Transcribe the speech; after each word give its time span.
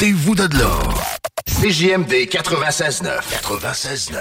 Ôtez-vous 0.00 0.34
de 0.34 0.48
l'or. 0.56 0.96
CJMD 1.44 2.24
96.9. 2.32 3.20
96.9. 3.44 4.16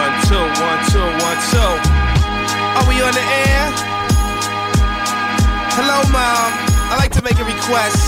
One, 0.00 0.16
two, 0.24 0.40
one, 0.40 0.80
two, 0.88 1.04
one, 1.20 1.40
two. 1.52 1.72
Are 2.72 2.88
we 2.88 3.04
on 3.04 3.12
the 3.12 3.20
air? 3.20 3.68
Hello, 5.76 6.00
Mom. 6.08 6.52
I'd 6.88 6.96
like 6.96 7.12
to 7.12 7.20
make 7.20 7.36
a 7.36 7.44
request. 7.44 8.00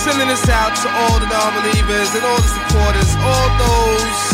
Sending 0.00 0.28
this 0.28 0.48
out 0.48 0.72
to 0.80 0.88
all 0.88 1.20
the 1.20 1.28
non-believers 1.28 2.08
and 2.16 2.24
all 2.24 2.40
the 2.40 2.52
supporters, 2.56 3.12
all 3.20 3.48
those 3.60 4.24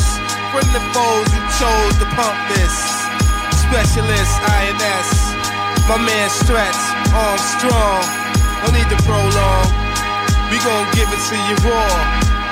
friendly 0.54 0.78
foes 0.94 1.26
who 1.26 1.42
chose 1.58 1.94
to 1.98 2.06
pump 2.14 2.38
this. 2.54 2.70
Specialist 3.66 4.38
INS, 4.46 5.10
my 5.90 5.98
man 5.98 6.30
Stretch, 6.30 6.91
Armstrong. 7.12 8.04
No 8.64 8.72
need 8.72 8.88
to 8.88 8.98
prolong. 9.04 9.68
We 10.48 10.56
gon' 10.64 10.88
give 10.96 11.08
it 11.12 11.22
to 11.28 11.36
you 11.48 11.56
raw. 11.68 11.92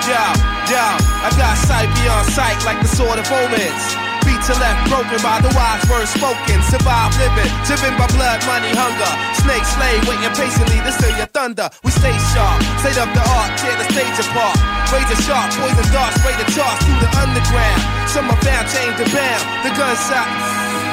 Yo, 0.04 0.24
yo, 0.72 0.84
I 1.24 1.28
got 1.36 1.56
sight 1.56 1.88
beyond 2.00 2.28
sight 2.32 2.60
like 2.64 2.80
the 2.80 2.88
sword 2.88 3.20
of 3.20 3.28
omens. 3.28 3.84
Feet 4.24 4.40
to 4.48 4.54
left 4.60 4.88
broken 4.88 5.20
by 5.24 5.40
the 5.40 5.52
wise 5.56 5.84
words 5.88 6.12
spoken. 6.12 6.60
Survive 6.68 7.12
living, 7.16 7.48
driven 7.64 7.96
by 7.96 8.08
blood, 8.12 8.40
money, 8.44 8.72
hunger. 8.76 9.12
Snake 9.40 9.64
slay, 9.64 9.96
waiting 10.04 10.32
patiently 10.36 10.76
to 10.84 10.92
steal 10.92 11.16
your 11.16 11.30
thunder. 11.32 11.68
We 11.84 11.90
stay 11.92 12.12
sharp, 12.32 12.60
state 12.84 13.00
up 13.00 13.08
the 13.16 13.24
art, 13.24 13.56
tear 13.60 13.76
the 13.80 13.88
stage 13.92 14.16
apart. 14.28 14.56
Razor 14.92 15.20
sharp, 15.24 15.48
poison 15.56 15.88
darts, 15.92 16.20
spray 16.20 16.36
the 16.36 16.48
charts 16.52 16.84
through 16.84 17.00
the 17.00 17.10
underground. 17.16 17.80
Some 18.08 18.28
are 18.28 18.40
found, 18.44 18.68
chained 18.68 18.96
to 19.00 19.06
bound. 19.08 19.42
The 19.64 19.72
gunshot. 19.72 20.89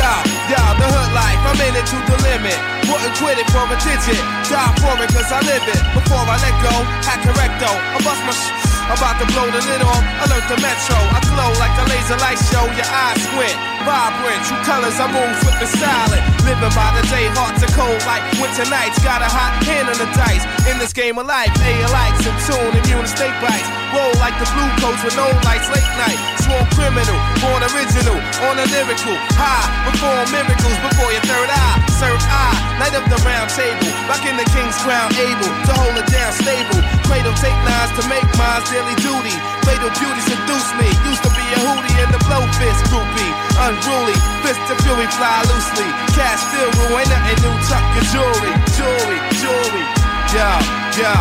Yo, 0.00 0.60
the 0.80 0.86
hood 0.88 1.12
life, 1.12 1.40
I'm 1.44 1.60
in 1.60 1.76
it 1.76 1.86
to 1.92 1.98
the 2.08 2.16
limit. 2.24 2.56
Wouldn't 2.88 3.14
quit 3.20 3.38
it 3.38 3.48
for 3.52 3.64
a 3.68 3.76
digit. 3.84 4.18
Die 4.48 4.72
for 4.80 4.96
it 4.98 5.10
cause 5.12 5.30
I 5.30 5.40
live 5.44 5.62
it. 5.68 5.80
Before 5.94 6.24
I 6.24 6.36
let 6.40 6.56
go, 6.64 6.74
hack 7.04 7.20
correcto. 7.22 7.68
I 7.68 7.98
bust 8.02 8.22
my 8.24 8.32
sh- 8.32 8.79
about 8.92 9.16
to 9.22 9.26
blow 9.30 9.46
the 9.50 9.62
lid 9.62 9.82
off. 9.82 10.02
Alert 10.26 10.46
the 10.50 10.58
metro. 10.58 10.98
I 11.14 11.20
glow 11.30 11.50
like 11.62 11.74
a 11.78 11.86
laser 11.86 12.18
light 12.18 12.40
show. 12.50 12.66
Your 12.74 12.88
eyes 12.90 13.22
squint. 13.22 13.70
Vibrant, 13.80 14.44
true 14.44 14.60
colors, 14.68 15.00
I 15.00 15.08
move 15.08 15.32
flipping 15.40 15.72
silent. 15.80 16.20
Living 16.44 16.72
by 16.76 16.92
the 16.92 17.04
day, 17.08 17.32
hearts 17.32 17.64
are 17.64 17.72
cold 17.72 17.96
like 18.04 18.20
winter 18.36 18.68
nights. 18.68 19.00
Got 19.00 19.24
a 19.24 19.30
hot 19.30 19.56
hand 19.64 19.88
on 19.88 19.96
the 19.96 20.04
dice. 20.12 20.44
In 20.68 20.76
this 20.76 20.92
game 20.92 21.16
of 21.16 21.24
life, 21.24 21.48
A 21.64 21.72
likes 21.88 22.20
in 22.28 22.36
tune, 22.44 22.76
immune 22.76 23.08
to 23.08 23.10
snake 23.10 23.32
bites. 23.40 23.64
Roll 23.96 24.12
like 24.20 24.36
the 24.36 24.44
blue 24.52 24.68
coats 24.84 25.00
with 25.00 25.16
no 25.16 25.24
lights, 25.48 25.72
late 25.72 25.88
night. 25.96 26.20
Sworn 26.44 26.66
criminal, 26.76 27.16
born 27.40 27.64
original, 27.72 28.20
on 28.44 28.60
a 28.60 28.66
lyrical. 28.68 29.16
High, 29.40 29.64
perform 29.88 30.28
miracles 30.28 30.78
before 30.84 31.10
your 31.16 31.24
third 31.24 31.48
eye. 31.48 31.76
Serve 31.96 32.20
eye, 32.28 32.56
night 32.76 32.92
of 32.92 33.08
the 33.08 33.16
round 33.24 33.48
table. 33.48 33.88
Rocking 34.12 34.36
the 34.36 34.44
king's 34.52 34.76
crown, 34.84 35.08
able 35.16 35.48
to 35.48 35.72
hold 35.72 35.96
it 35.96 36.08
down 36.12 36.36
stable. 36.36 36.84
Cradle 37.08 37.34
take 37.40 37.56
nines 37.64 37.96
to 37.96 38.04
make 38.12 38.28
mine's 38.36 38.68
daily 38.80 38.96
duty. 38.96 39.36
Fatal 39.68 39.92
beauty 40.00 40.20
seduce 40.24 40.70
me. 40.80 40.88
Used 41.04 41.22
to 41.22 41.30
be 41.36 41.44
a 41.44 41.58
hootie 41.60 41.96
and 42.00 42.10
the 42.12 42.20
blowfish 42.24 42.80
groupie. 42.88 43.32
Unruly, 43.60 44.16
fist 44.40 44.60
of 44.72 44.80
fury 44.80 45.06
fly 45.20 45.44
loosely. 45.52 45.88
Cash 46.16 46.40
still 46.48 46.70
ruin 46.88 47.04
nothing 47.12 47.40
new. 47.44 47.56
Tuck 47.68 47.84
your 47.92 48.06
jewelry, 48.08 48.52
jewelry, 48.76 49.18
jewelry. 49.36 49.84
Yo, 50.32 50.48
yo, 50.96 51.12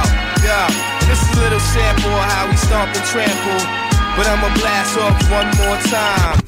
yo. 0.48 0.60
This 1.08 1.20
is 1.20 1.30
a 1.36 1.40
little 1.42 1.60
sample 1.60 2.14
of 2.16 2.26
how 2.32 2.48
we 2.48 2.56
stomp 2.56 2.96
and 2.96 3.06
trample. 3.12 3.62
But 4.16 4.28
I'ma 4.28 4.50
blast 4.56 4.96
off 4.98 5.20
one 5.28 5.50
more 5.60 5.80
time. 5.92 6.40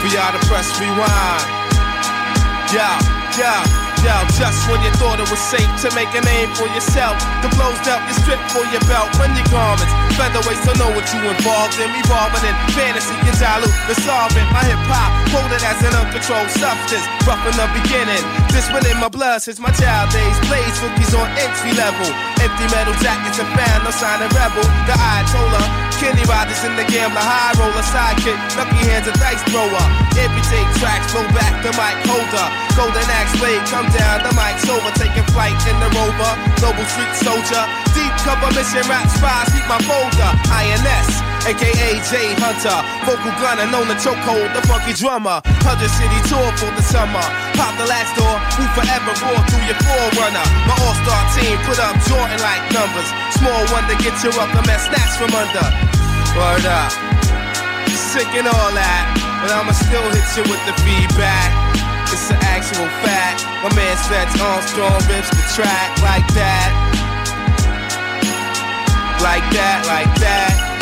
For 0.00 0.08
y'all 0.08 0.32
to 0.32 0.40
press 0.48 0.68
rewind. 0.80 1.44
Yo, 2.72 2.88
yo. 3.36 3.83
Just 4.04 4.68
when 4.68 4.82
you 4.84 4.92
thought 5.00 5.16
it 5.16 5.30
was 5.32 5.40
safe 5.40 5.64
to 5.80 5.88
make 5.96 6.12
a 6.12 6.20
name 6.20 6.52
for 6.52 6.68
yourself, 6.76 7.16
the 7.40 7.48
blows 7.56 7.78
dealt 7.86 8.04
you 8.04 8.14
strip 8.20 8.36
for 8.52 8.60
your 8.68 8.82
belt, 8.84 9.08
run 9.16 9.32
your 9.32 9.46
garments, 9.48 9.88
featherweights 10.18 10.60
don't 10.68 10.76
know 10.76 10.92
what 10.92 11.06
you 11.14 11.22
involved 11.24 11.78
in, 11.80 11.88
revolving 11.88 12.44
in 12.44 12.56
fantasy, 12.76 13.14
you 13.24 13.32
dilute 13.40 13.72
the 13.88 13.96
solvent. 14.04 14.44
My 14.52 14.60
hip 14.66 14.76
hop, 14.90 15.08
quoted 15.32 15.62
as 15.64 15.80
an 15.86 15.96
uncontrolled 15.96 16.50
substance, 16.52 17.06
rough 17.24 17.40
in 17.48 17.56
the 17.56 17.68
beginning. 17.72 18.20
This 18.52 18.68
one 18.68 18.84
in 18.84 19.00
my 19.00 19.08
blood 19.08 19.40
since 19.40 19.56
my 19.56 19.72
child 19.72 20.12
days, 20.12 20.36
plays 20.44 20.76
rookies 20.84 21.14
on 21.16 21.24
entry 21.40 21.72
level. 21.72 22.10
Empty 22.42 22.66
metal 22.74 22.92
jackets 23.00 23.40
and 23.40 23.48
found 23.56 23.86
no 23.86 23.90
sign 23.94 24.20
of 24.20 24.28
rebel. 24.36 24.66
The 24.84 24.94
Ayatollah, 24.98 25.64
Kenny 26.00 26.24
Rogers 26.26 26.62
in 26.64 26.74
the 26.74 26.86
gambler, 26.86 27.22
high 27.22 27.54
roller 27.58 27.84
sidekick, 27.86 28.36
lucky 28.58 28.80
hands 28.86 29.06
a 29.06 29.14
dice 29.18 29.42
thrower. 29.50 29.84
Amputate 30.18 30.70
tracks, 30.78 31.10
blow 31.12 31.26
back 31.34 31.54
the 31.62 31.70
mic 31.74 31.96
holder. 32.06 32.46
Golden 32.78 33.06
axe 33.10 33.34
blade, 33.38 33.62
come 33.70 33.86
down, 33.94 34.22
the 34.22 34.32
mic's 34.34 34.66
over, 34.70 34.90
taking 34.98 35.26
flight 35.34 35.58
in 35.66 35.76
the 35.78 35.90
rover. 35.94 36.32
Global 36.58 36.86
street 36.90 37.14
soldier, 37.18 37.62
deep 37.94 38.14
cover 38.22 38.50
mission, 38.54 38.86
rap 38.90 39.06
spies, 39.10 39.50
keep 39.54 39.66
my 39.70 39.78
folder. 39.86 40.30
INS, 40.50 41.33
aka 41.44 42.00
J 42.08 42.32
Hunter, 42.40 42.78
vocal 43.04 43.32
gunner, 43.36 43.68
known 43.68 43.86
to 43.92 43.96
chokehold, 44.00 44.48
the 44.56 44.64
funky 44.64 44.96
drummer. 44.96 45.44
Hundred 45.60 45.92
city 45.92 46.20
tour 46.28 46.48
for 46.56 46.72
the 46.72 46.84
summer. 46.84 47.24
Pop 47.56 47.76
the 47.76 47.84
last 47.84 48.16
door, 48.16 48.36
who 48.56 48.64
forever 48.72 49.12
roar 49.20 49.40
through 49.48 49.64
your 49.68 49.78
forerunner. 49.84 50.46
My 50.64 50.76
all-star 50.84 51.22
team 51.36 51.56
put 51.68 51.76
up 51.80 51.96
Jordan 52.08 52.40
like 52.40 52.64
numbers. 52.72 53.08
Small 53.36 53.60
one 53.76 53.84
to 53.92 53.96
get 54.00 54.16
you 54.24 54.32
up, 54.40 54.48
the 54.56 54.64
mess 54.64 54.88
snatched 54.88 55.20
from 55.20 55.32
under. 55.36 55.66
Word 56.32 56.64
up. 56.64 56.90
Sick 57.92 58.28
and 58.34 58.48
all 58.48 58.70
that, 58.72 59.04
but 59.42 59.52
I'ma 59.52 59.72
still 59.76 60.04
hit 60.16 60.26
you 60.36 60.44
with 60.48 60.62
the 60.64 60.74
feedback. 60.82 61.50
It's 62.08 62.30
an 62.30 62.38
actual 62.46 62.88
fact. 63.02 63.44
My 63.62 63.74
man 63.74 63.96
Stretch 64.00 64.32
Armstrong 64.38 65.00
rips 65.10 65.30
the 65.30 65.44
track 65.54 65.88
like 66.00 66.26
that. 66.34 66.70
Like 69.20 69.46
that, 69.52 69.84
like 69.86 70.14
that. 70.20 70.73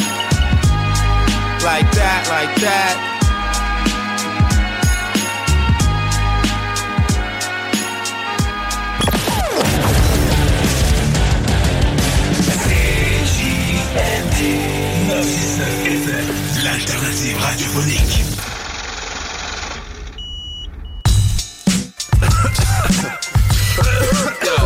Like 1.65 1.89
that, 1.93 2.27
like 2.29 2.61
that. 2.61 3.13
L'alternative 16.65 17.39
radiophonique. 17.39 18.17
Yo, 24.43 24.57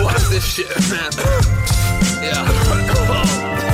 watch 0.02 0.24
this 0.30 0.44
shit, 0.44 0.68
man. 0.90 1.12
Yeah. 2.22 3.73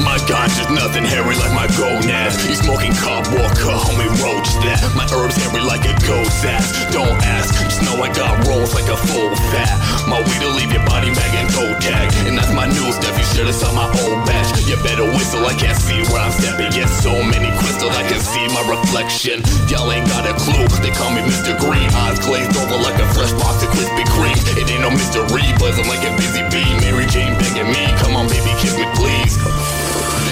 My 0.00 0.16
God, 0.24 0.48
there's 0.56 0.72
nothing 0.72 1.04
hairy 1.04 1.36
like 1.36 1.52
my 1.52 1.68
gonad. 1.76 2.32
He's 2.48 2.64
smoking 2.64 2.96
cob 2.96 3.28
walker, 3.36 3.76
homie 3.76 4.08
roach 4.24 4.48
that. 4.64 4.80
My 4.96 5.04
herbs 5.12 5.36
hairy 5.36 5.60
like 5.60 5.84
a 5.84 5.92
ghost 6.08 6.44
ass. 6.48 6.72
Don't 6.92 7.20
ask, 7.20 7.52
just 7.60 7.84
know 7.84 8.00
I 8.00 8.08
got 8.12 8.40
rolls 8.48 8.72
like 8.72 8.88
a 8.88 8.96
full 8.96 9.34
fat. 9.52 9.72
My 10.08 10.20
weed 10.24 10.40
will 10.40 10.56
leave 10.56 10.72
your 10.72 10.84
body 10.88 11.12
bag 11.12 11.32
and 11.36 11.48
toe 11.52 11.76
tag. 11.80 12.08
And 12.24 12.36
that's 12.36 12.52
my 12.56 12.64
new 12.64 12.88
stuff, 12.92 13.16
you 13.20 13.26
should've 13.36 13.54
saw 13.54 13.72
my 13.76 13.84
old 14.04 14.24
batch. 14.24 14.52
You 14.64 14.80
better 14.80 15.04
whistle, 15.04 15.44
I 15.44 15.52
can't 15.54 15.76
see 15.76 16.00
where 16.08 16.24
I'm 16.24 16.32
stepping. 16.32 16.72
Get 16.72 16.88
so 16.88 17.12
many 17.20 17.52
crystals, 17.60 17.92
I 17.92 18.04
can 18.08 18.20
see 18.20 18.48
my 18.56 18.64
reflection. 18.64 19.44
Y'all 19.68 19.92
ain't 19.92 20.08
got 20.08 20.24
a 20.24 20.32
clue, 20.40 20.68
they 20.80 20.92
call 20.96 21.12
me 21.12 21.20
Mr. 21.20 21.52
Green. 21.60 21.88
Eyes 22.08 22.16
glazed 22.24 22.56
over 22.56 22.80
like 22.80 22.96
a 22.96 23.08
fresh 23.12 23.32
box 23.36 23.60
of 23.60 23.68
Krispy 23.76 24.08
Kreme. 24.08 24.40
It 24.56 24.72
ain't 24.72 24.80
no 24.80 24.90
mystery, 24.90 25.44
buzzing 25.60 25.88
like 25.88 26.02
a 26.08 26.12
busy 26.16 26.40
bee. 26.48 26.64
Mary 26.80 27.04
Jane 27.12 27.36
begging 27.36 27.68
me, 27.68 27.84
come 28.00 28.16
on 28.16 28.28
baby, 28.28 28.52
kiss 28.56 28.76
me 28.76 28.88
please. 28.96 29.36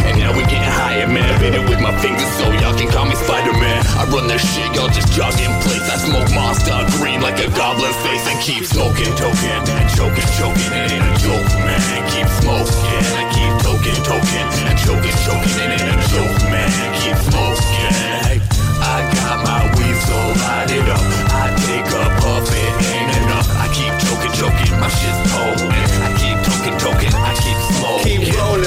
And 0.06 0.18
now 0.18 0.32
we 0.32 0.42
getting 0.48 0.74
higher, 0.80 1.06
man. 1.06 1.28
Bit 1.40 1.54
it 1.54 1.64
with 1.68 1.80
my 1.80 1.94
fingers, 2.00 2.28
so 2.38 2.50
y'all 2.60 2.76
can 2.76 2.88
call 2.88 3.06
me 3.06 3.14
Spider-Man. 3.14 3.80
I 3.98 4.08
run 4.08 4.26
this 4.26 4.42
shit, 4.42 4.68
y'all 4.74 4.88
just 4.88 5.12
jog 5.12 5.34
in 5.40 5.52
place. 5.64 5.84
I 5.90 5.96
smoke 6.00 6.30
monster 6.32 6.76
green 6.98 7.20
like 7.20 7.38
a 7.38 7.48
goblin's 7.52 7.96
face 8.04 8.24
and 8.26 8.38
keep 8.40 8.64
smoking, 8.64 9.12
token, 9.16 9.60
and 9.76 9.88
choking, 9.92 10.28
choking. 10.38 10.72
It 10.72 10.92
ain't 10.96 11.06
a 11.06 11.14
joke, 11.20 11.48
man. 11.64 11.80
Keep 12.12 12.28
smoking, 12.40 13.02
I 13.20 13.24
keep 13.34 13.52
token, 13.64 13.96
token, 14.02 14.44
and 14.68 14.76
choking, 14.80 15.16
choking. 15.24 15.56
It 15.60 15.70
ain't 15.76 15.90
a 15.92 15.96
joke, 16.08 16.38
man. 16.48 16.68
Keep 17.00 17.18
smoking. 17.28 18.40
I 18.80 19.04
got 19.12 19.44
my 19.44 19.62
weed 19.76 19.96
so 20.08 20.18
light 20.40 20.72
it 20.72 20.88
up. 20.88 21.04
I 21.36 21.52
take 21.68 21.84
a 21.84 22.04
puff, 22.20 22.48
it 22.48 22.74
ain't 22.88 23.12
enough. 23.22 23.48
I 23.60 23.68
keep 23.76 23.92
choking, 24.04 24.32
choking. 24.32 24.72
My 24.80 24.88
shit's 24.88 25.20
potent. 25.30 25.70
I 26.00 26.08
keep 26.16 26.36
token, 26.48 26.74
token. 26.80 27.14
I. 27.14 27.39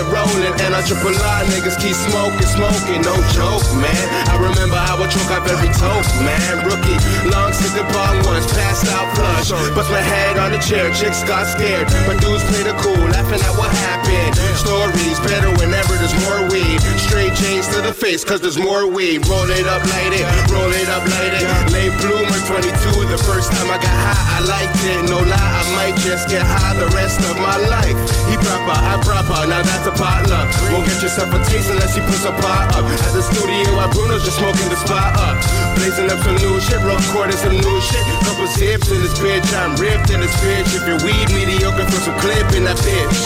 Keep 0.04 0.12
rolling, 0.12 0.52
and 0.60 0.76
I 0.76 0.84
triple 0.84 1.16
I 1.16 1.48
niggas 1.48 1.80
keep 1.80 1.96
smoking, 1.96 2.50
smoking, 2.52 3.00
no 3.08 3.16
joke, 3.32 3.64
man. 3.80 4.04
I 4.28 4.36
remember 4.36 4.76
I 4.76 5.00
would 5.00 5.08
choke 5.08 5.32
up 5.32 5.48
every 5.48 5.72
toke, 5.80 6.04
man. 6.28 6.68
Rookie, 6.68 7.00
long 7.32 7.56
stick 7.56 7.72
the 7.72 7.88
bong 7.88 8.20
once, 8.28 8.44
passed 8.52 8.84
out 8.92 9.08
flush. 9.16 9.48
Bust 9.72 9.88
my 9.92 10.04
head 10.04 10.36
on 10.36 10.52
the 10.52 10.60
chair, 10.60 10.92
chicks 10.92 11.24
got 11.24 11.48
scared. 11.48 11.88
But 12.04 12.20
dudes 12.20 12.44
played 12.52 12.68
the 12.68 12.76
cool, 12.84 13.00
laughing 13.16 13.40
at 13.40 13.56
what 13.56 13.72
happened. 13.88 14.36
Stories 14.60 15.24
better 15.24 15.56
whenever 15.56 15.96
there's 15.96 16.16
more 16.28 16.52
weed. 16.52 16.84
Straight 17.00 17.32
chains 17.40 17.72
to 17.72 17.80
the 17.80 17.96
face, 17.96 18.28
cause 18.28 18.44
there's 18.44 18.60
more 18.60 18.84
weed. 18.84 19.24
Roll 19.32 19.48
it 19.48 19.68
up, 19.72 19.88
light 19.88 20.12
it, 20.12 20.28
roll 20.52 20.68
it 20.68 20.90
up, 20.92 21.08
light 21.16 21.32
it. 21.32 21.48
Late 21.72 21.96
bloomer 22.04 22.40
22, 22.44 23.08
the 23.08 23.20
first 23.24 23.56
time 23.56 23.72
I 23.72 23.80
got 23.80 23.96
high, 23.96 24.36
I 24.36 24.40
liked 24.52 24.84
it. 24.84 25.00
No 25.08 25.24
lie, 25.24 25.32
I 25.32 25.64
might 25.80 25.96
just 26.04 26.28
get 26.28 26.44
high 26.44 26.76
the 26.76 26.92
rest 26.92 27.24
of 27.24 27.40
my 27.40 27.56
life. 27.72 27.96
He 28.28 28.36
proper, 28.36 28.76
I 28.76 29.00
proper, 29.00 29.48
now 29.48 29.64
that's 29.64 29.88
a 29.88 29.93
potluck. 29.98 30.50
Won't 30.72 30.86
get 30.86 31.02
yourself 31.02 31.34
a 31.34 31.40
taste 31.46 31.70
unless 31.70 31.96
you 31.96 32.04
puts 32.04 32.26
a 32.26 32.34
pot 32.42 32.74
up. 32.76 32.86
At 32.86 33.14
the 33.14 33.24
studio, 33.24 33.76
while 33.76 33.90
Bruno's 33.92 34.24
just 34.24 34.38
smoking 34.38 34.70
the 34.70 34.80
spot 34.80 35.18
up. 35.18 35.38
Blazing 35.78 36.10
up 36.10 36.20
some 36.22 36.38
new 36.38 36.60
shit, 36.62 36.82
recording 36.82 37.38
some 37.38 37.56
new 37.56 37.78
shit. 37.82 38.04
Couple 38.26 38.48
sips 38.48 38.90
in 38.92 39.00
this 39.02 39.16
bitch, 39.20 39.48
I'm 39.54 39.76
ripped 39.78 40.10
in 40.10 40.20
this 40.22 40.34
bitch. 40.42 40.70
If 40.74 40.84
your 40.88 41.00
weed 41.06 41.28
mediocre, 41.34 41.86
for 41.90 42.02
some 42.02 42.18
clip 42.20 42.54
in 42.54 42.64
that 42.66 42.78
bitch. 42.82 43.20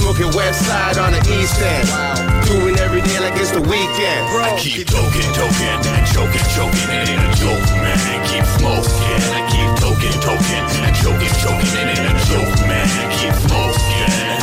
Smoking 0.00 0.32
west 0.36 0.66
side 0.66 0.98
on 0.98 1.12
the 1.12 1.22
east 1.36 1.60
end. 1.60 1.88
Doing 2.46 2.76
every 2.80 3.00
day 3.02 3.18
like 3.20 3.36
it's 3.38 3.52
the 3.52 3.62
weekend. 3.62 4.22
Bro. 4.32 4.42
I 4.42 4.56
keep 4.58 4.86
token, 4.86 5.26
token, 5.36 5.76
and 5.86 6.06
choking, 6.10 6.46
choking. 6.56 6.88
It 6.90 7.14
ain't 7.14 7.22
a 7.22 7.30
joke, 7.38 7.66
man. 7.78 7.96
Keep 8.26 8.46
smoking. 8.58 9.20
I 9.36 9.40
keep 9.46 9.70
token, 9.78 10.12
token, 10.18 10.62
and 10.82 10.94
choking, 10.96 11.34
choking. 11.38 11.72
It 11.78 11.98
ain't 11.98 12.10
a 12.10 12.14
joke, 12.26 12.56
man. 12.66 12.86
Keep 13.18 13.34
smoking. 13.46 14.39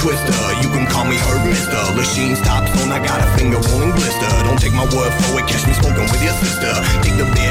Twister, 0.00 0.40
you 0.64 0.68
can 0.72 0.88
call 0.88 1.04
me 1.04 1.16
Herb 1.28 1.44
Mister. 1.44 1.76
Lachine 1.92 2.34
stop 2.34 2.64
zone, 2.72 2.88
I 2.90 3.04
got 3.04 3.20
a 3.20 3.28
finger 3.36 3.60
rolling 3.68 3.92
blister. 3.92 4.32
Don't 4.48 4.56
take 4.56 4.72
my 4.72 4.88
word 4.96 5.12
for 5.20 5.36
it, 5.38 5.46
catch 5.46 5.68
me 5.68 5.76
smoking 5.76 6.08
with 6.08 6.22
your 6.24 6.32
sister. 6.40 6.72
Take 7.04 7.20
the 7.20 7.28
bed, 7.36 7.49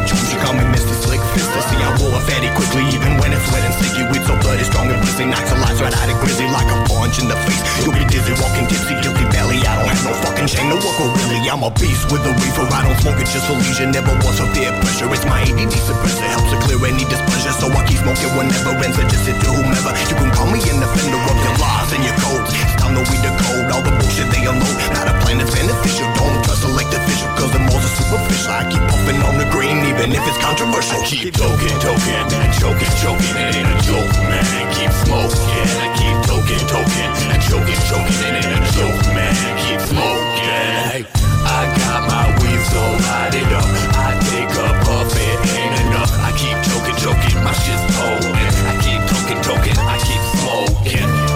Slick 1.45 1.65
See, 1.69 1.80
I 1.80 1.89
roll 2.00 2.12
a 2.15 2.21
fatty 2.24 2.50
quickly, 2.57 2.83
even 2.91 3.15
when 3.19 3.31
it's 3.31 3.45
wet 3.51 3.63
and 3.63 3.75
sticky. 3.75 4.03
With 4.12 4.25
so 4.25 4.36
blood 4.41 4.59
is 4.59 4.68
strong 4.68 4.91
and 4.91 5.00
bristling, 5.00 5.31
knocks 5.31 5.51
a 5.51 5.57
lot 5.59 5.75
right 5.80 5.94
out 5.94 6.09
of 6.09 6.18
grizzly 6.19 6.47
like 6.51 6.68
a 6.68 6.77
punch 6.89 7.19
in 7.21 7.27
the 7.31 7.38
face. 7.47 7.62
You'll 7.83 7.95
be 7.95 8.03
dizzy, 8.07 8.36
walking 8.39 8.68
tipsy, 8.68 8.95
guilty 9.00 9.25
belly. 9.31 9.62
I 9.63 9.80
don't 9.80 9.89
have 9.89 10.03
no 10.03 10.13
fucking 10.25 10.47
shame 10.50 10.69
to 10.74 10.77
work 10.80 10.97
with, 11.00 11.13
really. 11.21 11.45
I'm 11.47 11.63
a 11.63 11.71
beast 11.77 12.09
with 12.12 12.25
a 12.25 12.33
reefer. 12.33 12.65
I 12.68 12.83
don't 12.83 13.00
smoke 13.00 13.19
it 13.21 13.30
just 13.30 13.45
for 13.47 13.56
leisure, 13.56 13.88
never 13.88 14.12
was 14.25 14.39
so 14.39 14.45
fear 14.51 14.74
pressure. 14.81 15.07
It's 15.13 15.25
my 15.25 15.44
ADD 15.45 15.75
suppressor, 15.75 16.27
helps 16.27 16.51
to 16.51 16.57
clear 16.65 16.80
any 16.88 17.06
displeasure. 17.07 17.53
So 17.56 17.71
I 17.71 17.81
keep 17.88 18.01
smoking 18.01 18.31
whenever 18.35 18.75
ends, 18.81 18.97
I 19.00 19.06
just 19.07 19.27
it 19.27 19.38
to 19.39 19.50
whomever. 19.53 19.92
You 20.09 20.15
can 20.18 20.30
call 20.33 20.47
me 20.50 20.59
an 20.68 20.83
offender 20.83 21.19
of 21.19 21.38
your 21.39 21.56
laws 21.62 21.89
and 21.94 22.03
your 22.03 22.18
codes. 22.19 22.78
It's 22.89 22.97
time 22.97 23.06
to 23.06 23.12
read 23.13 23.21
the 23.21 23.33
code, 23.45 23.69
all 23.69 23.83
the 23.86 23.94
bullshit 24.01 24.25
they 24.33 24.50
unload. 24.50 24.74
Not 24.97 25.06
a 25.06 25.13
plan 25.21 25.38
that's 25.38 25.53
beneficial, 25.53 26.09
don't 26.18 26.41
trust 26.41 26.65
elect 26.65 26.89
official, 26.89 27.30
cause 27.38 27.53
the 27.53 27.62
most 27.62 27.86
are 27.86 27.95
superficial. 28.01 28.50
I 28.50 28.65
keep 28.65 28.81
puffing 28.89 29.21
on 29.30 29.38
the 29.38 29.45
green, 29.53 29.86
even 29.86 30.09
if 30.09 30.25
it's 30.25 30.41
controversial. 30.41 30.97
I 30.97 31.06
keep 31.06 31.30
token, 31.38 31.69
token, 31.86 32.18
and 32.33 32.50
choking, 32.57 32.89
choking. 32.97 33.30
It 33.38 33.62
ain't 33.62 33.69
a 33.69 33.77
joke, 33.86 34.09
man. 34.25 34.41
Keep 34.74 34.89
smoking. 35.06 35.69
I 35.69 35.88
keep 36.01 36.18
token, 36.25 36.62
token, 36.65 37.09
and 37.30 37.41
choking, 37.45 37.81
choking. 37.86 38.18
It 38.25 38.33
ain't 38.41 38.57
a 38.57 38.62
joke, 38.74 39.01
man. 39.13 39.33
Keep 39.62 39.81
smoking. 39.85 41.06
I 41.45 41.62
got 41.77 42.09
my 42.09 42.25
weed 42.42 42.62
so 42.74 42.81
lighted 43.06 43.50
up. 43.53 43.69
I 44.01 44.18
take 44.33 44.50
a 44.50 44.69
puff, 44.81 45.13
it 45.13 45.38
ain't 45.62 45.77
enough. 45.85 46.09
I 46.25 46.33
keep 46.33 46.57
choking, 46.65 46.97
choking. 46.97 47.38
My 47.45 47.53
shit's 47.53 47.85
potent. 47.94 48.33
I 48.65 48.74
keep 48.81 49.01
token, 49.13 49.38
token. 49.45 49.75
I 49.77 49.95
keep 50.01 50.24
smoking. 50.42 51.28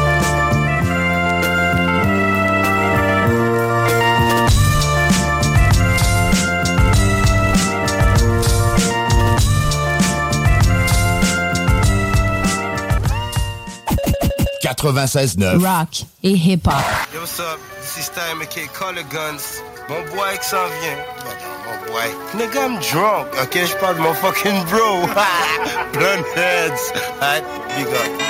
Rock 14.82 16.06
et 16.24 16.32
hip-hop. 16.32 16.74
Yo, 17.14 17.20
what's 17.20 17.40
up? 17.40 17.60
This 17.82 17.98
is 17.98 18.10
Time 18.10 18.40
McKay 18.40 18.68
Color 18.74 19.04
Guns. 19.10 19.62
Mon 19.90 20.02
boy 20.16 20.38
qui 20.42 20.48
s'en 20.48 20.66
vient. 20.82 20.98
Non, 21.24 21.34
non, 21.42 21.56
mon 21.66 21.92
boy. 21.92 22.10
Nigga, 22.36 22.66
I'm 22.66 22.80
drunk. 22.80 23.28
Ok, 23.42 23.58
je 23.66 23.76
parle 23.78 23.98
de 23.98 24.02
mon 24.02 24.14
fucking 24.14 24.64
bro. 24.66 25.06
Blonde 25.94 26.26
heads. 26.36 26.92
Alright, 27.22 27.44
big 27.76 27.88
up. 27.88 28.22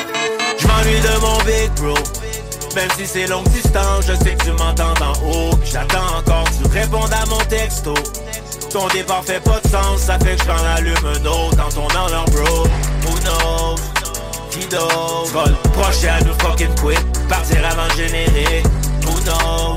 Je 0.59 0.67
m'ennuie 0.67 1.01
de 1.01 1.21
mon 1.21 1.37
big 1.43 1.71
bro. 1.79 1.95
Même 2.75 2.89
si 2.97 3.05
c'est 3.05 3.27
longue 3.27 3.47
distance, 3.49 4.05
je 4.07 4.13
sais 4.13 4.35
que 4.35 4.45
tu 4.45 4.51
m'entends 4.51 4.93
d'en 4.95 5.13
haut. 5.27 5.51
J'attends 5.63 6.17
encore, 6.17 6.45
tu 6.61 6.67
réponds 6.71 7.05
à 7.05 7.25
mon 7.27 7.37
texto. 7.45 7.93
Ton 8.71 8.87
départ 8.87 9.23
fait 9.23 9.43
pas 9.43 9.59
de 9.63 9.67
sens, 9.69 10.01
ça 10.01 10.17
fait 10.17 10.35
que 10.35 10.41
je 10.41 10.47
t'en 10.47 10.65
allume 10.75 10.95
un 11.05 11.25
autre 11.25 11.55
dans 11.55 11.69
ton 11.69 11.85
honneur, 11.85 12.25
bro. 12.25 12.63
Who 13.05 13.19
knows? 13.23 13.92
Knows? 14.53 15.31
Vol, 15.31 15.55
proche 15.73 16.03
à 16.03 16.23
nous 16.23 16.33
fucking 16.39 16.75
quit. 16.75 16.99
Partir 17.27 17.65
avant 17.65 17.87
le 17.89 18.03
générique. 18.03 18.65
Who 19.03 19.19
knows? 19.25 19.75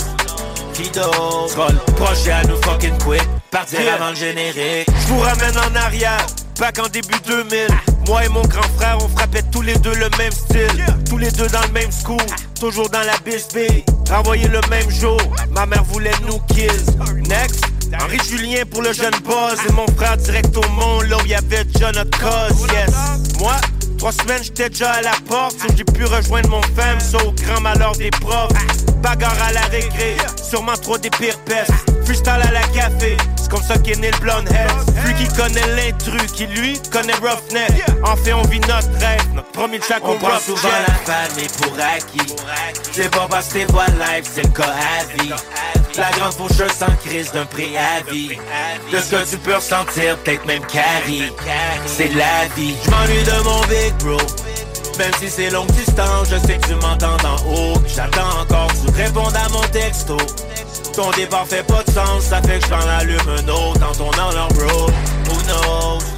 Knows? 0.92 1.54
Vol, 1.54 1.74
proche 1.96 2.28
à 2.28 2.42
nous 2.46 2.60
fucking 2.62 2.98
quit. 2.98 3.26
Partir 3.50 3.80
avant 3.94 4.10
le 4.10 4.16
générique. 4.16 4.86
Je 4.88 5.06
vous 5.08 5.20
ramène 5.20 5.56
en 5.56 5.74
arrière. 5.76 6.26
Back 6.58 6.78
en 6.78 6.88
début 6.88 7.18
2000 7.26 7.66
Moi 8.06 8.24
et 8.24 8.28
mon 8.30 8.40
grand 8.42 8.68
frère 8.78 8.96
on 9.02 9.08
frappait 9.08 9.42
tous 9.52 9.60
les 9.60 9.74
deux 9.76 9.94
le 9.94 10.08
même 10.16 10.32
style 10.32 10.86
Tous 11.06 11.18
les 11.18 11.30
deux 11.30 11.48
dans 11.48 11.60
le 11.60 11.72
même 11.72 11.92
school 11.92 12.16
Toujours 12.58 12.88
dans 12.88 13.02
la 13.02 13.18
BSB 13.18 13.84
Renvoyé 14.10 14.48
le 14.48 14.60
même 14.70 14.88
jour 14.88 15.20
Ma 15.50 15.66
mère 15.66 15.84
voulait 15.84 16.18
nous 16.26 16.38
kiss 16.48 16.86
Next 17.28 17.62
Henri 18.00 18.18
Julien 18.26 18.62
pour 18.70 18.80
le 18.80 18.94
jeune 18.94 19.12
boss 19.22 19.58
Et 19.68 19.72
mon 19.72 19.86
frère 19.98 20.16
direct 20.16 20.56
au 20.56 20.66
monde 20.70 21.04
Là 21.10 21.18
où 21.18 21.24
il 21.26 21.32
y 21.32 21.34
avait 21.34 21.66
John 21.78 21.92
cause 21.92 22.66
Yes 22.72 22.94
Moi 23.38 23.56
Trois 23.98 24.12
semaines, 24.12 24.42
j'étais 24.42 24.68
déjà 24.68 24.92
à 24.92 25.02
la 25.02 25.12
porte. 25.28 25.56
J'ai 25.76 25.84
pu 25.84 26.04
rejoindre 26.04 26.50
mon 26.50 26.62
femme, 26.62 26.98
au 27.24 27.32
grand 27.32 27.60
malheur 27.60 27.92
des 27.96 28.10
profs. 28.10 28.85
Bagarre 29.02 29.40
à 29.42 29.52
la 29.52 29.60
récré, 29.62 30.16
sûrement 30.42 30.76
trop 30.76 30.98
des 30.98 31.10
pires 31.10 31.38
pestes. 31.40 31.70
Freestyle 32.04 32.28
à 32.42 32.50
la 32.52 32.62
café, 32.68 33.16
c'est 33.36 33.50
comme 33.50 33.62
ça 33.62 33.76
qu'est 33.78 33.96
né 33.96 34.10
le 34.10 34.18
blonde 34.18 34.48
head. 34.48 35.04
Lui 35.04 35.14
qui 35.14 35.28
connaît 35.34 35.66
l'intrus, 35.74 36.30
qui 36.32 36.46
lui 36.46 36.78
connaît 36.92 37.14
Roughneck. 37.14 37.72
En 38.04 38.16
fait, 38.16 38.32
on 38.32 38.42
vit 38.42 38.60
notre 38.60 38.90
rêve, 38.98 39.22
notre 39.34 39.50
premier 39.50 39.78
track 39.80 40.00
On 40.04 40.12
au 40.12 40.14
prend 40.14 40.38
souvent 40.38 40.68
jet. 40.68 40.84
la 40.88 41.14
famille 41.14 41.48
pour 41.60 41.72
acquis. 41.78 42.34
C'est 42.92 43.10
pas 43.10 43.26
parce 43.28 43.48
que 43.48 43.52
t'es 43.54 43.64
voix 43.66 43.86
live, 43.86 44.24
c'est 44.32 44.42
le 44.42 44.48
cas 44.48 44.64
à 44.64 45.22
vie. 45.22 45.30
La 45.96 46.10
grande 46.10 46.32
faucheuse 46.34 46.72
sans 46.72 46.94
crise 47.04 47.32
d'un 47.32 47.46
préavis. 47.46 48.38
De 48.92 48.98
ce 48.98 49.10
que 49.10 49.30
tu 49.30 49.38
peux 49.38 49.54
ressentir, 49.56 50.16
peut-être 50.18 50.44
même 50.46 50.64
carry. 50.66 51.32
C'est 51.86 52.12
la 52.14 52.46
vie. 52.54 52.76
Je 52.84 52.90
m'ennuie 52.90 53.24
de 53.24 53.42
mon 53.44 53.60
big 53.62 53.94
bro. 54.04 54.18
Même 54.98 55.12
si 55.20 55.28
c'est 55.28 55.50
longue 55.50 55.70
distance, 55.72 56.28
je 56.30 56.36
sais 56.46 56.56
que 56.58 56.68
tu 56.68 56.74
m'entends 56.74 57.16
d'en 57.18 57.36
haut. 57.50 57.74
J'attends 57.86 58.40
encore, 58.40 58.68
tu 58.72 58.90
réponds 58.94 59.28
à 59.28 59.48
mon 59.50 59.60
texto. 59.72 60.16
Ton 60.94 61.10
départ 61.10 61.46
fait 61.46 61.66
pas 61.66 61.82
de 61.82 61.90
sens, 61.90 62.24
ça 62.24 62.40
fait 62.40 62.58
que 62.58 62.64
je 62.64 62.70
t'en 62.70 62.88
allume 62.88 63.20
un 63.28 63.48
autre 63.48 63.78
dans 63.78 63.92
ton 63.92 64.08
honneur, 64.08 64.48
bro. 64.48 64.86
Who 65.28 65.42
knows? 65.46 66.16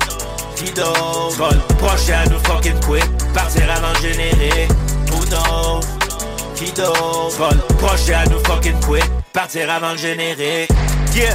Qui 0.58 0.72
d'autre? 0.72 1.56
Proche 1.78 2.10
à 2.10 2.28
nous 2.28 2.38
fucking 2.40 2.80
quick 2.80 3.04
Partir 3.32 3.62
avant 3.70 3.92
le 3.94 4.08
générique 4.08 4.70
Who 5.12 5.24
knows? 5.26 5.80
Qui 6.56 6.72
d'autre? 6.72 7.56
Proche 7.78 8.10
à 8.10 8.24
nous 8.26 8.40
fucking 8.44 8.80
quick 8.80 9.08
Partir 9.32 9.70
avant 9.70 9.92
le 9.92 9.98
générique 9.98 10.70
Yeah 11.14 11.34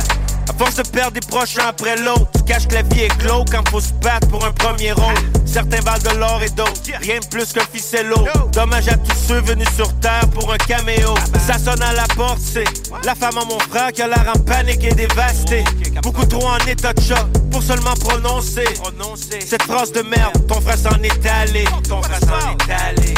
à 0.50 0.53
force 0.57 0.75
de 0.75 0.83
perdre 0.83 1.13
des 1.13 1.25
proches 1.25 1.57
après 1.57 1.95
l'autre, 1.95 2.27
tu 2.35 2.43
caches 2.43 2.67
que 2.67 2.75
la 2.75 2.81
vie 2.81 3.07
clos 3.17 3.45
quand 3.50 3.67
faut 3.69 3.79
se 3.79 3.93
battre 3.93 4.27
pour 4.27 4.43
un 4.45 4.51
premier 4.51 4.91
rôle. 4.91 5.13
Certains 5.53 5.81
valent 5.81 6.12
de 6.12 6.17
l'or 6.17 6.41
et 6.41 6.50
d'autres, 6.50 6.81
rien 7.00 7.19
de 7.19 7.25
plus 7.27 7.53
qu'un 7.53 7.65
ficello. 7.72 8.27
Dommage 8.53 8.88
à 8.88 8.98
tous 8.98 9.15
ceux 9.27 9.39
venus 9.41 9.67
sur 9.75 9.88
terre 10.00 10.27
pour 10.33 10.51
un 10.51 10.57
caméo. 10.57 11.13
Ça 11.45 11.60
sonne 11.60 11.83
à 11.83 11.93
la 11.93 12.07
porte, 12.15 12.39
c'est 12.39 12.63
la 13.03 13.13
femme 13.13 13.38
à 13.38 13.45
mon 13.45 13.60
frère 13.60 13.91
qui 13.91 14.01
a 14.01 14.07
l'air 14.07 14.25
en 14.36 14.39
panique 14.39 14.83
et 14.83 14.95
dévastée. 14.95 15.63
Beaucoup 16.01 16.25
trop 16.25 16.48
en 16.48 16.57
état 16.67 16.91
de 16.93 17.01
choc 17.01 17.27
pour 17.51 17.62
seulement 17.62 17.93
prononcer 17.93 18.65
cette 19.45 19.63
phrase 19.63 19.91
de 19.91 20.01
merde. 20.01 20.48
Ton 20.48 20.60
frère 20.60 20.77
s'en 20.77 21.01
est 21.03 21.25
allé. 21.29 21.65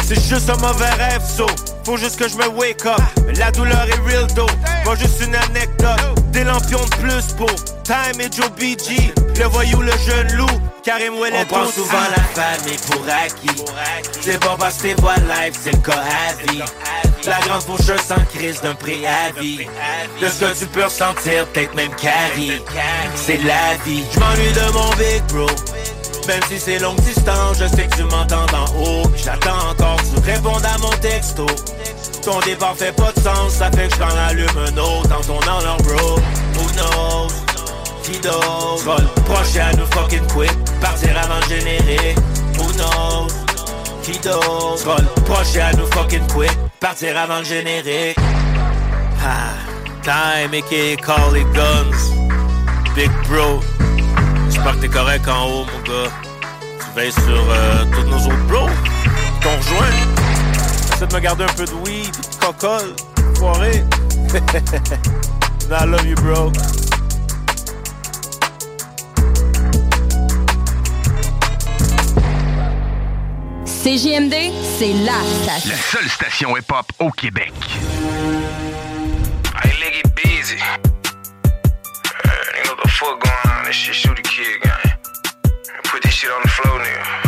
C'est 0.04 0.22
juste 0.22 0.50
un 0.50 0.58
mauvais 0.58 0.90
rêve, 0.90 1.24
so. 1.26 1.46
Faut 1.86 1.98
juste 1.98 2.18
que 2.18 2.28
je 2.28 2.36
me 2.36 2.48
wake 2.48 2.84
up. 2.88 3.00
la 3.38 3.52
douleur 3.52 3.86
est 3.88 4.10
real, 4.10 4.26
though. 4.36 4.48
Pas 4.84 4.96
juste 4.96 5.22
une 5.22 5.36
anecdote. 5.36 6.20
Des 6.32 6.44
lampions 6.44 6.84
de 6.84 6.96
plus 6.96 7.34
pour 7.38 7.54
Time 7.84 8.20
et 8.20 8.36
Joe 8.36 8.50
BG, 8.58 9.14
le 9.40 9.46
voyou, 9.46 9.82
le 9.82 9.92
jeune 10.04 10.36
loup, 10.36 10.60
Karim 10.84 11.14
Ouellet 11.20 11.44
On 11.44 11.46
prend 11.46 11.66
souvent 11.68 11.98
la 12.10 12.24
famille 12.24 12.78
pour 12.90 13.04
acquis. 13.08 13.64
C'est 14.20 14.40
pas 14.40 14.56
parce 14.58 14.78
que 14.78 14.82
t'es 14.82 14.96
live, 14.96 15.54
c'est 15.62 15.72
le 15.72 15.78
cas 15.78 15.94
à 15.94 16.52
vie. 16.52 16.64
La 17.28 17.40
grande 17.42 17.62
faucheuse 17.62 18.02
sans 18.02 18.24
crise 18.34 18.62
d'un 18.62 18.74
préavis. 18.74 19.68
De 20.20 20.28
ce 20.28 20.40
que 20.40 20.60
tu 20.60 20.66
peux 20.66 20.86
ressentir, 20.86 21.46
peut-être 21.48 21.76
même 21.76 21.94
carry. 21.96 22.62
C'est 23.16 23.38
la 23.44 23.76
vie. 23.86 24.04
Je 24.12 24.20
m'ennuie 24.20 24.54
de 24.54 24.72
mon 24.74 24.90
big 24.96 25.24
bro. 25.32 25.48
Même 26.28 26.42
si 26.50 26.60
c'est 26.60 26.80
longue 26.80 27.00
distance, 27.02 27.58
je 27.60 27.68
sais 27.68 27.88
que 27.88 27.98
tu 27.98 28.04
m'entends 28.04 28.46
d'en 28.48 28.66
haut. 28.82 29.04
J'attends 29.16 29.70
encore, 29.70 29.98
tu 30.02 30.32
réponds 30.32 30.58
à 30.58 30.78
mon 30.80 30.90
texto. 31.02 31.46
Ton 32.24 32.40
départ 32.40 32.76
fait 32.76 32.96
pas 32.96 33.12
de 33.12 33.20
sens, 33.20 33.54
ça 33.54 33.70
fait 33.70 33.88
que 33.88 33.94
je 33.94 34.00
prends 34.00 34.16
l'allume 34.16 34.48
un 34.58 34.78
autre 34.78 35.08
dans 35.08 35.22
ton 35.22 35.38
honneur, 35.38 35.78
bro. 35.84 36.16
Who 36.56 36.72
knows? 36.74 37.28
Qui 38.02 38.20
d'autre? 38.20 39.04
proche 39.26 39.56
à 39.58 39.72
nous 39.76 39.86
fucking 39.88 40.26
quick, 40.28 40.52
partir 40.82 41.16
avant 41.18 41.40
le 41.48 41.56
générique. 41.56 42.18
Who 42.58 42.72
knows? 42.74 43.28
Qui 44.02 44.18
d'autre? 44.20 45.06
proche 45.26 45.56
à 45.58 45.74
nous 45.74 45.86
fucking 45.92 46.26
quick, 46.28 46.58
partir 46.80 47.18
avant 47.18 47.40
le 47.40 47.46
générique. 47.46 48.18
Ah, 49.24 49.54
time, 50.04 50.54
aka 50.54 50.96
call 50.98 51.38
it 51.38 51.48
guns. 51.54 52.14
Big 52.96 53.12
bro. 53.28 53.60
J'espère 54.66 54.82
que 54.82 54.88
t'es 54.88 54.94
correct 54.98 55.28
en 55.28 55.46
haut, 55.46 55.66
mon 55.66 55.80
gars. 55.84 56.12
Tu 56.80 57.00
veilles 57.00 57.12
sur 57.12 57.24
euh, 57.52 57.86
tous 57.94 58.10
nos 58.10 58.18
autres 58.18 58.48
bros. 58.48 58.68
T'ont 59.40 59.58
rejoint. 59.58 59.92
Essaie 60.92 61.06
de 61.06 61.14
me 61.14 61.20
garder 61.20 61.44
un 61.44 61.54
peu 61.54 61.66
de 61.66 61.74
weed, 61.86 62.10
de 62.10 62.44
cocole, 62.44 62.96
foiré. 63.38 63.84
I 65.70 65.86
love 65.86 66.08
you, 66.08 66.16
bro. 66.16 66.52
CJMD, 73.66 74.34
c'est 74.80 74.94
la 74.94 75.22
station. 75.44 75.70
La 75.70 75.78
seule 75.78 76.10
station 76.10 76.58
hip-hop 76.58 76.92
au 76.98 77.12
Québec. 77.12 77.54
Hey, 79.62 79.74
Leggy 79.80 80.02
busy. 80.16 80.85
Shit 83.76 83.96
shoot 83.96 84.18
a 84.18 84.22
kid, 84.22 84.62
gang. 84.62 84.94
Put 85.84 86.04
this 86.04 86.14
shit 86.14 86.32
on 86.32 86.42
the 86.42 86.48
floor, 86.48 86.80
nigga. 86.80 87.25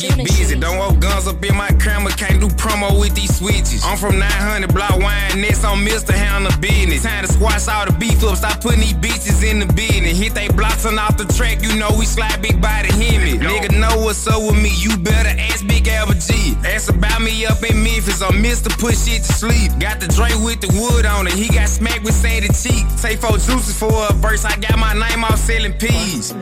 Get 0.00 0.16
busy. 0.16 0.58
Don't 0.58 0.78
want 0.78 1.00
guns 1.00 1.26
up 1.26 1.44
in 1.44 1.56
my 1.56 1.68
camera. 1.82 2.12
Can't 2.12 2.40
do 2.40 2.48
promo 2.48 2.98
with 3.00 3.14
these 3.14 3.36
switches. 3.36 3.82
I'm 3.84 3.96
from 3.96 4.18
900 4.18 4.72
block 4.72 4.98
wine 4.98 5.40
next 5.40 5.64
on 5.64 5.78
Mr. 5.78 6.14
Handle 6.14 6.52
business. 6.60 7.02
Time 7.02 7.26
to 7.26 7.32
squash 7.32 7.68
all 7.68 7.86
the 7.86 7.92
beef 7.92 8.22
up. 8.24 8.36
Stop 8.36 8.60
putting 8.60 8.80
these 8.80 8.94
bitches 8.94 9.42
in 9.42 9.58
the 9.58 9.66
business. 9.66 10.18
Hit 10.18 10.34
they 10.34 10.48
blocks 10.48 10.84
and 10.84 10.98
off 10.98 11.16
the 11.16 11.24
track. 11.24 11.62
You 11.62 11.76
know 11.76 11.90
we 11.98 12.06
slide 12.06 12.40
big 12.40 12.62
by 12.62 12.82
the 12.86 12.92
hemi. 12.92 13.38
Nigga 13.38 13.78
know 13.78 14.04
what's 14.04 14.26
up 14.26 14.40
with 14.42 14.62
me. 14.62 14.70
You 14.70 14.96
better 14.96 15.28
ask 15.28 15.66
Big 15.66 15.88
Albert 15.88 16.20
G. 16.20 16.54
Ask 16.64 16.88
about 16.88 17.20
me 17.20 17.44
up 17.46 17.62
in 17.62 17.82
Memphis. 17.82 18.22
I'm 18.22 18.42
Mr. 18.42 18.70
Put 18.78 18.96
shit 18.96 19.22
to 19.22 19.32
sleep. 19.32 19.72
Got 19.78 20.00
the 20.00 20.08
Dre 20.08 20.30
with 20.44 20.60
the 20.60 20.70
wood 20.80 21.04
on 21.04 21.26
it. 21.26 21.34
He 21.34 21.48
got 21.48 21.68
smacked 21.68 22.04
with 22.04 22.14
Sandy 22.14 22.48
Cheek. 22.48 22.86
Take 22.96 23.18
four 23.20 23.36
juices 23.36 23.78
for 23.78 23.92
a 24.08 24.12
verse. 24.14 24.44
I 24.44 24.56
got 24.56 24.78
my 24.78 24.94
name 24.94 25.24
off 25.24 25.38
selling 25.38 25.74
peas. 25.74 26.32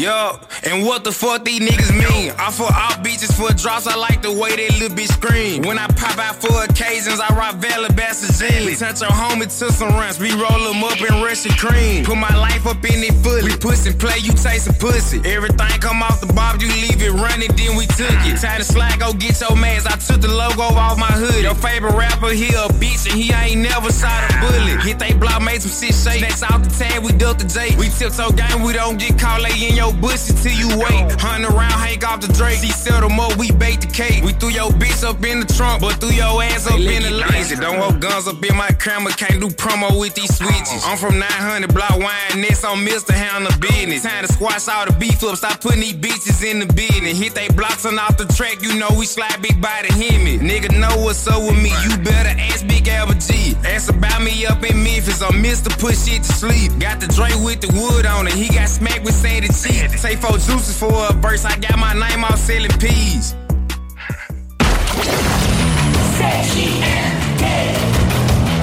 Yo, 0.00 0.40
and 0.64 0.86
what 0.86 1.04
the 1.04 1.12
fuck 1.12 1.44
these 1.44 1.60
niggas 1.60 1.92
mean? 1.92 2.32
I 2.38 2.50
for 2.50 2.64
all 2.64 2.96
bitches 3.04 3.36
for 3.36 3.52
drops, 3.52 3.86
I 3.86 3.96
like 3.96 4.22
the 4.22 4.32
way 4.32 4.56
they 4.56 4.70
little 4.80 4.96
bitch 4.96 5.12
scream. 5.12 5.60
When 5.60 5.78
I 5.78 5.88
pop 5.88 6.16
out 6.16 6.36
for 6.36 6.64
occasions, 6.64 7.20
I 7.20 7.28
rock 7.36 7.56
Valabasazili. 7.56 8.78
Touch 8.78 9.02
your 9.02 9.10
homie 9.10 9.44
to 9.44 9.70
some 9.70 9.92
runs, 9.92 10.18
we 10.18 10.32
roll 10.32 10.72
them 10.72 10.82
up 10.82 10.96
in 10.96 11.20
Russian 11.20 11.52
cream. 11.52 12.06
Put 12.06 12.16
my 12.16 12.34
life 12.34 12.66
up 12.66 12.82
in 12.82 13.04
it 13.04 13.12
fully. 13.20 13.44
We 13.44 13.52
and 13.52 14.00
play, 14.00 14.16
you 14.24 14.32
taste 14.32 14.64
some 14.64 14.74
pussy. 14.80 15.20
Everything 15.28 15.76
come 15.84 16.02
off 16.02 16.20
the 16.20 16.32
bob, 16.32 16.62
you 16.62 16.68
leave 16.80 17.02
it 17.02 17.12
running, 17.12 17.52
then 17.52 17.76
we 17.76 17.84
took 17.84 18.16
it. 18.24 18.40
Time 18.40 18.56
to 18.56 18.64
slide, 18.64 18.98
go 18.98 19.12
get 19.12 19.38
your 19.40 19.54
mask. 19.54 19.84
I 19.84 20.00
took 20.00 20.22
the 20.22 20.32
logo 20.32 20.62
off 20.80 20.96
my 20.96 21.12
hood. 21.12 21.44
Your 21.44 21.54
favorite 21.54 21.92
rapper, 21.92 22.32
he 22.32 22.48
a 22.56 22.72
bitch, 22.80 23.04
and 23.04 23.20
he 23.20 23.32
ain't 23.32 23.60
never 23.60 23.92
shot 23.92 24.24
a 24.24 24.32
bullet. 24.40 24.80
Hit 24.80 24.98
they 24.98 25.12
block, 25.12 25.42
made 25.42 25.60
some 25.60 25.76
shit 25.76 25.94
shake. 25.94 26.22
Next 26.22 26.42
out 26.42 26.64
the 26.64 26.70
tag, 26.70 27.04
we 27.04 27.12
ducked 27.12 27.40
the 27.40 27.48
J. 27.48 27.76
We 27.76 27.92
tiptoe 27.92 28.32
game, 28.32 28.62
we 28.64 28.72
don't 28.72 28.98
get 28.98 29.18
caught 29.18 29.42
lay 29.42 29.52
in 29.60 29.76
your 29.76 29.89
bush 29.94 30.30
till 30.42 30.52
you 30.52 30.68
wait. 30.78 31.20
Hunt 31.20 31.44
around, 31.44 31.72
Hank 31.72 32.06
off 32.06 32.20
the 32.20 32.32
Drake. 32.32 32.58
See, 32.58 32.68
sell 32.72 33.00
them 33.00 33.18
up, 33.18 33.36
we 33.36 33.50
bake 33.52 33.80
the 33.80 33.86
cake. 33.86 34.24
We 34.24 34.32
threw 34.32 34.50
your 34.50 34.70
bitch 34.70 35.04
up 35.04 35.24
in 35.24 35.40
the 35.40 35.46
trunk, 35.46 35.82
but 35.82 36.00
threw 36.00 36.10
your 36.10 36.42
ass 36.42 36.66
up 36.66 36.80
in 36.80 37.02
the 37.02 37.10
lazy. 37.10 37.56
Don't 37.56 37.78
hold 37.78 38.00
guns 38.00 38.28
up 38.28 38.42
in 38.44 38.56
my 38.56 38.70
camera, 38.78 39.12
can't 39.12 39.40
do 39.40 39.48
promo 39.48 39.98
with 39.98 40.14
these 40.14 40.34
switches. 40.36 40.82
I'm 40.84 40.96
from 40.96 41.18
900 41.18 41.72
block 41.74 41.98
wine, 41.98 42.40
next 42.40 42.64
on 42.64 42.78
Mr. 42.78 43.12
Handle 43.12 43.52
business. 43.60 44.02
Time 44.02 44.26
to 44.26 44.32
squash 44.32 44.68
all 44.68 44.86
the 44.86 44.92
beef 44.92 45.22
up, 45.24 45.36
stop 45.36 45.60
putting 45.60 45.80
these 45.80 45.94
bitches 45.94 46.44
in 46.44 46.60
the 46.60 46.66
business. 46.66 47.18
Hit 47.18 47.34
they 47.34 47.48
blocks 47.48 47.84
and 47.84 47.98
off 47.98 48.16
the 48.16 48.26
track, 48.26 48.62
you 48.62 48.78
know 48.78 48.88
we 48.98 49.06
slide 49.06 49.40
big 49.42 49.60
body 49.60 49.88
me. 50.18 50.38
Nigga 50.38 50.78
know 50.78 51.04
what's 51.04 51.26
up 51.26 51.42
with 51.42 51.60
me, 51.62 51.70
you 51.84 51.96
better 51.98 52.34
ask 52.40 52.66
Big 52.90 52.98
Albert 52.98 53.20
G. 53.20 53.54
Ask 53.64 53.90
about 53.90 54.22
me 54.22 54.46
up 54.46 54.62
in 54.64 54.82
Memphis, 54.82 55.22
I'm 55.22 55.42
Mr. 55.42 55.70
Put 55.78 55.96
shit 55.96 56.22
to 56.22 56.32
sleep. 56.32 56.72
Got 56.78 57.00
the 57.00 57.06
Dre 57.06 57.30
with 57.44 57.60
the 57.60 57.70
wood 57.78 58.06
on 58.06 58.26
it, 58.26 58.34
he 58.34 58.48
got 58.48 58.68
smacked 58.68 59.04
with 59.04 59.14
Sandy 59.14 59.48
Cheek. 59.48 59.96
Say 59.98 60.16
four 60.16 60.32
juices 60.38 60.78
for 60.78 60.92
a 61.08 61.12
verse. 61.14 61.44
I 61.44 61.56
got 61.58 61.78
my 61.78 61.94
name 61.94 62.24
off 62.24 62.38
selling 62.38 62.70
peas. 62.78 63.34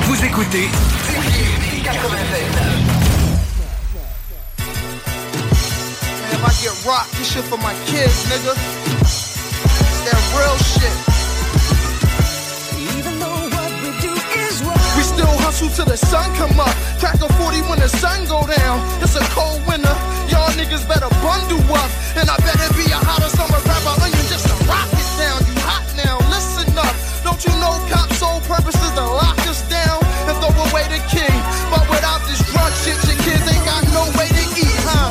Vous 0.06 0.24
écoutez 0.24 0.70
If 6.30 6.44
I 6.44 6.52
get 6.62 6.86
rocked, 6.86 7.12
this 7.14 7.34
shit 7.34 7.44
for 7.46 7.58
my 7.58 7.74
kids, 7.86 8.26
nigga. 8.30 8.54
It's 9.02 10.02
that 10.06 10.22
real 10.38 10.58
shit. 10.58 11.07
Hustle 15.58 15.74
till 15.74 15.90
the 15.90 15.98
sun 15.98 16.30
come 16.36 16.60
up. 16.60 16.74
Crack 17.00 17.18
a 17.22 17.30
40 17.34 17.62
when 17.70 17.80
the 17.80 17.90
sun 17.90 18.26
go 18.30 18.46
down. 18.46 18.78
It's 19.02 19.16
a 19.16 19.26
cold 19.34 19.62
winter. 19.66 19.96
Y'all 20.30 20.50
niggas 20.54 20.86
better 20.88 21.10
bundle 21.26 21.62
up. 21.74 21.90
And 22.14 22.30
I 22.30 22.38
better 22.46 22.70
be 22.78 22.86
a 22.94 23.00
hotter 23.02 23.30
summer 23.34 23.58
rapper 23.66 23.96
onion 24.06 24.26
just 24.30 24.46
to 24.46 24.56
rock 24.70 24.90
it 24.94 25.10
down. 25.18 25.40
You 25.50 25.56
hot 25.66 25.86
now, 25.98 26.22
listen 26.30 26.70
up. 26.78 26.94
Don't 27.26 27.42
you 27.42 27.54
know 27.58 27.74
cops' 27.90 28.22
sole 28.22 28.42
purpose 28.46 28.78
is 28.78 28.94
to 29.02 29.06
lock 29.06 29.38
us 29.50 29.66
down 29.70 29.98
and 30.30 30.36
throw 30.38 30.54
away 30.70 30.86
the 30.94 31.02
key? 31.10 31.34
But 31.74 31.90
without 31.90 32.22
this 32.30 32.42
drug 32.54 32.72
shit, 32.86 32.98
your 33.10 33.18
kids 33.26 33.46
ain't 33.50 33.66
got 33.66 33.82
no 33.98 34.06
way 34.14 34.30
to 34.30 34.44
eat, 34.62 34.78
huh? 34.86 35.10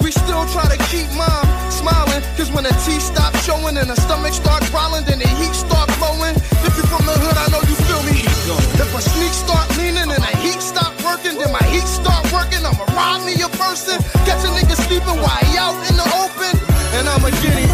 We 0.00 0.12
still 0.12 0.48
try 0.48 0.64
to 0.64 0.80
keep 0.88 1.08
mom 1.12 1.44
smiling. 1.68 2.24
Cause 2.40 2.48
when 2.52 2.64
the 2.64 2.74
teeth 2.88 3.04
stop 3.12 3.36
showing 3.44 3.76
and 3.76 3.90
the 3.90 3.96
stomach 4.00 4.32
start 4.32 4.65
person, 13.66 13.98
catch 14.22 14.46
a 14.46 14.50
nigga 14.54 14.78
sleeping 14.86 15.18
while 15.18 15.42
he 15.42 15.58
out 15.58 15.74
in 15.90 15.94
the 15.98 16.06
open, 16.22 16.54
and 16.94 17.04
I'ma 17.10 17.30
get 17.42 17.54
him. 17.58 17.70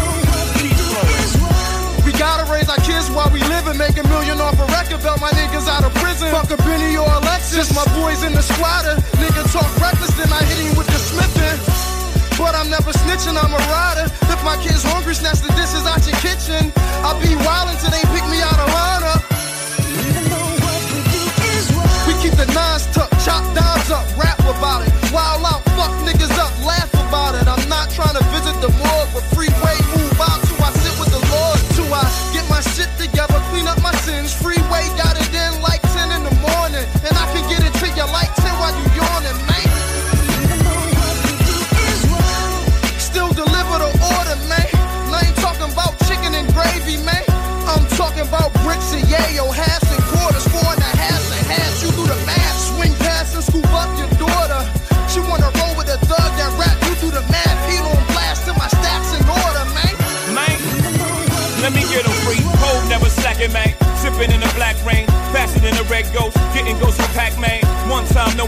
We 2.05 2.11
gotta 2.17 2.49
raise 2.51 2.67
our 2.67 2.81
kids 2.81 3.09
while 3.13 3.29
we 3.29 3.39
live 3.45 3.69
and 3.69 3.77
make 3.77 3.95
a 4.01 4.05
million 4.09 4.41
off 4.41 4.57
a 4.57 4.65
record 4.73 5.01
belt. 5.05 5.21
My 5.21 5.31
niggas 5.37 5.69
out 5.69 5.85
of 5.85 5.93
prison. 6.01 6.29
Fuck 6.33 6.51
a 6.51 6.57
Benny 6.65 6.97
or 6.97 7.07
Alexis. 7.07 7.71
My 7.71 7.85
boys 7.95 8.23
in 8.23 8.33
the 8.33 8.41
squatter. 8.41 8.97
Nigga 9.21 9.41
talk 9.53 9.69
reckless, 9.79 10.11
then 10.17 10.27
I 10.33 10.41
hit 10.43 10.59
him 10.65 10.75
with 10.75 10.87
the 10.87 10.99
smithing. 10.99 11.57
But 12.37 12.55
I'm 12.59 12.69
never 12.69 12.91
snitching, 12.91 13.37
I'm 13.37 13.53
a 13.53 13.61
rider. 13.71 14.09
If 14.33 14.41
my 14.43 14.57
kids 14.59 14.83
hungry, 14.83 15.15
snatch 15.15 15.39
the 15.45 15.53
dishes 15.55 15.85
out 15.85 16.01
your 16.03 16.17
kitchen. 16.19 16.73
I'll 17.05 17.19
be 17.21 17.31
wild 17.45 17.69
until 17.69 17.93
they 17.93 18.03
pick 18.11 18.25
me 18.27 18.41
out 18.41 18.52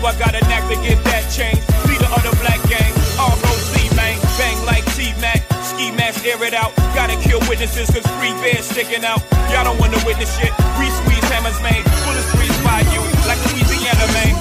I 0.05 0.13
got 0.21 0.37
a 0.37 0.41
knack 0.45 0.69
to 0.69 0.77
get 0.85 1.01
that 1.09 1.25
change. 1.33 1.57
Leader 1.89 2.05
of 2.13 2.21
the 2.21 2.29
black 2.37 2.61
gang, 2.69 2.93
R.O.C. 3.17 3.89
man. 3.97 4.13
Bang 4.37 4.61
like 4.61 4.85
T-Mac, 4.93 5.41
ski 5.65 5.89
mask, 5.97 6.21
air 6.21 6.37
it 6.45 6.53
out. 6.53 6.77
Gotta 6.93 7.17
kill 7.17 7.41
witnesses, 7.49 7.89
cause 7.89 8.05
free 8.21 8.37
bears 8.37 8.69
sticking 8.69 9.01
out. 9.01 9.25
Y'all 9.49 9.65
don't 9.65 9.81
wanna 9.81 9.97
witness 10.05 10.29
shit. 10.37 10.53
We 10.77 10.93
squeeze 11.01 11.25
hammers, 11.33 11.57
man. 11.65 11.81
Bullets 12.05 12.29
freeze 12.37 12.59
by 12.61 12.85
you, 12.93 13.01
like 13.25 13.41
Louisiana, 13.49 14.05
man. 14.13 14.37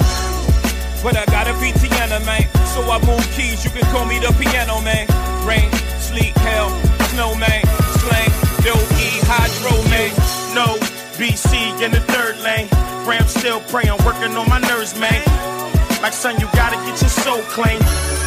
But 1.01 1.17
I 1.17 1.25
got 1.33 1.49
a 1.49 1.53
Tiana, 1.57 2.21
man. 2.29 2.45
So 2.69 2.85
I 2.85 3.01
move 3.01 3.25
keys, 3.33 3.65
you 3.65 3.73
can 3.73 3.89
call 3.89 4.05
me 4.05 4.21
the 4.21 4.29
piano, 4.37 4.81
man. 4.85 5.09
Rain, 5.49 5.65
sleet, 5.97 6.37
hell, 6.45 6.69
snow, 7.09 7.33
man. 7.33 7.65
Slang, 8.05 8.29
dough, 8.61 8.85
E, 9.01 9.17
hydro, 9.25 9.73
man. 9.89 10.13
No, 10.53 10.77
BC 11.17 11.81
in 11.81 11.89
the 11.89 12.01
third 12.13 12.37
lane. 12.45 12.69
Ram 13.05 13.27
still 13.29 13.61
praying, 13.69 13.93
working 14.01 14.33
on 14.33 14.49
my 14.49 14.57
nerves, 14.57 14.97
man. 14.97 15.21
Like 16.01 16.13
son, 16.13 16.41
you 16.41 16.49
gotta 16.57 16.73
get 16.89 16.97
your 16.97 17.13
soul 17.13 17.37
clean 17.53 17.77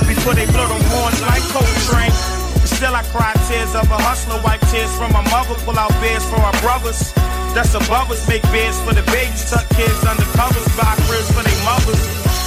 before 0.07 0.39
they 0.39 0.47
blow 0.55 0.71
them 0.71 0.79
horns 0.95 1.19
like 1.27 1.43
Coltrane. 1.51 2.15
Still 2.63 2.95
I 2.95 3.03
cry 3.11 3.35
tears 3.51 3.75
of 3.75 3.91
a 3.91 3.99
hustler, 3.99 4.39
wipe 4.47 4.63
tears 4.71 4.95
from 4.95 5.11
my 5.11 5.27
mother, 5.35 5.59
pull 5.67 5.75
out 5.75 5.91
beers 5.99 6.23
for 6.31 6.39
our 6.39 6.55
brothers. 6.63 7.11
That's 7.59 7.75
above 7.75 8.15
us, 8.15 8.23
make 8.31 8.47
beds 8.55 8.79
for 8.87 8.95
the 8.95 9.03
babies, 9.11 9.51
tuck 9.51 9.67
kids 9.75 9.99
under 10.07 10.23
covers, 10.39 10.63
buy 10.79 10.95
cribs 11.11 11.27
for 11.35 11.43
their 11.43 11.59
mothers. 11.67 11.99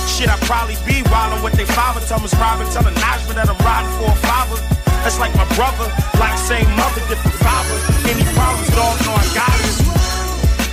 Shit, 0.07 0.31
I 0.31 0.39
probably 0.47 0.79
be 0.87 1.03
wildin' 1.11 1.43
with 1.43 1.59
they 1.59 1.67
father. 1.67 1.99
Thomas 2.07 2.31
Robin 2.39 2.63
telling 2.71 2.95
Najma 2.95 3.35
that 3.35 3.51
I'm 3.51 3.59
riding 3.59 3.91
for 3.99 4.07
a 4.07 4.19
father. 4.23 4.55
That's 5.03 5.19
like 5.19 5.35
my 5.35 5.47
brother, 5.59 5.91
like 6.15 6.39
same 6.39 6.69
mother, 6.79 7.03
different 7.11 7.35
father. 7.43 7.75
Any 8.07 8.23
problems, 8.31 8.71
dog, 8.71 8.95
know 9.03 9.19
I 9.19 9.27
got 9.35 9.51
it. 9.67 9.75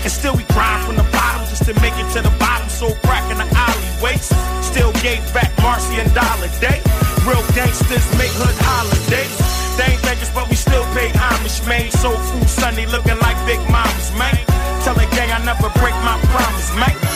And 0.07 0.13
still 0.13 0.37
we 0.39 0.45
grind 0.55 0.87
from 0.87 0.95
the 0.95 1.08
to 1.69 1.81
make 1.83 1.93
it 2.01 2.09
to 2.17 2.23
the 2.23 2.33
bottom. 2.41 2.69
So 2.69 2.89
crack 3.05 3.31
in 3.31 3.37
the 3.37 3.49
alleyways. 3.53 4.33
Still 4.65 4.93
gave 5.05 5.21
back 5.35 5.53
Marcy 5.61 6.01
and 6.01 6.09
Dollar 6.15 6.49
Day. 6.65 6.81
Real 7.29 7.45
gangsters 7.53 8.09
make 8.17 8.33
hood 8.41 8.57
holidays. 8.65 9.37
They 9.77 9.93
ain't 9.93 10.03
beggars, 10.03 10.31
but 10.33 10.49
we 10.49 10.57
still 10.57 10.85
pay 10.97 11.13
homage. 11.13 11.61
Made 11.69 11.93
soul 11.93 12.17
food 12.17 12.49
Sunday 12.49 12.87
looking 12.87 13.19
like 13.21 13.37
big 13.45 13.61
mamas, 13.69 14.11
man. 14.17 14.41
Tell 14.83 14.95
the 14.95 15.05
gang 15.13 15.31
I 15.31 15.45
never 15.45 15.69
break 15.77 15.95
my 16.09 16.17
promise, 16.33 16.73
man. 16.73 16.97
Man. 16.97 17.08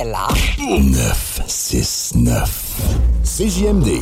Qui 0.00 0.06
est 0.06 0.10
là 0.10 0.28
969 0.58 3.20
CJMD 3.22 4.00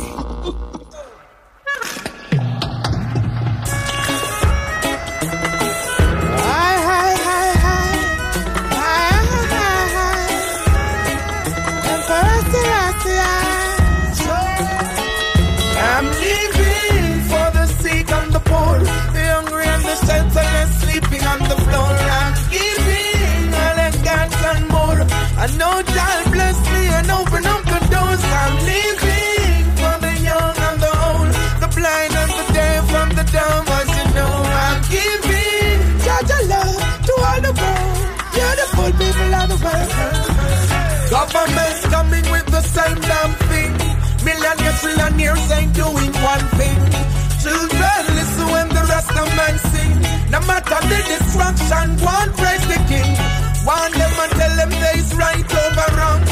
doing 45.79 46.13
one 46.19 46.45
thing. 46.59 46.79
Children 47.39 48.01
listen 48.19 48.47
when 48.51 48.67
the 48.67 48.83
rest 48.91 49.13
of 49.15 49.27
men 49.39 49.55
sing. 49.71 49.95
No 50.33 50.39
matter 50.43 50.79
the 50.91 50.99
destruction, 51.07 51.87
one 52.03 52.29
praise 52.35 52.65
the 52.67 52.79
king. 52.91 53.11
One 53.63 53.91
them 53.95 54.13
and 54.23 54.31
tell 54.39 54.53
them 54.59 54.71
there 54.83 54.97
is 54.99 55.09
right 55.15 55.49
over 55.63 55.87
wrong. 55.95 56.23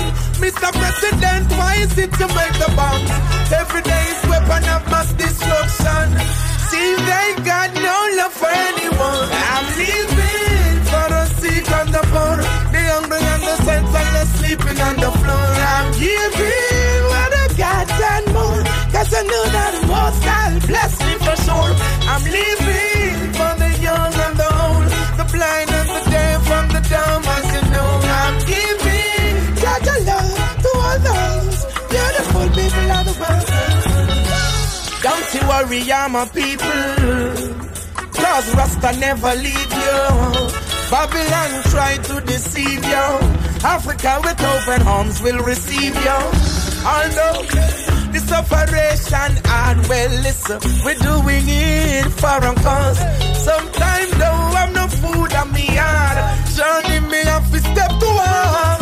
Mr. 0.44 0.70
President, 0.80 1.48
why 1.60 1.74
is 1.80 1.96
it 1.98 2.12
you 2.20 2.28
make 2.40 2.56
the 2.64 2.70
bombs? 2.76 3.12
Every 3.62 3.84
day 3.92 4.04
is 4.14 4.22
weapon 4.28 4.64
of 4.76 4.84
mass 4.92 5.10
destruction. 5.24 6.06
See, 6.68 6.92
they 7.10 7.28
got 7.48 7.72
no 7.88 7.98
love 8.20 8.36
for 8.42 8.52
anyone. 8.52 9.30
I'm 9.52 9.66
living 9.80 10.78
for 10.92 11.08
the 11.14 11.24
sick 11.40 11.68
and 11.80 11.90
the 11.96 12.04
the 12.74 12.82
hungry 12.92 13.24
and 13.34 13.44
the 13.48 14.24
sleeping 14.36 14.80
on 14.88 14.96
the 15.04 15.12
floor. 15.20 15.48
I'm 15.74 15.88
giving 15.96 17.07
cause 18.98 19.14
I 19.14 19.22
know 19.32 19.46
that 19.58 19.74
most 19.94 20.24
I'll 20.26 20.60
bless 20.72 20.94
me 21.06 21.14
for 21.26 21.38
sure. 21.46 21.74
I'm 22.12 22.24
living 22.38 23.18
for 23.38 23.52
the 23.62 23.70
young 23.88 24.14
and 24.26 24.36
the 24.42 24.50
old, 24.66 24.90
the 25.20 25.26
blind 25.34 25.70
and 25.78 25.90
the 25.96 26.02
deaf 26.10 26.44
and 26.58 26.70
the 26.76 26.82
dumb, 26.92 27.24
as 27.36 27.46
you 27.54 27.64
know. 27.74 27.92
I'm 28.22 28.36
giving 28.52 29.36
Judge 29.62 29.90
love 30.10 30.34
to 30.64 30.70
all 30.86 31.00
those 31.10 31.58
beautiful 31.94 32.48
people 32.58 32.88
of 32.98 33.04
the 33.10 33.16
world. 33.22 33.48
Don't 35.06 35.28
you 35.36 35.44
worry, 35.52 35.82
I'm 35.92 36.16
a 36.16 36.26
people. 36.40 36.82
Cause 38.18 38.48
Rasta 38.58 38.92
never 39.00 39.34
leave 39.46 39.74
you. 39.86 40.02
Babylon 40.90 41.52
try 41.74 41.94
to 42.10 42.16
deceive 42.26 42.84
you. 42.94 43.08
Africa 43.62 44.20
with 44.24 44.42
open 44.54 44.82
arms 44.88 45.22
will 45.22 45.42
receive 45.44 45.96
you. 46.08 46.20
Although 46.86 47.87
this 48.28 48.38
operation 48.38 49.32
hard, 49.46 49.78
well 49.88 50.10
listen, 50.22 50.60
we're 50.84 50.96
doing 50.96 51.46
it 51.48 52.06
for 52.20 52.38
a 52.38 52.54
cause. 52.64 53.00
Sometimes 53.44 54.12
though 54.12 54.52
I'm 54.60 54.74
no 54.74 54.88
food 54.88 55.34
on 55.34 55.52
me 55.54 55.66
yard. 55.74 56.18
Journey 56.56 57.00
me 57.08 57.22
off 57.30 57.54
a 57.54 57.60
step 57.60 57.90
to 57.90 58.06
walk. 58.06 58.82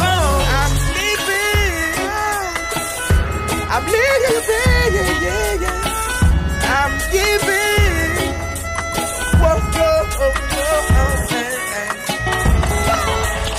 I'm 0.59 0.71
sleeping. 0.87 1.93
I'm 3.73 3.85
yeah. 3.91 5.73
I'm 6.77 6.93
giving. 7.11 8.33
Whoa, 9.41 9.59
whoa, 9.75 9.97
whoa, 10.19 10.33
whoa. 10.93 11.15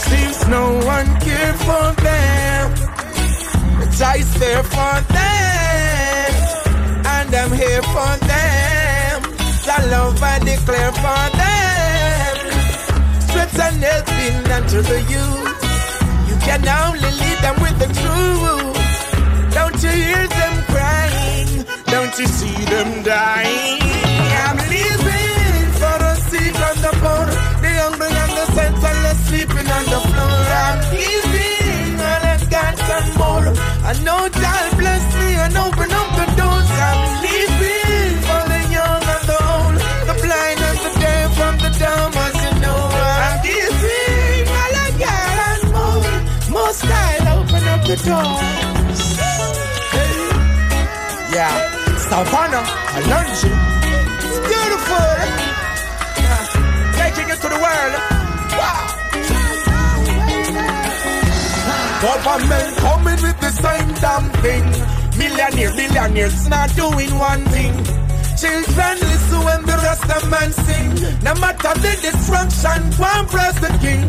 Seems 0.08 0.38
no 0.48 0.64
one 0.84 1.08
cared 1.20 1.58
for 1.66 1.86
them. 2.02 2.66
But 3.78 4.02
I's 4.02 4.30
there 4.38 4.62
for 4.62 5.00
them. 5.12 5.55
Here 7.56 7.82
for 7.82 8.12
them. 8.28 9.22
The 9.64 9.76
love 9.90 10.22
I 10.22 10.38
declare 10.40 10.92
for 10.92 11.24
them. 11.40 12.36
Strength 13.26 13.58
and 13.66 13.82
helping 13.82 14.52
unto 14.56 14.82
the 14.82 15.00
youth. 15.14 15.56
You 16.28 16.36
can 16.44 16.60
only 16.68 17.10
lead 17.22 17.38
them 17.40 17.56
with 17.64 17.76
the 17.82 17.88
truth. 18.00 18.76
Don't 19.56 19.78
you 19.82 19.88
hear 19.88 20.26
them 20.28 20.54
crying? 20.68 21.64
Don't 21.86 22.14
you 22.18 22.26
see 22.26 22.64
them 22.66 23.02
dying? 23.02 23.80
I'm 24.44 24.58
living 24.68 25.66
for 25.80 25.96
the 26.04 26.14
sick 26.28 26.56
and 26.68 26.78
the 26.84 26.92
poor, 27.00 27.26
the 27.64 27.72
hungry 27.80 28.12
and 28.22 28.32
the 28.38 28.46
senseless 28.52 29.18
sleeping 29.28 29.68
on 29.76 29.84
the 29.94 30.00
floor. 30.12 30.40
I'm 30.60 30.78
giving 30.92 32.00
all 32.00 32.22
I 32.22 32.46
got. 32.50 32.76
I 33.88 33.92
know 34.02 34.28
God 34.28 34.78
bless 34.78 35.04
me 35.14 35.34
and 35.36 35.56
open 35.56 35.95
Yeah, 48.06 48.22
Savannah, 51.98 52.62
I 52.62 53.02
learned 53.10 53.34
you. 53.42 53.50
It's 54.22 54.38
beautiful. 54.46 55.10
Taking 56.94 57.26
it 57.34 57.38
to 57.42 57.48
the 57.50 57.58
world. 57.58 57.94
Government 62.00 62.76
coming 62.78 63.20
with 63.26 63.40
the 63.40 63.50
same 63.50 63.90
damn 63.98 64.30
thing. 64.38 64.66
Millionaire, 65.18 65.74
billionaires 65.74 66.46
not 66.48 66.70
doing 66.76 67.10
one 67.18 67.44
thing. 67.46 67.74
Children 68.38 68.98
listen 69.00 69.40
when 69.42 69.66
the 69.66 69.76
rest 69.82 70.08
of 70.14 70.30
man 70.30 70.52
sing. 70.52 70.94
No 71.24 71.34
matter 71.40 71.74
the 71.80 71.98
destruction, 72.00 72.82
one 73.00 73.26
press 73.26 73.58
the 73.58 73.72
king. 73.82 74.06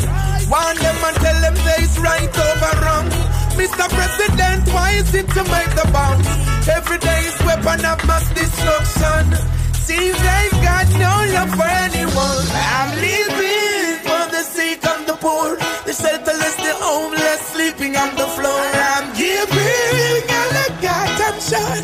Warn 0.51 0.77
them 0.77 1.03
and 1.03 1.15
tell 1.17 1.41
them 1.41 1.55
there's 1.65 1.97
right 1.97 2.29
over 2.29 2.73
wrong. 2.85 3.36
Mr. 3.57 3.89
President, 3.89 4.67
why 4.69 4.91
is 4.91 5.13
it 5.15 5.27
to 5.29 5.43
make 5.45 5.71
the 5.73 5.89
bounce? 5.91 6.27
Every 6.69 6.99
day 6.99 7.21
is 7.25 7.37
weapon 7.43 7.83
of 7.85 7.97
mass 8.05 8.29
destruction. 8.29 9.33
Seems 9.73 10.17
they've 10.21 10.59
got 10.61 10.85
no 10.93 11.13
love 11.33 11.49
for 11.57 11.65
anyone. 11.65 12.45
I'm 12.53 12.91
living 13.01 13.97
for 14.05 14.23
the 14.29 14.43
sake 14.45 14.85
of 14.85 15.07
the 15.07 15.17
poor, 15.19 15.57
the 15.85 15.93
shelterless, 16.01 16.57
the 16.61 16.73
homeless, 16.85 17.41
sleeping 17.53 17.97
on 17.97 18.13
the 18.15 18.27
floor. 18.37 18.61
I'm 18.93 19.09
giving 19.17 20.21
all 20.37 20.53
I 20.63 20.67
got, 20.79 21.17
I'm 21.27 21.37
sure. 21.41 21.77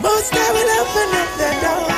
Most 0.00 0.32
I 0.32 0.48
will 0.56 0.70
open 0.80 1.10
up 1.20 1.30
the 1.36 1.50
doors. 1.60 1.97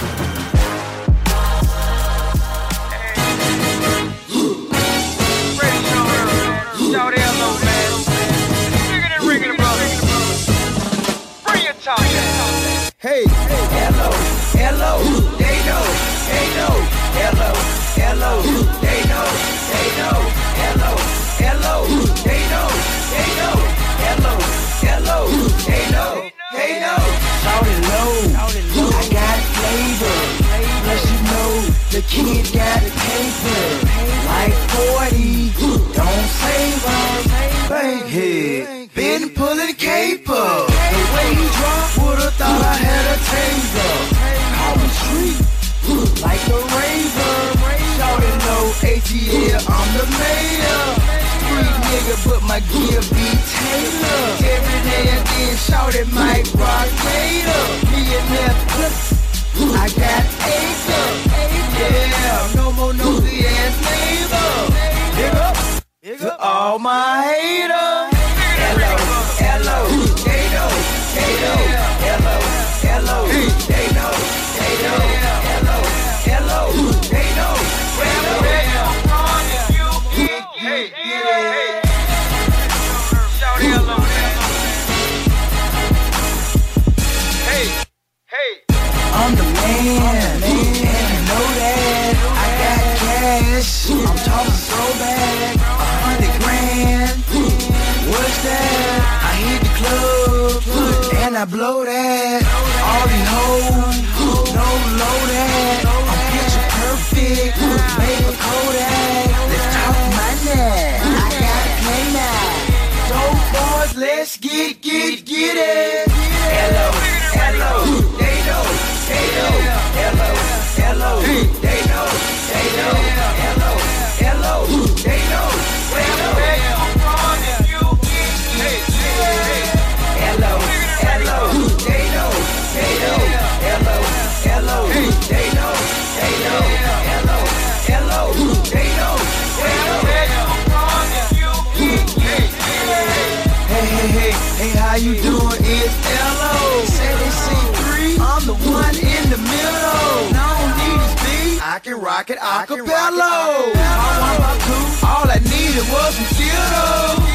Rock 152.21 152.29
it 152.29 152.37
acapella. 152.37 153.31
I 153.31 154.13
want 154.21 154.37
my 154.45 154.53
two, 154.65 154.83
all 155.07 155.25
I 155.25 155.39
needed 155.49 155.85
was 155.89 156.13
some 156.15 156.29
theater. 156.37 156.89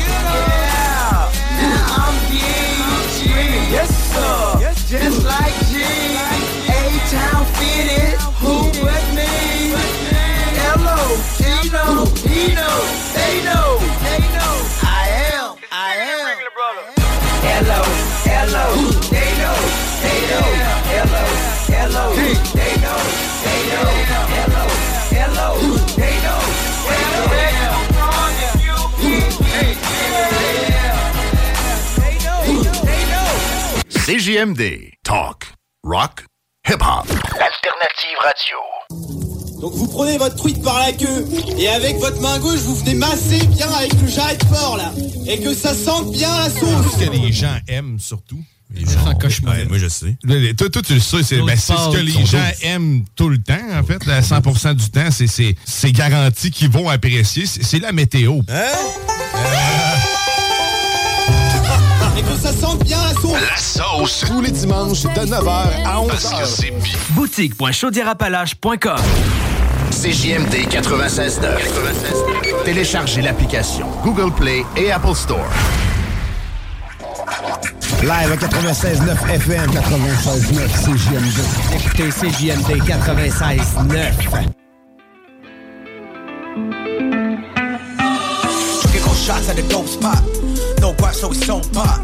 Yeah, 0.06 1.30
now 1.60 2.04
I'm 2.06 2.14
G. 2.30 2.32
Yes, 3.74 3.90
sir. 4.12 4.38
Just 4.86 5.24
like 5.24 5.54
G. 5.70 5.82
A-Town 6.70 7.44
fitted, 7.58 8.14
who 8.38 8.54
but 8.78 9.04
me? 9.16 9.74
L.O. 10.78 11.18
Dino, 11.38 11.84
Dino, 12.22 12.70
they 13.16 13.34
know, 13.42 13.68
they 14.06 14.22
know. 14.36 14.54
I 14.82 15.10
am, 15.34 15.56
I 15.72 15.96
am. 15.98 16.38
Hello, 17.42 17.82
hello, 18.30 18.66
they 19.10 19.30
know, 19.42 19.58
they 20.02 20.20
know. 20.30 20.46
Hello, 20.94 21.24
hello, 21.74 22.04
they 22.54 22.70
know, 22.70 22.75
CJMD. 34.06 34.92
Talk, 35.02 35.52
rock, 35.82 36.24
hip-hop. 36.64 37.10
Alternative 37.10 38.16
radio. 38.22 39.60
Donc 39.60 39.72
vous 39.74 39.88
prenez 39.88 40.16
votre 40.16 40.36
truite 40.36 40.62
par 40.62 40.78
la 40.78 40.92
queue 40.92 41.26
et 41.58 41.66
avec 41.66 41.96
votre 41.96 42.20
main 42.20 42.38
gauche 42.38 42.60
vous 42.60 42.76
venez 42.76 42.94
masser 42.94 43.44
bien 43.48 43.68
avec 43.68 44.00
le 44.00 44.06
jarret 44.06 44.38
fort 44.48 44.76
là 44.76 44.92
et 45.26 45.40
que 45.40 45.52
ça 45.52 45.74
sente 45.74 46.12
bien 46.12 46.32
la 46.38 46.48
sauce. 46.50 46.92
Ce 46.92 47.04
que 47.04 47.10
les 47.10 47.32
gens 47.32 47.58
aiment 47.66 47.98
surtout. 47.98 48.38
Les 48.72 48.84
gens 48.84 49.04
ouais, 49.50 49.64
moi 49.64 49.78
je 49.78 49.88
sais. 49.88 50.16
Toi, 50.56 50.70
toi 50.70 50.82
tu 50.82 50.94
le 50.94 51.00
sais, 51.00 51.24
c'est 51.24 51.42
ben, 51.42 51.56
ce 51.56 51.96
que 51.96 52.00
les 52.00 52.26
gens 52.26 52.48
aiment 52.62 53.02
tout 53.16 53.28
le 53.28 53.38
temps, 53.38 53.54
en 53.74 53.82
fait. 53.82 54.08
À 54.08 54.20
100% 54.20 54.74
du 54.74 54.88
temps, 54.88 55.08
c'est 55.10 55.92
garanti 55.92 56.52
qu'ils 56.52 56.70
vont 56.70 56.88
apprécier. 56.88 57.44
C'est 57.46 57.80
la 57.80 57.90
météo. 57.90 58.40
Hein? 58.48 59.95
Et 62.18 62.22
que 62.22 62.34
ça 62.40 62.52
sente 62.52 62.84
bien 62.84 62.98
la 63.02 63.12
sauce. 63.20 63.32
La 63.50 63.56
sauce. 63.56 64.24
Tous 64.26 64.40
les 64.40 64.50
dimanches 64.50 65.02
de 65.02 65.08
9h 65.08 65.48
à 65.84 65.96
11h. 66.00 66.06
Parce 66.08 66.30
que 66.30 66.46
c'est 66.46 66.70
bien. 66.70 66.94
Boutique.chaudierapalache.com 67.10 68.96
CJMD 69.90 70.54
96.9. 70.70 72.64
Téléchargez 72.64 73.22
l'application 73.22 73.86
Google 74.02 74.32
Play 74.32 74.64
et 74.76 74.92
Apple 74.92 75.14
Store. 75.14 75.48
Live 78.02 78.32
à 78.32 78.36
96.9 78.36 79.30
FM, 79.34 79.70
96.9 79.70 80.68
CJMD. 80.84 81.40
Écoutez 81.74 82.10
CJMD 82.10 82.82
96.9. 82.82 84.52
shots 89.26 89.48
at 89.48 89.56
the 89.56 89.68
dope 89.68 89.88
spot. 89.88 90.22
No 90.86 90.92
guap, 90.92 91.14
so 91.14 91.26
we 91.26 91.34
so 91.34 91.58
pop. 91.74 91.98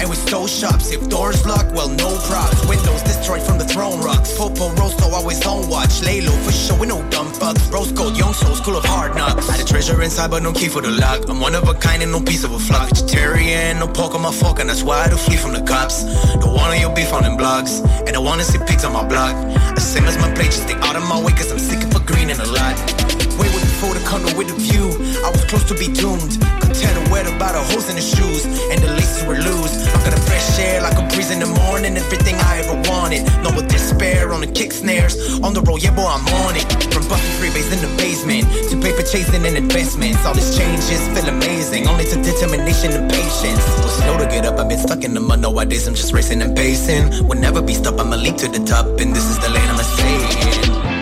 And 0.00 0.08
we 0.08 0.16
stole 0.16 0.46
shops. 0.46 0.90
If 0.90 1.06
doors 1.10 1.44
locked, 1.44 1.72
well, 1.72 1.90
no 1.90 2.08
props. 2.28 2.66
Windows 2.66 3.02
destroyed 3.02 3.42
from 3.42 3.58
the 3.58 3.66
throne 3.66 4.00
rocks. 4.00 4.34
Football 4.34 4.74
so 4.88 5.14
always 5.14 5.44
on 5.44 5.68
watch. 5.68 6.00
Lay 6.00 6.22
low 6.22 6.32
for 6.40 6.50
sure, 6.50 6.78
we 6.78 6.86
no 6.86 7.06
dumb 7.10 7.30
bugs. 7.38 7.60
Rose 7.68 7.92
gold, 7.92 8.16
young 8.16 8.32
souls, 8.32 8.56
school 8.56 8.78
of 8.78 8.86
hard 8.86 9.14
knocks. 9.16 9.46
Had 9.50 9.60
a 9.60 9.66
treasure 9.66 10.00
inside, 10.00 10.30
but 10.30 10.42
no 10.42 10.50
key 10.50 10.68
for 10.68 10.80
the 10.80 10.90
lock. 10.90 11.28
I'm 11.28 11.40
one 11.40 11.54
of 11.54 11.68
a 11.68 11.74
kind 11.74 12.02
and 12.02 12.10
no 12.10 12.22
piece 12.22 12.42
of 12.42 12.52
a 12.52 12.58
flock. 12.58 12.88
Vegetarian, 12.88 13.80
no 13.80 13.86
pork 13.86 14.14
on 14.14 14.22
my 14.22 14.32
fork, 14.32 14.60
and 14.60 14.70
that's 14.70 14.82
why 14.82 15.04
I 15.04 15.10
do 15.10 15.16
flee 15.16 15.36
from 15.36 15.52
the 15.52 15.60
cops. 15.60 16.04
Don't 16.40 16.54
want 16.54 16.80
your 16.80 16.94
beef 16.94 17.12
on 17.12 17.24
them 17.24 17.36
blogs. 17.36 17.84
And 18.06 18.16
I 18.16 18.18
wanna 18.18 18.44
see 18.44 18.60
pigs 18.64 18.82
on 18.86 18.94
my 18.94 19.06
blog. 19.06 19.36
The 19.74 19.82
same 19.82 20.04
as 20.04 20.16
my 20.16 20.32
plate, 20.32 20.52
just 20.56 20.62
stay 20.62 20.78
out 20.88 20.96
of 20.96 21.06
my 21.06 21.20
way, 21.20 21.32
cause 21.32 21.52
I'm 21.52 21.58
sick 21.58 21.82
of 21.84 21.94
a 21.94 22.00
green 22.00 22.30
and 22.30 22.40
a 22.40 22.46
lot. 22.46 22.76
Way 23.36 23.48
with 23.52 23.60
the 23.60 24.04
condo 24.08 24.36
with 24.36 24.50
a 24.50 24.54
view. 24.54 24.99
I 25.24 25.30
was 25.30 25.44
close 25.44 25.64
to 25.64 25.74
be 25.74 25.88
doomed. 25.92 26.40
Could 26.60 26.74
tell 26.74 26.94
the 26.96 27.04
wet 27.12 27.26
about 27.26 27.52
the 27.52 27.60
holes 27.60 27.88
in 27.90 27.96
the 27.96 28.02
shoes, 28.02 28.44
and 28.72 28.80
the 28.80 28.88
laces 28.88 29.24
were 29.24 29.36
loose. 29.36 29.74
I 29.88 29.92
got 30.00 30.16
gonna 30.16 30.22
fresh 30.24 30.58
air 30.58 30.80
like 30.80 30.96
a 30.96 31.04
breeze 31.12 31.30
in 31.30 31.40
the 31.40 31.46
morning. 31.46 31.96
Everything 31.96 32.36
I 32.40 32.64
ever 32.64 32.76
wanted. 32.88 33.24
No 33.44 33.52
more 33.52 33.66
despair 33.66 34.32
on 34.32 34.40
the 34.40 34.46
kick 34.46 34.72
snares. 34.72 35.14
On 35.42 35.52
the 35.52 35.60
road, 35.60 35.82
yeah, 35.82 35.94
boy, 35.94 36.08
I'm 36.08 36.24
on 36.44 36.56
it. 36.56 36.64
From 36.92 37.06
busting 37.08 37.34
freeways 37.36 37.68
in 37.72 37.80
the 37.84 37.90
basement 37.96 38.48
to 38.70 38.76
paper 38.80 39.02
chasing 39.02 39.44
and 39.44 39.56
investments. 39.56 40.24
All 40.24 40.34
these 40.34 40.56
changes 40.56 41.00
feel 41.12 41.28
amazing. 41.28 41.86
Only 41.86 42.04
to 42.04 42.16
determination 42.22 42.92
and 42.92 43.10
patience. 43.10 43.60
Was 43.84 43.92
slow 44.00 44.18
to 44.18 44.26
get 44.26 44.46
up, 44.46 44.58
I've 44.58 44.68
been 44.68 44.78
stuck 44.78 45.04
in 45.04 45.14
the 45.14 45.20
mud 45.20 45.40
nowadays. 45.40 45.86
I'm 45.86 45.94
just 45.94 46.12
racing 46.12 46.40
and 46.42 46.56
pacing. 46.56 47.26
Will 47.28 47.38
never 47.38 47.60
be 47.60 47.74
stopped, 47.74 48.00
I'ma 48.00 48.16
leap 48.16 48.36
to 48.38 48.48
the 48.48 48.64
top, 48.64 48.86
and 49.00 49.14
this 49.14 49.26
is 49.28 49.38
the 49.38 49.50
lane 49.50 49.68
I'ma 49.68 49.82
stay 49.82 50.94
in. 50.96 50.99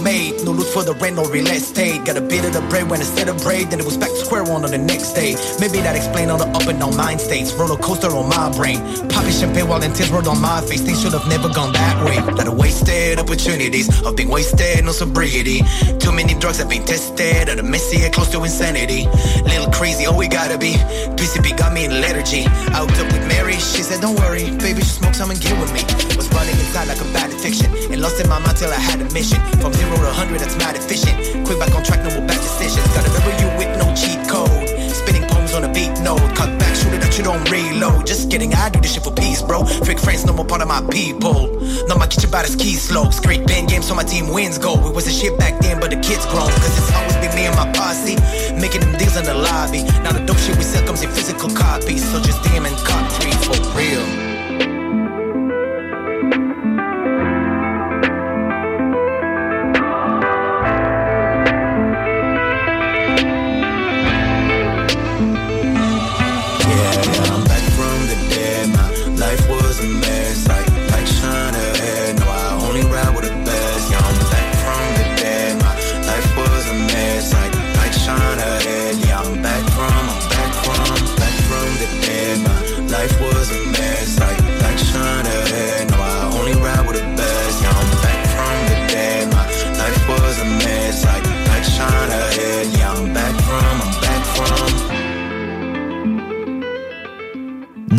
Checkmate. 0.00 0.44
No 0.44 0.52
loot 0.52 0.66
for 0.66 0.82
the 0.82 0.94
rent, 0.94 1.16
no 1.16 1.24
real 1.24 1.46
estate. 1.46 2.04
Got 2.04 2.16
a 2.16 2.20
bit 2.20 2.44
of 2.44 2.52
the 2.52 2.60
bread 2.68 2.88
when 2.88 3.00
of 3.00 3.42
bread, 3.42 3.70
then 3.70 3.80
it 3.80 3.84
was 3.84 3.96
back 3.96 4.08
to 4.08 4.16
square 4.16 4.44
one 4.44 4.64
on 4.64 4.70
the 4.70 4.78
next 4.78 5.12
day. 5.12 5.34
Maybe 5.60 5.80
that 5.80 5.96
explain 5.96 6.30
all 6.30 6.38
the 6.38 6.46
up 6.46 6.66
and 6.68 6.78
down 6.78 6.96
mind 6.96 7.20
states. 7.20 7.52
Roller 7.54 7.76
coaster 7.76 8.08
on 8.08 8.28
my 8.28 8.50
brain. 8.56 8.78
Popping 9.08 9.32
champagne 9.32 9.68
while 9.68 9.82
in 9.82 9.92
tears 9.92 10.10
rolled 10.10 10.28
on 10.28 10.40
my 10.40 10.60
face. 10.62 10.80
Things 10.80 11.02
should 11.02 11.12
have 11.12 11.28
never 11.28 11.48
gone 11.48 11.72
that 11.72 12.04
way. 12.04 12.20
Lot 12.32 12.46
of 12.46 12.56
wasted 12.56 13.18
opportunities 13.18 13.88
of 14.02 14.16
being 14.16 14.30
wasted, 14.30 14.84
no 14.84 14.92
sobriety. 14.92 15.62
Too 15.98 16.12
many 16.12 16.34
drugs 16.34 16.58
have 16.58 16.68
been 16.68 16.84
tested. 16.84 17.48
At 17.48 17.58
a 17.58 17.62
messy 17.62 18.08
close 18.10 18.30
to 18.30 18.42
insanity. 18.44 19.06
Little 19.44 19.70
crazy, 19.70 20.06
oh 20.06 20.16
we 20.16 20.28
gotta 20.28 20.58
be. 20.58 20.72
PCP 21.18 21.56
got 21.56 21.72
me 21.72 21.84
in 21.84 22.00
lethargy. 22.00 22.46
Out 22.72 22.90
up 22.90 23.12
with 23.12 23.26
Mary, 23.28 23.54
she 23.54 23.82
said, 23.82 24.00
Don't 24.00 24.18
worry, 24.18 24.50
baby, 24.58 24.80
just 24.80 24.98
smoke 24.98 25.14
some 25.14 25.30
and 25.30 25.40
get 25.40 25.58
with 25.60 25.72
me. 25.72 25.82
Was 26.16 26.28
running 26.32 26.54
inside 26.54 26.88
like 26.88 27.00
a 27.00 27.08
bad 27.12 27.30
addiction. 27.32 27.72
And 27.92 28.00
lost 28.00 28.20
in 28.20 28.28
my 28.28 28.38
mind 28.38 28.56
till 28.56 28.70
I 28.70 28.80
had 28.80 29.00
a 29.00 29.08
mission. 29.12 29.40
From 29.60 29.72
zero 29.72 29.89
to 29.96 30.12
hundred, 30.12 30.40
that's 30.40 30.56
mad 30.56 30.76
efficient. 30.76 31.16
Quick 31.46 31.58
back 31.58 31.74
on 31.74 31.82
track, 31.82 32.02
no 32.04 32.10
more 32.10 32.26
bad 32.26 32.40
decisions. 32.40 32.86
Gotta 32.94 33.10
remember 33.10 33.34
you 33.42 33.48
with 33.58 33.70
no 33.78 33.86
cheat 33.94 34.20
code. 34.28 34.68
Spinning 34.90 35.26
poems 35.28 35.54
on 35.54 35.64
a 35.64 35.72
beat 35.72 35.92
note. 36.00 36.22
Cut 36.36 36.50
back, 36.58 36.74
shoot 36.76 36.92
it 36.92 37.00
that 37.00 37.16
you 37.16 37.24
don't 37.24 37.42
reload. 37.50 38.06
Just 38.06 38.30
kidding, 38.30 38.54
I 38.54 38.70
do 38.70 38.80
this 38.80 38.94
shit 38.94 39.02
for 39.02 39.12
peace, 39.12 39.42
bro. 39.42 39.64
Fake 39.64 39.98
friends, 39.98 40.24
no 40.24 40.32
more 40.32 40.44
part 40.44 40.62
of 40.62 40.68
my 40.68 40.82
people. 40.90 41.50
Now 41.88 41.96
my 41.96 42.06
kitchen 42.06 42.28
about 42.28 42.46
his 42.46 42.56
key 42.56 42.74
slow. 42.74 43.10
Straight 43.10 43.46
band 43.46 43.68
games 43.68 43.86
so 43.86 43.94
my 43.94 44.04
team 44.04 44.32
wins 44.32 44.58
go. 44.58 44.74
It 44.86 44.94
was 44.94 45.06
a 45.06 45.12
shit 45.12 45.38
back 45.38 45.58
then, 45.60 45.80
but 45.80 45.90
the 45.90 45.96
kids 45.96 46.26
grown. 46.26 46.50
Cause 46.62 46.78
it's 46.78 46.92
always 46.92 47.16
been 47.16 47.34
me 47.34 47.46
and 47.46 47.56
my 47.56 47.70
posse. 47.72 48.16
Making 48.54 48.82
them 48.82 48.96
deals 48.98 49.16
in 49.16 49.24
the 49.24 49.34
lobby. 49.34 49.82
Now 50.04 50.12
the 50.12 50.24
dope 50.24 50.38
shit 50.38 50.56
we 50.56 50.62
sell 50.62 50.86
comes 50.86 51.02
in 51.02 51.10
physical 51.10 51.50
copies. 51.50 52.04
So 52.10 52.20
just 52.20 52.42
damn 52.44 52.66
and 52.66 52.76
cop 52.86 53.10
three 53.18 53.32
for 53.42 53.58
real. 53.76 54.29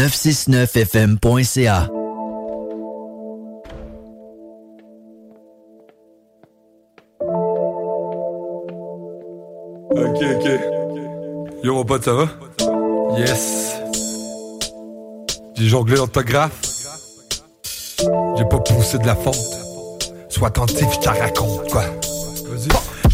fm.ca. 0.08 1.88
Ok, 9.92 10.24
ok. 10.36 10.50
Yo, 11.64 11.76
mon 11.76 11.86
pote, 11.86 12.04
ça 12.04 12.14
va? 12.14 12.30
Yes. 13.18 13.76
J'ai 15.56 15.68
jonglé 15.68 15.96
l'orthographe. 15.98 16.60
J'ai 18.38 18.46
pas 18.46 18.60
poussé 18.60 18.98
de 18.98 19.06
la 19.06 19.16
faute. 19.16 19.36
Sois 20.30 20.48
attentif, 20.48 20.88
je 20.94 21.00
te 21.00 21.10
raconte, 21.10 21.70
quoi. 21.72 21.84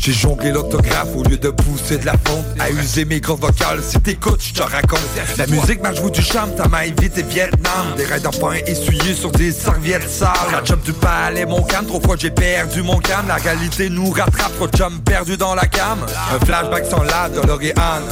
J'ai 0.08 0.14
jonglé 0.14 0.54
l'autographe 0.54 1.10
au 1.18 1.24
lieu 1.24 1.36
de 1.36 1.50
pousser 1.50 1.98
de 1.98 2.06
la 2.06 2.14
fonte. 2.14 2.46
À 2.60 2.72
user 2.72 3.04
mes 3.04 3.20
cordes 3.20 3.42
vocales, 3.42 3.82
si 3.84 4.00
t'écoutes, 4.00 4.42
je 4.42 4.54
te 4.54 4.62
raconte 4.62 5.02
La 5.38 5.46
musique 5.48 5.84
m'a 5.84 5.94
joué 5.94 6.10
du 6.12 6.22
charme, 6.22 6.56
ta 6.56 6.66
main 6.70 6.84
vite 6.98 7.18
et 7.18 7.24
Vietnam. 7.24 7.94
Des 7.98 8.06
raids 8.06 8.26
en 8.26 8.30
pain 8.30 8.54
essuyés 8.66 9.14
sur 9.14 9.34
des 9.34 9.52
serviettes 9.52 10.10
sales. 10.10 10.32
La 10.54 10.64
job 10.64 10.80
du 10.84 10.94
palais, 10.94 11.46
mon 11.46 11.62
cam, 11.62 11.86
trop 11.86 12.00
fois 12.00 12.16
j'ai 12.18 12.32
perdu 12.32 12.84
mon 12.84 13.00
cam 13.00 13.28
La 13.28 13.36
réalité 13.36 13.90
nous 13.90 14.10
rattrape, 14.10 14.56
trop 14.56 14.68
de 14.68 15.02
perdu 15.02 15.36
dans 15.36 15.56
la 15.56 15.66
cam 15.66 16.00
Un 16.34 16.46
flashback 16.46 16.86
sans 16.86 17.04
la 17.04 17.28
de 17.28 17.46
l'Oréane 17.46 18.04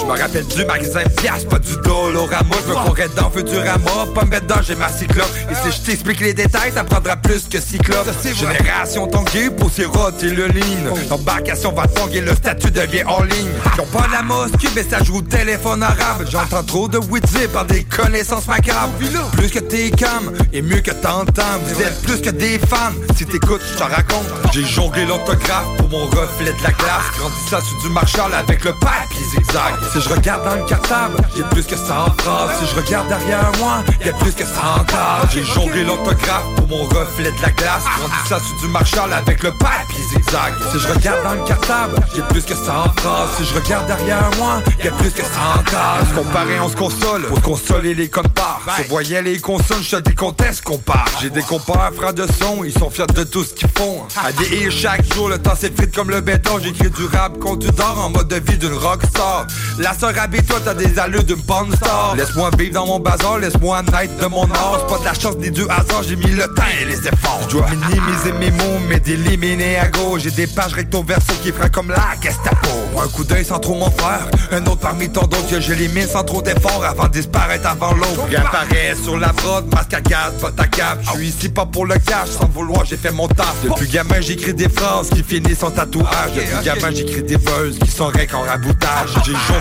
Je 0.00 0.04
me 0.04 0.18
rappelle 0.18 0.46
du 0.46 0.64
magasin 0.64 1.00
Pias, 1.16 1.44
pas 1.48 1.58
du 1.58 1.74
Dolorama. 1.82 2.56
Je 2.66 2.70
me 2.70 2.86
courais 2.86 3.08
dans 3.16 3.30
Futurama, 3.30 4.06
pas 4.14 4.24
me 4.24 4.30
mettre 4.30 4.46
dans 4.46 4.62
j'ai 4.62 4.74
ma 4.74 4.88
cyclope. 4.88 5.30
Et 5.50 5.54
si 5.54 5.76
je 5.76 5.86
t'explique 5.86 6.20
les 6.20 6.34
détails, 6.34 6.72
ça 6.72 6.84
prendra 6.84 7.16
plus 7.16 7.48
que 7.48 7.60
cyclope 7.60 8.06
Génération 8.22 9.06
tanguée 9.06 9.50
pour 9.50 9.70
siroter 9.70 10.30
le 10.30 10.48
lean 10.48 10.94
L'embarcation 11.08 11.72
va 11.72 11.86
tanguer, 11.86 12.20
le 12.20 12.34
statut 12.34 12.70
devient 12.70 13.04
en 13.04 13.22
ligne. 13.22 13.48
Ont 13.78 13.86
pas 13.86 14.06
la 14.12 14.22
mosquée, 14.22 14.68
mais 14.74 14.82
ça 14.82 15.02
joue 15.02 15.18
au 15.18 15.22
téléphone 15.22 15.82
arabe. 15.82 16.26
J'entends 16.28 16.64
trop 16.64 16.88
de 16.88 16.98
witty 16.98 17.48
par 17.52 17.64
des 17.64 17.84
connaissances 17.84 18.46
macabres. 18.46 18.92
Plus 19.32 19.48
que 19.48 19.60
t'es 19.60 19.90
cam, 19.90 20.32
et 20.52 20.62
mieux 20.62 20.80
que 20.80 20.90
t'entends 20.90 21.58
Vous 21.64 21.82
êtes 21.82 22.02
plus 22.02 22.20
que 22.20 22.30
des 22.30 22.58
fans, 22.58 22.92
si 23.16 23.24
t'écoutes, 23.24 23.62
je 23.72 23.78
te 23.78 23.82
raconte. 23.82 24.26
J'ai 24.52 24.64
jonglé 24.64 25.06
l'autographe 25.06 25.66
pour 25.78 25.88
mon 25.88 26.06
reflet 26.06 26.52
de 26.52 26.62
la 26.62 26.72
glace. 26.72 27.04
Grandi 27.18 27.36
ça 27.48 27.60
sur 27.60 27.80
du 27.82 27.88
Marshall 27.90 28.32
avec 28.34 28.64
le 28.64 28.72
papier 28.72 29.24
zigzag 29.30 29.74
Si 29.96 30.02
je 30.02 30.10
regarde 30.10 30.44
dans 30.44 30.56
le 30.56 30.64
cartable, 30.68 31.16
j'ai 31.34 31.42
plus 31.44 31.64
que 31.64 31.74
100 31.74 31.84
phrases 32.18 32.50
Si 32.60 32.66
je 32.66 32.78
regarde 32.78 33.08
derrière 33.08 33.50
moi, 33.58 33.82
y'a 34.04 34.12
plus 34.12 34.32
que 34.32 34.44
100 34.44 34.84
cases 34.84 35.30
J'ai 35.32 35.42
jonglé 35.42 35.84
l'autographe 35.84 36.44
pour 36.54 36.68
mon 36.68 36.84
reflet 36.84 37.32
de 37.32 37.40
la 37.40 37.50
glace. 37.50 37.82
Grandi 37.82 38.28
ça 38.28 38.38
sur 38.38 38.60
du 38.60 38.68
Marshall 38.68 39.10
avec 39.10 39.42
le 39.42 39.52
papier 39.52 40.04
zigzag. 40.10 40.52
Si 40.70 40.80
je 40.80 40.88
regarde 40.88 41.22
dans 41.24 41.32
le 41.32 41.48
cartable, 41.48 41.94
j'ai 42.14 42.20
plus 42.24 42.42
que 42.42 42.54
100 42.54 42.62
phrases 42.64 43.30
Si 43.38 43.46
je 43.46 43.54
regarde 43.54 43.86
derrière 43.86 44.30
moi, 44.36 44.62
y'a 44.84 44.90
plus 44.90 45.10
que 45.12 45.22
100 45.22 45.62
cases 45.64 46.12
Comparé, 46.14 46.60
on 46.60 46.68
se 46.68 46.76
console, 46.76 47.22
faut 47.30 47.40
consoler 47.40 47.94
les 47.94 48.10
codes 48.10 48.28
parts. 48.28 48.60
Je 48.76 48.88
voyais 48.90 49.22
les 49.22 49.38
consonnes, 49.38 49.82
je 49.82 49.96
te 49.96 50.02
déconteste 50.02 50.62
qu'on 50.62 50.76
part. 50.76 51.08
J'ai 51.22 51.30
des 51.30 51.42
compères, 51.42 51.92
frères 51.96 52.12
de 52.12 52.26
son, 52.38 52.64
ils 52.64 52.78
sont 52.78 52.90
fiers 52.90 53.06
de 53.06 53.24
tout 53.24 53.44
ce 53.44 53.54
qu'ils 53.54 53.70
font. 53.74 54.02
À 54.22 54.30
des 54.32 54.70
chaque 54.70 55.10
jour, 55.14 55.30
le 55.30 55.38
temps 55.38 55.56
s'effrite 55.56 55.94
comme 55.94 56.10
le 56.10 56.20
béton. 56.20 56.58
J'écris 56.62 56.90
du 56.90 57.06
rap 57.06 57.38
quand 57.40 57.56
tu 57.56 57.68
dors 57.68 58.04
en 58.04 58.10
mode 58.10 58.28
de 58.28 58.36
vie 58.36 58.58
d'une 58.58 58.74
rockstar 58.74 59.46
La 59.78 59.92
sœur 59.92 60.12
habite-toi, 60.18 60.60
t'as 60.64 60.72
des 60.72 60.98
allures 60.98 61.24
d'une 61.24 61.42
bonne 61.42 61.70
star. 61.76 62.14
Laisse-moi 62.16 62.50
vivre 62.58 62.72
dans 62.74 62.86
mon 62.86 62.98
bazar, 62.98 63.38
laisse-moi 63.38 63.82
naître 63.82 64.16
de 64.22 64.26
mon 64.26 64.44
art 64.50 64.86
pas 64.86 64.98
de 64.98 65.04
la 65.04 65.14
chance 65.14 65.36
ni 65.38 65.50
du 65.50 65.62
hasard, 65.64 66.02
j'ai 66.02 66.16
mis 66.16 66.30
le 66.30 66.44
temps 66.54 66.62
et 66.80 66.84
les 66.86 67.06
efforts. 67.06 67.40
Je 67.48 67.56
dois 67.56 67.66
minimiser 67.70 68.32
mes 68.32 68.50
mots, 68.50 68.78
mais 68.88 69.00
d'éliminer 69.00 69.78
à 69.78 69.88
gauche. 69.88 70.22
J'ai 70.22 70.30
des 70.30 70.46
pages 70.46 70.72
recto 70.72 71.02
verso 71.02 71.32
qui 71.42 71.52
feraient 71.52 71.70
comme 71.70 71.88
la 71.88 72.14
Gestapo. 72.22 72.68
Un 72.98 73.08
coup 73.08 73.24
d'œil 73.24 73.44
sans 73.44 73.58
trop 73.58 73.74
m'en 73.74 73.90
faire, 73.90 74.28
un 74.52 74.64
autre 74.64 74.80
parmi 74.80 75.10
tant 75.10 75.26
d'autres 75.26 75.46
Que 75.50 75.60
j'élimine 75.60 76.06
sans 76.06 76.24
trop 76.24 76.40
d'efforts 76.40 76.84
avant 76.84 77.08
de 77.08 77.12
disparaître 77.12 77.68
avant 77.68 77.92
l'autre. 77.92 78.26
Réapparaît 78.30 78.94
sur 79.02 79.18
la 79.18 79.28
prod, 79.28 79.66
masque 79.74 79.92
à 79.92 80.00
gaz, 80.00 80.32
pas 80.40 80.52
ta 80.52 80.66
cap. 80.66 80.98
Je 81.02 81.10
suis 81.10 81.28
ici 81.28 81.48
pas 81.50 81.66
pour 81.66 81.84
le 81.84 81.96
cash, 81.98 82.30
sans 82.30 82.48
vouloir 82.48 82.84
j'ai 82.86 82.96
fait 82.96 83.12
mon 83.12 83.28
taf. 83.28 83.56
Depuis 83.62 83.88
gamin 83.88 84.20
j'écris 84.20 84.54
des 84.54 84.70
phrases 84.70 85.10
qui 85.10 85.22
finissent 85.22 85.62
en 85.62 85.70
tatouage. 85.70 86.32
Depuis 86.34 86.64
gamin 86.64 86.90
j'écris 86.92 87.22
des 87.22 87.36
buzz 87.36 87.78
qui 87.78 87.90
sont 87.90 88.06
rec 88.06 88.32
en 88.32 88.40
raboutage 88.40 89.10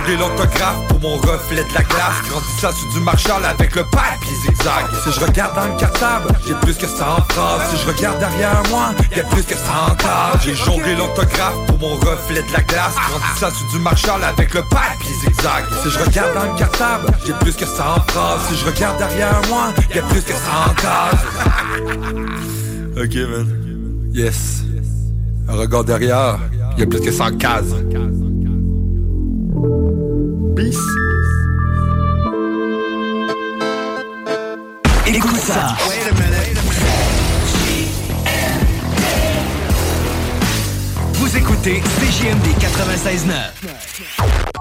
jonglé 0.05 0.17
l'autographe 0.17 0.87
pour 0.87 0.99
mon 0.99 1.15
reflet 1.17 1.63
de 1.63 1.73
la 1.73 1.81
glace. 1.81 2.21
Grandi 2.29 2.45
ça 2.59 2.71
sur 2.71 2.89
du 2.89 2.99
Marshall 2.99 3.43
avec 3.45 3.75
le 3.75 3.83
papier 3.83 4.35
zigzag 4.41 4.85
Si 5.03 5.11
je 5.11 5.25
regarde 5.25 5.55
dans 5.55 5.73
le 5.73 5.79
cartable, 5.79 6.27
j'ai 6.45 6.53
plus 6.55 6.73
que 6.75 6.87
100 6.87 6.97
phrases 7.29 7.61
Si 7.71 7.77
je 7.77 7.91
regarde 7.91 8.19
derrière 8.19 8.61
moi, 8.69 8.93
y'a 9.15 9.23
plus 9.23 9.43
que 9.43 9.55
100 9.55 9.95
cases 9.97 10.43
J'ai 10.43 10.55
jonglé 10.55 10.95
l'autographe 10.95 11.55
pour 11.67 11.79
mon 11.79 11.95
reflet 11.95 12.41
de 12.41 12.53
la 12.53 12.61
glace. 12.61 12.95
Grandi 12.95 13.39
ça 13.39 13.49
sur 13.51 13.67
du 13.71 13.79
Marshall 13.79 14.23
avec 14.23 14.53
le 14.53 14.61
papier 14.63 15.13
zigzag 15.21 15.65
Si 15.83 15.89
je 15.89 15.99
regarde 15.99 16.33
dans 16.33 16.53
le 16.53 16.59
cartable, 16.59 17.07
j'ai 17.25 17.33
plus 17.33 17.55
que 17.55 17.65
100 17.65 17.83
phrases 18.07 18.41
Si 18.49 18.57
je 18.57 18.65
regarde 18.65 18.97
derrière 18.97 19.41
moi, 19.49 19.73
y'a 19.93 20.01
plus 20.03 20.21
que 20.21 20.33
100 20.33 20.37
cases 20.75 21.25
Ok 23.03 23.15
man, 23.15 23.47
yes. 24.13 24.63
Un 25.47 25.55
regard 25.55 25.83
derrière, 25.83 26.39
y'a 26.77 26.85
plus 26.85 27.01
que 27.01 27.11
100 27.11 27.37
cases 27.37 27.73
Peace 30.55 30.77
Écoute 35.05 35.35
ça. 35.37 35.75
Vous 41.13 41.37
écoutez 41.37 41.81
CJMD 41.81 42.47
96.9. 42.59 44.54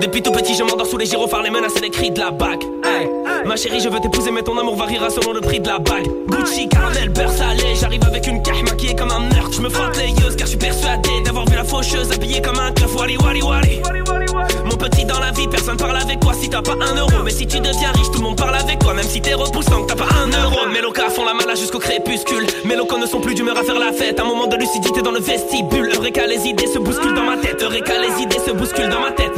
Depuis 0.00 0.22
tout 0.22 0.32
petit, 0.32 0.54
je 0.54 0.62
m'endors 0.62 0.86
sous 0.86 0.96
les 0.96 1.04
gyrophares, 1.04 1.42
les 1.42 1.50
menaces 1.50 1.76
et 1.76 1.80
les 1.80 1.90
cris 1.90 2.10
de 2.10 2.18
la 2.18 2.30
bague. 2.30 2.62
Hey, 2.84 3.06
ma 3.44 3.54
chérie, 3.56 3.80
je 3.80 3.88
veux 3.90 4.00
t'épouser, 4.00 4.30
mais 4.30 4.42
ton 4.42 4.56
amour 4.56 4.74
variera 4.76 5.10
selon 5.10 5.34
le 5.34 5.42
prix 5.42 5.60
de 5.60 5.68
la 5.68 5.78
bague. 5.78 6.06
Gucci, 6.26 6.68
caramel, 6.68 7.10
beurre 7.10 7.30
salé, 7.30 7.74
j'arrive 7.78 8.02
avec 8.04 8.26
une 8.26 8.42
cache 8.42 8.62
maquillée 8.62 8.96
comme 8.96 9.10
un 9.10 9.20
meurtre. 9.20 9.52
Je 9.52 9.60
me 9.60 9.68
frotte 9.68 9.96
les 9.98 10.08
yeux 10.08 10.34
car 10.36 10.46
je 10.46 10.52
suis 10.52 10.58
persuadé 10.58 11.10
d'avoir 11.24 11.44
vu 11.46 11.54
la 11.54 11.64
faucheuse 11.64 12.10
habillée 12.12 12.40
comme 12.40 12.58
un 12.58 12.72
keuf. 12.72 12.94
Wally, 12.94 13.18
wally, 13.18 13.42
wally. 13.42 13.82
Mon 14.64 14.76
petit, 14.76 15.04
dans 15.04 15.18
la 15.18 15.32
vie, 15.32 15.46
personne 15.48 15.76
parle 15.76 15.96
avec 15.96 16.18
toi 16.20 16.32
si 16.32 16.48
t'as 16.48 16.62
pas 16.62 16.76
un 16.80 16.96
euro. 16.96 17.22
Mais 17.22 17.30
si 17.30 17.46
tu 17.46 17.58
deviens 17.60 17.92
riche, 17.92 18.10
tout 18.10 18.18
le 18.18 18.24
monde 18.24 18.36
parle 18.36 18.56
avec 18.56 18.78
toi, 18.78 18.94
même 18.94 19.04
si 19.04 19.20
t'es 19.20 19.34
repoussant, 19.34 19.82
que 19.82 19.92
t'as 19.92 19.96
pas 19.96 20.08
un 20.22 20.28
euro. 20.42 20.66
Méloca 20.72 21.10
font 21.10 21.24
la 21.24 21.34
mala 21.34 21.54
jusqu'au 21.54 21.78
crépuscule. 21.78 22.46
Méloco 22.64 22.96
ne 22.96 23.06
sont 23.06 23.20
plus 23.20 23.34
d'humeur 23.34 23.58
à 23.58 23.62
faire 23.62 23.78
la 23.78 23.92
fête. 23.92 24.18
Un 24.18 24.24
moment 24.24 24.46
de 24.46 24.56
lucidité 24.56 25.02
dans 25.02 25.12
le 25.12 25.20
vestibule. 25.20 25.92
Eureka, 25.94 26.26
les 26.26 26.46
idées 26.46 26.66
se 26.66 26.78
bousculent 26.78 27.14
dans 27.14 27.24
ma 27.24 27.36
tête. 27.36 27.62
Eureka, 27.62 27.94
les 28.00 28.22
idées 28.22 28.40
se 28.46 28.52
bousculent 28.52 28.88
dans 28.88 29.00
ma 29.00 29.12
tête. 29.12 29.29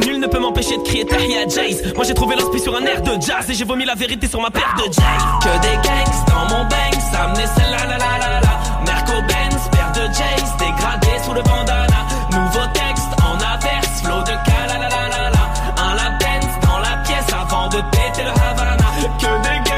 M'empêcher 0.63 0.77
de 0.77 0.83
crier 0.83 1.05
Tahia 1.05 1.47
Jays. 1.47 1.93
Moi 1.95 2.05
j'ai 2.05 2.13
trouvé 2.13 2.35
l'inspi 2.35 2.59
sur 2.59 2.75
un 2.75 2.85
air 2.85 3.01
de 3.01 3.19
jazz 3.21 3.49
et 3.49 3.53
j'ai 3.53 3.65
vomi 3.65 3.83
la 3.85 3.95
vérité 3.95 4.27
sur 4.27 4.39
ma 4.39 4.49
paire 4.49 4.73
de 4.77 4.83
Jays. 4.83 5.01
Que 5.41 5.61
des 5.61 5.75
gangs 5.87 6.25
dans 6.27 6.55
mon 6.55 6.63
bang, 6.65 6.93
ça 7.11 7.33
celle-là, 7.35 7.85
la 7.85 7.97
la 7.97 8.17
la 8.19 8.39
la. 8.39 8.85
Merco 8.85 9.21
Benz, 9.27 9.61
paire 9.71 9.91
de 9.91 10.13
Jays, 10.13 10.45
dégradé 10.59 11.07
sous 11.25 11.33
le 11.33 11.41
bandana. 11.41 12.05
Nouveau 12.31 12.65
texte 12.73 13.11
en 13.19 13.35
averse, 13.35 14.01
flow 14.03 14.21
de 14.21 14.35
cala 14.45 14.79
la 14.79 14.89
la 14.89 15.09
la 15.09 15.29
la. 15.31 15.43
Un 15.83 15.95
dance 16.17 16.55
dans 16.65 16.79
la 16.79 16.97
pièce 17.03 17.33
avant 17.33 17.67
de 17.67 17.77
péter 17.91 18.23
le 18.23 18.31
Havana. 18.31 18.87
Que 19.19 19.41
des 19.43 19.69
gangs 19.69 19.72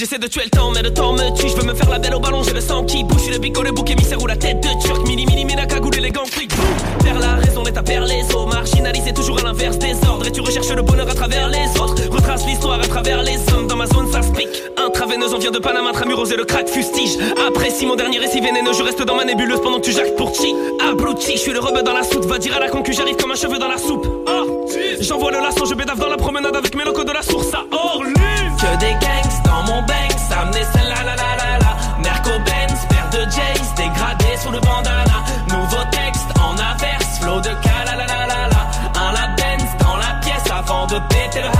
J'essaie 0.00 0.18
de 0.18 0.28
tuer 0.28 0.44
le 0.44 0.48
temps, 0.48 0.70
mais 0.70 0.80
le 0.80 0.94
temps 0.94 1.12
me 1.12 1.28
tue. 1.36 1.50
Je 1.50 1.56
veux 1.56 1.62
me 1.62 1.74
faire 1.74 1.90
la 1.90 1.98
belle 1.98 2.14
au 2.14 2.20
ballon, 2.20 2.42
j'ai 2.42 2.54
le 2.54 2.62
sang 2.62 2.84
qui 2.84 3.04
bouge. 3.04 3.20
Je 3.26 3.32
le 3.32 3.38
bico, 3.38 3.62
le 3.62 3.70
bouc 3.70 3.90
émissaire 3.90 4.18
ou 4.22 4.26
la 4.26 4.34
tête 4.34 4.58
de 4.62 4.82
turc. 4.82 5.06
Mini, 5.06 5.26
mini, 5.26 5.44
la 5.54 5.66
cagoule 5.66 5.90
gants 6.10 6.22
quick. 6.22 6.56
Boum. 6.56 7.04
Vers 7.04 7.18
la 7.18 7.34
raison, 7.34 7.62
l'état 7.64 7.82
vers 7.82 8.06
les 8.06 8.22
eaux. 8.34 8.46
Marginalisé 8.46 9.12
toujours 9.12 9.38
à 9.40 9.42
l'inverse 9.42 9.76
des 9.76 9.92
ordres. 10.08 10.26
Et 10.26 10.32
tu 10.32 10.40
recherches 10.40 10.70
le 10.70 10.80
bonheur 10.80 11.06
à 11.06 11.12
travers 11.14 11.50
les 11.50 11.78
autres. 11.78 12.02
Retrace 12.10 12.46
l'histoire 12.46 12.80
à 12.80 12.86
travers 12.86 13.22
les 13.22 13.36
zones. 13.50 13.66
Dans 13.66 13.76
ma 13.76 13.86
zone, 13.88 14.10
ça 14.10 14.22
se 14.22 14.30
pique. 14.30 14.62
Intraveineuse, 15.00 15.32
on 15.32 15.38
vient 15.38 15.50
de 15.50 15.58
Panama, 15.58 15.92
Tramuros 15.92 16.26
et 16.26 16.36
le 16.36 16.44
crack 16.44 16.68
fustige. 16.68 17.16
Apprécie 17.48 17.86
mon 17.86 17.96
dernier 17.96 18.18
récit 18.18 18.42
vénéneux. 18.42 18.74
Je 18.74 18.82
reste 18.82 19.00
dans 19.00 19.14
ma 19.14 19.24
nébuleuse 19.24 19.62
pendant 19.62 19.78
que 19.80 19.86
tu 19.86 19.92
jacques 19.92 20.14
pour 20.14 20.34
chi. 20.34 20.54
Abruti, 20.78 21.32
je 21.36 21.38
suis 21.38 21.52
le 21.52 21.58
rebeu 21.58 21.82
dans 21.82 21.94
la 21.94 22.02
soupe. 22.02 22.26
Va 22.26 22.36
dire 22.36 22.54
à 22.54 22.60
la 22.60 22.68
concu, 22.68 22.92
j'arrive 22.92 23.16
comme 23.16 23.30
un 23.30 23.34
cheveu 23.34 23.56
dans 23.56 23.68
la 23.68 23.78
soupe. 23.78 24.06
Oh, 24.28 24.66
j'envoie 25.00 25.30
le 25.30 25.38
laçon, 25.38 25.64
je 25.64 25.74
bédave 25.74 25.98
dans 25.98 26.10
la 26.10 26.18
promenade 26.18 26.54
avec 26.54 26.74
mes 26.74 26.84
locaux 26.84 27.04
de 27.04 27.12
la 27.12 27.22
source 27.22 27.48
à 27.54 27.64
Orlus. 27.74 28.12
Que 28.12 28.78
des 28.78 28.92
gangs 29.00 29.42
dans 29.46 29.72
mon 29.72 29.80
bang, 29.84 30.12
ça 30.28 30.44
menait 30.44 30.66
celle-là, 30.70 31.02
la 31.06 31.16
la 31.16 31.32
la 31.40 31.58
la. 31.64 32.02
Merco 32.02 32.38
Benz, 32.44 32.80
paire 32.90 33.08
de 33.10 33.30
Jays, 33.30 33.72
dégradé 33.78 34.36
sous 34.44 34.52
le 34.52 34.60
bandana. 34.60 35.24
Nouveau 35.48 35.82
texte 35.90 36.28
en 36.36 36.52
averse, 36.58 37.20
flow 37.22 37.40
de 37.40 37.56
cala 37.64 37.96
la 37.96 38.04
la 38.04 38.26
la 38.26 38.48
la. 38.52 39.00
Un 39.00 39.12
lap 39.12 39.34
dance 39.38 39.70
dans 39.80 39.96
la 39.96 40.20
pièce 40.20 40.44
avant 40.52 40.86
de 40.88 41.00
péter 41.08 41.40
le 41.40 41.59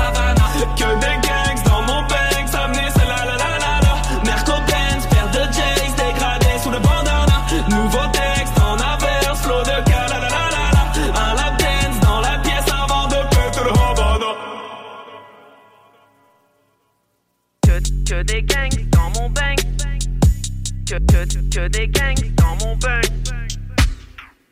Que, 20.91 21.69
des 21.69 21.87
gangs 21.87 22.35
dans 22.35 22.67
mon 22.67 22.75
bang. 22.75 23.05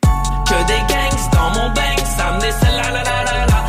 Que 0.01 0.67
des 0.67 0.79
gangs 0.87 1.31
dans 1.33 1.49
mon 1.49 1.69
bank, 1.73 1.99
ça 2.17 2.31
me 2.31 2.41
laisse 2.41 2.61
la 2.61 2.91
la 2.91 3.03
la 3.03 3.23
la 3.25 3.45
la. 3.45 3.68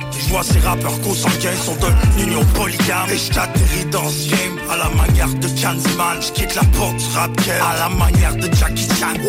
Vois 0.31 0.43
ces 0.43 0.59
rappeurs 0.59 1.01
consanguins 1.01 1.55
sont 1.65 1.75
d'une 1.75 2.27
union 2.29 2.45
polygame. 2.55 3.09
Et 3.11 3.17
je 3.17 3.33
t'atterris 3.33 3.85
dans 3.91 4.07
ce 4.07 4.29
game 4.29 4.57
à 4.69 4.77
la 4.77 4.89
manière 4.89 5.27
de 5.27 5.47
Candyman 5.61 6.21
Je 6.21 6.31
quitte 6.31 6.55
la 6.55 6.63
porte 6.77 6.95
du 6.95 7.05
rap 7.13 7.31
à 7.49 7.77
la 7.77 7.89
manière 7.89 8.35
de 8.35 8.49
Jackie 8.55 8.87
Chan. 8.97 9.19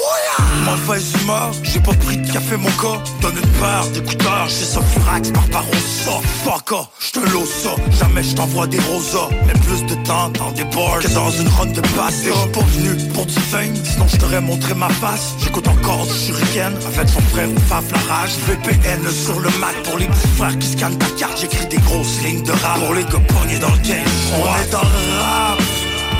Mauvaise 0.64 1.12
humeur, 1.20 1.50
j'ai 1.64 1.80
pas 1.80 1.94
pris 1.94 2.18
de 2.18 2.32
café 2.32 2.56
mon 2.56 2.68
gars. 2.68 3.02
Donne 3.20 3.34
une 3.36 3.50
paire 3.60 3.86
d'écouteurs, 3.92 4.48
j'ai 4.48 4.64
ça 4.64 4.80
furax 4.80 5.30
par 5.32 5.44
parole 5.48 5.74
ça 5.74 6.20
Fuck 6.44 6.72
off, 6.72 6.88
j'te 7.00 7.20
l'ose 7.32 7.48
ça, 7.48 7.70
jamais 7.98 8.22
je 8.22 8.34
t'envoie 8.34 8.66
des 8.66 8.78
rosas 8.80 9.28
Mais 9.46 9.52
plus 9.54 9.84
de 9.86 9.94
temps 10.04 10.28
dans 10.30 10.52
des 10.52 10.64
bars 10.64 10.98
que 11.00 11.08
dans 11.08 11.30
une 11.30 11.48
run 11.48 11.66
de 11.66 11.80
basse 11.96 12.24
Et 12.24 12.32
j'suis 12.32 12.52
pas 12.52 12.60
venu 12.60 13.08
pour 13.12 13.26
du 13.26 13.32
fame, 13.34 13.74
sinon 13.84 14.06
je 14.08 14.16
t'aurais 14.18 14.40
montré 14.40 14.74
ma 14.74 14.88
face. 14.88 15.34
J'écoute 15.42 15.66
encore 15.66 16.06
du 16.06 16.14
shuriken 16.14 16.74
avec 16.86 17.08
son 17.08 17.20
frère 17.32 17.48
ou 17.48 17.60
Faf 17.68 17.84
la 17.90 18.14
rage 18.14 18.32
VPN 18.46 19.10
sur 19.10 19.40
le 19.40 19.50
Mac 19.58 19.74
pour 19.84 19.98
les 19.98 20.06
petits 20.06 20.28
frères 20.36 20.58
qui 20.58 20.68
scannent 20.68 20.91
J'écris 21.42 21.66
des 21.66 21.78
grosses 21.78 22.20
lignes 22.22 22.42
de 22.44 22.52
rap 22.52 22.78
pour 22.78 22.94
les 22.94 23.02
pognés 23.02 23.58
dans 23.58 23.70
le 23.70 23.78
game. 23.78 24.06
On 24.32 24.62
est 24.62 24.70
dans 24.70 24.80
le 24.80 25.20
rap. 25.20 25.58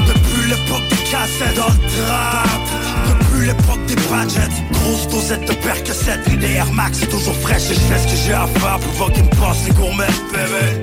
Depuis 0.09 0.49
l'époque 0.49 0.89
des 0.91 1.11
cassettes 1.11 1.55
dans 1.55 1.69
le 1.69 2.07
trap. 2.07 2.61
Depuis 3.09 3.47
l'époque 3.47 3.87
des 3.87 3.95
badgets 3.95 4.53
Grosse 4.73 5.07
dosette 5.09 5.49
de 5.49 5.55
percocet 5.55 6.19
Les 6.41 6.55
Air 6.55 6.73
Max. 6.73 6.99
C'est 6.99 7.07
toujours 7.07 7.37
fraîche 7.37 7.71
Et 7.71 7.75
je 7.75 7.81
fais 7.81 7.99
ce 7.99 8.07
que 8.09 8.17
j'ai 8.27 8.33
à 8.33 8.49
faire 8.49 8.81
pour 8.99 9.13
qu'ils 9.13 9.23
me 9.23 9.29
passent 9.29 9.65
les 9.65 9.75
gourmets 9.75 10.07
bébé. 10.33 10.83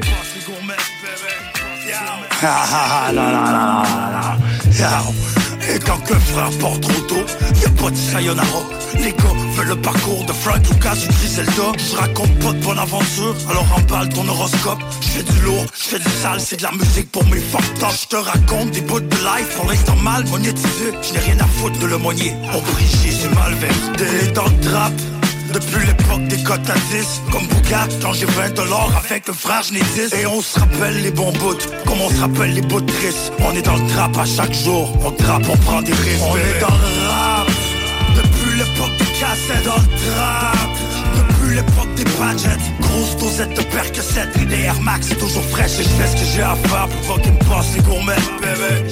Ah 2.41 3.07
ah 3.07 3.11
la. 3.11 4.29
Et 5.67 5.79
quand 5.79 5.97
que 6.05 6.13
frère 6.13 6.49
porte 6.59 6.81
trop 6.81 7.01
tôt 7.01 7.25
Y'a 7.61 7.69
pas 7.69 7.89
de 7.89 7.95
sayonara. 7.95 8.63
Gars 8.95 9.13
veulent 9.55 9.67
le 9.67 9.75
parcours 9.75 10.25
de 10.25 10.33
Frank 10.33 10.67
Lucas 10.69 10.95
ou 10.95 11.13
Griselda. 11.13 11.71
Je 11.77 11.95
raconte 11.95 12.39
pas 12.39 12.53
de 12.53 12.63
bonne 12.63 12.79
aventure 12.79 13.35
Alors 13.49 13.65
emballe 13.77 14.09
ton 14.09 14.27
horoscope. 14.27 14.79
Je 15.01 15.07
fais 15.07 15.23
du 15.23 15.39
lourd, 15.41 15.65
je 15.73 15.89
fais 15.89 15.99
du 15.99 16.09
sale 16.09 16.39
C'est 16.39 16.57
de 16.57 16.63
la 16.63 16.71
musique 16.71 17.11
pour 17.11 17.25
mes 17.25 17.37
up 17.37 17.91
Je 18.01 18.07
te 18.07 18.15
raconte 18.15 18.71
des 18.71 18.81
bouts 18.81 18.99
de 18.99 19.15
life 19.15 19.55
Pour 19.55 19.65
l'instant 19.69 19.95
mal 19.97 20.25
monétisé 20.27 20.91
Je 21.01 21.13
n'ai 21.13 21.19
rien 21.19 21.39
à 21.39 21.47
foutre 21.47 21.79
de 21.79 21.87
le 21.87 21.97
moigner 21.97 22.33
On 22.53 22.61
prie 22.61 22.85
Jésus 23.03 23.29
mal 23.29 23.53
versé 23.55 24.31
dans 24.33 24.45
le 24.45 24.59
trap 24.61 24.93
depuis 25.53 25.85
l'époque 25.85 26.27
des 26.27 26.41
cotes 26.43 26.69
à 26.69 26.73
10 26.73 27.21
Comme 27.31 27.47
Bougat 27.47 27.87
quand 28.01 28.13
j'ai 28.13 28.25
20 28.25 28.55
dollars 28.55 28.91
avec 29.03 29.27
le 29.27 29.33
frère 29.33 29.61
je 29.63 29.73
10 29.73 30.13
Et 30.13 30.25
on 30.25 30.41
se 30.41 30.59
rappelle 30.59 31.01
les 31.01 31.11
bons 31.11 31.31
bouts 31.33 31.57
Comme 31.85 32.01
on 32.01 32.09
se 32.09 32.19
rappelle 32.19 32.53
les 32.53 32.61
bouts 32.61 32.81
tristes 32.81 33.31
On 33.39 33.55
est 33.55 33.61
dans 33.61 33.75
le 33.75 33.87
trap 33.87 34.17
à 34.17 34.25
chaque 34.25 34.53
jour 34.53 34.93
On 35.05 35.11
trappe, 35.11 35.43
on 35.49 35.57
prend 35.57 35.81
des 35.81 35.93
risques. 35.93 36.23
On 36.29 36.35
est 36.35 36.59
dans 36.59 36.67
le 36.67 37.07
rap 37.07 37.47
Depuis 38.15 38.57
l'époque 38.57 38.97
des 38.97 39.19
cassettes 39.19 39.65
dans 39.65 39.75
le 39.75 39.97
trap. 39.97 40.69
Depuis 41.17 41.55
l'époque 41.55 41.93
des 41.95 42.05
badgets 42.19 42.63
Grosse 42.81 43.17
dosette 43.17 43.57
de 43.57 43.63
percocet 43.63 44.27
Les 44.47 44.63
Air 44.63 44.79
Max 44.81 45.09
toujours 45.17 45.45
fraîche. 45.45 45.79
Et 45.79 45.83
je 45.83 45.89
fais 45.89 46.07
ce 46.07 46.15
que 46.15 46.27
j'ai 46.35 46.41
à 46.41 46.55
faire 46.55 46.87
pour 47.07 47.17
me 47.17 47.49
passent 47.49 47.75
les 47.75 47.81
gourmets 47.81 48.15
bébé 48.41 48.91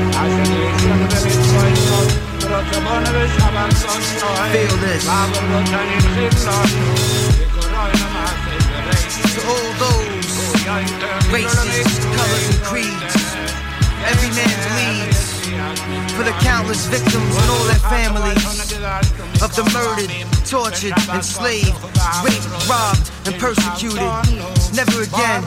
Feel 4.51 4.75
this. 4.77 5.03
To 9.31 9.41
all 9.47 9.71
those 9.79 10.31
races, 11.31 11.87
colors, 12.15 12.47
and 12.49 12.61
creeds, 12.63 13.15
every 14.07 14.31
man 14.35 14.55
bleeds 14.71 15.21
for 16.15 16.23
the 16.23 16.31
countless 16.39 16.85
victims 16.87 17.35
and 17.37 17.49
all 17.51 17.63
their 17.65 17.83
families 17.89 18.45
of 19.41 19.55
the 19.55 19.63
murdered, 19.73 20.40
tortured, 20.51 20.91
enslaved, 21.15 21.71
raped, 22.27 22.67
robbed, 22.67 23.09
and 23.23 23.39
persecuted. 23.39 24.03
Never 24.75 25.07
again. 25.07 25.41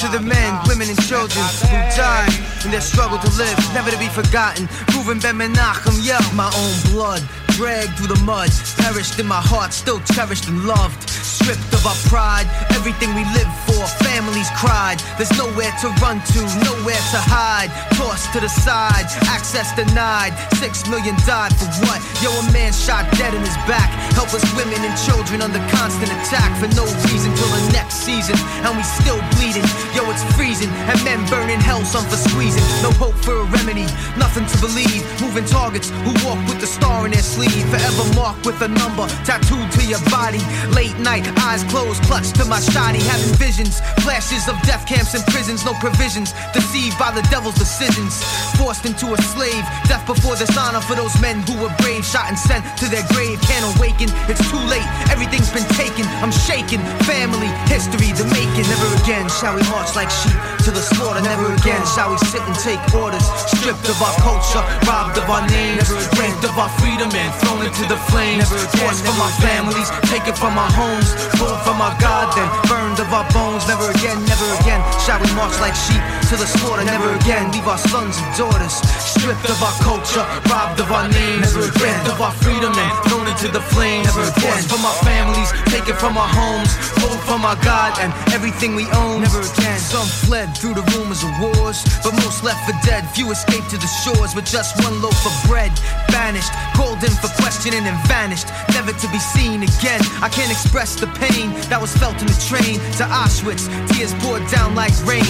To 0.00 0.08
the 0.08 0.20
men, 0.24 0.58
women, 0.66 0.88
and 0.88 0.96
children 1.04 1.44
who 1.68 1.76
died 1.92 2.32
in 2.64 2.70
their 2.70 2.80
struggle 2.80 3.18
to 3.18 3.28
live, 3.36 3.58
never 3.74 3.90
to 3.90 3.98
be 3.98 4.08
forgotten. 4.08 4.68
Reuven 4.96 5.20
Ben 5.20 5.36
Menachem, 5.36 6.00
yeah, 6.00 6.16
my 6.32 6.48
own 6.48 6.92
blood. 6.92 7.20
Dragged 7.60 7.92
through 8.00 8.16
the 8.16 8.22
mud, 8.24 8.48
perished 8.80 9.20
in 9.20 9.28
my 9.28 9.36
heart, 9.36 9.76
still 9.76 10.00
cherished 10.16 10.48
and 10.48 10.64
loved. 10.64 10.96
Stripped 11.12 11.68
of 11.76 11.84
our 11.84 12.00
pride, 12.08 12.48
everything 12.72 13.12
we 13.12 13.20
lived 13.36 13.52
for, 13.68 13.84
families 14.00 14.48
cried. 14.56 14.96
There's 15.20 15.32
nowhere 15.36 15.68
to 15.84 15.92
run 16.00 16.24
to, 16.32 16.40
nowhere 16.64 17.04
to 17.12 17.20
hide. 17.20 17.68
Tossed 18.00 18.32
to 18.32 18.40
the 18.40 18.48
side, 18.48 19.04
access 19.28 19.76
denied. 19.76 20.32
Six 20.56 20.88
million 20.88 21.12
died 21.28 21.52
for 21.60 21.68
what? 21.84 22.00
Yo, 22.24 22.32
a 22.32 22.44
man 22.48 22.72
shot 22.72 23.04
dead 23.20 23.36
in 23.36 23.44
his 23.44 23.56
back. 23.68 23.92
Helpless 24.16 24.44
women 24.56 24.80
and 24.80 24.96
children 25.04 25.44
under 25.44 25.60
constant 25.68 26.08
attack 26.16 26.56
for 26.56 26.68
no 26.72 26.88
reason 27.12 27.28
till 27.36 27.52
the 27.52 27.64
next 27.76 28.08
season. 28.08 28.40
And 28.64 28.72
we 28.72 28.84
still 28.88 29.20
bleeding. 29.36 29.68
Yo, 29.92 30.08
it's 30.08 30.24
freezing. 30.32 30.72
And 30.88 30.96
men 31.04 31.20
burning 31.28 31.60
hell, 31.60 31.84
some 31.84 32.08
for 32.08 32.16
squeezing. 32.16 32.64
No 32.80 32.88
hope 32.96 33.20
for 33.20 33.36
a 33.36 33.46
remedy, 33.52 33.84
nothing 34.16 34.48
to 34.48 34.56
believe. 34.64 35.04
Moving 35.20 35.44
targets 35.44 35.92
who 36.08 36.16
walk 36.24 36.40
with 36.48 36.64
the 36.64 36.68
star 36.68 37.04
in 37.04 37.12
their 37.12 37.20
sleeve. 37.20 37.49
Forever 37.50 38.06
marked 38.14 38.46
with 38.46 38.60
a 38.62 38.68
number 38.68 39.06
tattooed 39.26 39.70
to 39.72 39.82
your 39.86 40.02
body. 40.10 40.42
Late 40.70 40.96
night, 40.98 41.26
eyes 41.42 41.64
closed, 41.64 42.02
clutched 42.04 42.36
to 42.36 42.44
my 42.44 42.60
shoddy. 42.60 43.02
Having 43.02 43.34
visions, 43.34 43.80
flashes 44.06 44.46
of 44.48 44.54
death 44.62 44.86
camps 44.86 45.14
and 45.14 45.24
prisons, 45.34 45.64
no 45.64 45.74
provisions. 45.82 46.32
Deceived 46.54 46.98
by 46.98 47.10
the 47.10 47.22
devil's 47.30 47.58
decisions. 47.58 48.22
Forced 48.54 48.86
into 48.86 49.12
a 49.12 49.18
slave. 49.34 49.64
Death 49.90 50.06
before 50.06 50.36
dishonor 50.36 50.80
for 50.80 50.94
those 50.94 51.14
men 51.20 51.42
who 51.42 51.58
were 51.58 51.74
brave. 51.82 52.04
Shot 52.04 52.28
and 52.28 52.38
sent 52.38 52.62
to 52.78 52.86
their 52.86 53.06
grave. 53.10 53.40
Can't 53.42 53.66
awaken, 53.76 54.08
it's 54.30 54.42
too 54.50 54.62
late. 54.70 54.86
Everything's 55.10 55.50
been 55.50 55.66
taken. 55.74 56.06
I'm 56.22 56.32
shaking. 56.32 56.80
Family, 57.06 57.50
history, 57.66 58.14
the 58.14 58.26
making. 58.30 58.66
Never 58.70 58.88
again 59.02 59.26
shall 59.28 59.56
we 59.56 59.62
march 59.66 59.96
like 59.98 60.10
sheep. 60.10 60.38
to 60.64 60.70
the 60.70 60.82
slaughter. 60.82 61.22
Never 61.22 61.50
again 61.54 61.82
shall 61.94 62.10
we 62.14 62.18
sit 62.30 62.42
and 62.46 62.54
take 62.62 62.80
orders. 62.94 63.24
Stripped 63.50 63.88
of 63.90 63.98
our 64.02 64.14
culture, 64.22 64.62
robbed 64.86 65.18
of 65.18 65.26
our 65.26 65.46
names, 65.48 65.90
raped 66.14 66.44
of 66.46 66.54
our 66.58 66.70
freedom 66.78 67.10
and 67.10 67.32
thrown 67.42 67.64
into 67.64 67.84
the 67.88 67.98
flames. 68.10 68.48
Forced 68.78 69.04
from 69.04 69.18
our 69.20 69.34
families, 69.40 69.88
taken 70.08 70.34
from 70.34 70.58
our 70.58 70.70
homes, 70.72 71.08
pulled 71.36 71.60
from 71.62 71.80
our 71.80 71.94
God, 72.00 72.32
then 72.36 72.48
burned 72.68 72.98
of 73.00 73.08
our 73.12 73.26
bones. 73.32 73.66
Never 73.66 73.90
again, 73.90 74.18
never 74.40 74.62
again 74.62 74.80
shall 75.04 75.20
we 75.20 75.28
march 75.34 75.52
like 75.60 75.74
sheep 75.74 76.00
to 76.30 76.36
the 76.36 76.46
slaughter. 76.46 76.84
Never 76.84 77.12
again 77.14 77.52
leave 77.52 77.66
our 77.68 77.78
sons 77.78 78.16
and 78.16 78.36
daughters 78.36 78.80
stripped 79.20 79.44
of 79.50 79.60
our 79.60 79.76
culture, 79.84 80.24
robbed 80.48 80.80
of 80.80 80.88
our 80.90 81.08
names, 81.08 81.52
stripped 81.52 82.08
of 82.08 82.20
our 82.20 82.32
freedom 82.40 82.72
and 82.72 82.92
thrown 83.04 83.26
into 83.28 83.48
the 83.52 83.60
flames. 83.60 84.06
Never 84.08 84.24
again 84.32 84.62
from 84.64 84.80
our 84.84 84.96
families, 85.04 85.52
taken 85.68 85.94
from 85.96 86.16
our 86.16 86.28
homes, 86.28 86.72
pulled 86.96 87.20
from 87.28 87.44
our 87.44 87.58
God 87.60 87.98
and 88.00 88.14
everything 88.32 88.74
we 88.74 88.88
own. 88.96 89.20
Never 89.20 89.44
again. 89.44 89.78
Some 89.78 90.08
fled 90.24 90.56
through 90.56 90.74
the 90.74 90.86
rumors 90.96 91.20
of 91.20 91.32
wars, 91.42 91.84
but 92.00 92.14
most 92.24 92.44
left 92.44 92.64
for 92.64 92.76
dead. 92.86 93.04
Few 93.12 93.28
escaped 93.30 93.68
to 93.70 93.76
the 93.76 93.90
shores 94.06 94.34
with 94.34 94.46
just 94.46 94.80
one 94.80 95.02
loaf 95.02 95.20
of 95.26 95.34
bread. 95.50 95.72
Banished, 96.08 96.52
called 96.72 97.02
in 97.04 97.12
for 97.20 97.28
questioning 97.42 97.84
and 97.84 97.98
vanished, 98.08 98.48
never 98.72 98.92
to 98.92 99.08
be 99.12 99.18
seen 99.18 99.62
again. 99.62 100.00
I 100.24 100.30
can't 100.32 100.50
express 100.50 100.94
the 100.96 101.08
pain 101.20 101.52
that 101.68 101.80
was 101.80 101.92
felt 101.96 102.16
in 102.22 102.28
the 102.30 102.40
train 102.48 102.78
to 102.96 103.04
Auschwitz. 103.10 103.66
Tears 103.92 104.14
poured 104.22 104.29
down 104.50 104.74
like 104.74 104.94
rain. 105.02 105.26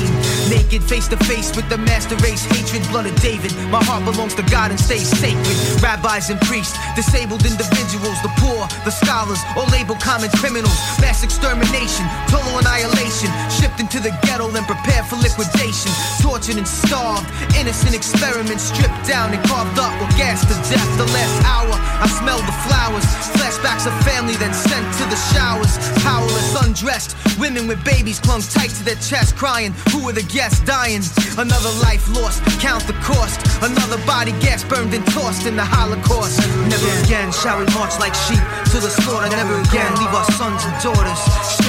Naked, 0.51 0.83
face 0.83 1.09
to 1.09 1.17
face 1.25 1.55
with 1.57 1.69
the 1.69 1.79
master 1.79 2.17
race, 2.21 2.45
hatred, 2.45 2.83
blood 2.91 3.07
of 3.07 3.15
David. 3.23 3.55
My 3.71 3.83
heart 3.83 4.05
belongs 4.05 4.35
to 4.35 4.43
God 4.51 4.71
and 4.71 4.81
stays 4.81 5.09
sacred. 5.09 5.57
Rabbis 5.81 6.29
and 6.29 6.41
priests, 6.43 6.77
disabled 6.95 7.47
individuals, 7.47 8.19
the 8.21 8.33
poor, 8.37 8.69
the 8.85 8.91
scholars, 8.91 9.41
all 9.57 9.69
labeled 9.71 10.01
common 10.01 10.29
criminals. 10.37 10.77
Mass 11.01 11.25
extermination, 11.25 12.05
total 12.29 12.59
annihilation. 12.61 13.31
Shipped 13.49 13.81
into 13.81 14.01
the 14.01 14.13
ghetto 14.27 14.51
and 14.53 14.67
prepared 14.67 15.07
for 15.07 15.17
liquidation. 15.17 15.93
Tortured 16.21 16.59
and 16.59 16.69
starved, 16.69 17.25
innocent 17.57 17.95
experiments 17.95 18.69
stripped 18.69 19.07
down 19.07 19.33
and 19.33 19.41
carved 19.49 19.79
up 19.79 19.95
or 20.03 20.11
gassed 20.19 20.51
to 20.51 20.57
death. 20.69 20.91
The 20.99 21.07
last 21.15 21.37
hour, 21.47 21.73
I 21.73 22.07
smelled 22.21 22.45
the 22.45 22.57
flowers. 22.67 23.07
Flashbacks 23.39 23.87
of 23.87 23.95
family 24.05 24.35
then 24.37 24.53
sent 24.53 24.85
to 24.99 25.05
the 25.07 25.21
showers. 25.33 25.79
Powerless, 26.03 26.51
undressed, 26.61 27.17
women 27.39 27.69
with 27.69 27.83
babies 27.85 28.19
clung 28.19 28.43
tight 28.43 28.71
to 28.71 28.85
their 28.91 28.99
chest, 28.99 29.37
crying, 29.37 29.73
Who 29.93 30.09
are 30.09 30.13
the 30.13 30.27
guests 30.27 30.59
dying? 30.67 31.03
Another 31.39 31.71
life 31.79 32.03
lost, 32.11 32.43
count 32.59 32.83
the 32.91 32.99
cost. 33.07 33.39
Another 33.63 34.03
body 34.05 34.33
gas 34.43 34.65
burned 34.65 34.93
and 34.93 35.07
tossed 35.15 35.47
in 35.47 35.55
the 35.55 35.65
Holocaust. 35.65 36.43
Never 36.67 36.91
again 37.07 37.31
shall 37.31 37.61
we 37.61 37.67
march 37.71 37.95
like 38.03 38.15
sheep 38.27 38.43
to 38.75 38.83
the 38.83 38.91
slaughter. 38.91 39.31
Never 39.31 39.63
again 39.63 39.95
leave 39.95 40.11
our 40.11 40.27
sons 40.35 40.65
and 40.67 40.75
daughters 40.83 41.21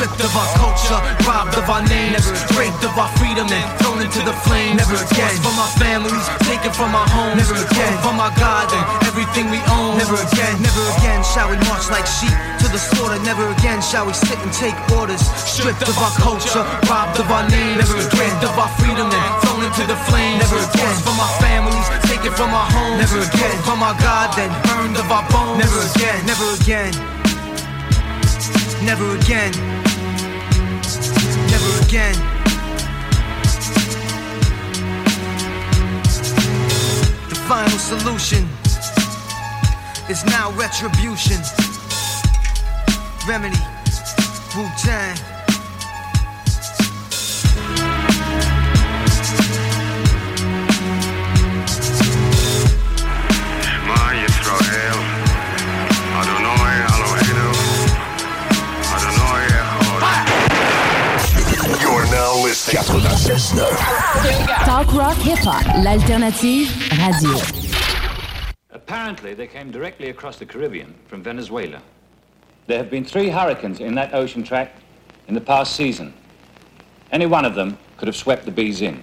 stripped 0.02 0.24
of 0.26 0.34
our 0.34 0.50
culture, 0.58 0.98
robbed 1.30 1.54
of 1.62 1.70
our 1.70 1.86
names, 1.86 2.26
raped 2.58 2.82
of 2.82 2.98
our 2.98 3.12
freedom 3.22 3.46
and 3.46 3.66
thrown 3.78 4.02
into 4.02 4.22
the 4.26 4.34
flames. 4.50 4.82
Never 4.82 4.98
again 4.98 5.36
from 5.46 5.54
our 5.62 5.72
families, 5.78 6.26
taken 6.50 6.74
from 6.74 6.98
our 6.98 7.06
homes. 7.06 7.38
Never 7.38 7.54
again 7.54 7.94
from 8.02 8.18
our 8.18 8.34
God 8.42 8.66
and 8.74 8.84
everything 9.06 9.54
we 9.54 9.62
own. 9.70 10.02
Never 10.02 10.18
again, 10.18 10.58
never 10.58 10.84
again 10.98 11.22
shall 11.22 11.54
we 11.54 11.58
march 11.70 11.86
like 11.94 12.10
sheep 12.10 12.34
to 12.66 12.68
the 12.74 12.82
slaughter. 12.82 13.22
Never 13.22 13.46
again 13.54 13.78
shall 13.86 14.10
we 14.10 14.14
sit 14.18 14.42
and 14.42 14.50
take 14.58 14.74
orders, 14.98 15.22
stripped 15.46 15.86
of 15.86 15.98
our 16.02 16.16
culture, 16.18 16.66
robbed 16.90 17.11
of 17.20 17.32
our 17.32 17.48
names, 17.50 17.78
never 17.78 17.98
again 18.08 18.36
of 18.44 18.58
our 18.58 18.70
freedom 18.80 19.10
and 19.10 19.42
thrown 19.42 19.64
into 19.66 19.84
the 19.88 19.96
flames. 20.08 20.40
Never 20.40 20.60
again 20.64 20.96
from 21.02 21.20
our 21.20 21.34
families, 21.42 21.88
taken 22.08 22.32
from 22.32 22.54
our 22.54 22.70
homes. 22.72 23.00
Never 23.02 23.20
again 23.26 23.58
from 23.64 23.84
our 23.84 23.96
God, 24.00 24.30
then 24.38 24.52
burned 24.68 24.98
of 24.98 25.12
our 25.12 25.28
bones. 25.30 25.60
Never 25.60 25.82
again, 25.92 26.26
never 26.26 26.48
again. 26.62 26.94
Never 28.86 29.16
again. 29.18 29.52
Never 31.52 31.72
again. 31.86 32.16
The 37.30 37.40
final 37.50 37.80
solution 37.80 38.48
is 40.10 40.24
now 40.26 40.52
retribution. 40.54 41.40
Remedy, 43.28 43.62
Wu 44.56 44.68
Tang. 44.78 45.41
96.9. 62.52 64.66
Talk 64.66 64.94
rock 64.94 65.16
hip 65.16 65.40
hop, 65.40 65.64
l'alternative 65.86 66.68
radio. 67.00 67.40
Apparently, 68.72 69.34
they 69.34 69.48
came 69.48 69.72
directly 69.72 70.10
across 70.10 70.38
the 70.38 70.46
Caribbean 70.46 70.94
from 71.08 71.24
Venezuela. 71.24 71.82
There 72.68 72.78
have 72.78 72.90
been 72.90 73.06
three 73.06 73.30
hurricanes 73.30 73.80
in 73.80 73.96
that 73.96 74.14
ocean 74.14 74.44
track 74.44 74.74
in 75.30 75.34
the 75.34 75.40
past 75.40 75.78
season. 75.78 76.14
Any 77.14 77.26
one 77.26 77.46
of 77.46 77.56
them 77.56 77.78
could 77.96 78.10
have 78.10 78.18
swept 78.18 78.44
the 78.44 78.52
bees 78.52 78.82
in. 78.82 79.02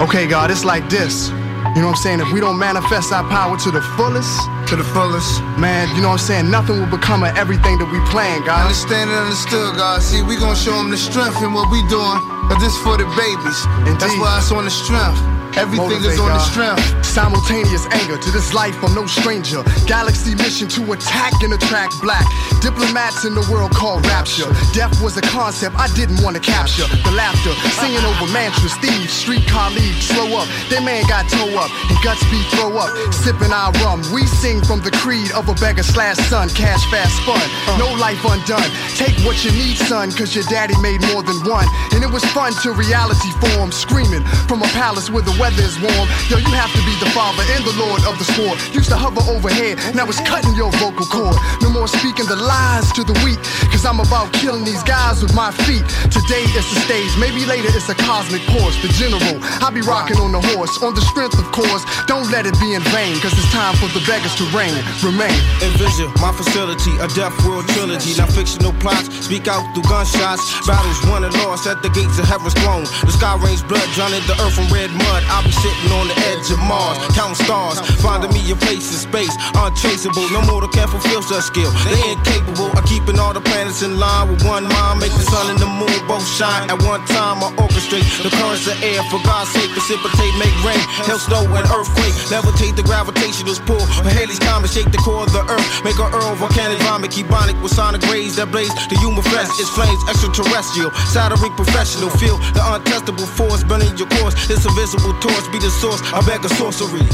Okay, 0.00 0.26
God, 0.26 0.50
it's 0.50 0.64
like 0.64 0.88
this. 0.88 1.30
You 1.74 1.82
know 1.82 1.92
what 1.92 2.00
I'm 2.00 2.02
saying? 2.02 2.20
If 2.20 2.32
we 2.32 2.40
don't 2.40 2.58
manifest 2.58 3.12
our 3.12 3.24
power 3.28 3.56
to 3.56 3.70
the 3.70 3.82
fullest, 3.96 4.32
to 4.68 4.76
the 4.76 4.84
fullest, 4.84 5.42
man, 5.56 5.88
you 5.94 6.02
know 6.02 6.10
what 6.10 6.20
I'm 6.20 6.26
saying? 6.26 6.50
Nothing 6.50 6.80
will 6.80 6.90
become 6.90 7.22
of 7.22 7.36
everything 7.36 7.78
that 7.78 7.88
we 7.90 8.00
plan, 8.10 8.44
God. 8.44 8.66
Understand 8.66 9.10
and 9.10 9.18
understood, 9.28 9.76
God. 9.76 10.02
See, 10.02 10.22
we 10.22 10.36
gonna 10.36 10.56
show 10.56 10.76
them 10.76 10.90
the 10.90 10.98
strength 10.98 11.42
in 11.42 11.52
what 11.52 11.70
we 11.70 11.80
doing. 11.88 12.18
Cause 12.50 12.60
this 12.60 12.76
for 12.82 12.98
the 12.98 13.06
babies. 13.14 13.58
And 13.86 13.94
that's 14.00 14.16
why 14.18 14.38
it's 14.38 14.50
on 14.50 14.64
the 14.64 14.70
strength. 14.70 15.39
Everything 15.56 16.02
is 16.04 16.18
on 16.18 16.30
the 16.30 16.38
strength. 16.38 16.84
Simultaneous 17.04 17.86
anger 17.90 18.16
to 18.16 18.30
this 18.30 18.54
life, 18.54 18.76
I'm 18.84 18.94
no 18.94 19.06
stranger. 19.06 19.62
Galaxy 19.86 20.34
mission 20.34 20.68
to 20.68 20.92
attack 20.92 21.34
and 21.42 21.52
attract 21.52 21.94
black. 22.00 22.24
Diplomats 22.62 23.24
in 23.24 23.34
the 23.34 23.42
world 23.50 23.72
call 23.72 23.98
rapture. 24.06 24.46
Death 24.72 25.02
was 25.02 25.16
a 25.16 25.22
concept 25.22 25.74
I 25.76 25.88
didn't 25.98 26.22
want 26.22 26.36
to 26.36 26.42
capture. 26.42 26.86
The 27.02 27.10
laughter, 27.10 27.50
singing 27.82 28.04
over 28.06 28.30
mantras, 28.30 28.74
thieves, 28.78 29.12
street 29.12 29.46
colleagues, 29.48 30.06
slow 30.06 30.38
up. 30.38 30.46
Their 30.70 30.82
man 30.82 31.02
got 31.08 31.26
toe 31.28 31.50
up, 31.58 31.70
and 31.90 31.98
guts 32.04 32.22
be 32.30 32.38
throw 32.54 32.78
up. 32.78 32.94
Sipping 33.12 33.50
our 33.50 33.72
rum, 33.82 34.06
we 34.14 34.26
sing 34.26 34.62
from 34.62 34.80
the 34.80 34.90
creed 35.02 35.32
of 35.32 35.48
a 35.48 35.54
beggar 35.58 35.82
slash 35.82 36.16
son. 36.30 36.48
Cash 36.50 36.84
fast 36.94 37.18
fun, 37.26 37.42
no 37.78 37.90
life 37.98 38.22
undone. 38.22 38.70
Take 38.94 39.18
what 39.26 39.42
you 39.42 39.50
need, 39.50 39.76
son, 39.76 40.12
cause 40.12 40.34
your 40.34 40.44
daddy 40.46 40.78
made 40.78 41.02
more 41.10 41.22
than 41.26 41.42
one. 41.48 41.66
And 41.90 42.04
it 42.04 42.10
was 42.10 42.24
fun 42.30 42.52
to 42.62 42.70
reality 42.70 43.30
form, 43.42 43.72
screaming 43.72 44.22
from 44.46 44.62
a 44.62 44.70
palace 44.78 45.10
with 45.10 45.24
the 45.24 45.34
weather 45.40 45.64
is 45.64 45.80
warm. 45.80 46.06
Yo, 46.28 46.36
you 46.36 46.52
have 46.52 46.70
to 46.76 46.82
be 46.84 46.92
the 47.00 47.08
father 47.16 47.42
and 47.56 47.64
the 47.64 47.72
lord 47.80 48.04
of 48.04 48.20
the 48.20 48.26
sport. 48.28 48.60
Used 48.76 48.92
to 48.92 48.98
hover 49.00 49.24
overhead, 49.32 49.80
now 49.96 50.04
it's 50.04 50.20
cutting 50.28 50.52
your 50.54 50.68
vocal 50.76 51.08
cord. 51.08 51.34
No 51.64 51.72
more 51.72 51.88
speaking 51.88 52.28
the 52.28 52.36
lies 52.36 52.92
to 52.92 53.02
the 53.02 53.16
weak, 53.24 53.40
cause 53.72 53.88
I'm 53.88 53.98
about 53.98 54.30
killing 54.36 54.62
these 54.62 54.84
guys 54.84 55.24
with 55.24 55.32
my 55.32 55.50
feet. 55.64 55.82
Today 56.12 56.44
it's 56.52 56.68
the 56.68 56.78
stage, 56.84 57.10
maybe 57.16 57.48
later 57.48 57.72
it's 57.72 57.88
a 57.88 57.96
cosmic 57.96 58.44
course. 58.52 58.76
The 58.84 58.92
general, 59.00 59.40
I 59.64 59.72
be 59.72 59.80
rocking 59.80 60.20
on 60.20 60.36
the 60.36 60.44
horse, 60.52 60.76
on 60.84 60.92
the 60.92 61.02
strength 61.08 61.40
of 61.40 61.48
course. 61.56 61.82
Don't 62.04 62.28
let 62.28 62.44
it 62.44 62.54
be 62.60 62.76
in 62.76 62.84
vain, 62.92 63.16
cause 63.24 63.32
it's 63.32 63.48
time 63.50 63.72
for 63.80 63.88
the 63.96 64.04
beggars 64.04 64.36
to 64.36 64.44
reign. 64.52 64.76
Remain. 65.00 65.32
Envision 65.64 66.12
my 66.20 66.36
facility, 66.36 66.92
a 67.00 67.08
death 67.16 67.32
world 67.48 67.64
trilogy. 67.72 68.12
Now 68.20 68.28
fictional 68.28 68.76
plots 68.76 69.08
speak 69.24 69.48
out 69.48 69.64
through 69.72 69.88
gunshots. 69.88 70.44
Battles 70.68 71.00
won 71.08 71.24
and 71.24 71.32
lost 71.40 71.64
at 71.64 71.80
the 71.80 71.88
gates 71.96 72.20
of 72.20 72.28
heaven's 72.28 72.52
throne. 72.60 72.84
The 73.08 73.14
sky 73.16 73.40
rains 73.40 73.64
blood, 73.64 73.88
drowning 73.96 74.20
the 74.28 74.36
earth 74.44 74.60
in 74.60 74.68
red 74.68 74.92
mud. 74.92 75.22
I'll 75.30 75.46
be 75.46 75.54
sitting 75.54 75.90
on 75.94 76.10
the 76.10 76.16
edge 76.34 76.50
of 76.50 76.58
Mars, 76.66 76.98
counting 77.14 77.38
stars, 77.46 77.78
finding 78.02 78.34
me 78.34 78.42
a 78.50 78.56
place 78.58 78.90
in 78.90 78.98
space, 78.98 79.30
untraceable. 79.54 80.26
No 80.34 80.42
mortal 80.42 80.68
can 80.68 80.90
fulfill 80.90 81.22
such 81.22 81.46
skill. 81.46 81.70
They 81.86 81.96
incapable 82.10 82.74
of 82.74 82.82
keeping 82.84 83.18
all 83.18 83.32
the 83.32 83.40
planets 83.40 83.82
in 83.86 83.98
line 84.02 84.26
with 84.26 84.42
one 84.42 84.66
mind. 84.66 84.98
Make 84.98 85.14
the 85.14 85.22
sun 85.22 85.46
and 85.54 85.58
the 85.62 85.70
moon 85.70 85.94
both 86.10 86.26
shine 86.26 86.66
at 86.66 86.82
one 86.82 87.06
time. 87.06 87.46
I 87.46 87.54
orchestrate 87.62 88.02
the 88.26 88.30
currents 88.34 88.66
of 88.66 88.74
air 88.82 88.98
for 89.06 89.22
God's 89.22 89.54
sake. 89.54 89.70
Precipitate, 89.70 90.34
make 90.42 90.54
rain, 90.66 90.82
hail, 91.06 91.18
snow, 91.22 91.46
and 91.46 91.66
earthquake. 91.70 92.14
Levitate 92.34 92.74
the 92.74 92.82
gravitational 92.82 93.54
pull. 93.70 93.82
A 94.02 94.10
Halley's 94.10 94.42
comet 94.42 94.70
shake 94.70 94.90
the 94.90 94.98
core 94.98 95.22
of 95.22 95.32
the 95.32 95.46
earth. 95.46 95.68
Make 95.86 95.98
a 96.02 96.10
earl 96.10 96.34
volcanic 96.34 96.82
vomit, 96.82 97.14
ebonic 97.14 97.54
with 97.62 97.70
sonic 97.70 98.02
rays 98.10 98.34
that 98.36 98.50
blaze. 98.50 98.74
The 98.90 98.98
human 98.98 99.22
flesh 99.22 99.50
is 99.62 99.70
flames, 99.70 100.02
extraterrestrial. 100.10 100.90
Soldering 101.06 101.54
professional. 101.54 102.10
Feel 102.18 102.36
the 102.58 102.62
untestable 102.66 103.30
force 103.38 103.62
burning 103.62 103.94
your 103.94 104.10
course. 104.18 104.34
This 104.50 104.66
invisible 104.66 105.14
torch 105.20 105.52
be 105.52 105.58
the 105.58 105.70
source. 105.70 106.00
I 106.12 106.20
beg 106.26 106.44
a 106.44 106.48
sorcery. 106.48 107.04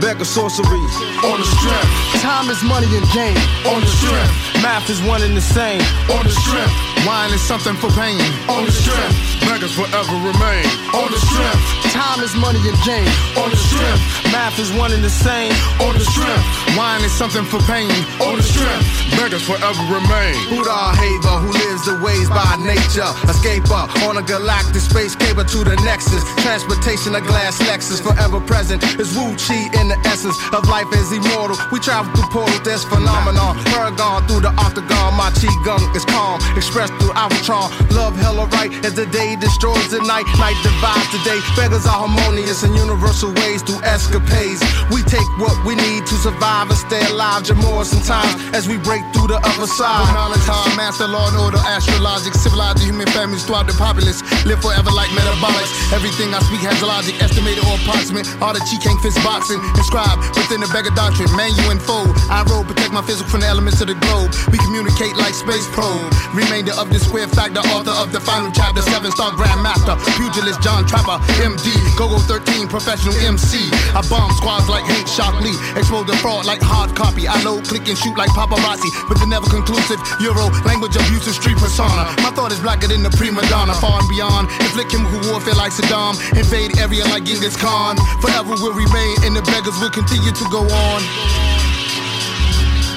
Beg 0.00 0.20
of 0.20 0.26
sorcery. 0.26 0.78
On 1.26 1.38
the 1.38 1.48
strength. 1.58 2.22
Time 2.22 2.48
is 2.50 2.62
money 2.62 2.86
and 2.86 3.06
game. 3.10 3.36
On 3.66 3.80
the 3.80 3.90
strength. 3.98 4.62
Math 4.62 4.88
is 4.88 5.02
one 5.02 5.22
and 5.22 5.36
the 5.36 5.40
same. 5.40 5.82
On 6.14 6.24
the 6.24 6.30
strength. 6.30 6.87
Wine 7.08 7.32
is 7.32 7.40
something 7.40 7.72
for 7.80 7.88
pain. 7.96 8.20
On 8.52 8.68
the 8.68 8.70
strength, 8.70 9.16
beggars 9.40 9.72
forever 9.72 10.12
remain. 10.28 10.68
On 10.92 11.08
the 11.08 11.16
strength, 11.16 11.64
time 11.88 12.20
is 12.20 12.36
money 12.36 12.60
and 12.60 12.76
gain. 12.84 13.08
On 13.40 13.48
the 13.48 13.56
strength, 13.56 14.04
math 14.28 14.60
is 14.60 14.68
one 14.76 14.92
and 14.92 15.00
the 15.00 15.08
same. 15.08 15.48
On 15.80 15.96
the 15.96 16.04
strength, 16.04 16.44
wine 16.76 17.00
is 17.00 17.12
something 17.16 17.48
for 17.48 17.64
pain. 17.64 17.88
On 18.20 18.36
the 18.36 18.44
strength, 18.44 18.84
beggars 19.16 19.40
forever 19.40 19.80
remain. 19.88 20.36
Buddha 20.52 20.92
Haver, 21.00 21.36
who 21.40 21.48
lives 21.48 21.88
the 21.88 21.96
ways 22.04 22.28
by 22.28 22.60
nature. 22.60 23.08
Escaper 23.24 23.88
on 24.04 24.20
a 24.20 24.24
galactic 24.28 24.84
space 24.84 25.16
cable 25.16 25.48
to 25.48 25.64
the 25.64 25.80
nexus. 25.88 26.20
Transportation 26.44 27.16
of 27.16 27.24
glass 27.24 27.56
Lexus, 27.64 28.04
forever 28.04 28.36
present. 28.44 28.84
Is 29.00 29.16
Wu 29.16 29.32
Chi 29.40 29.72
in 29.80 29.88
the 29.88 29.96
essence 30.04 30.36
of 30.52 30.68
life 30.68 30.92
is 30.92 31.08
immortal. 31.16 31.56
We 31.72 31.80
travel 31.80 32.12
through 32.12 32.28
portals, 32.36 32.60
that's 32.68 32.84
phenomenon. 32.84 33.56
Paragon 33.72 34.28
through 34.28 34.44
the 34.44 34.52
octagon, 34.60 35.16
my 35.16 35.32
chi 35.32 35.48
gun 35.64 35.80
is 35.96 36.04
calm. 36.04 36.36
Expressed 36.52 36.97
through 36.98 37.14
Albatron. 37.14 37.70
Love 37.94 38.16
hella 38.16 38.46
right 38.58 38.72
as 38.84 38.94
the 38.94 39.06
day 39.06 39.36
destroys 39.36 39.88
the 39.90 40.02
night. 40.04 40.26
Night 40.38 40.58
divides 40.62 41.08
the 41.14 41.20
day. 41.24 41.38
Beggars 41.56 41.86
are 41.86 42.06
harmonious 42.06 42.62
in 42.62 42.74
universal 42.74 43.32
ways 43.40 43.62
through 43.62 43.80
escapades. 43.82 44.60
We 44.90 45.02
take 45.06 45.26
what 45.38 45.54
we 45.64 45.74
need 45.74 46.06
to 46.06 46.16
survive 46.18 46.68
and 46.68 46.78
stay 46.78 47.04
alive. 47.08 47.44
Jamor 47.44 47.84
sometimes 47.84 48.34
as 48.52 48.66
we 48.68 48.76
break 48.78 49.02
through 49.14 49.30
the 49.30 49.40
other 49.40 49.66
side. 49.66 50.02
With 50.02 50.14
knowledge, 50.14 50.44
time, 50.44 50.76
master, 50.76 51.06
law 51.06 51.28
and 51.30 51.38
order, 51.38 51.62
astrologic, 51.62 52.34
civilized 52.34 52.82
human 52.82 53.06
families 53.14 53.44
throughout 53.46 53.66
the 53.66 53.76
populace. 53.78 54.20
Live 54.44 54.60
forever 54.60 54.90
like 54.90 55.10
metabolics. 55.14 55.70
Everything 55.92 56.34
I 56.34 56.40
speak 56.44 56.66
has 56.66 56.82
logic, 56.82 57.16
estimated 57.22 57.64
or 57.64 57.78
approximate. 57.80 58.26
All 58.42 58.52
the 58.52 58.60
chi 58.60 58.76
can't 58.82 59.00
fist 59.00 59.18
boxing. 59.22 59.60
Inscribed 59.78 60.20
within 60.36 60.60
the 60.60 60.70
beggar 60.74 60.92
doctrine, 60.94 61.30
man, 61.36 61.54
you 61.54 61.64
unfold. 61.70 62.12
I 62.28 62.42
roll, 62.50 62.64
protect 62.64 62.92
my 62.92 63.02
physical 63.02 63.30
from 63.30 63.40
the 63.40 63.48
elements 63.48 63.80
of 63.80 63.88
the 63.88 63.94
globe. 63.94 64.32
We 64.50 64.58
communicate 64.58 65.14
like 65.16 65.34
space 65.34 65.68
probe. 65.76 66.08
Remainder 66.34 66.72
of 66.78 66.90
the 66.94 66.98
square 66.98 67.26
factor, 67.26 67.58
author 67.74 67.90
of 67.98 68.14
the 68.14 68.22
final 68.22 68.50
chapter, 68.54 68.80
seven 68.82 69.10
star 69.10 69.34
grandmaster, 69.34 69.98
pugilist 70.14 70.62
John 70.62 70.86
Trapper, 70.86 71.18
MD, 71.42 71.74
Gogo 71.98 72.22
13, 72.22 72.70
professional 72.70 73.14
MC. 73.18 73.66
I 73.98 74.00
bomb 74.06 74.30
squads 74.38 74.70
like 74.70 74.86
Hank 74.86 75.10
Shocklee, 75.10 75.58
expose 75.74 76.06
the 76.06 76.14
fraud 76.22 76.46
like 76.46 76.62
hard 76.62 76.94
copy. 76.94 77.26
I 77.26 77.34
load, 77.42 77.66
click, 77.66 77.90
and 77.90 77.98
shoot 77.98 78.14
like 78.14 78.30
paparazzi, 78.30 78.88
but 79.10 79.18
the 79.18 79.26
never 79.26 79.50
conclusive 79.50 79.98
Euro 80.22 80.54
language 80.62 80.94
abusive 80.94 81.34
street 81.34 81.58
persona. 81.58 82.06
My 82.22 82.30
thought 82.30 82.54
is 82.54 82.62
blacker 82.62 82.86
than 82.86 83.02
the 83.02 83.10
prima 83.10 83.42
donna, 83.50 83.74
far 83.74 83.98
and 83.98 84.08
beyond. 84.08 84.46
Inflict 84.62 84.94
chemical 84.94 85.18
warfare 85.34 85.58
like 85.58 85.74
Saddam, 85.74 86.14
invade 86.38 86.78
area 86.78 87.02
like 87.10 87.26
Genghis 87.26 87.58
Khan. 87.58 87.98
Forever 88.22 88.54
will 88.62 88.76
remain, 88.78 89.26
and 89.26 89.34
the 89.34 89.42
beggars 89.50 89.74
will 89.82 89.90
continue 89.90 90.30
to 90.30 90.46
go 90.54 90.62
on. 90.62 91.57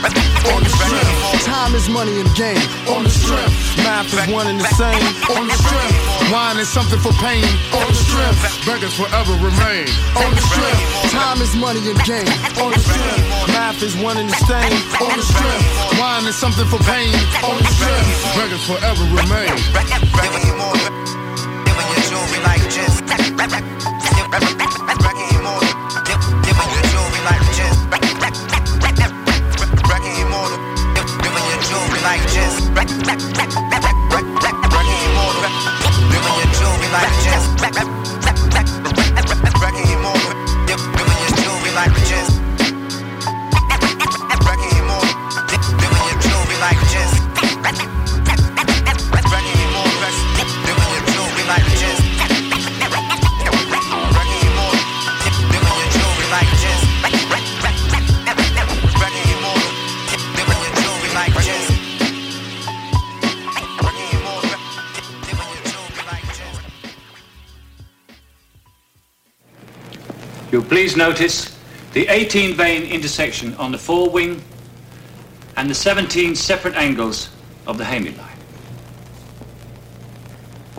On 0.01 0.63
the 0.63 0.69
strength, 0.73 1.45
time 1.45 1.75
is 1.75 1.87
money 1.87 2.19
and 2.19 2.29
game. 2.33 2.57
On 2.89 3.03
the 3.03 3.09
strength, 3.09 3.53
math 3.85 4.09
is 4.09 4.33
one 4.33 4.47
and 4.47 4.59
the 4.59 4.65
same. 4.73 4.97
On 5.37 5.45
the 5.45 5.53
strength, 5.53 6.31
wine 6.33 6.57
is 6.57 6.67
something 6.67 6.97
for 6.97 7.13
pain. 7.21 7.45
On 7.69 7.85
the 7.85 7.93
strength, 7.93 8.41
beggars 8.65 8.97
forever 8.97 9.33
remain. 9.37 9.85
On 10.17 10.31
the 10.33 10.41
strength, 10.41 11.13
time 11.13 11.39
is 11.41 11.53
money 11.55 11.85
and 11.85 12.01
game. 12.01 12.25
On 12.57 12.73
the 12.73 12.81
strength, 12.81 13.29
math 13.53 13.83
is 13.83 13.95
one 13.97 14.17
and 14.17 14.29
the 14.29 14.39
same. 14.49 14.73
On 15.05 15.13
the 15.13 15.21
strength, 15.21 15.69
wine 16.01 16.25
is 16.25 16.35
something 16.35 16.65
for 16.65 16.81
pain. 16.89 17.13
On 17.45 17.61
the 17.61 17.69
strength, 17.69 18.09
beggars 18.33 18.65
forever 18.65 19.05
remain. 19.13 19.53
Like 19.77 19.91
just 37.23 37.61
like 37.61 37.75
just 37.75 38.30
please 70.71 70.95
notice 70.95 71.53
the 71.91 72.07
18 72.07 72.55
vein 72.55 72.83
intersection 72.83 73.53
on 73.55 73.73
the 73.73 73.77
forewing 73.77 74.41
and 75.57 75.69
the 75.69 75.75
17 75.75 76.33
separate 76.33 76.75
angles 76.75 77.29
of 77.67 77.77
the 77.77 77.83
Hamy 77.83 78.11
line. 78.11 78.37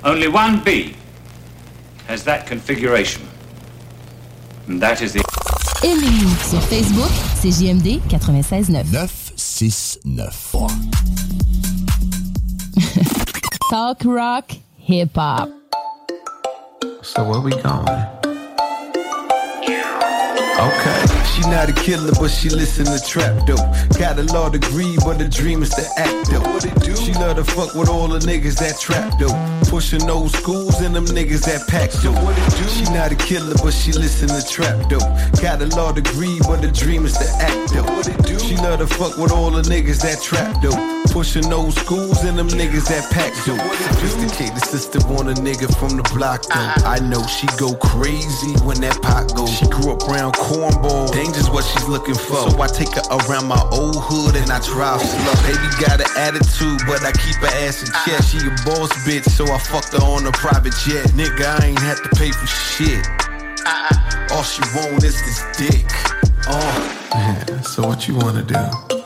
Only 0.03 0.29
one 0.29 0.65
bee 0.65 0.97
has 2.07 2.25
that 2.25 2.47
configuration. 2.47 3.29
And 4.67 4.81
that 4.81 5.03
is 5.03 5.13
the 5.13 5.23
Aimez-nous 5.85 6.39
sur 6.49 6.61
Facebook, 6.71 7.13
c'est 7.35 7.51
JMD 7.51 8.01
96.9. 8.09 8.91
969. 8.91 10.33
Talk 13.71 14.05
rock, 14.07 14.53
hip 14.79 15.15
hop. 15.15 15.51
So 17.03 17.29
where 17.29 17.41
we 17.43 17.51
going? 17.51 18.22
Okay. 20.63 21.03
She 21.35 21.41
not 21.51 21.69
a 21.69 21.73
killer, 21.73 22.13
but 22.21 22.31
she 22.31 22.49
listen 22.49 22.85
to 22.87 23.03
trap 23.05 23.47
dope. 23.47 23.59
Got 23.99 24.17
a 24.21 24.23
law 24.33 24.49
degree, 24.49 24.97
but 25.05 25.19
the 25.19 25.29
dream 25.29 25.61
is 25.61 25.71
to 25.71 25.83
act 25.97 26.31
dope. 26.31 26.47
What 26.47 26.65
it 26.65 26.79
do? 26.81 26.95
She 26.95 27.13
love 27.15 27.35
to 27.37 27.45
fuck 27.45 27.75
with 27.75 27.89
all 27.89 28.07
the 28.07 28.21
niggas 28.21 28.61
that 28.61 28.79
trap 28.79 29.19
dope. 29.19 29.35
Pushing 29.69 30.09
old 30.09 30.31
schools 30.31 30.81
and 30.81 30.95
them 30.95 31.07
niggas 31.07 31.45
that 31.47 31.67
pack 31.67 31.91
dope. 32.03 32.15
What 32.23 32.39
it 32.39 32.51
do? 32.57 32.69
She 32.69 32.85
not 32.95 33.11
a 33.11 33.17
killer, 33.17 33.55
but 33.61 33.73
she 33.73 33.91
listen 33.91 34.29
to 34.29 34.47
trap 34.47 34.89
dope. 34.89 35.03
Got 35.43 35.61
a 35.63 35.67
law 35.75 35.91
degree, 35.91 36.39
but 36.47 36.63
the 36.63 36.71
dream 36.71 37.07
is 37.07 37.19
to 37.19 37.29
act 37.43 37.75
dope. 37.75 37.91
What 37.91 38.07
it 38.07 38.23
do? 38.23 38.39
She 38.39 38.55
love 38.57 38.79
to 38.79 38.87
fuck 38.87 39.19
with 39.19 39.33
all 39.33 39.51
the 39.51 39.63
niggas 39.63 40.01
that 40.03 40.23
trap 40.23 40.63
dope. 40.63 41.02
Pushing 41.13 41.53
old 41.53 41.75
schools 41.75 42.25
and 42.25 42.39
them 42.39 42.49
niggas 42.49 42.89
that 42.89 43.05
pack 43.13 43.37
dope. 43.45 43.61
Sophisticated 43.61 44.65
sister 44.65 44.99
want 45.13 45.29
a 45.29 45.37
nigga 45.45 45.69
from 45.77 46.01
the 46.01 46.03
block 46.17 46.41
though. 46.49 46.57
Uh-uh. 46.57 46.89
I 46.89 47.01
know 47.05 47.21
she 47.29 47.47
go 47.61 47.77
crazy 47.77 48.57
when 48.65 48.81
that 48.81 48.97
pot 49.05 49.29
goes. 49.37 49.53
She 49.53 49.69
grew 49.69 49.93
up 49.93 50.01
around 50.09 50.33
cornball. 50.41 51.13
Danger's 51.13 51.51
what 51.51 51.69
she's 51.69 51.87
looking 51.87 52.17
for. 52.17 52.49
So 52.49 52.57
I 52.57 52.67
take 52.67 52.97
her 52.97 53.05
around 53.13 53.45
my 53.45 53.61
old 53.77 54.01
hood 54.01 54.41
and 54.41 54.49
I 54.49 54.57
drive 54.65 55.05
slow. 55.05 55.37
Baby 55.45 55.69
got 55.85 56.01
an 56.01 56.09
attitude, 56.17 56.81
but 56.89 57.05
I 57.05 57.13
keep 57.13 57.37
her 57.45 57.53
ass 57.61 57.85
in 57.85 57.93
check. 58.09 58.17
Uh-uh. 58.17 58.33
She 58.33 58.41
a 58.49 58.53
boss 58.65 58.89
bitch, 59.05 59.29
so 59.29 59.45
I 59.53 59.61
fucked 59.61 59.93
her 59.93 60.01
on 60.01 60.25
a 60.25 60.33
private 60.33 60.73
jet. 60.81 61.13
Nigga, 61.13 61.45
I 61.61 61.77
ain't 61.77 61.79
had 61.79 62.01
to 62.01 62.09
pay 62.17 62.33
for 62.33 62.49
shit. 62.49 63.05
Uh-uh. 63.69 64.33
All 64.33 64.43
she 64.49 64.65
want 64.73 65.05
is 65.05 65.21
this 65.29 65.45
dick. 65.61 65.85
Oh. 66.49 66.57
Uh. 66.57 67.21
Yeah, 67.21 67.61
so 67.69 67.87
what 67.87 68.09
you 68.09 68.17
wanna 68.17 68.43
do? 68.49 69.02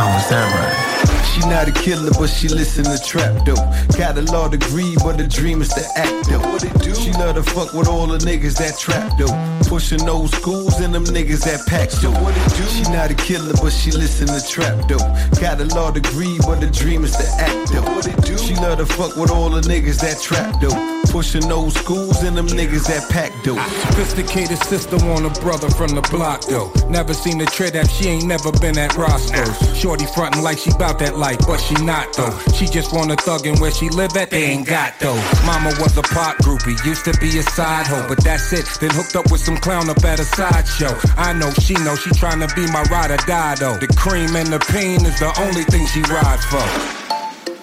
Oh, 0.00 0.16
is 0.16 0.28
that 0.28 0.46
right? 0.54 0.97
She 1.38 1.48
not 1.48 1.68
a 1.68 1.72
killer, 1.72 2.10
but 2.18 2.26
she 2.26 2.48
listen 2.48 2.82
to 2.84 2.98
trap 2.98 3.44
dope. 3.44 3.62
Got 3.96 4.18
a 4.18 4.22
law 4.22 4.48
degree, 4.48 4.96
but 5.04 5.18
the 5.18 5.26
dream 5.28 5.62
is 5.62 5.68
to 5.68 5.86
act 5.94 6.28
dope. 6.28 6.42
What 6.42 6.64
it 6.64 6.76
do? 6.82 6.92
She 6.96 7.12
love 7.12 7.36
to 7.36 7.44
fuck 7.44 7.72
with 7.74 7.86
all 7.86 8.08
the 8.08 8.18
niggas 8.18 8.58
that 8.58 8.76
trap 8.76 9.16
dope. 9.16 9.30
Pushing 9.68 10.08
old 10.08 10.30
schools 10.30 10.80
and 10.80 10.92
them 10.92 11.04
niggas 11.04 11.44
that 11.44 11.64
pack 11.66 11.90
dope. 12.02 12.20
What 12.22 12.36
it 12.36 12.56
do? 12.56 12.64
She 12.64 12.82
not 12.90 13.12
a 13.12 13.14
killer, 13.14 13.52
but 13.62 13.70
she 13.70 13.92
listen 13.92 14.26
to 14.26 14.42
trap 14.48 14.88
dope. 14.88 15.06
Got 15.40 15.60
a 15.60 15.66
law 15.76 15.92
degree, 15.92 16.38
but 16.40 16.60
the 16.60 16.66
dream 16.66 17.04
is 17.04 17.14
to 17.16 17.26
act 17.38 17.72
dope. 17.72 17.84
What 17.84 18.08
it 18.08 18.20
do? 18.22 18.36
She 18.36 18.56
love 18.56 18.78
to 18.78 18.86
fuck 18.86 19.14
with 19.14 19.30
all 19.30 19.50
the 19.50 19.60
niggas 19.60 20.00
that 20.00 20.20
trap 20.20 20.60
dope. 20.60 20.98
Pushing 21.12 21.50
old 21.52 21.72
schools 21.72 22.22
and 22.22 22.36
them 22.36 22.48
niggas 22.48 22.88
that 22.88 23.08
pack 23.10 23.32
dope. 23.44 23.58
Ah, 23.60 23.68
sophisticated 23.90 24.58
sister 24.58 24.96
want 25.06 25.24
a 25.24 25.40
brother 25.40 25.68
from 25.70 25.88
the 25.94 26.02
block 26.10 26.42
though. 26.46 26.72
Never 26.88 27.14
seen 27.14 27.40
a 27.40 27.46
tread 27.46 27.74
that 27.74 27.90
she 27.90 28.08
ain't 28.08 28.24
never 28.24 28.52
been 28.52 28.76
at 28.78 28.96
Roscoe's. 28.96 29.56
Shorty 29.76 30.06
frontin' 30.06 30.42
like 30.42 30.58
she 30.58 30.70
bout 30.72 30.98
that 31.00 31.16
life, 31.16 31.27
but 31.36 31.58
she 31.58 31.74
not 31.84 32.12
though. 32.16 32.36
She 32.54 32.66
just 32.66 32.92
want 32.92 33.10
a 33.10 33.16
thuggin' 33.16 33.60
where 33.60 33.70
she 33.70 33.88
live 33.90 34.16
at, 34.16 34.30
they 34.30 34.44
ain't 34.44 34.66
got 34.66 34.98
though. 35.00 35.20
Mama 35.44 35.72
was 35.80 35.96
a 35.98 36.02
pop 36.02 36.36
groupie, 36.38 36.82
used 36.84 37.04
to 37.04 37.12
be 37.20 37.38
a 37.38 37.42
side 37.42 37.86
hoe, 37.86 38.06
but 38.08 38.22
that's 38.24 38.52
it. 38.52 38.66
Then 38.80 38.90
hooked 38.90 39.16
up 39.16 39.30
with 39.30 39.40
some 39.40 39.56
clown 39.56 39.90
up 39.90 40.02
at 40.04 40.20
a 40.20 40.24
sideshow. 40.24 40.96
I 41.16 41.32
know 41.32 41.50
she 41.52 41.74
know 41.74 41.96
she 41.96 42.10
tryna 42.10 42.54
be 42.54 42.66
my 42.72 42.82
ride 42.84 43.10
or 43.10 43.18
die 43.26 43.56
though. 43.56 43.76
The 43.76 43.88
cream 43.88 44.36
and 44.36 44.48
the 44.48 44.60
pain 44.60 45.04
is 45.04 45.18
the 45.18 45.32
only 45.40 45.64
thing 45.64 45.86
she 45.86 46.00
rides 46.02 46.44
for. 46.46 46.64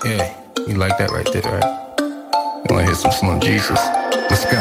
Yeah, 0.07 0.35
you 0.67 0.75
like 0.75 0.97
that 0.97 1.11
right 1.11 1.31
there, 1.31 1.41
right? 1.41 1.85
You 1.99 2.75
wanna 2.75 2.85
hear 2.85 2.95
some 2.95 3.11
Slim 3.11 3.39
Jesus? 3.39 4.04
Let's 4.29 4.45
go. 4.45 4.59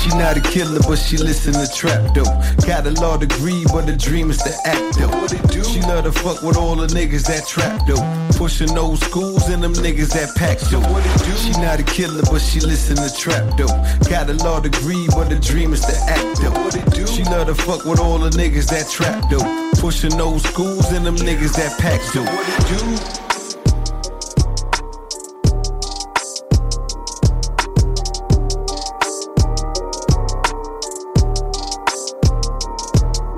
She 0.00 0.10
not 0.18 0.36
a 0.36 0.40
killer, 0.40 0.80
but 0.86 0.96
she 0.96 1.16
listen 1.16 1.54
to 1.54 1.66
trap 1.72 2.14
dope. 2.14 2.26
Got 2.66 2.86
a 2.86 2.90
law 3.00 3.16
degree, 3.16 3.64
but 3.72 3.86
the 3.86 3.96
dream 3.96 4.30
is 4.30 4.38
to 4.38 4.52
act 4.64 4.98
dope. 4.98 5.64
She 5.64 5.80
love 5.82 6.04
to 6.04 6.12
fuck 6.12 6.42
with 6.42 6.56
all 6.56 6.76
the 6.76 6.86
niggas 6.88 7.26
that 7.26 7.46
trap 7.46 7.86
dope. 7.86 8.04
Pushing 8.36 8.74
those 8.74 9.00
schools 9.00 9.48
and 9.48 9.62
them 9.62 9.72
niggas 9.74 10.12
that 10.12 10.34
pack 10.36 10.58
dope. 10.70 10.84
She 11.38 11.52
not 11.60 11.80
a 11.80 11.84
killer, 11.84 12.22
but 12.30 12.40
she 12.40 12.60
listen 12.60 12.96
to 12.96 13.14
trap 13.16 13.56
dope. 13.56 13.70
Got 14.10 14.28
a 14.28 14.34
law 14.44 14.60
degree, 14.60 15.06
but 15.08 15.28
the 15.30 15.38
dream 15.40 15.72
is 15.72 15.80
to 15.80 15.96
act 16.06 16.42
dope. 16.42 17.08
She 17.08 17.24
love 17.24 17.46
to 17.46 17.54
fuck 17.54 17.84
with 17.84 18.00
all 18.00 18.18
the 18.18 18.30
niggas 18.30 18.68
that 18.70 18.90
trap 18.90 19.30
dope. 19.30 19.80
Pushing 19.80 20.16
those 20.16 20.42
schools 20.42 20.92
and 20.92 21.06
them 21.06 21.16
niggas 21.16 21.54
that 21.56 21.78
pack 21.78 22.00
dope. 22.12 22.26
What 22.26 22.46
it 22.48 23.18
do? 23.18 23.23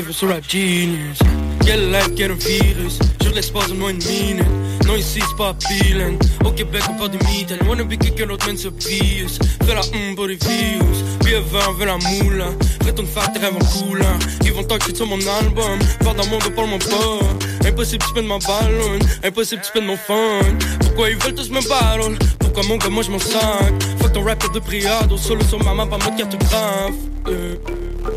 Vues 0.00 0.12
sur 0.12 0.28
Rap 0.28 0.44
Genius 0.48 1.18
Quelle 1.64 1.90
life, 1.90 2.10
quel 2.16 2.30
un 2.30 2.34
virus. 2.34 2.98
Je 3.22 3.30
l'espace 3.30 3.70
en 3.70 3.76
moins 3.76 3.90
une 3.90 4.04
minute 4.04 4.44
Non 4.86 4.94
ici 4.96 5.20
c'est 5.20 5.36
pas 5.36 5.50
appealing 5.50 6.18
Au 6.44 6.50
Québec 6.50 6.82
on 6.90 6.94
parle 6.94 7.10
des 7.10 7.18
mythes. 7.26 7.54
Wanna 7.66 7.84
be 7.84 7.96
quelqu'un 7.96 8.26
d'autre 8.26 8.46
man 8.46 8.56
se 8.56 8.68
Prius 8.68 9.38
Fais 9.64 9.74
la 9.74 9.80
hum 9.80 10.14
pour 10.14 10.26
les 10.26 10.36
views 10.36 10.84
Billet 11.24 11.42
vert, 11.50 11.72
veut 11.72 11.86
la 11.86 11.96
moule 11.96 12.44
Retourne 12.84 13.06
faire 13.06 13.32
tes 13.32 13.38
rêves 13.38 13.54
en 13.54 13.64
coulant 13.64 14.18
Ils 14.44 14.52
vont 14.52 14.66
shit 14.84 14.96
sur 14.96 15.06
mon 15.06 15.18
album. 15.18 15.78
Faire 16.02 16.14
dans 16.14 16.26
mon 16.26 16.38
dos, 16.38 16.50
parle-moi 16.50 16.78
pas. 16.78 17.68
Impossible 17.68 18.04
tu 18.04 18.10
spend 18.10 18.26
ma 18.26 18.38
ballon. 18.38 18.98
Impossible 19.24 19.62
tu 19.62 19.68
spend 19.68 19.86
mon 19.86 19.96
fun. 19.96 20.40
Pourquoi 20.80 21.10
ils 21.10 21.16
veulent 21.16 21.34
tous 21.34 21.50
me 21.50 21.60
battle 21.68 22.16
Pourquoi 22.38 22.62
mon 22.68 22.76
gars 22.76 22.88
moi 22.90 23.02
je 23.02 23.10
m'en 23.10 23.18
sac? 23.18 23.72
Fuck 24.00 24.12
ton 24.12 24.24
rap 24.24 24.42
de 24.52 24.58
priado. 24.60 25.16
Solo 25.16 25.42
sur 25.44 25.62
ma 25.64 25.74
main 25.74 25.86
pas. 25.86 25.98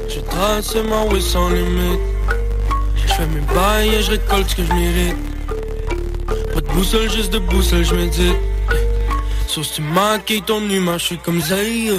Je 0.10 0.20
trace 0.22 0.76
ma 0.76 1.04
way 1.06 1.22
sans 1.22 1.50
limite. 1.50 2.00
Je 2.96 3.14
fais 3.14 3.28
mes 3.28 3.42
bails 3.54 3.96
et 3.96 4.02
je 4.02 4.12
récolte 4.12 4.50
ce 4.50 4.56
que 4.56 4.64
je 4.64 4.74
mérite. 4.74 5.16
Pas 6.54 6.62
de 6.62 6.68
boussole, 6.74 7.10
juste 7.12 7.32
de 7.32 7.40
boussole, 7.40 7.84
je 7.86 7.94
médite 7.96 8.36
Sauf 9.48 9.66
si 9.66 9.74
tu 9.74 9.82
maquilles 9.82 10.42
ton 10.42 10.68
humain, 10.70 10.98
je 10.98 11.06
suis 11.06 11.18
comme 11.18 11.42
Zay 11.42 11.92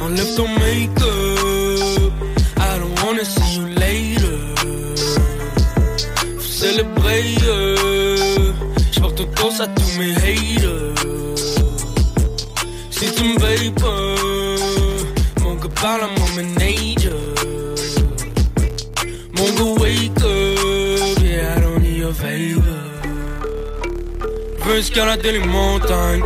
Enlève 0.00 0.34
ton 0.36 0.48
make-up. 0.48 2.12
I 2.58 2.78
don't 2.78 3.04
wanna 3.04 3.24
see 3.24 3.56
you 3.56 3.66
later. 3.66 4.38
Faut 6.38 6.52
célébrer 6.52 7.34
euh, 7.46 8.52
J'porte 8.92 9.34
toast 9.34 9.60
à 9.60 9.68
tous 9.68 9.98
mes 9.98 10.14
haters. 10.16 10.94
Si 12.90 13.12
tu 13.12 13.24
me 13.24 13.38
veux 24.72 24.78
escalader 24.78 25.32
les 25.32 25.46
montagnes. 25.46 26.22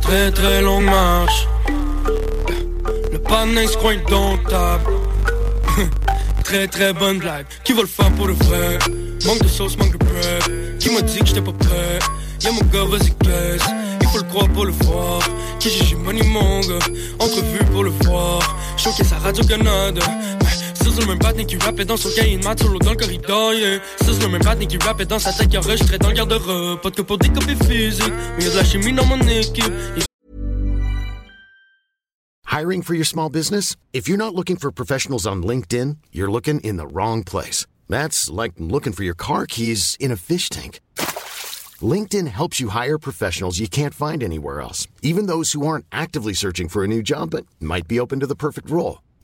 Très 0.00 0.30
très 0.30 0.62
longue 0.62 0.84
marche. 0.84 1.46
Le 3.12 3.18
panneau 3.18 3.66
se 3.66 3.76
croit 3.76 3.92
indomptable 3.92 4.90
Très 6.44 6.66
très 6.68 6.92
bonne 6.92 7.18
blague. 7.18 7.46
Qui 7.64 7.72
va 7.72 7.82
le 7.82 7.88
faire 7.88 8.10
pour 8.12 8.28
le 8.28 8.34
vrai? 8.34 8.78
Manque 9.26 9.42
de 9.42 9.48
sauce, 9.48 9.76
manque 9.76 9.92
de 9.92 9.98
prep 9.98 10.78
Qui 10.78 10.90
m'a 10.90 11.02
dit 11.02 11.18
que 11.18 11.26
j'étais 11.26 11.42
pas 11.42 11.52
prêt? 11.52 11.98
Y'a 12.42 12.52
mon 12.52 12.60
gars, 12.72 12.84
vas-y 12.84 13.10
caisse. 13.24 13.68
Il 14.00 14.08
faut 14.08 14.18
le 14.18 14.24
croire 14.24 14.48
pour 14.48 14.64
le 14.64 14.72
voir. 14.72 15.20
Qui 15.58 15.70
j'ai 15.70 15.96
money 15.96 16.22
mon 16.22 16.60
gars. 16.60 16.86
Entrevue 17.18 17.64
pour 17.72 17.84
le 17.84 17.90
voir. 18.04 18.56
Showcase 18.76 19.12
à 19.12 19.18
Radio-Canada 19.18 20.02
C'est 20.04 20.35
le 20.90 21.06
même 21.06 21.18
patin 21.18 21.44
qui 21.44 21.56
rappait 21.56 21.84
dans 21.84 21.96
son 21.96 22.10
cahier 22.10 22.38
maths 22.38 22.62
solo 22.62 22.78
dans 22.78 22.90
le 22.90 22.96
corridor, 22.96 23.54
yeah. 23.54 23.80
C'est 24.00 24.22
le 24.22 24.28
même 24.28 24.42
patin 24.42 24.66
qui 24.66 24.78
rappait 24.78 25.04
dans 25.04 25.18
sa 25.18 25.32
tête 25.32 25.48
qui 25.48 25.58
enregistrait 25.58 25.98
dans 25.98 26.08
le 26.08 26.14
garde-robe. 26.14 26.80
Pas 26.80 26.90
de 26.90 26.96
que 26.96 27.02
pour 27.02 27.18
des 27.18 27.28
copies 27.28 27.56
physiques, 27.56 28.12
mais 28.36 28.44
y'a 28.44 28.50
de 28.50 28.56
la 28.56 28.64
chimie 28.64 28.92
dans 28.92 29.06
mon 29.06 29.20
équipe. 29.20 29.72
Hiring 32.46 32.82
for 32.82 32.94
your 32.94 33.04
small 33.04 33.28
business? 33.28 33.76
If 33.92 34.08
you're 34.08 34.16
not 34.16 34.34
looking 34.34 34.56
for 34.56 34.70
professionals 34.70 35.26
on 35.26 35.42
LinkedIn, 35.42 35.98
you're 36.12 36.30
looking 36.30 36.60
in 36.60 36.76
the 36.76 36.86
wrong 36.86 37.22
place. 37.22 37.66
That's 37.88 38.30
like 38.30 38.52
looking 38.58 38.94
for 38.94 39.04
your 39.04 39.14
car 39.16 39.46
keys 39.46 39.96
in 40.00 40.10
a 40.10 40.16
fish 40.16 40.48
tank. 40.48 40.80
LinkedIn 41.82 42.28
helps 42.28 42.58
you 42.58 42.70
hire 42.70 42.98
professionals 42.98 43.58
you 43.58 43.68
can't 43.68 43.92
find 43.92 44.22
anywhere 44.22 44.62
else, 44.62 44.88
even 45.02 45.26
those 45.26 45.52
who 45.52 45.66
aren't 45.66 45.84
actively 45.92 46.32
searching 46.32 46.68
for 46.68 46.82
a 46.82 46.88
new 46.88 47.02
job 47.02 47.30
but 47.30 47.44
might 47.60 47.86
be 47.86 48.00
open 48.00 48.20
to 48.20 48.26
the 48.26 48.34
perfect 48.34 48.70
role. 48.70 49.00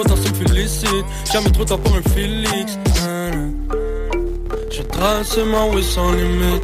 Trop 0.00 0.14
tard. 0.14 0.24
Jamais 1.30 1.50
trop 1.50 1.64
tard 1.64 1.78
pour 1.78 1.94
un 1.94 2.02
Félix. 2.14 2.78
Je 4.70 4.82
trace 4.82 5.36
ma 5.36 5.66
way 5.66 5.82
sans 5.82 6.12
limite. 6.12 6.62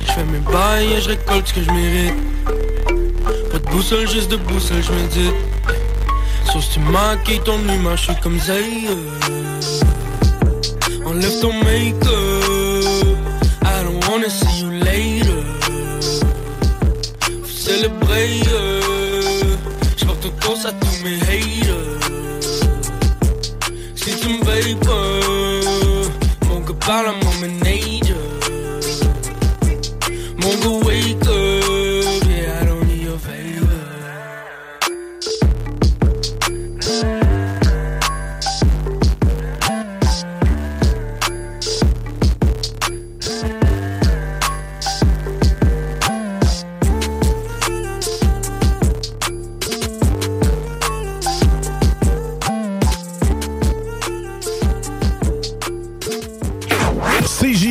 Je 0.00 0.12
fais 0.12 0.24
mes 0.24 0.40
bails 0.40 0.92
et 0.92 1.00
je 1.00 1.08
récolte 1.08 1.48
ce 1.48 1.54
que 1.54 1.62
je 1.62 1.70
mérite. 1.70 2.14
Pas 3.50 3.58
de 3.58 3.70
boussole, 3.70 4.06
juste 4.08 4.30
de 4.30 4.36
boussole, 4.36 4.82
je 4.82 4.92
médite. 4.92 5.34
Sauf 6.52 6.68
tu 6.68 6.80
maquilles 6.80 7.40
ton 7.40 7.58
image, 7.72 8.00
je 8.00 8.12
suis 8.12 8.20
comme 8.20 8.38
Zay. 8.38 8.88
Enlève 11.06 11.40
ton 11.40 11.52
make-up. 11.54 12.15
Pas, 26.86 27.25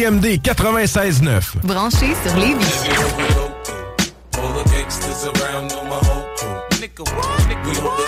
CJMD 0.06 0.40
96.9. 0.44 1.56
Branché 1.64 2.14
sur 2.22 2.38
les 2.38 2.54
around 5.26 5.72
my 5.72 5.98
whole 6.06 6.26
crew. 6.36 6.52
Nigga, 6.80 7.04
what? 7.04 7.40
Nigga, 7.50 7.66
we 7.66 7.76
hold 7.82 8.00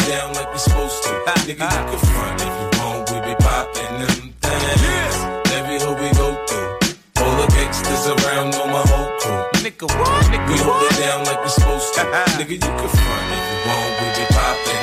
it 10.84 11.00
down 11.00 11.26
like 11.26 11.44
we 11.44 11.50
supposed 11.50 11.96
to. 11.96 12.04
Nigga, 12.38 12.52
you 12.52 12.60
can 12.60 12.90
front 12.90 13.32
if 13.32 13.44
you 13.50 13.72
want, 13.72 13.87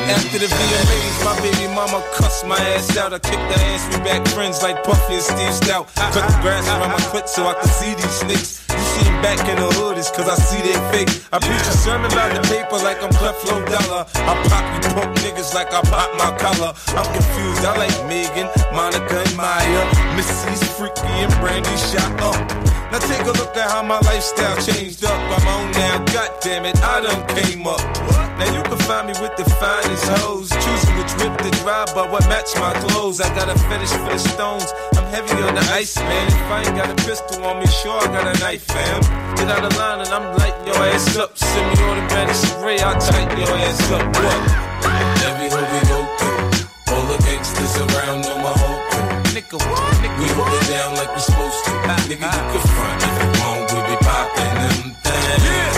After 0.05 0.39
the 0.39 0.47
VMAs, 0.47 1.25
my 1.25 1.35
baby 1.41 1.73
mama 1.75 2.03
cussed 2.15 2.45
my 2.47 2.59
ass 2.77 2.97
out. 2.97 3.13
I 3.13 3.19
kicked 3.19 3.41
her 3.41 3.63
ass, 3.73 3.89
we 3.89 4.05
back 4.05 4.27
friends 4.29 4.63
like 4.63 4.85
Puffy 4.85 5.15
and 5.15 5.23
Steve 5.23 5.55
Stoute. 5.57 5.87
Cut 5.97 6.25
the 6.29 6.39
grass 6.43 6.69
around 6.69 6.93
my 6.93 7.01
foot 7.13 7.29
so 7.29 7.47
I 7.47 7.55
could 7.55 7.71
see 7.71 7.95
these 7.95 8.17
snakes. 8.21 8.61
You 8.69 8.85
see 8.93 9.09
'em 9.09 9.23
back 9.23 9.41
in 9.49 9.57
the 9.57 9.71
hood, 9.81 9.97
it's 9.97 10.11
cause 10.11 10.29
I 10.29 10.37
see 10.37 10.61
they 10.61 10.77
fake. 10.93 11.09
I 11.33 11.39
preach 11.39 11.67
a 11.73 11.77
sermon 11.85 12.13
about 12.13 12.35
the 12.37 12.43
paper 12.53 12.77
like 12.85 13.03
I'm 13.03 13.13
Creflo 13.17 13.65
Dollar. 13.65 14.05
I 14.15 14.33
pop 14.49 14.65
you 14.75 14.81
punk 14.95 15.17
niggas 15.25 15.55
like 15.55 15.73
I 15.73 15.81
pop 15.83 16.11
my 16.21 16.31
collar. 16.37 16.73
I'm 16.99 17.09
confused, 17.17 17.65
I 17.65 17.73
like 17.79 17.97
Megan, 18.05 18.49
Monica, 18.77 19.25
and 19.25 19.37
Mya. 19.41 19.83
Missy's 20.17 20.65
freaky 20.77 21.15
and 21.25 21.33
Brandy 21.41 21.77
shot 21.91 22.13
up. 22.21 22.37
Now 22.93 22.99
take 22.99 23.25
a 23.25 23.33
look 23.41 23.57
at 23.57 23.71
how 23.71 23.83
my 23.83 23.99
lifestyle 24.01 24.57
changed 24.61 25.05
up. 25.05 25.19
I'm 25.35 25.49
on 25.49 25.73
now, 25.73 25.97
god 26.13 26.31
damn 26.43 26.65
it, 26.67 26.77
I 26.83 27.01
done 27.01 27.23
came 27.35 27.67
up. 27.67 28.24
Now 28.39 28.51
you 28.51 28.63
can 28.63 28.79
find 28.83 29.07
me 29.07 29.15
with 29.23 29.37
the 29.37 29.47
finest 29.63 30.07
hoes. 30.19 30.51
Choosing 30.51 30.97
which 30.99 31.13
rip 31.23 31.39
to 31.39 31.51
drive, 31.63 31.95
but 31.95 32.11
what 32.11 32.27
match 32.29 32.51
my 32.57 32.75
clothes. 32.83 33.21
I 33.21 33.29
got 33.35 33.49
a 33.49 33.57
fetish 33.71 33.95
for 33.95 34.11
the 34.11 34.19
stones. 34.19 34.73
I'm 34.97 35.07
heavy 35.15 35.39
on 35.43 35.55
the 35.55 35.65
ice, 35.71 35.97
man. 35.97 36.27
If 36.27 36.51
I 36.51 36.63
ain't 36.67 36.77
got 36.77 36.91
a 36.91 36.99
pistol 37.07 37.45
on 37.45 37.61
me, 37.61 37.67
sure 37.67 37.95
I 37.95 38.07
got 38.11 38.27
a 38.27 38.35
knife, 38.41 38.67
fam. 38.67 39.01
Get 39.37 39.49
out 39.49 39.65
of 39.65 39.77
line 39.77 40.01
and 40.03 40.11
I'm 40.11 40.37
lighting 40.39 40.67
your 40.67 40.83
ass 40.91 41.17
up. 41.17 41.39
Send 41.39 41.67
me 41.71 41.85
automatic 41.85 42.35
spray, 42.35 42.79
I'll 42.81 42.99
tighten 42.99 43.39
your 43.39 43.55
ass 43.55 43.91
up. 43.93 44.03
What? 44.03 44.41
Every 45.31 45.49
hood 45.55 45.69
we 45.71 45.81
go 45.87 45.99
through. 46.19 46.95
All 46.95 47.07
the 47.07 47.19
gangsters 47.23 47.75
around 47.87 48.23
know 48.23 48.39
my 48.39 48.51
whole 48.51 48.81
crew. 48.91 49.15
Nigga, 49.35 49.59
what? 49.63 49.95
Nigga, 50.03 50.19
we 50.19 50.29
hold 50.35 50.51
it 50.51 50.67
down 50.75 50.95
like 50.99 51.11
we 51.15 51.21
supposed 51.21 51.65
to. 51.67 51.71
Nigga, 52.11 52.31
you 52.35 52.51
can 52.51 52.63
front 52.75 52.99
if 52.99 53.15
you 53.15 53.31
want, 53.43 53.63
we 53.71 53.79
be 53.87 53.97
popping 54.03 54.59
them 54.59 54.79
things. 55.03 55.27
Every 55.39 55.74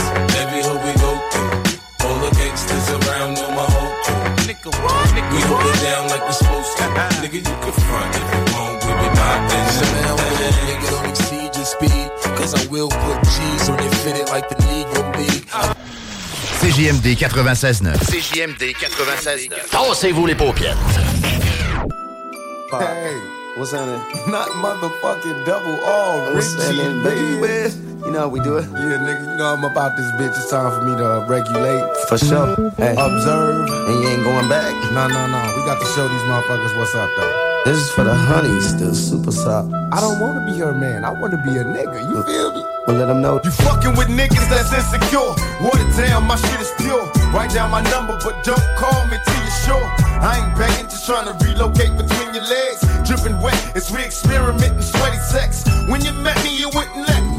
what? 5.51 5.63
Nigga, 5.63 5.63
we 5.63 5.63
hold 5.63 5.67
it 5.67 5.83
down 5.83 6.09
like 6.09 6.27
we 6.27 6.33
supposed 6.33 6.77
to. 6.77 6.85
Nigga, 7.23 7.35
you 7.35 7.43
can 7.43 7.73
front 7.73 8.15
if 8.17 8.27
you 8.35 8.43
want, 8.55 8.85
we 8.85 8.93
be 8.93 9.09
popping 9.15 9.49
them 9.49 10.17
things. 10.19 10.57
Nigga, 10.67 10.91
don't 10.91 11.09
exceed 11.09 11.51
your 11.55 11.65
speed. 11.65 12.11
Cause 12.37 12.55
I 12.55 12.67
will 12.71 12.89
put 12.89 13.19
G's 13.25 13.69
on 13.69 13.79
it, 13.81 13.95
fit 14.03 14.17
it 14.17 14.29
like 14.29 14.49
the 14.49 14.57
Negro 14.57 15.03
League. 15.17 15.47
CJMD 16.61 17.17
96.9. 17.17 17.95
CJMD 17.97 18.75
96.9. 18.75 19.71
Tassez-vous 19.71 20.27
les 20.27 20.35
paupières. 20.35 20.77
Hey, 22.73 23.15
what's 23.57 23.73
happening? 23.73 24.03
Not 24.29 24.49
motherfucking 24.49 25.45
double 25.47 25.79
R, 25.85 26.35
What's 26.35 26.55
Richie, 26.55 26.83
happening, 26.83 27.03
baby? 27.05 27.86
You 28.05 28.13
know 28.13 28.21
how 28.21 28.29
we 28.29 28.41
do 28.41 28.59
it? 28.59 28.65
Yeah, 28.77 29.01
nigga, 29.01 29.25
you 29.25 29.37
know 29.41 29.55
I'm 29.57 29.65
about 29.65 29.97
this 29.97 30.07
bitch. 30.21 30.37
It's 30.37 30.51
time 30.51 30.71
for 30.71 30.85
me 30.85 30.97
to 30.97 31.07
uh, 31.07 31.27
regulate. 31.27 31.85
For 32.09 32.19
sure. 32.19 32.55
Hey. 32.77 32.93
Observe. 32.93 33.69
And 33.69 33.95
you 34.03 34.09
ain't 34.09 34.25
going 34.25 34.49
back? 34.49 34.71
No, 34.93 35.09
no, 35.09 35.27
no. 35.27 35.41
We 35.57 35.65
got 35.65 35.81
to 35.81 35.89
show 35.97 36.07
these 36.07 36.23
motherfuckers 36.29 36.77
what's 36.77 36.95
up, 36.95 37.09
though. 37.17 37.63
This 37.65 37.79
is 37.79 37.91
for 37.91 38.05
the 38.05 38.15
honey, 38.15 38.61
still 38.61 38.95
super 38.95 39.33
soft. 39.33 39.73
I 39.93 40.01
don't 40.01 40.21
want 40.21 40.39
to 40.39 40.45
be 40.47 40.59
her 40.61 40.73
man. 40.73 41.05
I 41.05 41.11
want 41.11 41.33
to 41.33 41.41
be 41.43 41.57
a 41.57 41.65
nigga. 41.65 41.99
You 42.05 42.23
feel 42.23 42.53
me? 42.55 42.63
Well, 42.87 42.97
let 42.97 43.07
them 43.07 43.21
know. 43.21 43.41
You 43.43 43.51
fucking 43.51 43.97
with 43.97 44.09
niggas 44.09 44.47
that's 44.47 44.71
insecure. 44.71 45.35
Water 45.65 45.89
down, 45.97 46.29
my 46.29 46.37
shit 46.37 46.61
is 46.61 46.71
pure. 46.79 47.11
Write 47.35 47.51
down 47.51 47.73
my 47.73 47.83
number, 47.91 48.17
but 48.23 48.45
don't 48.45 48.63
call 48.77 49.07
me 49.09 49.19
till 49.25 49.41
you're 49.43 49.61
sure. 49.67 49.87
I 50.23 50.47
ain't 50.47 50.57
begging, 50.57 50.87
just 50.87 51.07
trying 51.07 51.27
to 51.27 51.35
relocate 51.45 51.97
between 51.99 52.35
your 52.35 52.45
legs. 52.45 52.87
Dripping 53.03 53.41
wet 53.43 53.59
as 53.75 53.91
we 53.91 54.05
experimenting 54.05 54.83
sweaty 54.83 55.19
sex. 55.19 55.67
When 55.89 56.05
you 56.05 56.13
met 56.23 56.39
me, 56.45 56.55
you 56.57 56.69
wouldn't 56.71 57.09
let 57.09 57.23
me. 57.25 57.36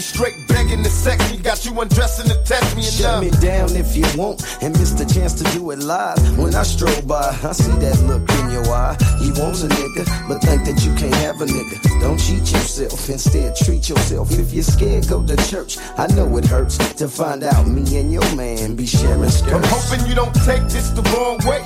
Straight 0.00 0.36
begging 0.46 0.82
to 0.82 0.90
sex 0.90 1.30
me. 1.32 1.38
Got 1.38 1.64
you 1.64 1.78
undressing 1.80 2.26
to 2.28 2.36
test 2.44 2.76
me 2.76 2.84
and 2.84 2.92
Shut 2.92 3.22
me 3.22 3.30
down 3.40 3.74
if 3.76 3.96
you 3.96 4.04
want 4.16 4.42
and 4.62 4.76
miss 4.78 4.92
the 4.92 5.04
chance 5.04 5.32
to 5.34 5.44
do 5.56 5.70
it 5.70 5.78
live. 5.78 6.18
When 6.38 6.54
I 6.54 6.62
stroll 6.62 7.00
by, 7.02 7.36
I 7.42 7.52
see 7.52 7.72
that 7.72 8.00
look 8.04 8.28
in 8.40 8.50
your 8.50 8.64
eye. 8.72 8.96
You 9.20 9.32
want 9.40 9.62
a 9.64 9.68
nigga, 9.68 10.28
but 10.28 10.42
think 10.42 10.64
that 10.64 10.84
you 10.84 10.94
can't 10.94 11.14
have 11.16 11.40
a 11.40 11.46
nigga. 11.46 12.00
Don't 12.00 12.18
cheat 12.18 12.50
yourself, 12.52 13.08
instead 13.08 13.56
treat 13.56 13.88
yourself. 13.88 14.30
If 14.32 14.52
you're 14.52 14.62
scared, 14.62 15.08
go 15.08 15.24
to 15.24 15.36
church. 15.48 15.78
I 15.96 16.06
know 16.08 16.36
it 16.36 16.44
hurts 16.46 16.76
to 16.94 17.08
find 17.08 17.42
out 17.42 17.66
me 17.66 17.82
and 17.98 18.12
your 18.12 18.36
man 18.36 18.76
be 18.76 18.86
sharing 18.86 19.30
skirts. 19.30 19.52
I'm 19.52 19.64
hoping 19.64 20.06
you 20.06 20.14
don't 20.14 20.34
take 20.44 20.62
this 20.68 20.90
the 20.90 21.02
wrong 21.14 21.38
way. 21.48 21.62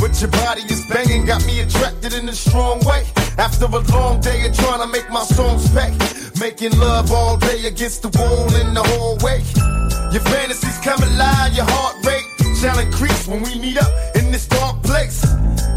But 0.00 0.20
your 0.20 0.30
body 0.30 0.62
is 0.62 0.84
banging, 0.86 1.26
got 1.26 1.44
me 1.46 1.60
attracted 1.60 2.12
in 2.14 2.28
a 2.28 2.32
strong 2.32 2.80
way. 2.80 3.04
After 3.42 3.64
a 3.64 3.82
long 3.90 4.20
day 4.20 4.46
of 4.46 4.54
trying 4.54 4.80
to 4.82 4.86
make 4.86 5.10
my 5.10 5.24
songs 5.24 5.66
pay. 5.74 5.90
Making 6.38 6.78
love 6.78 7.10
all 7.10 7.36
day 7.36 7.66
against 7.66 8.02
the 8.02 8.10
wall 8.16 8.46
in 8.54 8.72
the 8.72 8.84
hallway. 8.84 9.42
Your 10.14 10.22
fantasies 10.30 10.78
come 10.78 11.02
alive, 11.02 11.52
your 11.52 11.66
heart 11.66 11.96
rate 12.06 12.22
shall 12.54 12.78
increase 12.78 13.26
when 13.26 13.42
we 13.42 13.58
meet 13.58 13.78
up 13.78 13.90
in 14.14 14.30
this 14.30 14.46
dark 14.46 14.80
place. 14.84 15.26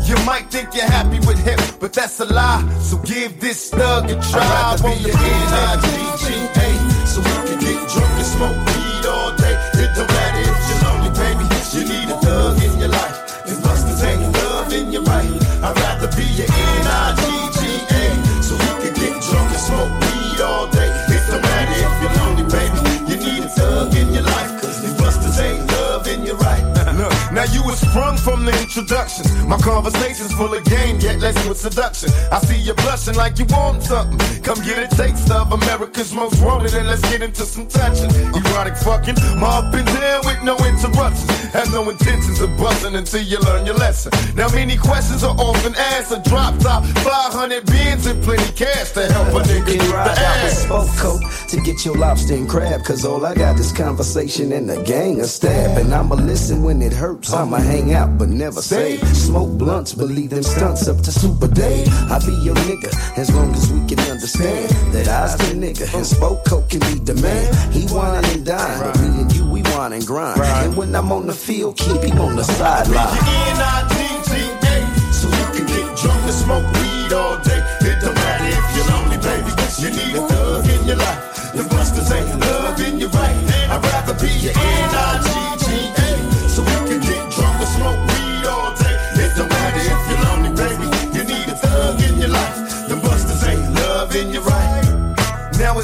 You 0.06 0.14
might 0.30 0.52
think 0.52 0.76
you're 0.76 0.86
happy 0.86 1.18
with 1.26 1.42
him, 1.44 1.58
but 1.80 1.92
that's 1.92 2.20
a 2.20 2.26
lie. 2.26 2.62
So 2.82 2.98
give 2.98 3.40
this 3.42 3.72
thug 3.72 4.12
a 4.12 4.14
try. 4.14 4.46
I'd 4.46 4.82
rather 4.82 5.02
be 5.02 5.10
N-I-G-G-A, 5.10 6.70
so 7.10 7.18
we 7.26 7.34
can 7.50 7.60
get 7.66 7.82
drunk 7.90 8.14
and 8.14 8.30
smoke 8.30 8.60
weed 8.70 9.06
all 9.10 9.34
day. 9.42 9.58
It 9.82 9.90
don't 9.98 10.06
matter 10.14 10.42
if 10.46 10.58
you're 10.70 10.82
lonely, 10.86 11.10
baby. 11.18 11.46
You 11.74 11.82
need 11.82 12.14
a 12.14 12.18
thug 12.22 12.55
sprung 27.96 28.18
from 28.18 28.44
the 28.44 28.52
introduction. 28.60 29.24
My 29.48 29.58
conversation's 29.58 30.34
full 30.34 30.54
of 30.54 30.66
game, 30.66 31.00
yet 31.00 31.22
less 31.22 31.38
with 31.48 31.58
seduction. 31.58 32.10
I 32.30 32.40
see 32.40 32.60
you 32.60 32.74
blushing 32.74 33.16
like 33.16 33.40
you 33.40 33.46
want 33.46 33.84
something. 33.84 34.20
Come 34.44 34.60
get 34.66 34.78
a 34.84 34.88
taste 34.98 35.32
of 35.32 35.54
America's 35.54 36.14
most 36.14 36.44
wanted, 36.44 36.74
and 36.74 36.88
let's 36.88 37.02
get 37.10 37.22
into 37.22 37.44
some 37.44 37.68
touching. 37.68 38.12
Erotic 38.36 38.76
fucking, 38.76 39.16
my 39.40 39.48
up 39.60 39.74
and 39.74 39.88
down 39.88 40.22
with 40.28 40.44
no 40.44 40.58
interruptions. 40.68 41.32
Have 41.56 41.72
no 41.72 41.90
intentions 41.90 42.42
of 42.42 42.50
busting 42.58 42.96
until 42.96 43.22
you 43.22 43.40
learn 43.40 43.66
your 43.66 43.76
lesson. 43.76 44.12
Now 44.36 44.50
many 44.50 44.76
questions 44.76 45.24
are 45.24 45.36
often 45.40 45.74
answered. 45.96 46.24
Drop 46.24 46.60
top, 46.60 46.84
500 46.84 47.66
bins 47.66 48.08
and 48.08 48.22
plenty 48.22 48.52
cash 48.52 48.92
to 48.92 49.08
help 49.08 49.30
a 49.30 49.40
nigga 49.48 49.66
get 49.66 49.80
the 49.80 49.88
ride 49.94 50.20
out 50.20 50.44
with 50.44 50.68
ass. 50.70 51.00
coat 51.00 51.22
to 51.48 51.62
get 51.62 51.86
your 51.86 51.96
lobster 51.96 52.34
and 52.34 52.50
crab. 52.50 52.84
Cause 52.84 53.06
all 53.06 53.26
I 53.26 53.34
got 53.34 53.58
is 53.58 53.72
conversation 53.72 54.52
and 54.52 54.70
a 54.70 54.84
gang 54.84 55.22
of 55.22 55.28
stab. 55.28 55.78
And 55.78 55.94
I'ma 55.94 56.16
listen 56.16 56.62
when 56.62 56.82
it 56.82 56.92
hurts. 56.92 57.32
I'ma 57.32 57.58
hang 57.58 57.85
out 57.94 58.18
but 58.18 58.30
never 58.30 58.62
say. 58.62 58.98
Smoke 59.14 59.58
blunts, 59.58 59.94
believe 59.94 60.32
them 60.32 60.44
stunts 60.44 60.88
up 60.88 60.98
to 61.02 61.12
Super 61.12 61.48
Day. 61.48 61.86
I 62.10 62.20
be 62.26 62.34
your 62.44 62.56
nigga 62.56 62.92
as 63.18 63.34
long 63.34 63.54
as 63.54 63.72
we 63.72 63.86
can 63.88 64.00
understand 64.12 64.70
that 64.94 65.08
I's 65.08 65.36
the 65.38 65.56
nigga 65.56 65.94
and 65.96 66.06
spoke 66.06 66.46
coat 66.46 66.70
can 66.70 66.80
be 66.80 67.00
the 67.00 67.16
man. 67.22 67.72
He 67.72 67.86
whine 67.88 68.26
and 68.26 68.46
dine, 68.46 68.80
but 68.80 69.00
me 69.02 69.22
and 69.22 69.34
you 69.34 69.50
we 69.50 69.62
whine 69.74 69.94
and 69.94 70.06
grind. 70.06 70.42
And 70.42 70.76
when 70.78 70.96
I'm 70.96 71.12
on 71.12 71.28
the 71.28 71.34
field, 71.34 71.78
keep 71.78 72.02
him 72.02 72.20
on 72.20 72.36
the 72.36 72.44
sideline. 72.44 73.18
N-I-G 73.18 74.06
smoke 76.46 76.68
weed 76.78 77.14
all 77.14 77.38
day. 77.40 77.62
It 77.82 77.98
don't 78.02 78.14
matter 78.14 78.50
if 78.58 78.66
you're 78.76 78.88
lonely, 78.94 79.18
baby. 79.18 79.52
You 79.82 79.90
need 79.98 80.16
a 80.16 80.28
thug 80.28 80.66
in 80.70 80.88
your 80.88 80.98
life. 80.98 81.52
The 81.54 81.64
busters 81.64 82.12
ain't 82.12 82.40
loving 82.40 83.00
you 83.00 83.08
right. 83.08 83.36
I'd 83.74 83.84
rather 83.84 84.14
be 84.22 84.32
your 84.46 84.54
N-I-G-G-A. 84.56 85.45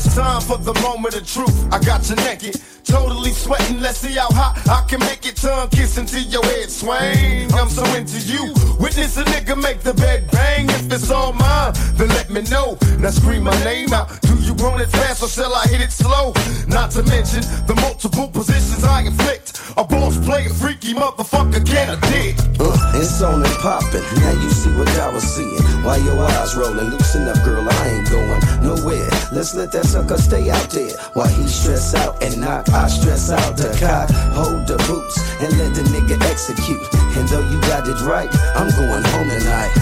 It's 0.05 0.15
time 0.15 0.41
for 0.41 0.57
the 0.57 0.73
moment 0.81 1.15
of 1.15 1.27
truth. 1.27 1.55
I 1.73 1.79
got 1.79 2.09
you 2.09 2.15
naked, 2.15 2.59
totally 2.83 3.31
sweating. 3.31 3.81
Let's 3.81 3.99
see 3.99 4.13
how 4.13 4.29
hot 4.31 4.57
I 4.67 4.87
can 4.89 4.99
make 5.01 5.25
it. 5.25 5.35
Tongue 5.35 5.69
kissing 5.69 6.05
till 6.05 6.23
your 6.23 6.43
head 6.43 6.69
swing. 6.69 7.51
I'm 7.53 7.69
so 7.69 7.83
into 7.95 8.19
you. 8.19 8.53
Witness 8.79 9.17
a 9.17 9.23
nigga 9.25 9.61
make 9.61 9.81
the 9.81 9.93
bed 9.93 10.29
bang. 10.31 10.69
If 10.69 10.91
it's 10.91 11.11
all 11.11 11.33
mine, 11.33 11.73
then 11.95 12.09
let 12.09 12.29
me 12.29 12.41
know. 12.43 12.77
Now 12.99 13.09
scream 13.11 13.43
my 13.43 13.63
name 13.63 13.93
out. 13.93 14.21
Do 14.21 14.35
want 14.61 14.81
it 14.81 14.89
fast 14.89 15.23
or 15.23 15.27
shall 15.27 15.53
I 15.53 15.65
hit 15.67 15.81
it 15.81 15.91
slow? 15.91 16.33
Not 16.67 16.91
to 16.91 17.03
mention 17.03 17.41
the 17.65 17.75
multiple 17.81 18.27
positions 18.27 18.83
I 18.83 19.01
inflict. 19.03 19.59
A 19.77 19.83
boss 19.83 20.17
player, 20.25 20.49
freaky 20.49 20.93
motherfucker, 20.93 21.65
can 21.65 21.97
I 21.97 21.99
dig? 22.11 22.37
Uh, 22.59 22.75
it's 22.95 23.21
on 23.21 23.43
and 23.43 23.57
poppin'. 23.59 24.03
Now 24.19 24.31
you 24.31 24.49
see 24.49 24.71
what 24.75 24.89
I 24.99 25.09
was 25.13 25.23
seeing. 25.23 25.63
Why 25.83 25.97
your 25.97 26.19
eyes 26.19 26.55
rolling? 26.55 26.89
Loosen 26.89 27.27
up, 27.27 27.43
girl. 27.43 27.67
I 27.67 27.87
ain't 27.87 28.09
going 28.09 28.41
nowhere. 28.61 29.09
Let's 29.31 29.55
let 29.55 29.71
that 29.71 29.85
sucker 29.85 30.17
stay 30.17 30.49
out 30.49 30.69
there. 30.69 30.91
While 31.13 31.29
he 31.29 31.47
stress 31.47 31.95
out 31.95 32.21
and 32.21 32.39
knock, 32.41 32.69
I 32.69 32.87
stress 32.87 33.31
out 33.31 33.57
the 33.57 33.71
cock. 33.79 34.09
Hold 34.35 34.67
the 34.67 34.77
boots 34.87 35.17
and 35.41 35.57
let 35.57 35.73
the 35.73 35.83
nigga 35.89 36.21
execute. 36.29 36.83
And 37.17 37.27
though 37.29 37.47
you 37.49 37.59
got 37.61 37.87
it 37.87 37.99
right, 38.01 38.29
I'm 38.55 38.69
going 38.75 39.03
home 39.03 39.29
tonight. 39.29 39.73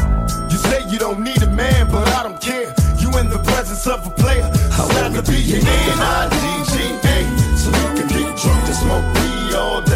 You 0.51 0.57
say 0.57 0.87
you 0.89 0.99
don't 0.99 1.23
need 1.23 1.41
a 1.41 1.49
man, 1.49 1.89
but 1.91 2.07
I 2.09 2.23
don't 2.23 2.41
care. 2.41 2.73
You 2.99 3.09
in 3.17 3.29
the 3.29 3.41
presence 3.43 3.87
of 3.87 4.05
a 4.05 4.11
player. 4.11 4.49
I'd 4.89 4.95
rather 4.95 5.21
be 5.21 5.37
your 5.41 5.59
N-I-D-G-A. 5.59 7.17
So 7.57 7.69
you 7.69 7.87
can 7.95 8.07
get 8.07 8.37
drunk 8.37 8.65
and 8.65 8.75
smoke 8.75 9.13
weed 9.15 9.53
all 9.55 9.81
day. 9.81 9.88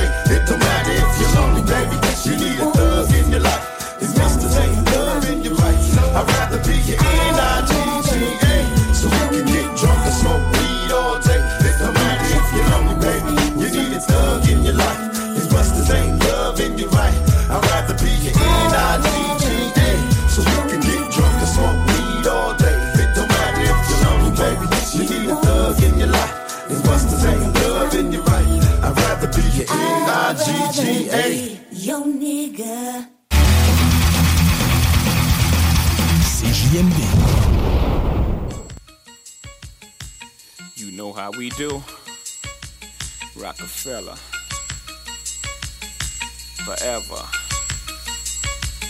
You 36.74 36.82
know 40.92 41.14
how 41.14 41.30
we 41.30 41.52
do. 41.52 41.84
Rockefeller. 43.36 44.16
Forever. 46.66 47.22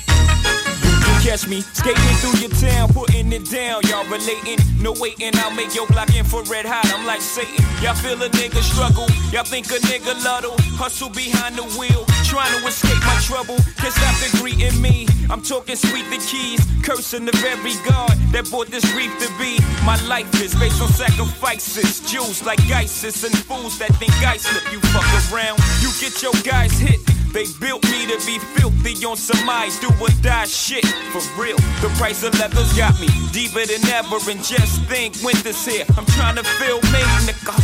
You 0.07 1.29
catch 1.29 1.45
me 1.49 1.59
skating 1.59 2.01
through 2.21 2.39
your 2.39 2.51
town, 2.51 2.87
putting 2.93 3.33
it 3.33 3.49
down. 3.51 3.81
Y'all 3.89 4.05
relating, 4.05 4.59
no 4.81 4.93
waiting. 4.97 5.31
I'll 5.35 5.51
make 5.51 5.75
your 5.75 5.87
block 5.87 6.15
infrared 6.15 6.65
hot. 6.65 6.89
I'm 6.95 7.05
like 7.05 7.19
Satan. 7.19 7.65
Y'all 7.83 7.95
feel 7.95 8.23
a 8.23 8.29
nigga 8.29 8.61
struggle. 8.63 9.09
Y'all 9.33 9.43
think 9.43 9.65
a 9.71 9.79
nigga 9.91 10.23
luddle. 10.23 10.55
Hustle 10.79 11.09
behind 11.09 11.57
the 11.57 11.63
wheel, 11.77 12.05
trying 12.23 12.57
to 12.61 12.65
escape 12.65 13.03
my 13.03 13.19
trouble. 13.19 13.57
Stop 13.59 14.15
the 14.23 14.37
greeting 14.39 14.81
me. 14.81 15.05
I'm 15.29 15.41
talking 15.41 15.75
sweet 15.75 16.05
the 16.09 16.17
keys, 16.17 16.61
cursing 16.83 17.25
the 17.25 17.35
very 17.37 17.75
God 17.87 18.15
that 18.31 18.49
brought 18.49 18.67
this 18.67 18.85
reef 18.93 19.11
to 19.19 19.29
be. 19.39 19.59
My 19.85 19.97
life 20.07 20.29
is 20.41 20.53
based 20.55 20.81
on 20.81 20.89
sacrifices. 20.89 21.99
Jews 22.09 22.45
like 22.45 22.59
ISIS 22.71 23.23
and 23.23 23.35
fools 23.37 23.77
that 23.79 23.89
think 23.95 24.13
I 24.23 24.37
slip. 24.37 24.63
You 24.71 24.79
fuck 24.91 25.07
around, 25.31 25.59
you 25.81 25.89
get 25.99 26.21
your 26.21 26.33
guys 26.43 26.77
hit. 26.77 26.99
They 27.33 27.45
built 27.59 27.83
me 27.89 28.05
to 28.05 28.17
be 28.27 28.37
filthy 28.53 28.93
on 29.05 29.17
some 29.17 29.49
I 29.49 29.75
do 29.81 29.89
or 29.99 30.09
die 30.21 30.45
shit. 30.45 30.85
For 31.11 31.41
real, 31.41 31.57
the 31.81 31.89
price 31.97 32.21
of 32.23 32.37
leather's 32.37 32.71
got 32.77 32.99
me 33.01 33.07
deeper 33.31 33.65
than 33.65 33.83
ever. 33.89 34.17
And 34.29 34.43
just 34.43 34.83
think, 34.85 35.15
winter's 35.23 35.65
here. 35.65 35.85
I'm 35.97 36.05
trying 36.13 36.35
to 36.35 36.43
feel 36.43 36.77
me, 36.93 37.01
nigga. 37.25 37.57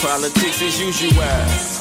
Politics 0.00 0.62
as 0.62 0.80
usual. 0.80 1.75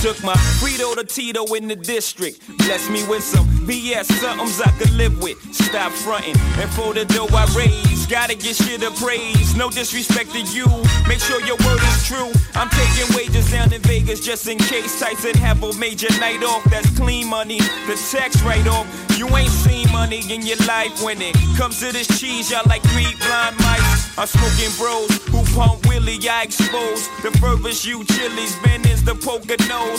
Took 0.00 0.22
my 0.24 0.32
Frito 0.58 0.94
to 0.94 1.04
Tito 1.04 1.44
in 1.54 1.68
the 1.68 1.76
district. 1.76 2.40
Bless 2.58 2.88
me 2.88 3.06
with 3.06 3.22
some 3.22 3.46
BS, 3.68 4.06
somethings 4.06 4.58
I 4.60 4.70
could 4.78 4.92
live 4.92 5.22
with. 5.22 5.36
Stop 5.54 5.92
fronting. 5.92 6.36
And 6.58 6.70
for 6.70 6.94
the 6.94 7.04
dough 7.04 7.28
I 7.30 7.44
raise, 7.54 8.06
gotta 8.06 8.34
get 8.34 8.56
shit 8.56 8.82
of 8.82 8.96
praise. 8.96 9.54
No 9.54 9.68
disrespect 9.68 10.32
to 10.32 10.40
you. 10.40 10.66
Make 11.06 11.20
sure 11.20 11.40
your 11.44 11.56
word 11.66 11.82
is 11.82 12.06
true. 12.06 12.32
I'm 12.54 12.70
taking 12.70 13.14
wages 13.14 13.50
down 13.50 13.72
in 13.74 13.82
Vegas 13.82 14.24
just 14.24 14.48
in 14.48 14.56
case 14.56 14.98
Tyson 14.98 15.34
have 15.34 15.62
a 15.62 15.72
major 15.74 16.08
night 16.18 16.42
off. 16.44 16.64
That's 16.70 16.88
clean 16.98 17.28
money. 17.28 17.58
The 17.58 18.00
tax 18.10 18.40
write 18.42 18.66
off. 18.68 18.86
You 19.18 19.28
ain't 19.36 19.50
seen 19.50 19.90
money 19.92 20.22
in 20.32 20.40
your 20.46 20.56
life 20.66 21.02
when 21.02 21.20
it 21.20 21.34
comes 21.58 21.78
to 21.80 21.92
this 21.92 22.08
cheese. 22.18 22.50
Y'all 22.50 22.62
like 22.66 22.82
three 22.84 23.14
blind 23.20 23.56
mice. 23.58 24.18
I'm 24.18 24.26
smoking 24.26 24.72
bros 24.78 25.10
who 25.28 25.44
pump 25.54 25.86
Willie. 25.86 26.18
I 26.26 26.44
expose 26.44 27.08
the 27.22 27.30
furthest 27.38 27.84
you 27.84 28.02
chilies. 28.04 28.56
Ben 28.64 28.80
is 28.86 29.04
the 29.04 29.14
poker 29.14 29.60
nose. 29.68 29.89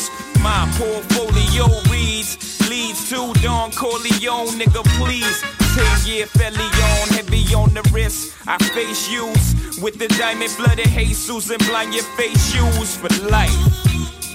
My 0.41 0.71
portfolio 0.77 1.67
reads 1.91 2.37
leads 2.69 3.09
to 3.09 3.33
Don 3.41 3.71
Corleone, 3.71 4.57
nigga. 4.59 4.83
Please, 4.97 5.41
ten 5.75 6.07
year 6.07 6.25
fellion, 6.25 7.07
heavy 7.09 7.43
on 7.53 7.73
the 7.73 7.83
wrist. 7.93 8.33
I 8.47 8.57
face 8.57 9.09
use 9.09 9.79
with 9.81 9.99
the 9.99 10.07
diamond 10.07 10.53
blooded 10.57 10.87
Jesus 10.87 11.49
and 11.49 11.63
blind 11.67 11.93
your 11.93 12.03
face 12.15 12.41
shoes 12.51 12.95
for 12.95 13.09
life. 13.29 13.51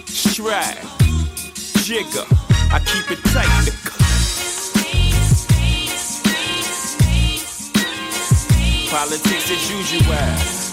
Stride, 0.06 0.84
jigger. 1.84 2.26
I 2.70 2.78
keep 2.80 3.10
it 3.10 3.22
tight. 3.32 3.72
Politics 8.90 9.50
as 9.50 9.70
usual. 9.70 10.65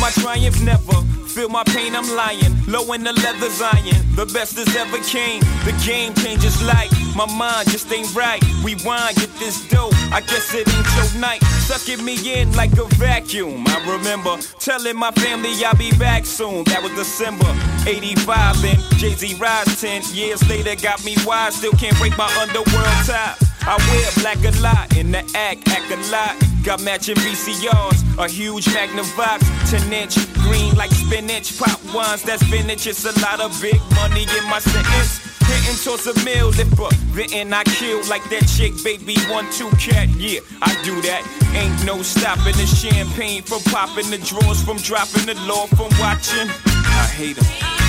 My 0.00 0.10
triumph 0.10 0.60
never. 0.62 1.02
Feel 1.28 1.48
my 1.48 1.62
pain, 1.64 1.94
I'm 1.94 2.08
lying. 2.16 2.54
Low 2.66 2.92
in 2.92 3.04
the 3.04 3.12
leather 3.12 3.50
iron. 3.62 4.02
The 4.16 4.26
best 4.32 4.56
that's 4.56 4.74
ever 4.74 4.98
came. 5.04 5.40
The 5.64 5.72
game 5.86 6.14
changes 6.14 6.60
like 6.62 6.90
my 7.14 7.26
mind 7.36 7.70
just 7.70 7.92
ain't 7.92 8.12
right. 8.14 8.42
Rewind, 8.62 9.16
get 9.16 9.30
this 9.38 9.68
dope. 9.68 9.94
I 10.12 10.20
guess 10.20 10.54
it 10.54 10.66
ain't 10.68 10.86
your 10.96 11.20
night. 11.20 11.42
Sucking 11.68 12.04
me 12.04 12.16
in 12.40 12.52
like 12.54 12.72
a 12.78 12.84
vacuum. 12.96 13.64
I 13.68 13.96
remember 13.96 14.36
telling 14.58 14.96
my 14.96 15.10
family 15.12 15.52
I'll 15.64 15.76
be 15.76 15.92
back 15.98 16.26
soon. 16.26 16.64
That 16.64 16.82
was 16.82 16.92
December 16.92 17.46
85. 17.86 18.64
And 18.64 18.78
Jay 18.98 19.14
Z 19.14 19.34
rise 19.38 19.80
10 19.80 20.02
years 20.14 20.48
later 20.48 20.74
got 20.80 21.04
me 21.04 21.16
wise. 21.24 21.56
Still 21.56 21.72
can't 21.72 21.96
break 21.98 22.16
my 22.16 22.28
underworld 22.40 23.06
tie. 23.06 23.36
I 23.70 23.76
wear 23.76 24.08
black 24.22 24.40
a 24.48 24.62
lot 24.62 24.96
in 24.96 25.12
the 25.12 25.18
act, 25.36 25.68
act 25.68 25.92
a 25.92 25.96
lot. 26.10 26.34
Got 26.64 26.80
matching 26.80 27.16
VCRs, 27.16 28.16
a 28.16 28.26
huge 28.26 28.64
Magnavox, 28.64 29.44
10 29.68 29.92
inch, 29.92 30.16
green 30.32 30.74
like 30.74 30.90
spinach. 30.90 31.58
Pop 31.58 31.78
ones, 31.94 32.22
that's 32.22 32.42
vintage. 32.44 32.86
It's 32.86 33.04
a 33.04 33.12
lot 33.20 33.40
of 33.40 33.52
big 33.60 33.78
money 33.94 34.22
in 34.22 34.44
my 34.48 34.58
sentence. 34.58 35.20
Hitting 35.44 35.76
towards 35.84 36.06
a 36.06 36.14
meal, 36.24 36.48
lipper. 36.48 36.88
Venting, 37.12 37.52
I 37.52 37.62
kill 37.64 38.00
like 38.08 38.24
that 38.30 38.48
chick, 38.56 38.72
baby. 38.82 39.20
One, 39.28 39.44
two 39.52 39.68
cat, 39.76 40.08
yeah, 40.16 40.40
I 40.62 40.72
do 40.82 41.02
that. 41.02 41.20
Ain't 41.52 41.84
no 41.84 42.00
stopping 42.00 42.56
the 42.56 42.64
champagne 42.64 43.42
from 43.42 43.60
popping 43.64 44.08
the 44.08 44.16
drawers, 44.16 44.64
from 44.64 44.78
dropping 44.78 45.26
the 45.26 45.34
law, 45.44 45.66
from 45.66 45.92
watching. 46.00 46.48
I 46.48 47.04
hate 47.12 47.36
them. 47.36 47.87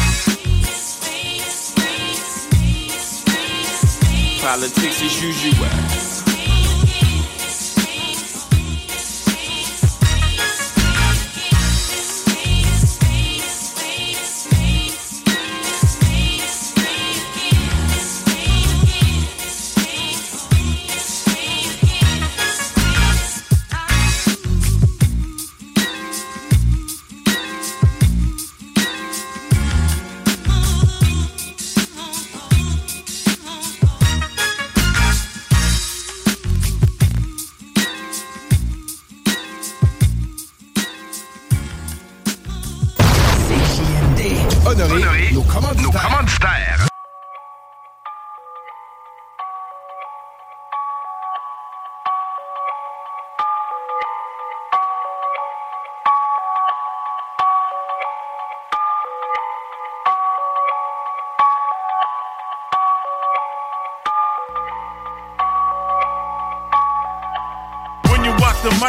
Politics 4.41 5.01
as 5.01 5.21
usual. 5.21 6.08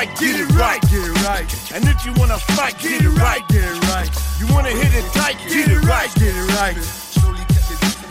Mic, 0.01 0.17
get 0.19 0.41
it 0.41 0.51
right, 0.55 0.81
get 0.83 1.05
it 1.05 1.17
right. 1.25 1.73
And 1.75 1.85
if 1.85 2.05
you 2.07 2.13
wanna 2.17 2.39
fight, 2.57 2.79
get 2.79 3.03
it 3.03 3.09
right, 3.21 3.47
get 3.49 3.65
it 3.65 3.81
right. 3.93 4.09
You 4.39 4.47
wanna 4.53 4.71
hit 4.71 4.93
it 4.95 5.05
tight, 5.13 5.37
get 5.49 5.69
it 5.69 5.83
right, 5.85 6.11
get 6.15 6.35
it 6.35 6.49
right. 6.57 6.77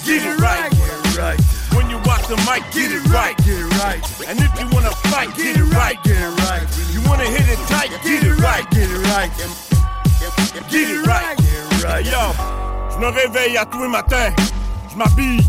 Get 0.05 0.21
it 0.25 0.37
right, 0.39 0.69
get 0.71 0.89
it 0.89 1.17
right. 1.17 1.39
When 1.73 1.89
you 1.89 1.97
walk 2.05 2.21
the 2.27 2.37
mic, 2.47 2.63
get 2.71 2.91
it 2.91 3.05
right, 3.09 3.35
get 3.37 3.59
it 3.65 3.71
right. 3.81 4.01
And 4.27 4.39
if 4.39 4.51
you 4.59 4.67
wanna 4.71 4.91
fight, 5.09 5.35
get 5.35 5.57
it 5.57 5.69
right, 5.73 5.97
get 6.03 6.17
it 6.17 6.33
right. 6.45 6.65
You 6.93 7.01
wanna 7.07 7.25
hit 7.25 7.47
it 7.49 7.59
tight, 7.67 7.91
get 8.03 8.23
it 8.23 8.37
right, 8.37 8.69
get 8.71 8.89
it 8.89 9.01
right. 9.13 9.31
Get 10.69 10.89
it 10.89 11.05
right, 11.07 11.37
get 11.37 11.47
it 11.49 11.83
right. 11.83 12.05
Yo, 12.05 12.33
je 12.91 12.97
me 12.97 13.07
réveille 13.07 13.57
à 13.57 13.65
tous 13.65 13.81
les 13.81 13.89
matins, 13.89 14.31
je 14.91 14.95
m'habille, 14.95 15.43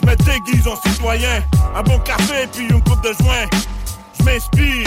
je 0.00 0.06
me 0.06 0.16
déguise 0.16 0.66
en 0.66 0.76
citoyen, 0.76 1.44
un 1.74 1.82
bon 1.82 1.98
café 2.00 2.48
puis 2.52 2.66
une 2.66 2.82
coupe 2.82 3.02
de 3.02 3.12
joint. 3.22 3.46
Je 4.18 4.24
m'inspire, 4.24 4.86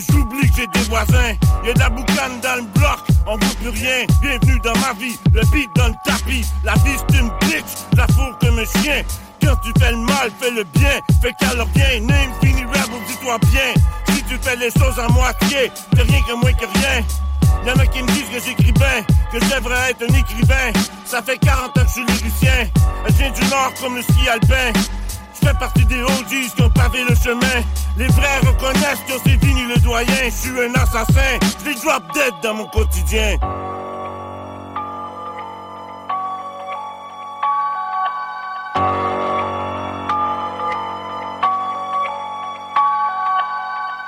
j'oublie 0.00 0.50
que 0.50 0.56
j'ai 0.56 0.66
des 0.66 0.88
voisins. 0.88 1.34
Y'a 1.64 1.72
de 1.72 1.78
la 1.78 1.88
boucane 1.90 2.40
dans 2.42 2.56
le 2.56 2.62
bloc, 2.78 2.98
on 3.26 3.36
voit 3.36 3.54
plus 3.60 3.68
rien. 3.70 4.06
Bienvenue 4.20 4.60
dans 4.60 4.78
ma 4.80 4.92
vie, 4.94 5.18
le 5.32 5.40
beat 5.52 5.70
dans 5.76 5.88
le 5.88 5.94
tapis. 6.04 6.44
La 6.64 6.74
vie 6.74 6.96
c'est 7.08 7.18
une 7.18 7.30
bitch, 7.40 7.64
la 7.96 8.06
fourre 8.08 8.36
comme 8.40 8.58
un 8.58 8.82
chien. 8.82 9.02
Quand 9.42 9.56
tu 9.56 9.72
fais 9.78 9.90
le 9.90 9.98
mal, 9.98 10.30
fais 10.40 10.50
le 10.50 10.64
bien, 10.64 11.00
fais 11.22 11.32
qu'alors 11.38 11.68
rien. 11.74 12.00
Name, 12.00 12.32
fini 12.42 12.64
rap, 12.64 12.90
dis-toi 13.06 13.38
bien. 13.50 14.14
Si 14.14 14.22
tu 14.24 14.36
fais 14.40 14.56
les 14.56 14.70
choses 14.70 14.98
à 14.98 15.08
moitié, 15.08 15.70
t'es 15.94 16.02
rien 16.02 16.20
que 16.22 16.32
moins 16.32 16.52
que 16.52 16.66
rien. 16.66 17.04
Y'en 17.66 17.74
a 17.74 17.86
qui 17.86 18.02
me 18.02 18.06
disent 18.08 18.28
que 18.32 18.40
j'écris 18.44 18.72
bien, 18.72 19.02
que 19.32 19.40
je 19.40 19.46
être 19.46 20.02
un 20.02 20.14
écrivain. 20.14 20.72
Ça 21.04 21.20
fait 21.22 21.38
40 21.38 21.66
ans 21.66 21.70
que 21.74 21.80
je 21.80 21.92
suis 21.92 22.04
lyricien. 22.06 22.68
Elle 23.06 23.14
vient 23.14 23.30
du 23.30 23.40
nord 23.50 23.72
comme 23.80 23.96
le 23.96 24.02
ski 24.02 24.28
alpin. 24.28 24.72
Je 25.40 25.46
fais 25.46 25.54
partie 25.54 25.84
des 25.84 26.02
OGs 26.02 26.54
qui 26.54 26.62
ont 26.62 26.70
pavé 26.70 27.04
le 27.08 27.14
chemin. 27.14 27.62
Les 27.96 28.06
vrais 28.08 28.38
reconnaissent 28.40 29.04
que 29.06 29.14
c'est 29.24 29.38
fini 29.44 29.66
le 29.66 29.78
doyen. 29.80 30.06
Je 30.24 30.30
suis 30.30 30.60
un 30.60 30.74
assassin, 30.74 31.38
je 31.60 31.70
les 31.70 31.74
drop 31.76 32.02
dead 32.14 32.34
dans 32.42 32.54
mon 32.54 32.66
quotidien. 32.66 33.38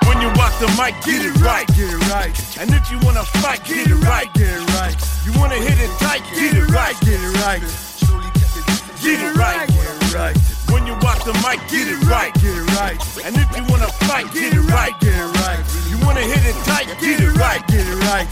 When 0.05 0.21
you 0.21 0.29
walk 0.35 0.53
the 0.59 0.67
mic, 0.77 0.95
get 1.05 1.23
it 1.25 1.35
right, 1.41 1.67
get 1.75 1.89
it 1.89 2.09
right. 2.09 2.35
And 2.59 2.73
if 2.73 2.91
you 2.91 2.99
wanna 3.03 3.23
fight, 3.23 3.63
get 3.65 3.87
it 3.87 3.95
right, 4.05 4.31
get 4.33 4.47
it 4.47 4.69
right. 4.79 4.95
You 5.25 5.39
wanna 5.39 5.55
hit 5.55 5.79
it 5.79 5.91
tight, 5.99 6.23
get 6.33 6.53
it 6.53 6.69
right, 6.71 6.95
get 7.01 7.19
it 7.19 7.37
right. 7.45 7.61
Get 9.01 9.19
it 9.21 9.35
right, 9.37 9.67
get 9.67 9.77
it 9.77 10.13
right. 10.13 10.58
When 10.71 10.85
you 10.85 10.93
walk 11.01 11.23
the 11.25 11.33
mic, 11.45 11.59
get 11.69 11.87
it 11.87 12.01
right, 12.05 12.33
get 12.35 12.55
it 12.55 12.67
right. 12.79 12.97
And 13.25 13.35
if 13.35 13.49
you 13.57 13.63
wanna 13.69 13.87
fight, 14.07 14.31
get 14.33 14.53
it 14.53 14.61
right, 14.71 14.93
get 14.99 15.15
it 15.15 15.31
right. 15.41 15.59
You 15.89 15.97
wanna 16.05 16.21
hit 16.21 16.45
it 16.45 16.55
tight, 16.65 16.87
get 16.99 17.19
it 17.19 17.33
right, 17.37 17.65
get 17.67 17.85
it 17.87 17.99
right. 18.09 18.27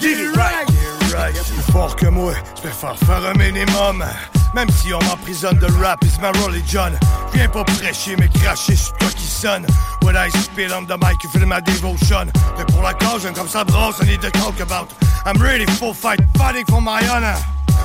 Get 0.00 0.18
it 0.18 0.36
right, 0.36 0.66
get 0.66 0.76
it 0.76 1.14
right. 1.14 1.34
Plus 1.34 1.72
fort 1.72 1.96
que 1.96 2.06
moi, 2.06 2.32
je 2.56 2.62
préfère 2.62 2.96
faire 2.98 3.24
un 3.26 3.34
minimum. 3.34 4.04
Même 4.54 4.68
si 4.70 4.92
on 4.92 5.02
m'emprisonne 5.04 5.58
de 5.58 5.66
rap, 5.82 6.02
is 6.04 6.18
my 6.20 6.30
religion. 6.44 6.92
Je 7.32 7.38
viens 7.38 7.48
pas 7.48 7.64
prêcher, 7.64 8.16
mais 8.18 8.28
cracher 8.28 8.76
sur 8.76 8.94
toi 8.94 9.08
qui 9.16 9.26
sonne. 9.26 9.66
When 10.02 10.14
I 10.16 10.30
spit 10.30 10.72
on 10.72 10.84
the 10.84 10.98
mic, 10.98 11.22
you 11.22 11.30
feel 11.30 11.46
my 11.46 11.60
devotion. 11.62 12.26
Mais 12.58 12.64
pour 12.66 12.82
la 12.82 12.94
cause, 12.94 13.22
j'aime 13.22 13.34
comme 13.34 13.48
ça 13.48 13.64
brosse, 13.64 14.00
I 14.02 14.06
need 14.06 14.20
to 14.20 14.30
talk 14.30 14.60
about. 14.60 14.88
I'm 15.24 15.40
ready 15.40 15.66
full 15.72 15.94
fight, 15.94 16.20
fighting 16.36 16.64
for 16.66 16.80
my 16.80 17.00
honor. 17.08 17.36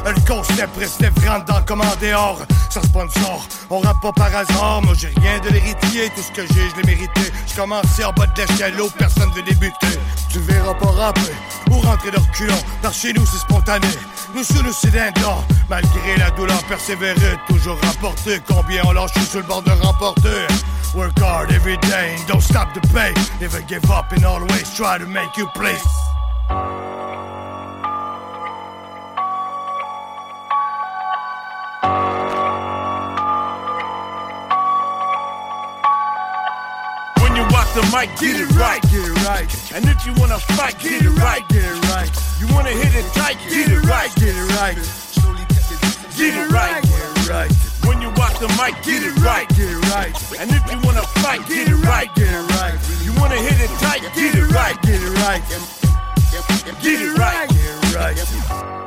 Le 0.05 0.25
concept 0.25 0.77
restait 0.77 1.11
rentre 1.27 1.45
dans 1.45 1.57
le 1.57 1.65
commandéor 1.65 2.39
Sans 2.69 2.81
sponsor, 2.81 3.45
on 3.69 3.79
rappe 3.79 4.01
pas 4.01 4.13
par 4.13 4.35
hasard. 4.35 4.81
Moi 4.81 4.93
j'ai 4.97 5.11
rien 5.19 5.39
de 5.39 5.49
l'héritier, 5.49 6.09
tout 6.15 6.21
ce 6.21 6.31
que 6.31 6.47
j'ai 6.53 6.69
je 6.69 6.75
l'ai 6.77 6.95
mérité. 6.95 7.21
Je 7.45 7.55
commençais 7.55 8.05
en 8.05 8.13
bas 8.13 8.27
de 8.27 8.41
l'échelle, 8.41 8.75
personne 8.97 9.29
veut 9.35 9.41
débuter. 9.41 9.99
Tu 10.29 10.39
verras 10.39 10.73
pas 10.75 10.91
rapper 10.91 11.33
ou 11.71 11.79
rentrer 11.79 12.11
de 12.11 12.17
reculons. 12.17 12.63
Par 12.81 12.93
chez 12.93 13.11
nous 13.11 13.25
c'est 13.25 13.39
spontané, 13.39 13.87
nous 14.33 14.43
sous 14.43 14.63
nous 14.63 14.71
c'est 14.71 14.95
Malgré 15.69 16.17
la 16.17 16.31
douleur 16.31 16.63
persévérer, 16.63 17.37
toujours 17.49 17.77
rapporter 17.81 18.39
Combien 18.47 18.83
on 18.85 18.91
lâche 18.93 19.11
sur 19.29 19.41
le 19.41 19.45
bord 19.45 19.61
de 19.61 19.71
remporter? 19.71 20.47
Work 20.95 21.19
hard 21.19 21.51
every 21.51 21.77
day. 21.79 22.15
And 22.17 22.27
don't 22.27 22.41
stop 22.41 22.73
the 22.73 22.81
pay 22.93 23.13
Never 23.41 23.61
give 23.67 23.83
up 23.91 24.11
and 24.13 24.23
always 24.23 24.73
try 24.73 24.97
to 24.97 25.05
make 25.05 25.35
you 25.37 25.47
place 25.53 25.83
the 37.77 37.83
mic, 37.93 38.09
get 38.17 38.33
it 38.33 38.49
right, 38.57 38.81
get 38.89 39.05
it 39.05 39.17
right. 39.29 39.45
And 39.71 39.85
if 39.85 40.03
you 40.03 40.13
wanna 40.17 40.39
fight, 40.57 40.79
get 40.79 41.05
it 41.05 41.13
right, 41.21 41.47
get 41.49 41.61
it 41.61 41.77
right. 41.93 42.09
You 42.41 42.47
wanna 42.49 42.71
hit 42.71 42.95
it 42.95 43.05
tight, 43.13 43.37
get 43.49 43.69
it 43.69 43.85
right, 43.85 44.09
get 44.15 44.33
it 44.33 44.49
right. 44.57 44.77
Get 46.17 46.33
it 46.33 46.49
right, 46.49 46.81
get 46.81 47.03
it 47.05 47.29
right. 47.29 47.51
When 47.85 48.01
you 48.01 48.09
walk 48.17 48.33
the 48.39 48.49
mic, 48.57 48.81
get 48.81 49.03
it 49.03 49.13
right, 49.21 49.47
get 49.49 49.69
it 49.69 49.81
right. 49.93 50.09
And 50.39 50.49
if 50.49 50.65
you 50.71 50.79
wanna 50.81 51.05
fight, 51.21 51.45
get 51.47 51.69
it 51.69 51.77
right, 51.85 52.09
get 52.15 52.33
it 52.33 52.45
right. 52.57 52.73
You 53.05 53.13
wanna 53.21 53.37
hit 53.37 53.61
it 53.61 53.69
tight, 53.77 54.01
get 54.15 54.33
it 54.33 54.49
right, 54.49 54.81
get 54.81 54.99
it 54.99 55.13
right. 55.21 55.43
Get 56.81 57.01
it 57.01 57.17
right, 57.17 57.47
get 57.47 57.61
it 57.61 57.95
right. 57.95 58.86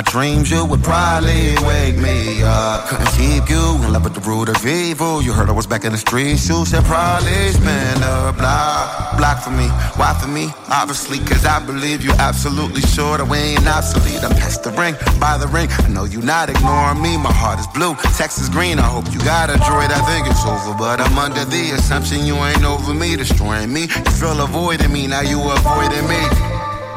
My 0.00 0.10
dreams, 0.10 0.50
you 0.50 0.64
would 0.64 0.82
probably 0.82 1.52
wake 1.66 1.96
me 1.96 2.42
up. 2.42 2.88
Couldn't 2.88 3.12
keep 3.20 3.50
you 3.50 3.64
in 3.84 3.92
love 3.92 4.04
with 4.04 4.14
the 4.14 4.20
root 4.20 4.48
of 4.48 4.64
evil. 4.64 5.20
You 5.20 5.32
heard 5.32 5.48
I 5.48 5.52
was 5.52 5.66
back 5.66 5.84
in 5.84 5.92
the 5.92 5.98
streets, 5.98 6.48
you 6.48 6.64
should 6.64 6.84
probably 6.84 7.52
spin 7.52 8.00
a 8.02 8.32
block. 8.32 9.18
Block 9.18 9.42
for 9.42 9.50
me, 9.50 9.68
why 10.00 10.16
for 10.20 10.28
me? 10.28 10.48
Obviously, 10.70 11.18
cause 11.18 11.44
I 11.44 11.58
believe 11.66 12.02
you 12.02 12.12
absolutely 12.12 12.80
sure 12.80 13.18
that 13.18 13.28
we 13.28 13.36
ain't 13.36 13.66
obsolete. 13.66 14.24
I'm 14.24 14.32
past 14.40 14.64
the 14.64 14.70
ring, 14.70 14.94
by 15.20 15.36
the 15.36 15.48
ring. 15.48 15.68
I 15.70 15.88
know 15.88 16.04
you 16.04 16.22
not 16.22 16.48
ignoring 16.48 17.02
me. 17.02 17.18
My 17.18 17.32
heart 17.32 17.60
is 17.60 17.66
blue, 17.68 17.94
text 18.16 18.40
is 18.40 18.48
green. 18.48 18.78
I 18.78 18.88
hope 18.88 19.04
you 19.12 19.20
got 19.20 19.50
a 19.50 19.58
droid. 19.68 19.90
I 19.92 20.00
think 20.08 20.26
it's 20.32 20.44
over, 20.46 20.72
but 20.78 21.00
I'm 21.00 21.18
under 21.18 21.44
the 21.44 21.72
assumption 21.76 22.24
you 22.24 22.36
ain't 22.36 22.64
over 22.64 22.94
me, 22.94 23.16
destroying 23.16 23.72
me. 23.72 23.82
You 23.82 24.12
feel 24.16 24.40
avoiding 24.40 24.92
me, 24.92 25.06
now 25.08 25.20
you 25.20 25.40
avoiding 25.40 26.06
me. 26.08 26.22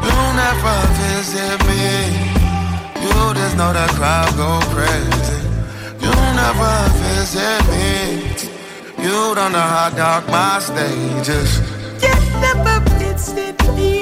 You 0.07 0.15
never 0.39 0.75
visit 1.03 1.59
me. 1.67 2.42
You 3.03 3.33
just 3.33 3.57
know 3.57 3.71
the 3.73 3.87
crowd 3.97 4.31
go 4.37 4.59
crazy. 4.75 5.39
You 6.03 6.11
never 6.41 6.73
visit 7.01 7.63
me. 7.73 7.89
You 9.03 9.35
don't 9.35 9.51
know 9.51 9.67
how 9.75 9.89
dark 9.89 10.25
my 10.29 10.59
stage 10.59 11.27
is. 11.27 11.51
You 12.03 12.15
never 12.39 12.79
visit 12.97 13.57
me. 13.75 13.92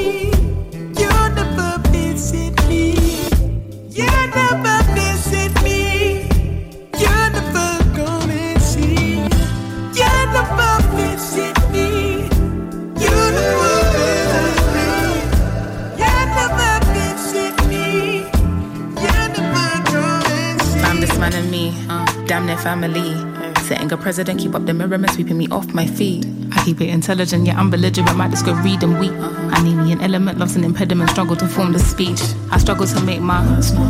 Family. 22.62 23.16
Setting 23.64 23.92
a 23.92 23.98
president, 23.98 24.40
keep 24.40 24.56
up 24.56 24.66
the 24.66 24.74
mirror, 24.74 24.96
and 24.96 25.10
sweeping 25.12 25.38
me 25.38 25.48
off 25.50 25.74
my 25.74 25.88
feet. 25.88 26.26
Keep 26.66 26.82
it 26.82 26.90
intelligent, 26.90 27.46
yet 27.46 27.58
I'm 27.58 27.72
belligerent. 27.72 28.16
Might 28.16 28.30
just 28.30 28.46
go 28.46 28.54
read 28.54 28.84
and 28.84 29.00
weep. 29.00 29.14
I 29.54 29.62
need 29.64 29.76
me 29.76 29.92
an 29.92 30.02
element, 30.02 30.38
love's 30.38 30.56
an 30.56 30.64
impediment, 30.64 31.10
struggle 31.10 31.36
to 31.36 31.48
form 31.48 31.74
the 31.74 31.80
speech. 31.80 32.22
I 32.52 32.58
struggle 32.60 32.86
to 32.86 33.02
make 33.02 33.20
my. 33.20 33.42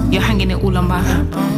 You're 0.09 0.21
hanging 0.21 0.51
it 0.51 0.63
all 0.63 0.77
on 0.77 0.87
my. 0.87 1.01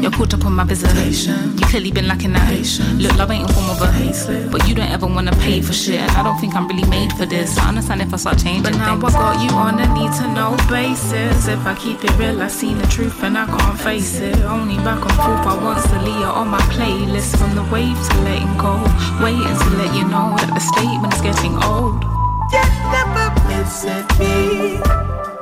You're 0.01 0.11
caught 0.11 0.33
up 0.33 0.45
on 0.45 0.53
my 0.53 0.63
business. 0.63 1.27
You 1.27 1.65
clearly 1.67 1.91
been 1.91 2.07
lacking 2.07 2.33
that. 2.33 2.49
Look, 2.97 3.15
love 3.17 3.29
ain't 3.31 3.47
in 3.47 3.55
form 3.55 3.69
of 3.69 3.81
a. 3.81 4.49
But 4.51 4.67
you 4.67 4.73
don't 4.73 4.89
ever 4.89 5.05
wanna 5.05 5.31
pay 5.33 5.61
for 5.61 5.73
shit. 5.73 5.99
And 5.99 6.11
I 6.11 6.23
don't 6.23 6.39
think 6.39 6.55
I'm 6.55 6.67
really 6.67 6.87
made 6.89 7.13
for 7.13 7.25
this. 7.25 7.57
I 7.59 7.69
understand 7.69 8.01
if 8.01 8.13
I 8.13 8.17
start 8.17 8.39
changing. 8.39 8.63
But 8.63 8.73
now 8.77 8.99
things. 8.99 9.15
I 9.15 9.19
got 9.19 9.43
you 9.43 9.55
on 9.55 9.79
a 9.79 9.93
need 9.93 10.11
to 10.13 10.27
know 10.33 10.57
basis. 10.67 11.47
If 11.47 11.65
I 11.65 11.75
keep 11.75 12.03
it 12.03 12.17
real, 12.17 12.41
I 12.41 12.47
seen 12.47 12.79
the 12.79 12.87
truth 12.87 13.21
and 13.23 13.37
I 13.37 13.45
can't 13.45 13.79
face 13.79 14.19
it. 14.19 14.37
Only 14.41 14.77
back 14.77 15.01
and 15.05 15.13
forth, 15.13 15.45
I 15.45 15.55
want 15.63 15.79
Celia 15.79 16.25
on 16.25 16.47
my 16.47 16.61
playlist. 16.73 17.37
From 17.37 17.53
the 17.55 17.63
wave 17.71 17.97
to 18.09 18.21
letting 18.21 18.57
go. 18.57 18.81
Waiting 19.23 19.57
to 19.63 19.69
let 19.77 19.93
you 19.95 20.05
know 20.09 20.35
that 20.39 20.51
the 20.53 20.63
statement 21.03 21.13
is 21.13 21.21
getting 21.21 21.63
old. 21.63 22.03
You 22.51 22.63
never 22.91 23.33
visit 23.47 24.07
me. 24.19 24.77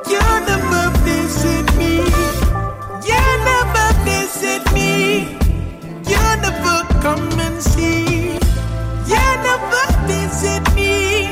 You 0.10 0.22
never 0.48 0.90
visit 1.04 1.76
me. 1.78 1.98
You 3.06 3.22
never 3.46 3.88
visit 4.06 4.74
me. 4.74 5.38
You 6.08 6.22
never 6.42 6.84
come 7.02 7.40
and 7.40 7.62
see. 7.62 8.34
You 9.08 9.24
never 9.46 9.86
visit 10.08 10.64
me. 10.76 11.30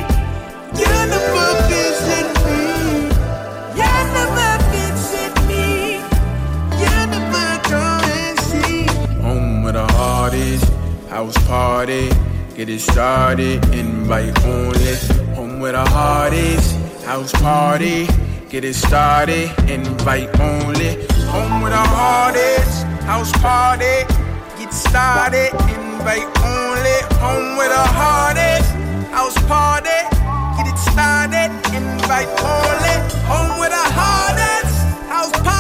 You 0.80 0.94
never 1.14 1.48
visit 1.70 2.28
me. 2.46 3.10
You 3.80 3.92
never 4.16 4.52
visit 4.72 5.34
me. 5.48 5.96
You 6.82 6.96
never 7.14 7.62
come 7.64 8.04
and 8.04 8.40
see. 8.40 8.88
Home 9.22 9.64
with 9.64 9.76
hardest, 9.76 10.66
house 11.10 11.38
party. 11.48 12.10
Get 12.56 12.68
it 12.68 12.82
started, 12.82 13.64
invite 14.10 14.44
only. 14.46 14.96
Home 15.36 15.60
with 15.60 15.74
the 15.74 15.86
hardest, 15.88 16.76
house 17.06 17.32
party. 17.34 18.08
Get 18.50 18.66
it 18.66 18.74
started, 18.74 19.52
invite 19.70 20.30
only. 20.40 20.96
Home 21.30 21.62
with 21.62 21.72
the 21.72 21.86
hardest, 21.96 22.86
house 23.06 23.32
party. 23.34 24.06
Get 24.58 24.74
started, 24.74 25.52
invite 25.70 26.26
only. 26.42 26.98
Home 27.22 27.56
with 27.56 27.70
the 27.70 27.86
hardest, 28.00 28.72
house 29.12 29.38
party. 29.46 30.00
Get 30.58 30.74
it 30.74 30.80
started, 30.80 31.52
invite 31.78 32.30
only. 32.42 32.96
Home 33.30 33.60
with 33.60 33.70
the 33.70 33.86
hardest, 33.94 34.74
house 35.08 35.32
party. 35.44 35.59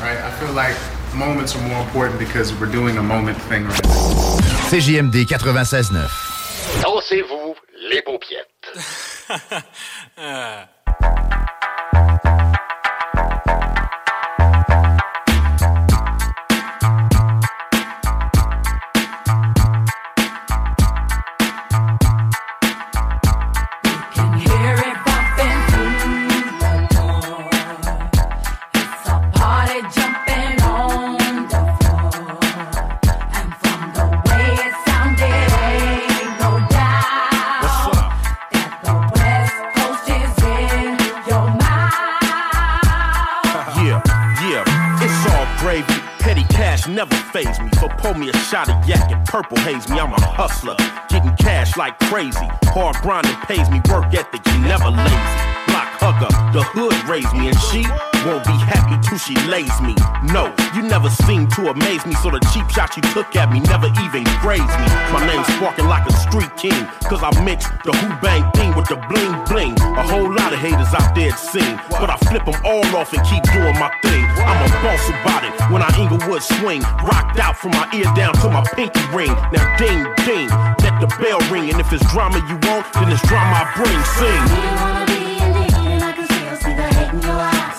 Right? 0.00 0.18
I 0.18 0.30
feel 0.38 0.52
like 0.52 0.76
moments 1.14 1.56
are 1.56 1.68
more 1.68 1.80
important 1.82 2.18
because 2.18 2.54
we're 2.58 2.70
doing 2.70 2.98
a 2.98 3.02
moment 3.02 3.40
thing 3.42 3.64
right 3.64 3.84
now. 3.84 4.57
CJMD 4.70 5.24
96.9. 5.24 6.82
Dansez-vous 6.82 7.54
les 7.90 8.02
paupiètes. 8.02 8.44
Hear 10.18 10.68
gravy. 45.68 46.00
Petty 46.18 46.44
cash 46.44 46.86
never 46.86 47.14
phase 47.32 47.60
me. 47.60 47.68
So 47.78 47.88
pour 48.00 48.14
me 48.14 48.30
a 48.30 48.36
shot 48.48 48.70
of 48.70 48.88
yak 48.88 49.10
and 49.12 49.24
purple 49.26 49.58
haze 49.58 49.88
me. 49.88 50.00
I'm 50.00 50.12
a 50.12 50.20
hustler, 50.20 50.76
getting 51.10 51.34
cash 51.36 51.76
like 51.76 51.98
crazy. 52.10 52.48
Hard 52.72 52.96
grinding 53.02 53.36
pays 53.44 53.68
me, 53.70 53.80
work 53.90 54.14
ethic, 54.14 54.40
you 54.46 54.58
never 54.60 54.88
lazy. 54.88 55.34
Block 55.68 55.90
hugger, 56.00 56.32
the 56.56 56.64
hood 56.72 56.96
raised 57.08 57.32
me, 57.34 57.48
and 57.48 57.60
she 57.68 57.84
won't 58.26 58.44
be 58.44 58.56
happy 58.66 58.96
till 59.06 59.18
she 59.18 59.34
lays 59.46 59.74
me. 59.80 59.94
No, 60.32 60.50
you 60.74 60.82
never 60.82 61.10
seem 61.10 61.46
to 61.54 61.70
amaze 61.70 62.04
me, 62.06 62.14
so 62.18 62.30
the 62.30 62.40
cheap 62.52 62.68
shot 62.70 62.96
you 62.96 63.02
took 63.14 63.34
at 63.36 63.52
me 63.52 63.60
never 63.60 63.86
even 64.02 64.24
grazed 64.42 64.74
me. 64.82 64.88
My 65.14 65.22
name's 65.26 65.46
sparking 65.54 65.86
like 65.86 66.06
a 66.08 66.14
street 66.14 66.50
king, 66.56 66.86
cause 67.06 67.22
I 67.22 67.30
mix 67.44 67.68
the 67.84 67.92
who 67.92 68.08
bang 68.20 68.42
thing 68.52 68.74
with 68.74 68.88
the 68.88 68.96
bling 69.06 69.34
bling. 69.46 69.74
A 69.98 70.02
whole 70.02 70.26
lot 70.26 70.52
of 70.52 70.58
haters 70.58 70.94
out 70.94 71.14
there 71.14 71.28
it 71.28 71.36
seem, 71.36 71.76
but 71.90 72.08
I 72.08 72.16
flip 72.28 72.44
them 72.44 72.56
all 72.64 72.86
off 72.96 73.12
and 73.12 73.22
keep 73.28 73.44
doing 73.52 73.76
my 73.76 73.92
thing. 74.02 74.24
I'm 74.48 74.60
a 74.64 74.70
boss 74.80 75.04
about 75.10 75.44
it 75.44 75.52
when 75.70 75.82
I 75.82 75.90
Inglewood 76.00 76.42
swing, 76.42 76.82
rocked 77.04 77.38
out 77.38 77.56
from 77.56 77.72
my 77.72 77.88
ear 77.92 78.08
down 78.16 78.32
to 78.40 78.48
my 78.48 78.64
pinky 78.72 79.04
ring. 79.12 79.32
Now 79.52 79.76
ding 79.76 80.08
ding, 80.24 80.48
let 80.80 80.96
the 81.00 81.08
bell 81.20 81.40
ring, 81.52 81.70
and 81.70 81.80
if 81.80 81.92
it's 81.92 82.04
drama 82.12 82.40
you 82.48 82.56
want, 82.68 82.86
then 82.94 83.12
it's 83.12 83.22
drama 83.28 83.60
I 83.60 83.72
bring. 83.76 83.98
Sing. 84.16 84.98
Look, 87.28 87.77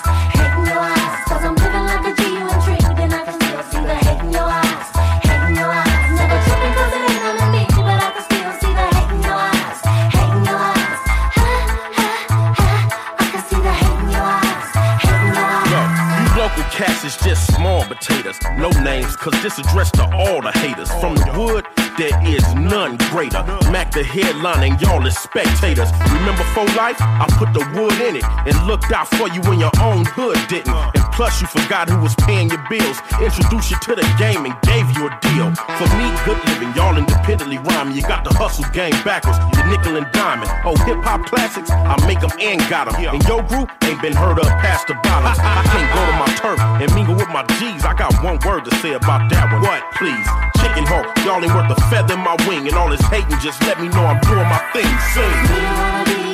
cats 17.00 17.16
is 17.16 17.26
just 17.26 17.54
small 17.54 17.84
potatoes. 17.86 18.40
No 18.58 18.70
names, 18.82 19.16
cause 19.16 19.34
this 19.42 19.58
addressed 19.60 19.96
to 19.96 20.04
all 20.14 20.42
the 20.42 20.52
haters. 20.52 20.92
From 20.94 21.16
the 21.16 21.34
wood, 21.38 21.66
there 22.00 22.26
is 22.26 22.56
none 22.56 22.96
greater. 23.12 23.44
Mac 23.72 23.92
the 23.92 24.04
headline 24.04 24.72
and 24.72 24.82
y'all 24.82 25.06
is 25.06 25.18
spectators. 25.18 25.92
Remember 26.14 26.44
for 26.56 26.64
life? 26.80 26.96
I 27.02 27.28
put 27.38 27.52
the 27.52 27.60
wood 27.76 28.00
in 28.00 28.16
it 28.16 28.24
and 28.24 28.56
looked 28.66 28.90
out 28.94 29.10
for 29.10 29.28
you 29.28 29.42
when 29.42 29.60
your 29.60 29.72
own 29.82 30.06
hood 30.06 30.38
didn't. 30.48 30.74
And 30.74 31.10
Plus, 31.20 31.42
you 31.42 31.48
forgot 31.48 31.90
who 31.90 32.00
was 32.00 32.16
paying 32.24 32.48
your 32.48 32.64
bills. 32.72 32.96
Introduced 33.20 33.72
you 33.72 33.78
to 33.84 33.92
the 33.92 34.08
game 34.16 34.48
and 34.48 34.56
gave 34.64 34.88
you 34.96 35.04
a 35.04 35.12
deal. 35.20 35.52
For 35.76 35.88
me, 36.00 36.08
good 36.24 36.40
living, 36.48 36.72
y'all 36.80 36.96
independently 36.96 37.58
rhyming. 37.58 37.94
You 37.94 38.04
got 38.04 38.24
the 38.24 38.32
hustle 38.32 38.64
game 38.72 38.96
backwards, 39.04 39.36
you 39.52 39.60
nickel 39.68 40.00
and 40.00 40.08
diamond. 40.16 40.48
Oh, 40.64 40.80
hip 40.88 41.04
hop 41.04 41.28
classics, 41.28 41.72
I 41.72 42.00
make 42.08 42.24
them 42.24 42.32
and 42.40 42.64
got 42.72 42.88
them. 42.88 42.96
And 43.04 43.20
your 43.28 43.44
group 43.44 43.68
ain't 43.84 44.00
been 44.02 44.16
heard 44.16 44.40
of 44.40 44.48
past 44.64 44.88
the 44.88 44.96
bottoms. 45.04 45.36
I 45.44 45.60
can't 45.68 45.92
go 45.92 46.00
to 46.08 46.16
my 46.16 46.32
turf 46.40 46.60
and 46.80 46.88
mingle 46.96 47.20
with 47.20 47.28
my 47.36 47.44
G's. 47.60 47.84
I 47.84 47.92
got 48.00 48.16
one 48.24 48.40
word 48.48 48.64
to 48.64 48.74
say 48.80 48.96
about 48.96 49.28
that 49.28 49.52
one. 49.52 49.60
What, 49.60 49.84
please? 50.00 50.24
Chicken 50.64 50.88
hawk, 50.88 51.04
y'all 51.28 51.44
ain't 51.44 51.52
worth 51.52 51.68
a 51.68 51.80
feather 51.90 52.14
in 52.14 52.20
my 52.22 52.36
wing. 52.48 52.68
And 52.68 52.76
all 52.76 52.90
this 52.90 53.02
hating, 53.02 53.40
just 53.40 53.62
let 53.64 53.82
me 53.82 53.90
know 53.90 54.06
I'm 54.06 54.20
doing 54.22 54.48
my 54.48 54.62
thing. 54.74 54.90
Sing. 55.14 56.29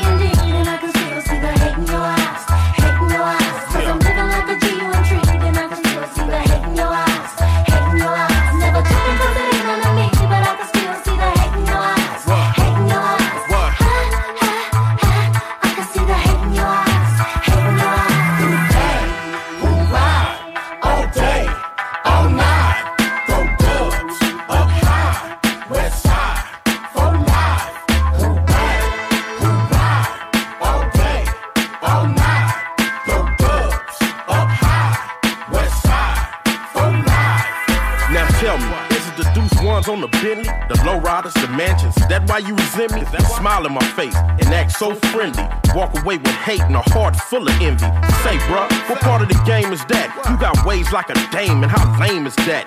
On 39.87 40.01
the 40.01 40.07
Bentley, 40.07 40.49
the 40.69 40.81
low 40.85 40.99
riders, 40.99 41.33
the 41.33 41.47
mansions? 41.47 41.95
That 42.07 42.27
why 42.27 42.39
you 42.39 42.55
resent 42.55 42.93
me? 42.93 43.01
You 43.01 43.25
smile 43.25 43.65
in 43.65 43.73
my 43.73 43.85
face 43.93 44.15
and 44.15 44.47
act 44.53 44.71
so 44.71 44.95
friendly. 45.13 45.43
Walk 45.75 45.97
away 46.01 46.17
with 46.17 46.35
hate 46.45 46.61
and 46.61 46.75
a 46.75 46.81
heart 46.93 47.15
full 47.15 47.47
of 47.47 47.53
envy. 47.61 47.85
Say, 48.23 48.37
bruh, 48.49 48.69
what 48.89 48.99
part 49.01 49.21
of 49.21 49.27
the 49.27 49.41
game 49.45 49.71
is 49.73 49.83
that? 49.85 50.09
You 50.29 50.37
got 50.37 50.65
ways 50.65 50.91
like 50.91 51.09
a 51.09 51.15
dame, 51.31 51.63
and 51.63 51.71
how 51.71 51.85
lame 51.99 52.25
is 52.25 52.35
that? 52.47 52.65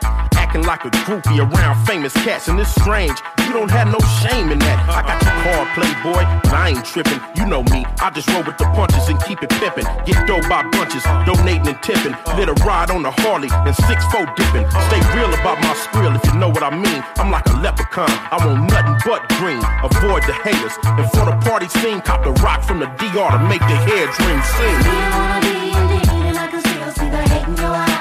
Acting 0.49 0.65
like 0.65 0.83
a 0.87 0.91
groupie 1.05 1.45
around 1.45 1.77
famous 1.85 2.15
cats, 2.25 2.49
and 2.49 2.59
it's 2.59 2.73
strange. 2.81 3.20
You 3.45 3.53
don't 3.53 3.70
have 3.70 3.93
no 3.93 4.01
shame 4.25 4.49
in 4.49 4.59
that. 4.65 4.81
I 4.89 5.05
got 5.05 5.20
your 5.20 5.37
card, 5.45 5.69
playboy, 5.77 6.25
but 6.41 6.55
I 6.57 6.73
ain't 6.73 6.87
tripping. 6.89 7.20
You 7.37 7.45
know 7.45 7.61
me, 7.69 7.85
I 8.01 8.09
just 8.09 8.33
roll 8.33 8.41
with 8.41 8.57
the 8.57 8.65
punches 8.73 9.12
and 9.12 9.20
keep 9.29 9.43
it 9.43 9.51
pimping. 9.61 9.85
Get 10.09 10.16
dough 10.25 10.41
by 10.49 10.65
bunches, 10.73 11.05
donating 11.29 11.69
and 11.69 11.77
tipping. 11.85 12.16
Lit 12.41 12.49
a 12.49 12.57
ride 12.65 12.89
on 12.89 13.05
a 13.05 13.12
Harley 13.20 13.53
and 13.53 13.77
six 13.77 14.01
four 14.09 14.25
dipping. 14.41 14.65
Stay 14.89 15.01
real 15.12 15.29
about 15.37 15.61
my 15.61 15.77
skrill 15.85 16.16
if 16.16 16.25
you 16.25 16.41
know 16.41 16.49
what 16.49 16.65
I 16.65 16.73
mean. 16.73 17.05
I'm 17.20 17.29
like 17.29 17.45
a 17.53 17.57
leprechaun, 17.61 18.09
I 18.09 18.41
want 18.41 18.73
nothing 18.73 18.97
but 19.05 19.29
green. 19.37 19.61
Avoid 19.85 20.25
the 20.25 20.33
haters, 20.33 20.73
and 20.81 21.05
for 21.12 21.29
the 21.29 21.37
party 21.45 21.69
scene, 21.69 22.01
cop 22.01 22.25
the 22.25 22.33
rock 22.41 22.65
from 22.65 22.81
the 22.81 22.89
DR 22.97 23.37
to 23.37 23.41
make 23.53 23.61
the 23.69 23.77
hair 23.85 24.09
dream 24.16 24.41
sing. 24.57 25.29
Mac 27.69 27.98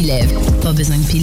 qui 0.00 0.06
lève. 0.06 0.32
Pas 0.62 0.72
besoin 0.72 0.98
de. 0.98 1.19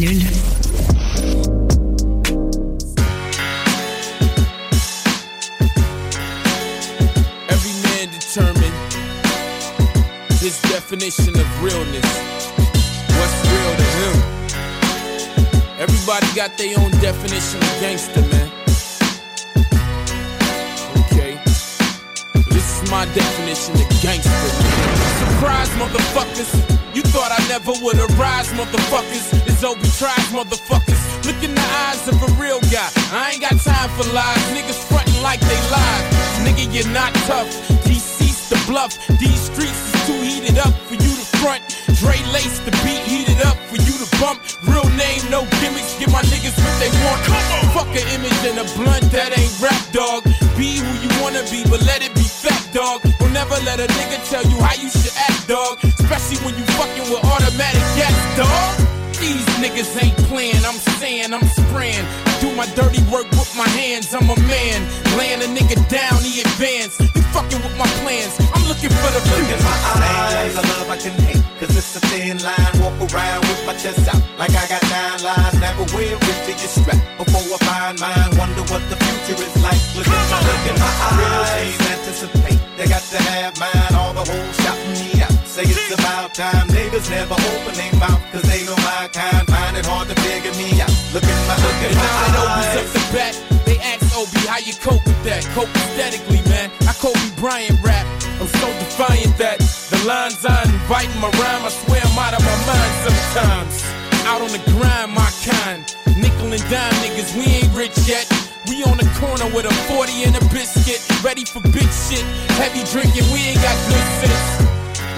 Not 36.98 37.14
tough. 37.30 37.46
DC's 37.86 38.50
the 38.50 38.58
bluff. 38.66 38.98
These 39.22 39.54
streets 39.54 39.82
is 39.94 40.02
too 40.10 40.18
heated 40.18 40.58
up 40.58 40.74
for 40.90 40.98
you 40.98 41.14
to 41.22 41.26
front. 41.38 41.62
Dre 42.02 42.18
lace 42.34 42.58
the 42.66 42.74
beat 42.82 43.06
heated 43.06 43.38
up 43.46 43.58
for 43.70 43.78
you 43.78 43.94
to 44.02 44.08
bump. 44.18 44.42
Real 44.66 44.90
name, 44.98 45.22
no 45.30 45.46
gimmicks. 45.62 45.94
Give 46.02 46.10
my 46.10 46.26
niggas 46.26 46.58
what 46.58 46.76
they 46.82 46.90
want. 47.06 47.22
Come 47.30 47.46
on. 47.54 47.64
Fuck 47.78 47.94
an 47.94 48.06
image 48.18 48.42
and 48.50 48.58
a 48.58 48.68
blunt 48.74 49.06
that 49.14 49.30
ain't 49.38 49.54
rap, 49.62 49.78
dog. 49.94 50.26
Be 50.58 50.82
who 50.82 50.92
you 51.06 51.12
wanna 51.22 51.46
be, 51.54 51.62
but 51.70 51.86
let 51.86 52.02
it 52.02 52.14
be 52.18 52.26
fat, 52.26 52.66
dog. 52.74 53.06
Don't 53.22 53.34
never 53.34 53.58
let 53.62 53.78
a 53.78 53.86
nigga 53.94 54.18
tell 54.34 54.46
you 54.50 54.58
how 54.58 54.74
you 54.74 54.90
should 54.90 55.14
act, 55.30 55.46
dog. 55.48 55.78
Especially 56.02 56.42
when 56.42 56.58
you 56.58 56.66
fucking 56.82 57.14
with 57.14 57.22
automatic 57.30 57.86
gas, 57.94 58.18
dog. 58.34 58.74
These 59.22 59.46
niggas 59.62 59.94
ain't 60.02 60.18
playing, 60.30 60.66
I'm 60.66 60.82
saying, 60.98 61.34
I'm 61.34 61.46
spraying. 61.62 62.06
I 62.26 62.32
do 62.42 62.50
my 62.56 62.66
dirty 62.74 63.02
work 63.14 63.30
with 63.38 63.54
my 63.58 63.70
hands, 63.70 64.14
I'm 64.14 64.30
a 64.30 64.38
advance. 66.42 67.00
You 67.00 67.22
fucking 67.34 67.62
with 67.64 67.78
my 67.78 67.88
plans, 68.04 68.38
I'm 68.54 68.64
looking 68.68 68.90
for 68.90 69.10
the 69.14 69.22
Look 69.30 69.50
in 69.50 69.60
my 69.64 69.78
eyes, 69.96 70.07
Bryant 97.38 97.78
rap. 97.86 98.06
I'm 98.42 98.50
so 98.50 98.66
defiant 98.82 99.38
that 99.38 99.62
the 99.94 100.02
lines 100.10 100.42
I 100.42 100.58
invite 100.66 101.06
in 101.06 101.22
my 101.22 101.30
rhyme, 101.38 101.62
I 101.62 101.70
swear 101.70 102.02
I'm 102.02 102.18
out 102.18 102.34
of 102.34 102.42
my 102.42 102.58
mind 102.66 102.94
sometimes. 103.06 103.74
Out 104.26 104.42
on 104.42 104.50
the 104.50 104.64
grind, 104.74 105.14
my 105.14 105.30
kind. 105.46 105.86
Nickel 106.18 106.50
and 106.50 106.66
dime 106.66 106.98
niggas, 107.06 107.38
we 107.38 107.62
ain't 107.62 107.70
rich 107.78 107.94
yet. 108.10 108.26
We 108.66 108.82
on 108.90 108.98
the 108.98 109.06
corner 109.22 109.46
with 109.54 109.70
a 109.70 109.74
40 109.86 110.26
and 110.26 110.34
a 110.34 110.42
biscuit, 110.50 110.98
ready 111.22 111.46
for 111.46 111.62
big 111.62 111.86
shit. 112.10 112.26
Heavy 112.58 112.82
drinking, 112.90 113.30
we 113.30 113.54
ain't 113.54 113.62
got 113.62 113.78
good 113.86 114.08
sense. 114.18 114.68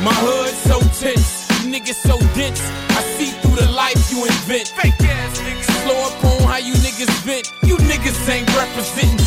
My 0.04 0.12
hood 0.20 0.52
so 0.68 0.84
tense, 1.00 1.48
you 1.64 1.72
niggas 1.72 2.04
so 2.04 2.20
dense. 2.36 2.60
I 3.00 3.02
see 3.16 3.32
through 3.40 3.64
the 3.64 3.72
life 3.72 3.96
you 4.12 4.28
invent. 4.28 4.76
Fake 4.76 5.00
ass 5.08 5.40
niggas. 5.40 5.72
Slow 5.88 5.96
up 6.04 6.20
on 6.20 6.52
how 6.52 6.60
you 6.60 6.76
niggas 6.84 7.16
vent. 7.24 7.48
You 7.64 7.80
niggas 7.88 8.20
ain't 8.28 8.48
representing 8.60 9.19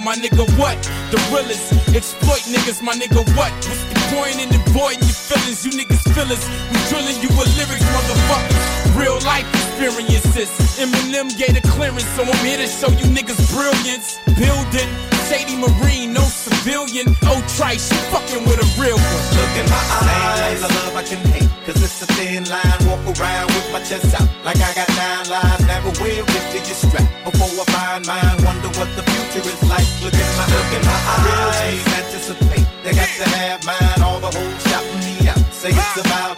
my 0.00 0.16
nigga, 0.16 0.44
what? 0.58 0.76
The 1.12 1.18
realest. 1.28 1.72
Exploit 1.94 2.42
niggas, 2.48 2.82
my 2.82 2.94
nigga, 2.94 3.20
what? 3.36 3.52
What's 3.52 3.84
the 3.84 3.96
point 4.12 4.40
in 4.40 4.48
avoiding 4.48 5.04
your 5.04 5.20
feelings? 5.28 5.64
You 5.64 5.72
niggas 5.76 6.02
feel 6.14 6.28
us. 6.32 6.44
We 6.72 6.78
drilling 6.88 7.18
you 7.20 7.28
with 7.36 7.50
lyrics, 7.56 7.84
motherfuckers. 7.92 8.96
Real 8.96 9.20
life 9.28 9.46
experiences. 9.54 10.48
Eminem 10.80 11.28
gave 11.36 11.54
the 11.54 11.64
clearance, 11.68 12.08
so 12.16 12.24
I'm 12.24 12.44
here 12.44 12.58
to 12.58 12.66
show 12.66 12.88
you 12.88 13.06
niggas 13.12 13.40
brilliance. 13.52 14.18
Building, 14.40 14.90
shady 15.28 15.56
marine, 15.56 16.12
no 16.12 16.24
civilian. 16.24 17.14
Oh, 17.28 17.40
trice, 17.56 17.90
you 17.92 17.98
fucking 18.10 18.44
with 18.48 18.60
a 18.60 18.68
real 18.80 18.96
one. 18.96 19.22
Look 19.36 19.54
in 19.60 19.66
my 19.68 19.82
eyes. 20.00 20.60
Same 20.60 20.74
love 20.80 20.96
I 20.96 21.02
can 21.04 21.20
hate. 21.32 21.50
Cause 21.66 21.82
it's 21.82 22.02
a 22.02 22.06
thin 22.16 22.44
line. 22.48 22.80
Walk 22.88 23.04
around 23.20 23.48
with 23.52 23.68
my 23.72 23.80
chest 23.84 24.14
out. 24.20 24.28
Like 24.44 24.58
I 24.58 24.72
got 24.74 24.88
nine 24.96 25.28
lives. 25.28 25.66
Never 25.66 25.90
will 26.00 26.26
get 26.26 26.39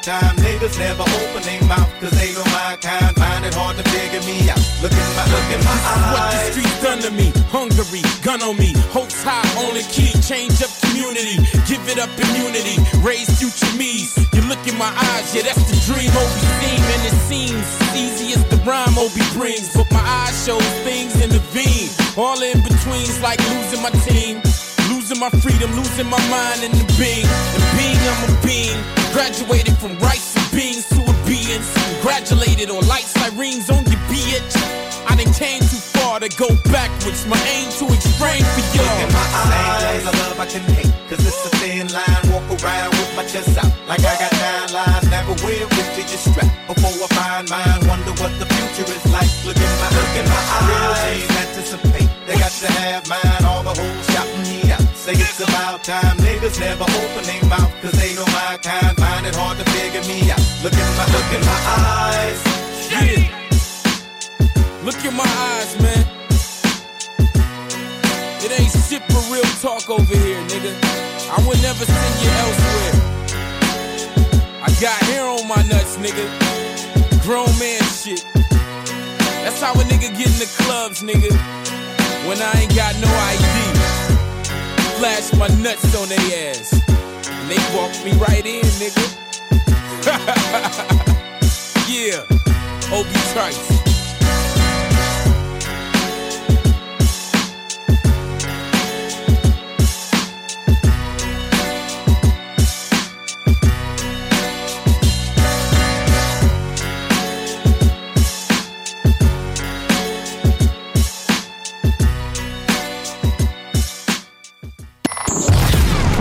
time. 0.03 0.35
Niggas 0.43 0.79
never 0.79 1.07
open 1.07 1.43
their 1.47 1.63
mouth. 1.65 1.89
Cause 2.03 2.11
they 2.19 2.35
know 2.35 2.45
my 2.51 2.77
kind. 2.83 3.15
Find 3.15 3.47
it 3.47 3.55
hard 3.55 3.79
to 3.79 3.85
figure 3.89 4.21
me 4.27 4.51
out. 4.51 4.59
Look 4.83 4.91
in 4.91 5.11
my, 5.15 5.25
look 5.31 5.49
in 5.55 5.63
my 5.63 5.75
What 6.11 6.27
the 6.35 6.39
streets 6.51 6.83
done 6.83 7.01
to 7.07 7.11
me, 7.15 7.31
hungry, 7.55 8.03
gun 8.27 8.43
on 8.43 8.59
me, 8.59 8.75
hopes 8.91 9.23
high, 9.23 9.47
only 9.63 9.87
key, 9.95 10.11
change 10.19 10.59
up 10.59 10.71
community, 10.83 11.39
give 11.71 11.87
it 11.87 12.03
up 12.03 12.11
immunity, 12.19 12.83
raise 13.07 13.31
future 13.39 13.71
me's. 13.79 14.11
You 14.35 14.43
look 14.51 14.61
in 14.67 14.77
my 14.77 14.91
eyes, 14.91 15.31
yeah, 15.31 15.47
that's 15.47 15.63
the 15.71 15.79
dream 15.87 16.11
Obi 16.11 16.43
seem, 16.59 16.83
and 16.83 17.03
it 17.07 17.19
seems 17.31 17.67
easy 17.95 18.35
as 18.35 18.43
the 18.51 18.59
rhyme 18.67 18.99
Obi 18.99 19.23
brings, 19.39 19.71
but 19.71 19.87
my 19.95 20.03
eyes 20.03 20.35
show 20.45 20.59
things 20.83 21.15
in 21.23 21.31
the 21.31 21.43
vein, 21.55 21.87
all 22.19 22.43
in 22.43 22.59
betweens 22.67 23.23
like 23.23 23.39
losing 23.55 23.83
my 23.83 23.95
team. 24.03 24.43
Losing 24.91 25.21
my 25.21 25.31
freedom, 25.31 25.71
losing 25.77 26.11
my 26.11 26.21
mind 26.29 26.65
in 26.65 26.73
the 26.73 26.85
being. 26.99 27.25
Graduated 29.23 29.79
from 29.79 29.95
rice 30.03 30.35
and 30.35 30.51
beans 30.51 30.83
to 30.91 30.99
obedience. 30.99 31.71
Congratulated 31.95 32.75
on 32.75 32.83
light 32.91 33.07
sirens 33.07 33.71
on 33.71 33.87
your 33.87 34.03
bitch. 34.11 34.51
I 35.07 35.15
done 35.15 35.31
came 35.39 35.63
too 35.63 35.79
far 35.95 36.19
to 36.19 36.27
go 36.35 36.51
backwards. 36.75 37.23
My 37.31 37.39
aim 37.47 37.71
to 37.79 37.87
explain 37.95 38.43
for 38.43 38.67
y'all. 38.75 38.83
Look 38.83 39.07
in 39.07 39.15
my 39.15 39.23
eyes. 39.47 40.03
Same 40.03 40.19
love 40.27 40.41
I 40.43 40.47
can 40.51 40.65
hate. 40.75 40.91
Cause 41.07 41.23
it's 41.23 41.39
a 41.47 41.51
thin 41.63 41.87
line. 41.95 42.23
Walk 42.35 42.51
around 42.51 42.91
with 42.99 43.15
my 43.15 43.23
chest 43.23 43.55
out. 43.63 43.71
Like 43.87 44.03
I 44.03 44.11
got 44.19 44.35
nine 44.43 44.71
lives. 44.75 45.07
Never 45.07 45.35
will 45.47 45.71
get 45.71 45.87
to 45.95 46.03
your 46.03 46.23
strap. 46.27 46.51
Before 46.67 46.91
I 46.91 47.09
find 47.15 47.47
mine. 47.47 47.79
Wonder 47.87 48.19
what 48.19 48.35
the 48.43 48.47
future 48.51 48.91
is 48.91 49.07
like. 49.15 49.31
Look 49.47 49.55
in 49.55 49.73
my, 49.79 49.89
look 50.03 50.13
in 50.19 50.27
my 50.27 50.43
eyes. 50.67 51.23
Anticipate. 51.47 52.11
They 52.27 52.35
got 52.43 52.51
to 52.51 52.69
have 52.75 53.07
mine. 53.07 53.43
All 53.47 53.63
the 53.63 53.71
hoes 53.71 54.07
shouting 54.11 54.43
me 54.51 54.67
out. 54.75 54.83
Say 54.99 55.15
it's 55.15 55.39
about 55.39 55.87
time. 55.87 56.19
Niggas 56.27 56.59
never 56.59 56.91
open 56.91 57.23
their 57.23 57.47
mouth. 57.47 57.72
Look 61.23 61.39
in 61.39 61.47
my, 61.47 61.59
eyes. 62.11 62.41
Yeah. 62.91 63.23
Look 64.85 65.05
in 65.05 65.15
my 65.15 65.25
eyes, 65.25 65.81
man. 65.81 66.05
It 68.43 68.51
ain't 68.59 68.73
shit 68.89 69.03
for 69.13 69.23
real 69.33 69.47
talk 69.63 69.89
over 69.89 70.17
here, 70.17 70.43
nigga. 70.49 70.75
I 71.31 71.39
would 71.47 71.63
never 71.63 71.85
send 71.85 72.23
you 72.25 72.31
elsewhere. 72.43 72.95
I 74.63 74.69
got 74.81 74.99
hair 75.07 75.25
on 75.25 75.47
my 75.47 75.63
nuts, 75.63 75.97
nigga. 75.97 76.27
Grown 77.23 77.57
man 77.59 77.83
shit. 77.85 78.27
That's 79.45 79.61
how 79.61 79.73
a 79.75 79.85
nigga 79.85 80.11
get 80.19 80.27
in 80.27 80.39
the 80.43 80.51
clubs, 80.65 81.03
nigga. 81.03 81.31
When 82.27 82.43
I 82.43 82.53
ain't 82.61 82.75
got 82.75 82.97
no 83.01 83.09
ID. 83.09 83.47
Flash 84.99 85.33
my 85.35 85.49
nuts 85.63 85.95
on 85.95 86.09
their 86.09 86.51
ass. 86.51 86.73
And 87.29 87.49
they 87.49 87.61
walk 87.75 87.93
me 88.05 88.13
right 88.19 88.45
in, 88.45 88.65
nigga. 88.83 89.07
yeah. 91.93 92.25
Obi 92.91 93.13
Trice. 93.33 93.69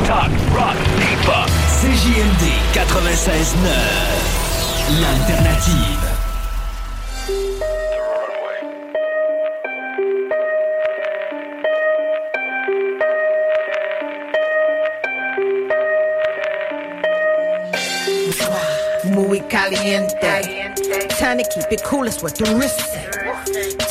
Talk, 0.06 0.32
rock, 0.54 0.76
hip-hop. 1.00 1.50
CJMD 1.80 2.44
96.9. 2.74 4.41
L'alternative. 5.00 6.10
Muy 19.06 19.40
caliente. 19.48 20.72
Time 21.20 21.38
to 21.38 21.44
keep 21.54 21.72
it 21.72 21.84
cool, 21.84 22.04
that's 22.04 22.22
what 22.22 22.36
the 22.36 22.56
wrist 22.56 22.80
say. 22.80 23.08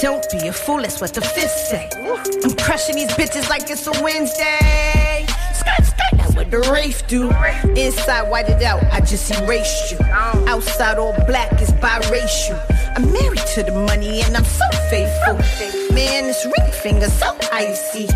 Don't 0.02 0.28
be 0.30 0.48
a 0.48 0.52
fool, 0.52 0.82
that's 0.82 1.00
what 1.00 1.14
the 1.14 1.20
fist 1.20 1.70
say. 1.70 1.88
I'm 2.44 2.54
crushing 2.56 2.96
these 2.96 3.12
bitches 3.12 3.48
like 3.48 3.70
it's 3.70 3.86
a 3.86 4.02
Wednesday. 4.02 5.09
Skirt, 6.40 6.50
skirt, 6.50 6.50
that's 6.50 6.50
what 6.50 6.50
the 6.50 6.72
Rafe 6.72 7.06
do. 7.06 7.30
Inside, 7.80 8.30
white 8.30 8.48
it 8.48 8.62
out, 8.62 8.82
I 8.92 9.00
just 9.00 9.30
erased 9.30 9.92
you. 9.92 9.98
Outside, 10.48 10.98
all 10.98 11.14
black 11.26 11.60
is 11.60 11.70
biracial. 11.72 12.58
I'm 12.96 13.12
married 13.12 13.38
to 13.54 13.62
the 13.62 13.72
money 13.72 14.22
and 14.22 14.36
I'm 14.36 14.44
so 14.44 14.64
faithful. 14.90 15.34
Man, 15.94 16.24
this 16.24 16.44
ring 16.44 16.72
finger 16.72 17.08
so 17.08 17.36
icy. 17.52 18.08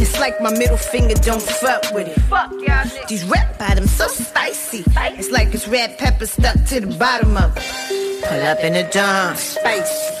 It's 0.00 0.18
like 0.18 0.40
my 0.40 0.50
middle 0.50 0.76
finger 0.76 1.14
don't 1.14 1.42
fuck 1.42 1.92
with 1.92 2.08
it. 2.08 3.08
These 3.08 3.24
red 3.24 3.56
bottoms 3.58 3.92
so 3.92 4.08
spicy. 4.08 4.84
It's 5.18 5.30
like 5.30 5.54
it's 5.54 5.68
red 5.68 5.98
pepper 5.98 6.26
stuck 6.26 6.62
to 6.66 6.80
the 6.80 6.96
bottom 6.98 7.36
of 7.36 7.56
it. 7.56 8.24
Pull 8.24 8.42
up 8.42 8.58
in 8.60 8.74
a 8.74 8.90
John, 8.90 9.36
spicy. 9.36 10.14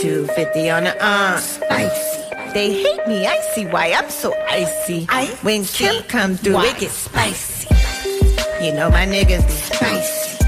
250 0.00 0.70
on 0.70 0.84
the 0.84 1.04
arm, 1.04 1.40
spicy. 1.40 2.13
They 2.54 2.72
hate 2.72 3.04
me, 3.08 3.26
I 3.26 3.40
see 3.52 3.66
why 3.66 3.92
I'm 3.92 4.08
so 4.08 4.32
icy. 4.48 5.06
When 5.42 5.64
Kim 5.64 6.04
come 6.04 6.36
through, 6.36 6.60
it 6.60 6.78
gets 6.78 6.92
spicy. 6.94 7.66
You 8.64 8.72
know 8.74 8.90
my 8.90 9.04
niggas 9.06 9.44
be 9.44 9.52
spicy. 9.52 10.38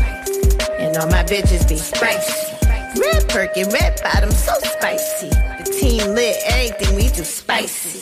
And 0.79 0.97
all 0.99 1.09
my 1.09 1.25
bitches 1.25 1.69
be 1.69 1.77
spicy. 1.77 2.55
Red 3.01 3.27
Birkin, 3.27 3.69
red 3.71 4.01
bottom, 4.05 4.31
so 4.31 4.53
spicy. 4.63 5.31
The 5.31 5.77
team 5.81 6.15
lit, 6.15 6.37
everything 6.47 6.95
we 6.95 7.09
do 7.09 7.25
spicy. 7.25 7.99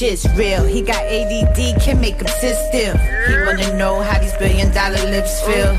Shit's 0.00 0.26
real, 0.34 0.64
he 0.64 0.80
got 0.80 1.04
ADD, 1.04 1.78
can 1.82 2.00
make 2.00 2.14
him 2.14 2.26
sit 2.26 2.56
still. 2.70 2.96
He 2.96 3.36
wanna 3.44 3.76
know 3.76 4.00
how 4.00 4.18
these 4.18 4.32
billion 4.38 4.72
dollar 4.72 4.96
lips 5.10 5.42
feel. 5.42 5.76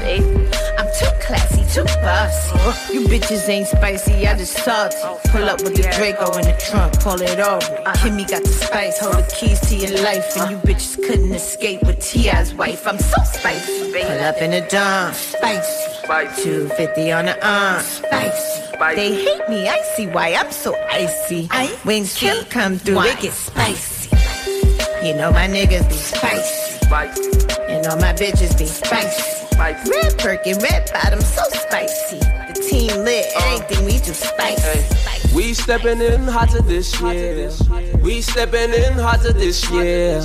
I'm 0.78 0.86
too 1.00 1.10
classy, 1.26 1.64
too 1.74 1.86
bossy. 2.06 2.94
You 2.94 3.08
bitches 3.08 3.50
ain't 3.50 3.66
spicy, 3.66 4.28
I 4.28 4.38
just 4.38 4.54
salty. 4.64 4.96
Pull 5.30 5.50
up 5.50 5.64
with 5.64 5.76
the 5.76 5.82
Draco 5.98 6.38
in 6.38 6.46
the 6.46 6.56
trunk, 6.70 7.00
call 7.00 7.20
it 7.20 7.40
over. 7.40 7.66
Kimmy 7.98 8.30
got 8.30 8.44
the 8.44 8.50
spice, 8.50 9.00
hold 9.00 9.16
the 9.16 9.36
keys 9.36 9.60
to 9.62 9.76
your 9.76 10.04
life. 10.04 10.38
And 10.38 10.52
you 10.52 10.58
bitches 10.58 11.04
couldn't 11.04 11.34
escape 11.34 11.82
with 11.82 12.00
T.I.'s 12.00 12.54
wife. 12.54 12.86
I'm 12.86 13.00
so 13.00 13.24
spicy. 13.24 13.92
Pull 13.92 14.20
up 14.20 14.38
in 14.38 14.54
a 14.54 14.70
Dom, 14.70 15.14
spicy. 15.14 15.88
250 16.44 17.12
on 17.12 17.26
the 17.26 17.48
arm, 17.48 17.82
spicy. 17.82 18.62
They 18.96 19.16
hate 19.16 19.50
me, 19.50 19.68
I 19.68 19.82
see 19.96 20.06
why 20.06 20.36
I'm 20.36 20.52
so 20.52 20.76
icy. 20.92 21.48
When 21.86 22.06
Kim 22.06 22.46
come 22.46 22.78
through, 22.78 23.02
it 23.02 23.20
gets 23.20 23.38
spicy. 23.38 23.91
You 25.04 25.16
know 25.16 25.32
my 25.32 25.48
niggas 25.48 25.90
be 25.90 25.96
spicy. 25.96 26.86
And 27.68 27.88
all 27.88 27.98
my 27.98 28.14
bitches 28.14 28.56
be 28.56 28.68
spicy. 28.68 29.22
spicy. 29.50 29.90
Red 29.90 30.18
Birkin, 30.20 30.60
red 30.60 30.92
bottom, 30.94 31.20
so 31.22 31.42
spicy. 31.54 32.20
The 32.20 32.68
team 32.70 33.04
lit, 33.04 33.26
uh. 33.36 33.40
everything 33.46 33.86
we 33.86 33.94
do 33.94 34.14
spicy. 34.14 35.36
We 35.36 35.56
stepping 35.56 36.02
in 36.02 36.28
hotter 36.28 36.62
this 36.62 37.02
year. 37.02 37.50
We 38.04 38.22
stepping 38.22 38.74
in 38.74 38.94
hotter 38.94 39.34
this 39.34 39.68
year. 39.72 40.20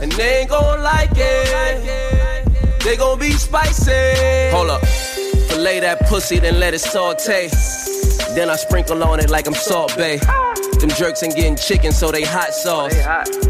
And 0.00 0.12
they 0.12 0.42
ain't 0.42 0.50
gon' 0.50 0.80
like 0.80 1.10
it. 1.14 2.84
They 2.84 2.96
gon' 2.96 3.18
be 3.18 3.32
spicy. 3.32 4.50
Hold 4.52 4.70
up. 4.70 4.86
Fillet 5.48 5.80
that 5.80 6.06
pussy, 6.06 6.38
then 6.38 6.60
let 6.60 6.72
it 6.72 6.80
saute. 6.80 7.48
Then 8.36 8.48
I 8.48 8.54
sprinkle 8.56 9.02
on 9.02 9.18
it 9.18 9.28
like 9.28 9.48
I'm 9.48 9.54
Salt 9.54 9.96
Bae. 9.96 10.20
Them 10.84 10.94
jerks 10.98 11.22
ain't 11.22 11.34
getting 11.34 11.56
chicken, 11.56 11.92
so 11.92 12.12
they 12.12 12.24
hot 12.24 12.52
sauce. 12.52 12.94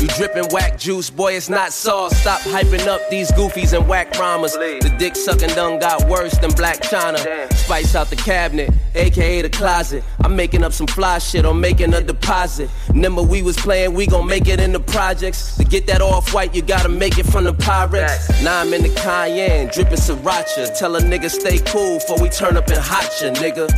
You 0.00 0.06
dripping 0.06 0.46
whack 0.50 0.78
juice, 0.78 1.10
boy, 1.10 1.32
it's 1.32 1.48
not 1.48 1.72
sauce. 1.72 2.16
Stop 2.16 2.40
hyping 2.42 2.86
up 2.86 3.00
these 3.10 3.32
goofies 3.32 3.76
and 3.76 3.88
whack 3.88 4.16
rhymes. 4.20 4.52
The 4.52 4.94
dick 5.00 5.16
sucking 5.16 5.48
done 5.48 5.80
got 5.80 6.08
worse 6.08 6.38
than 6.38 6.50
Blac 6.52 6.82
Chyna. 6.82 7.52
Spice 7.54 7.96
out 7.96 8.08
the 8.08 8.14
cabinet, 8.14 8.70
aka 8.94 9.42
the 9.42 9.50
closet. 9.50 10.04
I'm 10.24 10.36
making 10.36 10.64
up 10.64 10.72
some 10.72 10.86
fly 10.86 11.18
shit 11.18 11.44
or 11.44 11.52
making 11.52 11.92
a 11.92 12.00
deposit. 12.00 12.70
Remember 12.88 13.22
we 13.22 13.42
was 13.42 13.58
playing, 13.58 13.92
we 13.92 14.06
gon' 14.06 14.26
make 14.26 14.48
it 14.48 14.58
in 14.58 14.72
the 14.72 14.80
projects. 14.80 15.54
To 15.56 15.64
get 15.64 15.86
that 15.88 16.00
off 16.00 16.32
white, 16.32 16.54
you 16.54 16.62
gotta 16.62 16.88
make 16.88 17.18
it 17.18 17.26
from 17.26 17.44
the 17.44 17.52
Pyrex. 17.52 18.42
Now 18.42 18.60
I'm 18.62 18.72
in 18.72 18.84
the 18.84 18.94
Cayenne, 18.94 19.68
dripping 19.70 19.98
sriracha. 19.98 20.78
Tell 20.78 20.96
a 20.96 21.00
nigga 21.00 21.28
stay 21.30 21.58
cool 21.58 21.98
before 21.98 22.22
we 22.22 22.30
turn 22.30 22.56
up 22.56 22.68
and 22.68 22.78
hotcha, 22.78 23.32
nigga. 23.32 23.68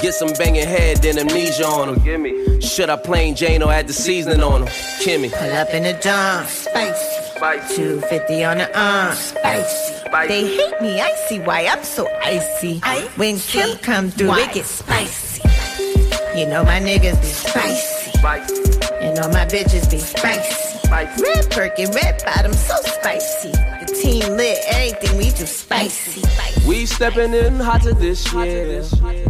Get 0.00 0.14
some 0.14 0.32
banging 0.34 0.66
head, 0.66 0.98
then 0.98 1.18
amnesia 1.18 1.66
on 1.66 1.88
him. 1.88 2.04
Give 2.04 2.20
me. 2.20 2.60
Should 2.60 2.88
I 2.88 2.96
plain 2.96 3.34
Jane 3.34 3.60
or 3.60 3.72
add 3.72 3.88
the 3.88 3.92
seasoning 3.92 4.40
on 4.40 4.62
him? 4.62 4.68
Kimmy. 5.02 5.32
Pull 5.32 5.50
up 5.50 5.70
in 5.70 5.82
the 5.82 5.94
dawn, 5.94 6.46
spicy. 6.46 7.22
spicy. 7.34 7.76
250 7.76 8.44
on 8.44 8.58
the 8.58 8.80
arm, 8.80 9.14
spicy. 9.16 9.94
They 10.28 10.44
hate 10.56 10.80
me, 10.80 11.00
I 11.00 11.12
see 11.26 11.40
why 11.40 11.66
I'm 11.66 11.82
so 11.82 12.06
icy. 12.22 12.78
When 13.16 13.38
Kim 13.38 13.78
come 13.78 14.10
through, 14.10 14.34
it 14.34 14.52
gets 14.52 14.68
spicy. 14.70 15.31
You 16.34 16.46
know 16.46 16.64
my 16.64 16.80
niggas 16.80 17.20
be 17.20 17.26
spicy. 17.26 18.18
spicy. 18.18 18.54
You 19.04 19.12
know 19.12 19.28
my 19.28 19.44
bitches 19.44 19.90
be 19.90 19.98
spicy. 19.98 20.78
spicy. 20.78 21.22
Red 21.22 21.50
Birkin, 21.50 21.90
red 21.90 22.22
bottom, 22.24 22.54
so 22.54 22.74
spicy. 22.84 23.50
The 23.50 24.00
team 24.02 24.36
lit, 24.38 24.58
everything 24.68 25.18
we 25.18 25.24
do 25.24 25.44
spicy. 25.44 26.22
We 26.66 26.86
stepping 26.86 27.34
in 27.34 27.60
hotter 27.60 27.92
this 27.92 28.32
year. 28.32 28.82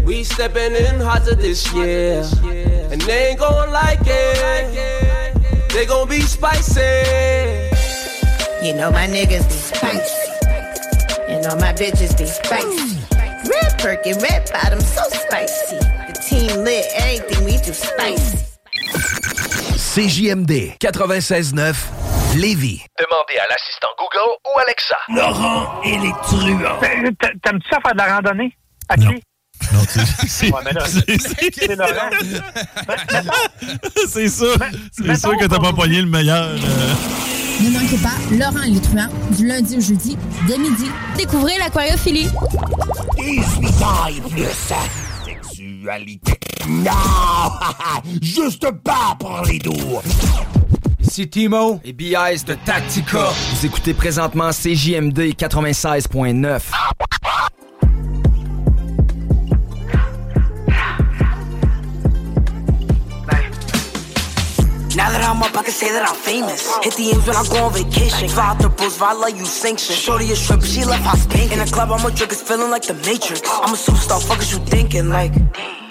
We 0.04 0.22
stepping 0.22 0.76
in 0.76 1.00
hotter 1.00 1.34
this 1.34 1.72
year. 1.72 2.22
And 2.92 3.00
they 3.00 3.30
ain't 3.30 3.40
gon' 3.40 3.72
like 3.72 3.98
it. 4.04 5.70
They 5.72 5.86
gon' 5.86 6.08
be 6.08 6.20
spicy. 6.20 6.82
You 8.64 8.74
know 8.74 8.92
my 8.92 9.08
niggas 9.08 9.48
be 9.48 9.54
spicy. 9.54 10.30
You 11.28 11.40
know 11.40 11.56
my 11.56 11.72
bitches 11.72 12.16
be 12.16 12.26
spicy. 12.26 13.00
Red 13.50 13.82
Birkin, 13.82 14.18
red 14.20 14.48
bottom, 14.52 14.80
so 14.80 15.02
spicy. 15.08 15.80
Team 16.42 16.64
lit, 16.64 16.82
everything 16.96 17.44
we 17.44 17.52
do 17.60 17.72
spicy. 17.72 18.36
CJMD 19.78 20.74
96.9 20.80 21.72
Lévis. 22.36 22.82
Demandez 22.98 23.38
à 23.38 23.46
l'assistant 23.48 23.86
Google 23.96 24.38
ou 24.44 24.58
Alexa. 24.58 24.96
Laurent 25.14 25.80
et 25.84 25.98
les 25.98 26.10
truands. 26.24 26.80
T'aimes-tu 27.44 27.68
ça 27.70 27.78
faire 27.80 27.92
de 27.92 27.98
la 27.98 28.16
randonnée? 28.16 28.56
À 28.88 28.96
pied? 28.96 29.22
Non, 29.72 29.80
tu 29.84 30.00
sais. 30.28 30.50
Ouais, 30.52 31.18
c'est 31.54 31.76
Laurent. 31.76 32.10
C'est 34.08 34.28
sûr. 34.28 34.56
C'est 34.90 35.14
sûr 35.16 35.36
que 35.38 35.46
t'as 35.46 35.60
pas 35.60 35.72
poigné 35.72 36.00
le 36.02 36.08
meilleur. 36.08 36.42
euh. 36.42 36.94
Ne 37.60 37.70
manquez 37.70 37.98
pas 37.98 38.18
Laurent 38.32 38.64
et 38.64 38.70
les 38.70 38.80
truands 38.80 39.08
du 39.30 39.46
lundi 39.46 39.76
au 39.76 39.80
jeudi 39.80 40.18
dès 40.48 40.58
midi. 40.58 40.90
Découvrez 41.16 41.56
l'aquariophilie. 41.58 42.28
18 43.16 43.82
ans 43.84 44.06
et 44.08 44.20
plus. 44.28 44.72
Sexualité. 45.82 46.38
Non! 46.68 46.92
Juste 48.22 48.70
pas 48.84 49.16
pour 49.18 49.42
les 49.48 49.58
doux. 49.58 50.00
Ici 51.00 51.28
Timo 51.28 51.80
et 51.84 51.92
BIS 51.92 52.44
de 52.46 52.54
Tactica. 52.64 53.30
Vous 53.50 53.66
écoutez 53.66 53.92
présentement 53.92 54.50
CJMD 54.50 55.34
96.9. 55.34 56.60
Now 65.02 65.10
that 65.10 65.24
I'm 65.24 65.42
up, 65.42 65.50
I 65.58 65.64
can 65.64 65.72
say 65.72 65.90
that 65.90 66.08
I'm 66.08 66.14
famous. 66.14 66.62
Hit 66.84 66.94
the 66.94 67.10
ends 67.10 67.26
when 67.26 67.34
I 67.34 67.42
go 67.50 67.66
on 67.66 67.72
vacation. 67.72 68.28
Fly 68.28 68.54
out 68.54 68.62
the 68.62 68.68
bros, 68.68 68.98
Vala, 68.98 69.32
you 69.32 69.44
sanction. 69.44 69.96
Shorty 69.96 70.30
a 70.30 70.36
shrimp, 70.36 70.62
she 70.62 70.84
left 70.84 71.02
house 71.02 71.22
spanking. 71.22 71.58
In 71.58 71.58
the 71.58 71.64
club, 71.64 71.90
I'm 71.90 72.06
a 72.06 72.14
drink, 72.14 72.30
it's 72.30 72.40
feeling 72.40 72.70
like 72.70 72.86
the 72.86 72.94
Matrix. 72.94 73.42
I'm 73.44 73.74
a 73.74 73.76
superstar, 73.76 74.22
fuck 74.22 74.38
is 74.38 74.52
you 74.52 74.60
thinking? 74.60 75.08
Like, 75.08 75.32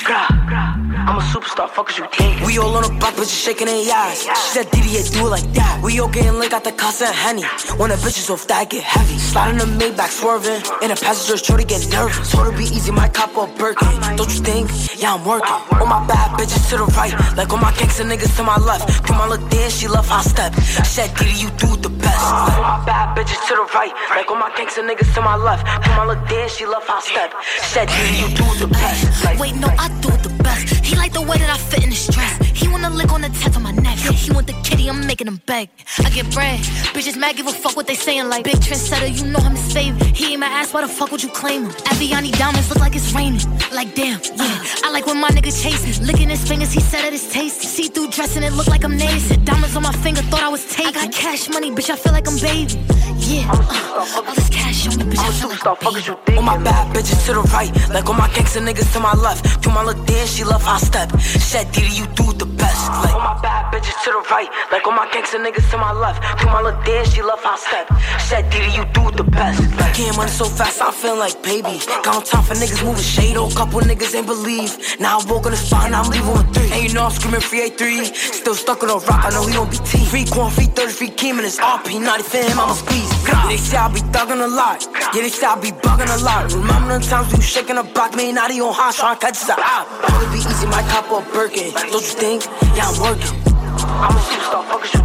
I'm 0.08 1.18
a 1.18 1.22
superstar, 1.22 1.70
fuck 1.70 1.90
is 1.92 1.98
you 2.00 2.08
thinking? 2.12 2.46
We 2.46 2.58
all 2.58 2.76
on 2.76 2.84
the 2.84 2.90
block, 3.00 3.14
bitches 3.14 3.44
shaking 3.44 3.68
their 3.68 3.94
eyes. 3.94 4.24
She 4.24 4.50
said, 4.54 4.72
Diddy, 4.72 4.90
yeah, 4.90 5.04
do 5.12 5.28
it 5.28 5.30
like 5.30 5.54
that. 5.54 5.82
We 5.84 6.00
all 6.00 6.08
getting 6.08 6.34
lit, 6.40 6.52
got 6.52 6.64
the 6.64 6.72
Casa 6.72 7.06
and 7.06 7.16
Henny. 7.16 7.44
When 7.78 7.90
the 7.92 7.98
bitches 7.98 8.30
off 8.30 8.48
that 8.48 8.70
get 8.70 8.84
heavy. 8.84 9.18
Sliding 9.18 9.60
the 9.60 9.66
Maybach, 9.66 10.10
swerving. 10.10 10.62
In 10.82 10.90
the 10.90 10.98
passenger, 11.00 11.38
shorty 11.38 11.66
get 11.66 11.88
nervous. 11.90 12.32
Told 12.32 12.52
her 12.52 12.58
be 12.58 12.66
easy, 12.66 12.92
my 12.92 13.10
cop 13.10 13.38
up 13.38 13.56
Birkin. 13.58 13.90
Don't 14.18 14.34
you 14.34 14.42
think? 14.42 14.70
Yeah, 14.98 15.14
I'm 15.14 15.26
working. 15.26 15.54
All 15.78 15.86
my 15.86 16.06
bad 16.08 16.40
bitches 16.40 16.70
to 16.70 16.78
the 16.78 16.86
right. 16.98 17.14
Like 17.38 17.52
all 17.52 17.60
my 17.60 17.72
gangsta 17.72 18.06
niggas 18.06 18.36
to 18.38 18.44
my 18.44 18.58
left. 18.58 19.06
Do 19.06 19.14
my 19.14 19.28
little 19.28 19.48
dance, 19.50 19.78
she 19.78 19.88
love 19.88 20.08
how 20.08 20.20
I 20.20 20.24
step. 20.24 20.54
She 20.56 20.84
said, 20.86 21.14
Diddy, 21.16 21.38
you 21.38 21.50
do 21.62 21.76
the 21.78 21.90
all 22.32 22.86
bad 22.86 23.18
bitches 23.18 23.42
to 23.48 23.54
the 23.56 23.68
right. 23.76 23.94
Like 24.10 24.30
all 24.30 24.38
my 24.38 24.50
gangsta 24.52 24.82
niggas 24.88 25.14
to 25.16 25.22
my 25.22 25.36
left. 25.36 25.66
Do 25.84 25.90
my 25.92 26.06
little 26.06 26.26
there, 26.26 26.50
she 26.50 26.66
love 26.66 26.88
how 26.88 26.98
I 26.98 27.02
step. 27.02 27.34
Said, 27.74 27.90
you 28.20 28.28
do 28.36 28.48
the 28.60 28.68
best. 28.68 29.24
Like, 29.26 29.40
Wait, 29.40 29.56
no, 29.56 29.68
I 29.78 29.88
do 30.02 30.12
the 30.28 30.34
best. 30.44 30.86
He 30.86 30.96
like 30.96 31.14
the 31.14 31.22
way 31.22 31.38
that 31.38 31.50
I 31.50 31.58
fit 31.58 31.84
in 31.84 31.90
his 31.92 32.08
dress. 32.08 32.34
He 32.54 32.68
wanna 32.68 32.90
lick 32.90 33.12
on 33.12 33.22
the 33.22 33.30
tip 33.30 33.56
of 33.56 33.62
my 33.62 33.72
neck. 33.72 33.81
He 34.22 34.32
want 34.32 34.46
the 34.46 34.54
kitty, 34.64 34.88
I'm 34.88 35.08
making 35.08 35.28
him 35.28 35.42
beg. 35.48 35.70
I 35.98 36.10
get 36.12 36.32
bread. 36.32 36.60
Bitches 36.94 37.18
mad, 37.18 37.38
give 37.38 37.48
a 37.48 37.52
fuck 37.52 37.76
what 37.76 37.88
they 37.88 37.96
saying. 37.96 38.30
Like 38.30 38.44
big 38.44 38.58
trendsetter, 38.58 39.10
you 39.10 39.26
know 39.32 39.40
I'm 39.40 39.56
his 39.56 39.74
favorite. 39.74 40.16
He 40.16 40.34
ain't 40.34 40.40
my 40.40 40.46
ass, 40.46 40.72
why 40.74 40.82
the 40.82 40.88
fuck 40.88 41.12
would 41.12 41.24
you 41.24 41.30
claim 41.30 41.64
him? 41.64 41.72
Avianne 41.90 42.32
diamonds 42.38 42.70
look 42.70 42.80
like 42.80 42.96
it's 42.96 43.12
raining. 43.14 43.42
Like 43.72 43.96
damn, 43.96 44.20
yeah. 44.36 44.64
I 44.84 44.92
like 44.92 45.08
when 45.08 45.20
my 45.20 45.30
nigga 45.30 45.52
chase 45.52 45.82
me. 45.86 46.06
Licking 46.06 46.30
his 46.30 46.48
fingers, 46.48 46.72
he 46.72 46.82
said 46.82 47.04
it 47.06 47.14
is 47.14 47.32
tasty. 47.32 47.66
See 47.66 47.88
through 47.88 48.10
dressing, 48.12 48.44
it 48.44 48.54
look 48.54 48.68
like 48.68 48.84
I'm 48.84 48.96
naked. 48.96 49.44
Diamonds 49.44 49.76
on 49.76 49.84
my 49.84 49.94
finger, 50.04 50.22
thought 50.24 50.44
I 50.44 50.50
was 50.50 50.66
taken. 50.72 50.96
I 50.96 51.06
got 51.06 51.12
cash 51.14 51.50
money, 51.50 51.72
bitch, 51.72 51.90
I 51.90 51.96
feel 51.96 52.14
like 52.14 52.28
I'm 52.28 52.38
baby. 52.38 52.78
Yeah, 53.18 53.50
uh, 53.52 54.24
all 54.28 54.36
this 54.36 54.50
cash 54.50 54.88
on 54.88 54.98
me, 54.98 55.16
bitch, 55.16 55.20
I 55.20 55.32
feel 55.32 55.50
like 55.50 55.66
I'm 55.66 56.16
baby. 56.26 56.38
All 56.38 56.44
my 56.44 56.58
bad 56.58 56.96
bitches 56.96 57.26
to 57.26 57.34
the 57.34 57.42
right, 57.54 57.72
like 57.90 58.08
all 58.08 58.14
my 58.14 58.28
gangsta 58.30 58.62
niggas 58.62 58.94
to 58.94 59.00
my 59.00 59.14
left. 59.16 59.64
Do 59.64 59.70
my 59.72 59.84
little 59.84 60.04
dance, 60.06 60.36
she 60.36 60.44
love 60.44 60.64
how 60.64 60.76
I 60.76 60.78
step. 60.78 61.10
She 61.20 61.40
said, 61.40 61.72
Diddy, 61.72 61.96
you 61.96 62.06
do 62.14 62.34
the 62.34 62.46
best. 62.46 62.90
Like 62.90 63.14
all 63.14 63.20
my 63.20 63.42
bad 63.42 63.74
bitches 63.74 63.98
to 64.06 64.11
the 64.12 64.22
right, 64.30 64.50
like 64.72 64.86
all 64.86 64.94
my 64.94 65.08
gangsta 65.08 65.40
niggas 65.40 65.70
to 65.72 65.78
my 65.78 65.92
left. 65.92 66.20
Do 66.40 66.48
my 66.48 66.62
little 66.62 66.82
dance, 66.84 67.14
she 67.14 67.22
love 67.22 67.42
how 67.44 67.56
I 67.56 67.58
step. 67.58 67.86
She 68.20 68.28
said, 68.28 68.50
Diddy, 68.52 68.72
you 68.76 68.86
do 68.94 69.12
the 69.12 69.24
best. 69.24 69.62
Getting 69.96 70.16
money 70.16 70.32
so 70.32 70.46
fast, 70.46 70.82
I'm 70.82 70.94
feeling 70.94 71.20
like 71.20 71.42
baby. 71.44 71.80
Got 72.04 72.14
no 72.14 72.22
time 72.22 72.44
for 72.44 72.56
niggas 72.56 72.84
moving 72.84 73.04
shade, 73.04 73.38
oh, 73.38 73.50
couple 73.50 73.80
niggas 73.82 74.16
ain't 74.16 74.28
believe. 74.28 74.76
Now 75.00 75.20
I 75.20 75.26
walk 75.26 75.46
on 75.46 75.52
the 75.52 75.58
spot 75.58 75.86
and 75.86 75.96
I'm 75.96 76.10
leaving 76.10 76.34
with 76.34 76.54
three. 76.54 76.72
And 76.72 76.84
you 76.84 76.94
know 76.94 77.06
I'm 77.06 77.12
screaming 77.12 77.42
free 77.42 77.70
A3. 77.70 78.14
Still 78.14 78.56
stuck 78.56 78.84
on 78.84 78.90
a 78.90 78.96
rock, 78.96 79.26
I 79.26 79.30
know 79.32 79.48
he 79.48 79.54
don't 79.54 79.72
be 79.72 79.78
T. 79.78 80.04
Free 80.06 80.26
corn, 80.26 80.52
free 80.52 80.68
30, 80.68 80.92
free 80.92 81.10
Kim, 81.10 81.38
and 81.38 81.46
it's 81.46 81.60
RP. 81.60 82.02
Not 82.02 82.22
for 82.22 82.38
him, 82.38 82.60
I'ma 82.60 82.74
squeeze. 82.74 83.12
They 83.48 83.58
say 83.58 83.78
I 83.78 83.88
be 83.92 84.02
thugging 84.12 84.44
a 84.44 84.48
lot. 84.48 84.88
Yeah, 85.14 85.22
they 85.22 85.30
say 85.30 85.48
I 85.48 85.60
be 85.60 85.72
bugging 85.72 86.12
a 86.12 86.24
lot. 86.24 86.52
Remember 86.54 87.00
the 87.00 87.06
times 87.06 87.34
we 87.34 87.42
shaking 87.42 87.78
a 87.78 87.84
block, 87.84 88.16
me 88.16 88.32
not 88.32 88.52
even 88.52 88.72
hot, 88.72 88.96
trying 88.96 89.18
to 89.18 89.22
catch 89.22 89.36
us 89.36 89.50
out. 89.50 89.88
Probably 89.88 90.28
be 90.32 90.40
easy, 90.40 90.68
my 90.68 90.82
cop 90.90 91.12
up 91.12 91.32
Birkin. 91.34 91.72
Don't 91.74 91.94
you 91.94 92.16
think? 92.20 92.46
Yeah, 92.76 92.88
I'm 92.88 93.02
working. 93.02 93.51
I'm 93.72 94.16
a 94.16 94.20
superstar, 94.20 94.64
fuck 94.68 94.84
is 94.84 94.94
you. 94.94 95.02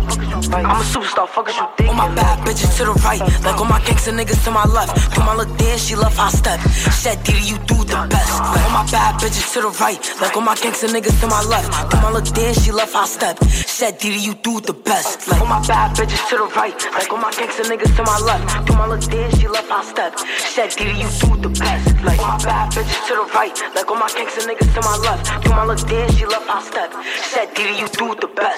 I'm 0.56 0.80
a 0.80 0.84
superstar, 0.84 1.28
fuck 1.28 1.48
is 1.48 1.56
you? 1.56 1.88
All 1.88 1.94
my 1.94 2.14
bad 2.14 2.38
bitches 2.47 2.76
to 2.78 2.84
the 2.86 2.93
right, 3.06 3.20
like 3.44 3.59
all 3.59 3.64
my 3.64 3.80
gangsta 3.80 4.12
niggas 4.12 4.43
to 4.44 4.51
my 4.51 4.64
left. 4.64 5.14
Do 5.14 5.20
my 5.20 5.34
little 5.34 5.55
dance, 5.56 5.84
she 5.86 5.94
love 5.94 6.16
how 6.16 6.26
I 6.26 6.30
step. 6.30 6.60
Said, 6.60 7.22
Diddy, 7.24 7.44
you 7.47 7.59
do 7.66 7.84
the 7.84 8.06
best. 8.10 8.32
Like 8.40 8.64
all 8.64 8.70
my 8.70 8.90
bad 8.90 9.20
bitches 9.20 9.52
to 9.55 9.60
the 9.62 9.70
right, 9.80 10.01
like 10.20 10.36
all 10.36 10.43
my 10.43 10.55
gangsta 10.56 10.88
niggas 10.88 11.20
to 11.20 11.26
my 11.26 11.43
left. 11.43 11.90
Do 11.90 11.97
my 12.01 12.10
little 12.10 12.32
dance, 12.34 12.64
she 12.64 12.72
love 12.72 12.93
how 12.93 13.02
I 13.02 13.06
step. 13.06 13.38
Said, 13.44 13.98
Diddy, 13.98 14.18
you 14.18 14.34
do 14.34 14.60
the 14.60 14.72
best. 14.72 15.28
Like 15.28 15.40
all 15.40 15.47
my 15.47 15.60
bad 15.66 15.97
bitches 15.97 16.28
to 16.30 16.36
the 16.36 16.48
right, 16.56 16.76
like 16.93 17.10
all 17.12 17.18
my 17.18 17.30
gangsta 17.30 17.62
niggas 17.70 17.94
to 17.97 18.02
my 18.02 18.18
left. 18.18 18.66
Do 18.66 18.72
my 18.74 18.86
little 18.86 19.10
dance, 19.10 19.38
she 19.38 19.48
love 19.48 19.68
how 19.68 19.78
I 19.78 19.84
step. 19.84 20.18
Said, 20.55 20.70
Diddy, 20.70 20.98
you 20.98 21.09
do 21.20 21.36
the 21.36 21.51
best. 21.51 21.86
Like 22.02 22.18
all 22.20 22.28
my 22.28 22.38
bad 22.43 22.72
bitches 22.72 23.06
to 23.09 23.14
the 23.14 23.26
right, 23.34 23.55
like 23.74 23.88
all 23.90 23.97
my 23.97 24.09
gangsta 24.09 24.43
niggas 24.48 24.74
to 24.74 24.80
my 24.82 24.97
left. 25.06 25.44
Do 25.44 25.51
my 25.51 25.64
little 25.64 25.88
dance, 25.88 26.14
she 26.16 26.26
love 26.26 26.47
how 26.47 26.59
I 26.59 26.62
step. 26.64 26.90
Said, 27.30 27.55
Diddy, 27.55 27.78
you 27.80 27.88
do 27.88 28.14
the 28.20 28.28
best. 28.34 28.56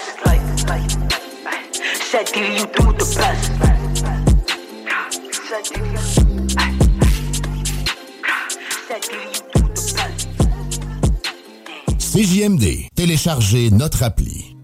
Best. 3.18 3.52
Said, 5.48 5.76
you. 5.76 6.18
Téléchargez 12.94 13.70
notre 13.70 14.02
appli. 14.02 14.57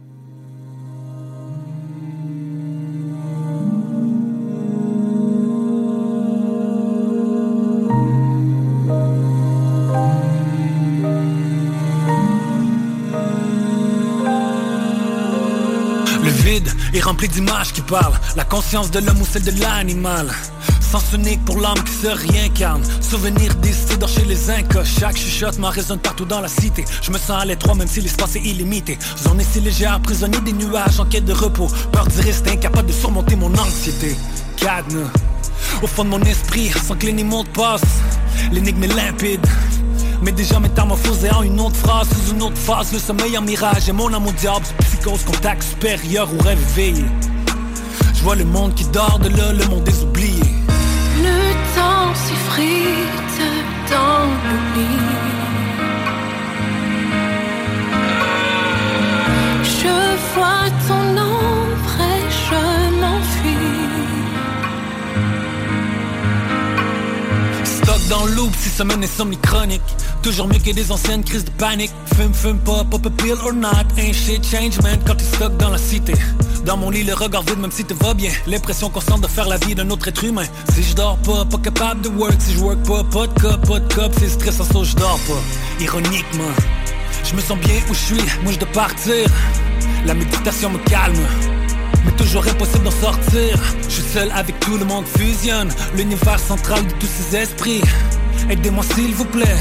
Rempli 17.04 17.28
d'images 17.28 17.72
qui 17.72 17.82
parlent, 17.82 18.18
la 18.36 18.44
conscience 18.44 18.90
de 18.90 18.98
l'homme 18.98 19.20
ou 19.20 19.26
celle 19.26 19.44
de 19.44 19.60
l'animal. 19.60 20.30
Sens 20.80 21.12
unique 21.12 21.44
pour 21.44 21.60
l'âme 21.60 21.82
qui 21.84 21.92
se 21.92 22.06
réincarne. 22.06 22.82
Souvenir 23.00 23.54
d'ici 23.56 23.98
dans 23.98 24.06
chez 24.06 24.24
les 24.24 24.50
incas. 24.50 24.84
Chaque 24.84 25.16
chuchotement 25.16 25.68
résonne 25.68 25.98
partout 25.98 26.24
dans 26.24 26.40
la 26.40 26.48
cité. 26.48 26.84
Je 27.02 27.10
me 27.10 27.18
sens 27.18 27.42
à 27.42 27.44
l'étroit 27.44 27.74
même 27.74 27.88
si 27.88 28.00
l'espace 28.00 28.36
est 28.36 28.40
illimité. 28.40 28.98
Zone 29.22 29.42
si 29.42 29.60
légère, 29.60 30.00
prisonnier 30.00 30.40
des 30.40 30.52
nuages 30.52 31.00
en 31.00 31.04
quête 31.04 31.24
de 31.24 31.32
repos. 31.32 31.68
Peur 31.92 32.06
d'y 32.06 32.20
rester 32.22 32.52
incapable 32.52 32.88
de 32.88 32.92
surmonter 32.92 33.36
mon 33.36 33.52
anxiété. 33.54 34.16
Cadenas 34.56 35.10
au 35.82 35.86
fond 35.86 36.04
de 36.04 36.10
mon 36.10 36.22
esprit, 36.22 36.70
sans 36.70 36.96
que 36.96 37.06
les 37.06 37.24
mots 37.24 37.44
passent. 37.44 37.82
L'énigme 38.52 38.84
est 38.84 38.94
limpide. 38.94 39.46
Mais 40.22 40.32
déjà 40.32 40.58
métamorphosé 40.60 41.30
en 41.30 41.42
une 41.42 41.60
autre 41.60 41.76
phrase 41.76 42.08
Sous 42.08 42.32
une 42.32 42.42
autre 42.42 42.56
phase, 42.56 42.92
le 42.92 42.98
sommeil 42.98 43.36
en 43.38 43.42
mirage. 43.42 43.88
Et 43.88 43.92
mon 43.92 44.12
amour 44.12 44.32
diable, 44.34 44.64
psychose, 44.80 45.24
contact 45.24 45.62
supérieur 45.62 46.28
ou 46.32 46.42
rêve 46.42 46.60
éveillé 46.70 47.04
Je 48.14 48.22
vois 48.22 48.36
le 48.36 48.44
monde 48.44 48.74
qui 48.74 48.84
dort 48.84 49.18
de 49.18 49.28
là, 49.28 49.52
le 49.52 49.64
monde 49.66 49.84
des 49.84 50.02
oubliés 50.02 50.54
Le 51.18 51.52
temps 51.76 52.14
s'effrite 52.14 53.04
dans 53.90 54.24
l'oubli. 54.48 54.94
Je 59.62 60.34
vois 60.34 60.70
ton 60.88 61.03
dans 68.14 68.26
le 68.26 68.34
loop, 68.34 68.52
si 68.56 68.68
semaine 68.68 69.02
insomnie 69.02 69.38
chronique. 69.38 69.82
Toujours 70.22 70.46
mieux 70.46 70.58
que 70.58 70.70
des 70.70 70.92
anciennes 70.92 71.24
crises 71.24 71.44
de 71.44 71.50
panique. 71.50 71.90
Fume, 72.16 72.32
fume 72.32 72.58
pas, 72.58 72.84
pop 72.84 73.04
a 73.06 73.10
pill 73.10 73.36
or 73.44 73.52
not. 73.52 73.86
Ain't 73.98 74.14
shit 74.14 74.44
change 74.44 74.80
man 74.82 75.00
quand 75.04 75.16
t'es 75.16 75.24
stock 75.24 75.56
dans 75.56 75.70
la 75.70 75.78
cité. 75.78 76.14
Dans 76.64 76.76
mon 76.76 76.90
lit, 76.90 77.02
le 77.02 77.14
regard 77.14 77.42
vide 77.42 77.58
même 77.58 77.72
si 77.72 77.84
tout 77.84 77.96
va 78.00 78.14
bien. 78.14 78.30
L'impression 78.46 78.88
constante 78.88 79.22
de 79.22 79.26
faire 79.26 79.48
la 79.48 79.56
vie 79.58 79.74
d'un 79.74 79.90
autre 79.90 80.08
être 80.08 80.24
humain. 80.24 80.46
Si 80.72 80.82
je 80.82 80.94
dors 80.94 81.18
pas, 81.18 81.44
pas 81.44 81.58
capable 81.58 82.02
de 82.02 82.08
work. 82.08 82.36
Si 82.38 82.52
je 82.54 82.60
work 82.60 82.82
pas, 82.84 83.04
pas 83.04 83.26
de 83.26 83.40
cop, 83.40 83.66
pas 83.66 83.80
de 83.80 83.94
cop. 83.94 84.12
C'est 84.18 84.28
stressant, 84.28 84.64
ça 84.64 84.82
je 84.82 84.94
dors 84.94 85.20
pas. 85.26 85.82
Ironiquement 85.82 86.54
Je 87.24 87.34
me 87.34 87.40
sens 87.40 87.58
bien 87.58 87.80
où 87.90 87.94
je 87.94 87.98
suis, 87.98 88.24
moi 88.42 88.52
je 88.52 88.58
dois 88.58 88.72
partir. 88.72 89.26
La 90.06 90.14
méditation 90.14 90.70
me 90.70 90.78
calme 90.78 91.26
mais 92.04 92.12
toujours 92.12 92.46
impossible 92.46 92.84
d'en 92.84 92.90
sortir. 92.90 93.58
Je 93.88 93.94
suis 93.94 94.02
seul 94.02 94.30
avec 94.34 94.58
tout 94.60 94.76
le 94.76 94.84
monde 94.84 95.04
fusionne. 95.06 95.70
L'univers 95.96 96.38
central 96.38 96.86
de 96.86 96.92
tous 96.94 97.08
ces 97.08 97.36
esprits. 97.36 97.82
Aidez-moi 98.50 98.84
s'il 98.94 99.14
vous 99.14 99.24
plaît. 99.24 99.56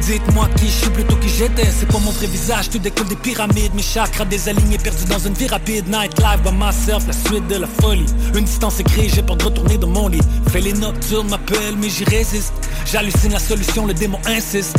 Dites-moi 0.00 0.48
qui 0.56 0.66
je 0.66 0.72
suis 0.72 0.90
plutôt 0.90 1.16
qui 1.16 1.28
j'étais. 1.28 1.68
C'est 1.70 1.86
pas 1.86 1.98
mon 1.98 2.10
vrai 2.10 2.26
visage, 2.26 2.70
tout 2.70 2.78
découle 2.78 3.06
des 3.06 3.16
pyramides. 3.16 3.74
Mes 3.74 3.82
chakras 3.82 4.24
désalignés, 4.24 4.78
perdus 4.78 5.04
dans 5.04 5.18
une 5.18 5.34
vie 5.34 5.46
rapide. 5.46 5.86
Night 5.88 6.18
life 6.18 6.42
by 6.42 6.52
myself, 6.52 7.06
la 7.06 7.12
suite 7.12 7.46
de 7.48 7.56
la 7.56 7.66
folie. 7.66 8.06
Une 8.34 8.44
distance 8.44 8.80
écrite, 8.80 9.14
j'ai 9.14 9.22
peur 9.22 9.36
de 9.36 9.44
retourner 9.44 9.78
dans 9.78 9.88
mon 9.88 10.08
lit. 10.08 10.20
Fais 10.50 10.60
les 10.60 10.72
nocturnes, 10.72 11.28
m'appelle 11.28 11.76
mais 11.78 11.88
j'y 11.88 12.04
résiste. 12.04 12.52
J'hallucine 12.84 13.32
la 13.32 13.38
solution, 13.38 13.86
le 13.86 13.94
démon 13.94 14.18
insiste. 14.26 14.76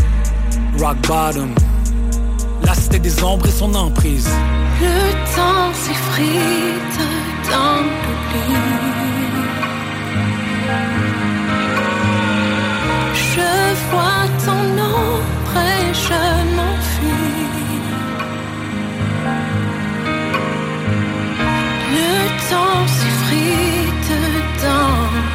Rock 0.80 0.98
bottom. 1.08 1.54
La 2.64 2.74
cité 2.76 3.00
des 3.00 3.24
ombres 3.24 3.48
et 3.48 3.52
son 3.52 3.74
emprise 3.76 4.30
Le 4.84 4.98
temps 5.36 5.74
s'effrite 5.84 7.00
dans 7.52 7.80
l'oubli. 8.02 8.62
Je 13.14 13.52
vois 13.90 14.26
ton 14.46 14.64
ombre 14.82 15.34
je 15.94 16.24
m'enfuis. 16.56 17.54
Le 21.96 22.14
temps 22.50 22.88
s'effrite 22.98 24.12
dans 24.64 25.33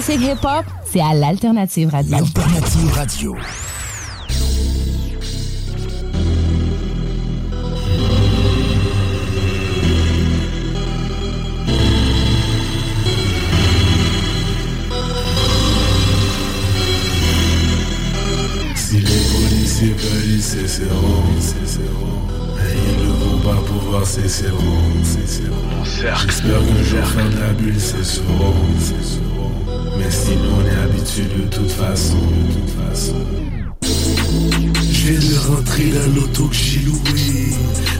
classique 0.00 0.22
hip-hop, 0.22 0.64
c'est 0.90 1.00
à 1.00 1.12
l'Alternative 1.14 1.90
Radio. 1.90 2.16
L'Alternative 2.16 2.92
Radio. 2.94 3.36
C'est 18.74 18.96
les 18.96 19.02
policiers, 19.02 19.90
policiers, 19.90 20.66
c'est 20.66 22.09
vont 23.80 23.92
pas 23.92 24.04
pouvoir 24.04 24.06
cesseront, 24.06 25.04
cesseront. 25.04 25.84
J'espère 25.84 26.26
qu'un 26.26 26.82
jour 26.82 27.04
Fernabule 27.04 27.80
cesseront, 27.80 28.54
cesseront. 28.78 29.52
Mais 29.98 30.10
sinon 30.10 30.58
on 30.58 30.66
est 30.66 30.82
habitué 30.82 31.24
de 31.24 31.48
toute 31.48 31.70
façon, 31.70 32.16
de 32.16 32.52
toute 32.54 32.88
façon. 32.88 33.26
Je 33.82 35.12
de 35.12 35.56
rentrer 35.56 35.90
dans 35.90 36.14
l'auto 36.14 36.46
que 36.46 36.54
j'ai 36.54 36.80
loué. 36.80 37.54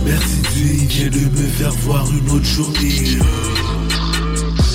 Merci 0.05 0.43
Dieu, 0.52 0.66
il 0.81 0.86
vient 0.86 1.11
de 1.11 1.19
me 1.19 1.48
faire 1.48 1.73
voir 1.73 2.07
une 2.11 2.31
autre 2.31 2.44
journée. 2.44 3.19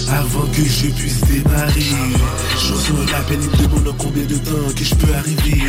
Avant 0.10 0.46
que 0.48 0.64
je 0.64 0.88
puisse 0.92 1.22
démarrer 1.22 1.82
Je 2.58 3.16
appel, 3.16 3.40
il 3.42 3.50
me 3.50 3.68
demande 3.68 3.88
en 3.88 3.94
combien 3.94 4.24
de 4.24 4.36
temps 4.36 4.74
que 4.76 4.84
je 4.84 4.96
peux 4.96 5.14
arriver 5.14 5.62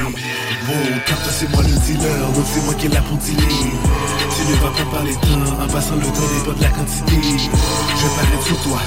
car 1.06 1.22
toi 1.22 1.32
c'est 1.32 1.50
moi 1.50 1.62
le 1.62 1.68
dealer, 1.68 2.32
donc 2.34 2.44
c'est 2.52 2.64
moi 2.64 2.74
qui 2.74 2.86
est 2.86 2.94
là 2.94 3.02
pour 3.02 3.16
dealer 3.18 3.46
Tu 4.36 4.42
ne 4.42 4.56
vas 4.56 4.68
pas 4.68 4.84
parler 4.90 5.14
de 5.14 5.20
temps, 5.20 5.62
en 5.62 5.66
passant 5.66 5.96
le 5.96 6.02
temps 6.02 6.28
dépend 6.38 6.56
de 6.56 6.62
la 6.62 6.68
quantité. 6.68 7.16
Je 7.22 8.06
parais 8.16 8.42
sur 8.44 8.60
toi, 8.62 8.78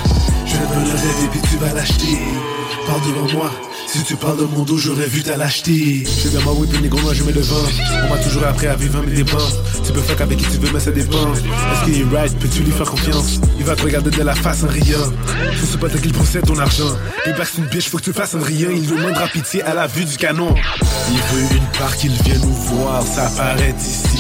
je 0.45 0.57
donne 0.57 0.85
le 0.85 0.91
rêve 0.91 1.23
et 1.25 1.27
puis 1.27 1.41
tu 1.41 1.57
vas 1.57 1.73
l'acheter. 1.73 2.19
Parle 2.85 3.01
devant 3.01 3.39
moi, 3.39 3.51
si 3.91 4.03
tu 4.03 4.15
parles 4.15 4.37
de 4.37 4.43
mon 4.43 4.63
dos, 4.63 4.77
j'aurais 4.77 5.07
vu 5.07 5.23
t'à 5.23 5.35
l'acheter 5.35 6.03
C'est 6.05 6.31
dans 6.31 6.43
ma 6.43 6.51
whip, 6.51 6.71
gros, 6.89 7.01
moi 7.01 7.13
je 7.13 7.23
mets 7.23 7.31
le 7.31 7.41
vent. 7.41 7.55
On 8.05 8.13
m'a 8.13 8.21
toujours 8.21 8.43
appris 8.45 8.67
à 8.67 8.75
vivre 8.75 9.01
mes 9.01 9.15
dépens 9.15 9.37
Tu 9.83 9.91
peux 9.91 10.01
fuck 10.01 10.21
avec 10.21 10.37
qui 10.37 10.45
tu 10.45 10.57
veux, 10.57 10.71
mais 10.71 10.79
ça 10.79 10.91
dépend. 10.91 11.33
Est-ce 11.33 11.85
qu'il 11.85 12.01
est 12.01 12.15
right, 12.15 12.37
peux-tu 12.37 12.61
lui 12.61 12.71
faire 12.71 12.89
confiance? 12.89 13.39
Il 13.57 13.65
va 13.65 13.75
te 13.75 13.81
regarder 13.81 14.11
de 14.11 14.21
la 14.21 14.35
face 14.35 14.63
en 14.63 14.67
riant. 14.67 15.11
Je 15.53 15.65
sais 15.65 15.77
pas 15.77 15.89
qu'il 15.89 16.13
procède 16.13 16.45
ton 16.45 16.57
argent. 16.59 16.95
Et 17.25 17.31
bah 17.31 17.43
c'est 17.45 17.57
une 17.57 17.67
biche, 17.67 17.89
faut 17.89 17.97
que 17.97 18.03
tu 18.03 18.13
fasses 18.13 18.35
en 18.35 18.41
riant 18.41 18.69
Il 18.71 18.93
moindre 18.93 19.27
pitié 19.31 19.63
à 19.63 19.73
la 19.73 19.87
vue 19.87 20.05
du 20.05 20.17
canon. 20.17 20.53
Il 21.11 21.17
veut 21.17 21.57
une 21.57 21.79
part 21.79 21.95
qu'il 21.97 22.11
vient 22.11 22.37
nous 22.37 22.53
voir, 22.53 23.01
ça 23.01 23.29
paraît 23.35 23.75
ici. 23.79 24.19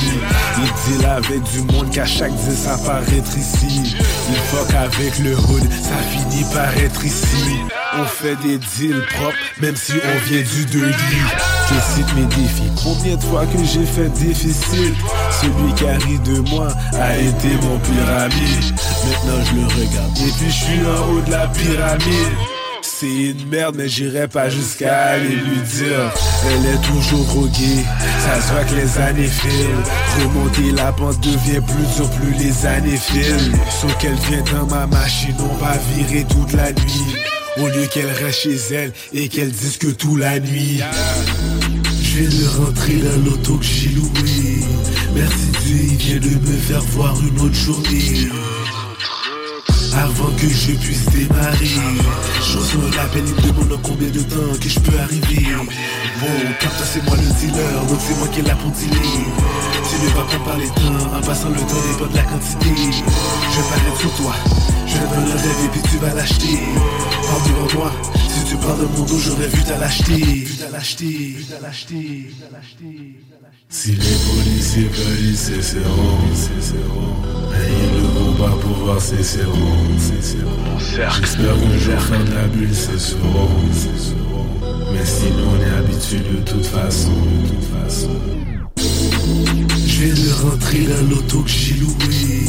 Il 0.57 0.97
deal 0.97 1.05
avec 1.05 1.43
du 1.43 1.61
monde 1.71 1.91
qu'à 1.91 2.05
chaque 2.05 2.33
deal 2.33 2.55
ça 2.55 2.77
paraît 2.83 3.23
ici. 3.37 3.95
Il 4.29 4.35
fuck 4.35 4.73
avec 4.73 5.19
le 5.19 5.35
hood, 5.35 5.69
ça 5.83 5.97
finit 6.09 6.43
par 6.53 6.75
être 6.77 7.05
ici. 7.05 7.59
On 7.97 8.05
fait 8.05 8.35
des 8.37 8.57
deals 8.57 9.03
propres, 9.15 9.37
même 9.61 9.75
si 9.75 9.93
on 9.93 10.29
vient 10.29 10.41
du 10.41 10.65
2 10.65 10.91
Je 10.91 11.93
cite 11.93 12.15
mes 12.15 12.25
défis, 12.25 12.71
combien 12.83 13.15
de 13.15 13.23
fois 13.23 13.45
que 13.45 13.57
j'ai 13.63 13.85
fait 13.85 14.09
difficile? 14.09 14.93
Celui 15.41 15.73
qui 15.75 15.85
arrive 15.85 16.21
de 16.23 16.39
moi 16.49 16.69
a 16.99 17.17
été 17.17 17.49
mon 17.63 17.77
pire 17.79 18.09
ami. 18.17 18.73
Maintenant 19.05 19.43
je 19.45 19.55
le 19.55 19.65
regarde. 19.65 20.17
Et 20.17 20.31
puis 20.37 20.47
je 20.47 20.65
suis 20.65 20.85
en 20.85 21.11
haut 21.11 21.21
de 21.21 21.31
la 21.31 21.47
pyramide. 21.47 22.33
C'est 22.81 23.07
une 23.07 23.47
merde, 23.47 23.75
mais 23.77 23.87
j'irai 23.87 24.27
pas 24.27 24.49
jusqu'à 24.49 25.11
aller 25.11 25.35
lui 25.35 25.61
dire. 25.61 26.11
Elle 26.49 26.65
est 26.65 26.81
toujours 26.81 27.23
droguée, 27.25 27.85
ça 28.19 28.41
se 28.41 28.51
voit 28.51 28.63
que 28.63 28.75
les 28.75 28.97
années 28.97 29.27
filent. 29.27 30.23
Remonter 30.23 30.71
la 30.71 30.91
pente 30.91 31.19
devient 31.21 31.61
plus 31.61 31.95
dur, 31.95 32.09
plus 32.11 32.33
les 32.33 32.65
années 32.65 32.97
filent. 32.97 33.53
Sauf 33.69 33.97
qu'elle 33.99 34.15
vient 34.15 34.43
dans 34.53 34.65
ma 34.65 34.85
machine, 34.87 35.35
on 35.39 35.63
va 35.63 35.73
virer 35.95 36.25
toute 36.25 36.53
la 36.53 36.71
nuit 36.71 37.15
Au 37.61 37.67
lieu 37.67 37.87
qu'elle 37.87 38.09
reste 38.09 38.39
chez 38.41 38.57
elle 38.71 38.93
et 39.13 39.27
qu'elle 39.27 39.51
dise 39.51 39.77
que 39.77 39.87
tout 39.87 40.15
la 40.15 40.39
nuit. 40.39 40.81
Je 42.01 42.17
viens 42.17 42.29
de 42.29 42.65
rentrer 42.65 42.95
dans 42.95 43.25
l'auto 43.25 43.57
que 43.57 43.65
j'ai 43.65 43.89
loué. 43.89 44.63
Merci 45.13 45.47
Dieu, 45.65 45.77
il 45.91 45.97
vient 45.97 46.19
de 46.19 46.47
me 46.47 46.57
faire 46.57 46.81
voir 46.81 47.15
une 47.21 47.39
autre 47.41 47.55
journée. 47.55 48.29
Avant 49.93 50.31
que 50.37 50.47
je 50.47 50.71
puisse 50.73 51.05
démarrer. 51.07 51.65
Je 52.41 52.77
un 52.77 53.03
appel, 53.03 53.23
il 53.25 53.33
me 53.35 53.41
demande 53.41 53.73
en 53.73 53.77
combien 53.77 54.09
de 54.09 54.21
temps 54.21 54.57
que 54.61 54.69
je 54.69 54.79
peux 54.79 54.97
arriver. 54.97 55.47
Bon, 56.21 56.27
car 56.61 56.71
c'est 56.85 57.03
moi 57.03 57.17
le 57.17 57.23
dealer, 57.39 57.85
donc 57.87 57.99
c'est 58.07 58.17
moi 58.17 58.27
qui 58.29 58.39
est 58.39 58.43
là 58.43 58.55
pour 58.55 58.71
le 60.01 60.07
vapeur 60.09 60.43
par 60.43 60.57
les 60.57 60.67
temps, 60.67 61.17
en 61.17 61.21
passant 61.21 61.49
le 61.49 61.55
temps 61.55 61.81
des 61.87 61.97
pas 61.97 62.07
de 62.11 62.15
la 62.15 62.23
quantité. 62.23 62.69
Je 63.51 63.61
parais 63.69 63.97
sur 63.99 64.13
toi, 64.15 64.33
je 64.87 64.97
vends 64.97 65.25
le 65.25 65.31
rêve 65.31 65.65
et 65.65 65.69
puis 65.69 65.81
tu 65.89 65.97
vas 65.97 66.13
l'acheter. 66.13 66.59
Par 67.27 67.39
devant 67.43 67.79
moi, 67.79 67.91
si 68.29 68.43
tu 68.45 68.55
parles 68.57 68.79
de 68.79 68.85
mon 68.97 69.05
dos, 69.05 69.17
j'aurais 69.17 69.47
vu 69.47 69.63
t'as 69.63 69.77
l'acheter. 69.77 70.47
Si 73.71 73.91
les 73.91 73.97
policiers 73.97 74.87
veulent, 74.87 75.35
c'est 75.35 75.61
serrant, 75.61 76.19
Et 77.53 77.71
ils 77.71 78.01
ne 78.01 78.07
vont 78.07 78.33
pas 78.33 78.55
pouvoir, 78.57 78.99
c'est 78.99 79.23
serrant, 79.23 79.53
J'espère 80.79 81.55
que 81.55 81.77
je 81.77 81.91
fin 81.91 82.23
de 82.23 82.33
la 82.33 82.47
bulle, 82.47 82.73
c'est 82.73 83.15
Mais 84.91 85.05
sinon, 85.05 85.49
on 85.53 85.61
est 85.61 85.77
habitué 85.77 86.19
de 86.19 86.41
toute 86.41 86.65
façon, 86.65 87.11
de 87.11 87.49
toute 87.49 87.65
façon 87.83 88.19
belle 89.99 91.13
auto 91.13 91.41
que 91.41 91.49
j'ai 91.49 91.75
louée. 91.75 92.45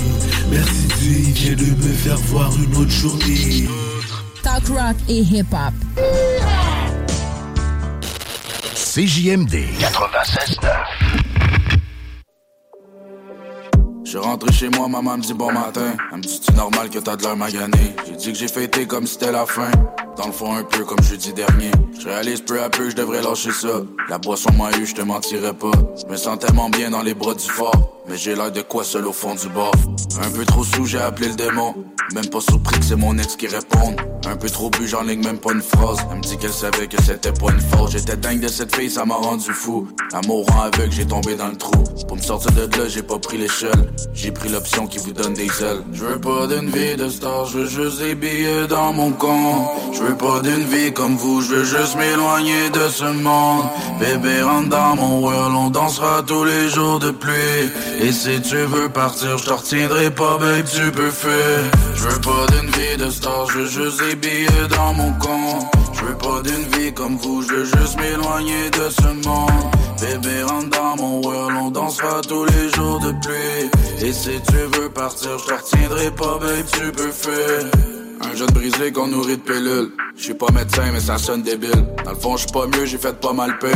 Merci 0.50 0.86
Dieu, 1.00 1.12
il 1.12 1.32
vient 1.32 1.56
de 1.56 1.64
me 1.64 1.92
faire 1.92 2.16
voir 2.16 2.52
une 2.56 2.76
autre 2.76 2.90
journée. 2.90 3.66
Talk 4.42 4.68
rock 4.68 4.96
et 5.08 5.20
hip-hop. 5.20 5.74
CJMD 8.74 9.54
96.9. 9.78 11.30
Je 14.04 14.10
suis 14.10 14.18
rentré 14.18 14.52
chez 14.52 14.68
moi, 14.70 14.88
maman 14.88 15.18
me 15.18 15.22
dit 15.22 15.34
bon 15.34 15.52
matin. 15.52 15.94
Elle 16.10 16.18
me 16.18 16.22
dit, 16.22 16.40
c'est 16.42 16.56
normal 16.56 16.90
que 16.90 16.98
t'as 16.98 17.16
de 17.16 17.22
l'air 17.22 17.36
magané. 17.36 17.94
J'ai 18.06 18.16
dit 18.16 18.32
que 18.32 18.38
j'ai 18.38 18.48
fêté 18.48 18.86
comme 18.86 19.06
si 19.06 19.14
c'était 19.14 19.32
la 19.32 19.46
fin. 19.46 19.70
Dans 20.20 20.26
le 20.26 20.32
fond, 20.32 20.54
un 20.54 20.64
peu 20.64 20.84
comme 20.84 21.02
jeudi 21.02 21.32
dernier. 21.32 21.70
Je 21.98 22.06
réalise 22.06 22.42
peu 22.42 22.62
à 22.62 22.68
peu 22.68 22.84
que 22.84 22.90
je 22.90 22.96
devrais 22.96 23.22
lâcher 23.22 23.52
ça. 23.52 23.80
La 24.10 24.18
boisson 24.18 24.52
m'a 24.52 24.70
eu, 24.76 24.84
je 24.84 24.94
te 24.94 25.00
mentirais 25.00 25.54
pas. 25.54 25.70
Je 25.96 26.12
me 26.12 26.16
sens 26.18 26.38
tellement 26.38 26.68
bien 26.68 26.90
dans 26.90 27.00
les 27.00 27.14
bras 27.14 27.32
du 27.32 27.48
fort. 27.48 28.02
Mais 28.06 28.18
j'ai 28.18 28.34
l'air 28.34 28.52
de 28.52 28.60
quoi 28.60 28.84
seul 28.84 29.06
au 29.06 29.12
fond 29.12 29.34
du 29.34 29.48
bar? 29.48 29.70
Un 30.22 30.30
peu 30.30 30.44
trop 30.44 30.64
sous, 30.64 30.84
j'ai 30.84 30.98
appelé 30.98 31.28
le 31.28 31.36
démon. 31.36 31.74
Même 32.12 32.26
pas 32.26 32.40
surpris 32.40 32.78
que 32.80 32.84
c'est 32.84 32.96
mon 32.96 33.16
ex 33.16 33.36
qui 33.36 33.46
réponde. 33.46 34.00
Un 34.26 34.36
peu 34.36 34.50
trop 34.50 34.68
bu, 34.68 34.88
j'en 34.88 35.02
ligne 35.02 35.22
même 35.22 35.38
pas 35.38 35.52
une 35.52 35.62
phrase. 35.62 35.98
Elle 36.10 36.18
me 36.18 36.22
dit 36.22 36.36
qu'elle 36.36 36.52
savait 36.52 36.88
que 36.88 37.00
c'était 37.02 37.32
pas 37.32 37.52
une 37.52 37.60
faute. 37.60 37.92
J'étais 37.92 38.16
dingue 38.16 38.40
de 38.40 38.48
cette 38.48 38.74
fille, 38.74 38.90
ça 38.90 39.04
m'a 39.04 39.14
rendu 39.14 39.52
fou. 39.52 39.88
L'amour 40.12 40.44
rend 40.48 40.62
aveugle, 40.62 40.90
j'ai 40.90 41.06
tombé 41.06 41.36
dans 41.36 41.48
le 41.48 41.56
trou. 41.56 41.84
Pour 42.08 42.16
me 42.16 42.22
sortir 42.22 42.50
de 42.52 42.62
là, 42.76 42.88
j'ai 42.88 43.02
pas 43.02 43.18
pris 43.18 43.38
l'échelle. 43.38 43.92
J'ai 44.12 44.32
pris 44.32 44.48
l'option 44.48 44.86
qui 44.86 44.98
vous 44.98 45.12
donne 45.12 45.34
des 45.34 45.46
ailes. 45.62 45.82
Je 45.92 46.04
veux 46.04 46.20
pas 46.20 46.48
d'une 46.48 46.68
vie 46.68 46.96
de 46.96 47.08
star, 47.08 47.46
je 47.46 47.58
veux 47.58 47.66
juste 47.66 48.00
des 48.00 48.16
billets 48.16 48.66
dans 48.66 48.92
mon 48.92 49.12
compte. 49.12 49.68
Je 49.92 50.02
veux 50.10 50.16
pas 50.16 50.40
d'une 50.40 50.64
vie 50.64 50.92
comme 50.92 51.16
vous, 51.16 51.40
je 51.40 51.54
veux 51.54 51.64
juste 51.64 51.96
m'éloigner 51.96 52.70
de 52.70 52.88
ce 52.88 53.04
monde. 53.04 53.64
Bébé, 54.00 54.42
rentre 54.42 54.96
mon 54.96 55.20
world, 55.20 55.54
on 55.54 55.70
dansera 55.70 56.22
tous 56.26 56.44
les 56.44 56.68
jours 56.68 56.98
de 56.98 57.10
pluie. 57.10 57.70
Et 58.00 58.12
si 58.12 58.40
tu 58.40 58.56
veux 58.56 58.88
partir, 58.88 59.38
je 59.38 59.52
retiendrai 59.52 60.10
pas, 60.10 60.36
babe, 60.38 60.64
tu 60.64 60.90
peux 60.90 61.10
faire. 61.10 61.62
Je 61.94 62.02
veux 62.02 62.20
pas 62.20 62.46
d'une 62.52 62.70
vie 62.70 62.96
de 62.98 63.10
star, 63.10 63.46
je 63.50 63.58
veux 63.58 63.66
juste 63.66 64.00
des 64.20 64.46
dans 64.68 64.94
mon 64.94 65.12
compte. 65.14 65.66
Je 65.92 66.04
veux 66.04 66.18
pas 66.18 66.40
d'une 66.42 66.66
vie 66.78 66.92
comme 66.92 67.16
vous, 67.16 67.42
je 67.42 67.54
veux 67.54 67.64
juste 67.64 68.00
m'éloigner 68.00 68.70
de 68.70 68.88
ce 68.90 69.28
monde. 69.28 69.50
Bébé, 70.00 70.42
rentre 70.42 70.96
mon 70.98 71.20
world, 71.22 71.56
on 71.62 71.70
dansera 71.70 72.20
tous 72.26 72.46
les 72.46 72.68
jours 72.70 73.00
de 73.00 73.12
pluie. 73.22 73.70
Et 74.02 74.12
si 74.12 74.40
tu 74.48 74.80
veux 74.80 74.88
partir, 74.88 75.38
je 75.38 75.54
retiendrai 75.54 76.10
pas, 76.10 76.38
babe, 76.38 76.66
tu 76.72 76.90
peux 76.92 77.12
faire. 77.12 77.99
Un 78.22 78.36
jeune 78.36 78.50
brisé 78.50 78.92
qu'on 78.92 79.06
nourrit 79.06 79.38
de 79.38 79.42
pilules. 79.42 79.92
Je 80.16 80.24
suis 80.24 80.34
pas 80.34 80.50
médecin, 80.52 80.90
mais 80.92 81.00
ça 81.00 81.16
sonne 81.16 81.42
débile. 81.42 81.86
Dans 82.04 82.10
le 82.10 82.16
fond, 82.16 82.36
je 82.36 82.42
suis 82.42 82.52
pas 82.52 82.66
mieux, 82.66 82.84
j'ai 82.84 82.98
fait 82.98 83.18
pas 83.18 83.32
mal 83.32 83.58
peur. 83.58 83.72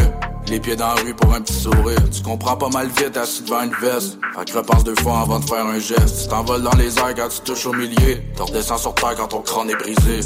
Les 0.49 0.61
pieds 0.61 0.77
dans 0.77 0.89
la 0.89 0.95
rue 0.95 1.15
pour 1.15 1.33
un 1.33 1.41
petit 1.41 1.55
sourire. 1.55 1.99
Tu 2.11 2.23
comprends 2.23 2.57
pas 2.57 2.69
mal 2.69 2.89
vite 2.89 3.17
assis 3.17 3.43
devant 3.43 3.63
une 3.63 3.75
veste. 3.81 4.19
Fait 4.37 4.45
que 4.45 4.59
repense 4.59 4.85
deux 4.85 4.95
fois 4.97 5.21
avant 5.21 5.41
de 5.41 5.45
faire 5.47 5.65
un 5.65 5.79
geste. 5.79 6.23
Tu 6.23 6.29
t'envoles 6.29 6.63
dans 6.63 6.77
les 6.77 6.99
airs 6.99 7.15
quand 7.17 7.29
tu 7.29 7.41
touches 7.41 7.67
au 7.67 7.73
milieu. 7.73 8.19
Tu 8.37 8.43
redescends 8.43 8.77
sur 8.77 8.95
terre 8.95 9.15
quand 9.17 9.29
ton 9.29 9.41
crâne 9.41 9.71
est 9.71 9.77
brisé. 9.77 10.21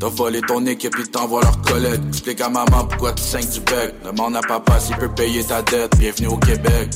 T'as 0.00 0.08
volé 0.08 0.40
ton 0.40 0.66
équipe, 0.66 0.96
ils 0.98 1.08
t'envoient 1.08 1.42
leurs 1.42 1.62
collègues. 1.62 2.00
Explique 2.08 2.40
à 2.40 2.48
maman 2.48 2.84
pourquoi 2.88 3.12
tu 3.12 3.22
saignes 3.22 3.48
du 3.48 3.60
bec. 3.60 3.94
Demande 4.04 4.34
à 4.34 4.40
papa 4.40 4.80
s'il 4.80 4.96
peut 4.96 5.08
payer 5.14 5.44
ta 5.44 5.62
dette. 5.62 5.96
Bienvenue 5.98 6.28
au 6.28 6.36
Québec. 6.36 6.90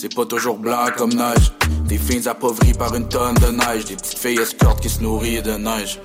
C'est 0.00 0.14
pas 0.14 0.24
toujours 0.24 0.58
blanc 0.58 0.86
comme 0.96 1.12
neige. 1.12 1.50
Des 1.88 1.98
filles 1.98 2.28
appauvries 2.28 2.72
par 2.72 2.94
une 2.94 3.08
tonne 3.08 3.34
de 3.34 3.48
neige. 3.48 3.86
Des 3.86 3.96
petites 3.96 4.16
filles 4.16 4.38
escortes 4.38 4.80
qui 4.80 4.88
se 4.88 5.02
nourrissent 5.02 5.42
de 5.42 5.56
neige. 5.56 5.98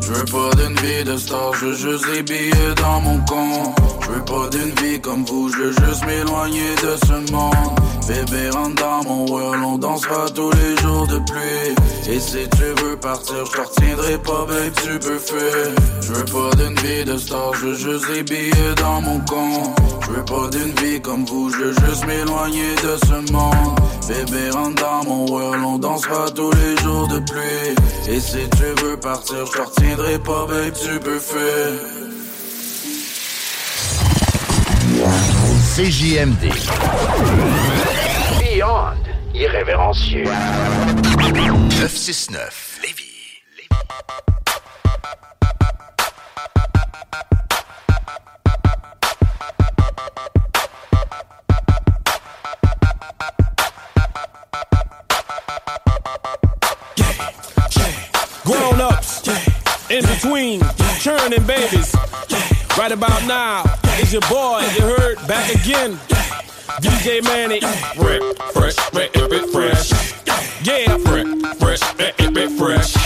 Je 0.00 0.12
veux 0.12 0.24
pas 0.24 0.50
d'une 0.56 0.76
vie 0.76 1.04
de 1.04 1.16
star, 1.16 1.52
je 1.54 1.66
veux 1.66 1.74
juste 1.74 2.06
des 2.12 2.22
billets 2.22 2.74
dans 2.76 3.00
mon 3.00 3.18
compte. 3.24 3.74
Je 4.00 4.10
veux 4.10 4.24
pas 4.24 4.48
d'une 4.50 4.74
vie 4.82 5.00
comme 5.00 5.24
vous, 5.24 5.48
je 5.48 5.56
veux 5.58 5.72
juste 5.72 6.06
m'éloigner 6.06 6.74
de 6.82 6.96
ce 7.06 7.32
monde. 7.32 7.80
Bébé, 8.06 8.50
rentre 8.50 9.08
mon 9.08 9.26
world, 9.26 9.62
on 9.64 9.78
dansera 9.78 10.28
tous 10.34 10.50
les 10.50 10.76
jours 10.82 11.06
de 11.06 11.18
pluie. 11.30 12.12
Et 12.12 12.20
si 12.20 12.46
tu 12.50 12.84
veux 12.84 12.96
partir, 12.96 13.46
je 13.46 13.52
te 13.52 13.60
retiendrai 13.60 14.18
pas, 14.18 14.44
babe, 14.46 14.72
tu 14.82 14.98
peux 14.98 15.18
faire. 15.18 15.74
Je 16.02 16.12
veux 16.12 16.24
pas 16.24 16.56
d'une 16.56 16.78
vie 16.80 17.04
de 17.04 17.16
star, 17.16 17.54
je 17.54 17.66
veux 17.66 17.74
juste 17.74 18.06
des 18.12 18.22
billets 18.22 18.74
dans 18.76 19.00
mon 19.00 19.20
compte. 19.20 19.74
Je 20.02 20.10
veux 20.10 20.24
pas 20.24 20.48
d'une 20.50 20.74
vie 20.82 21.00
comme 21.00 21.24
vous, 21.24 21.48
je 21.48 21.56
veux 21.56 21.72
juste 21.86 22.06
m'éloigner 22.06 22.74
de 22.82 22.96
ce 23.06 23.32
monde. 23.32 23.80
Bébé, 24.06 24.50
rentre 24.50 24.84
mon 25.06 25.26
world, 25.26 25.64
on 25.64 25.78
dansera 25.78 26.30
tous 26.30 26.50
les 26.50 26.76
jours 26.82 27.08
de 27.08 27.20
pluie. 27.20 27.74
Et 28.06 28.20
si 28.20 28.48
tu 28.50 28.84
veux 28.84 28.98
partir, 28.98 29.46
je 29.46 29.62
retiendrai 29.84 30.18
pas, 30.18 30.46
babe, 30.46 30.72
tu 30.72 30.98
peux 31.00 31.18
faire. 31.18 31.72
CJMD. 35.76 36.50
Beyond 38.40 38.94
irrévérencieux. 39.34 40.24
969 41.80 42.63
between, 60.24 60.60
churning 61.00 61.46
babies. 61.46 61.94
Right 62.78 62.92
about 62.92 63.26
now, 63.26 63.62
is 64.00 64.12
your 64.12 64.22
boy, 64.22 64.60
you 64.74 64.80
heard, 64.80 65.16
back 65.28 65.54
again. 65.54 65.98
DJ 66.80 67.22
Mannie, 67.22 67.60
fresh, 67.60 68.22
fresh, 68.52 68.74
fresh, 68.74 69.52
fresh. 69.52 69.92
Yeah, 70.66 70.96
fresh, 70.98 71.26
fresh, 71.58 71.80
fresh, 71.80 72.58
fresh, 72.58 73.03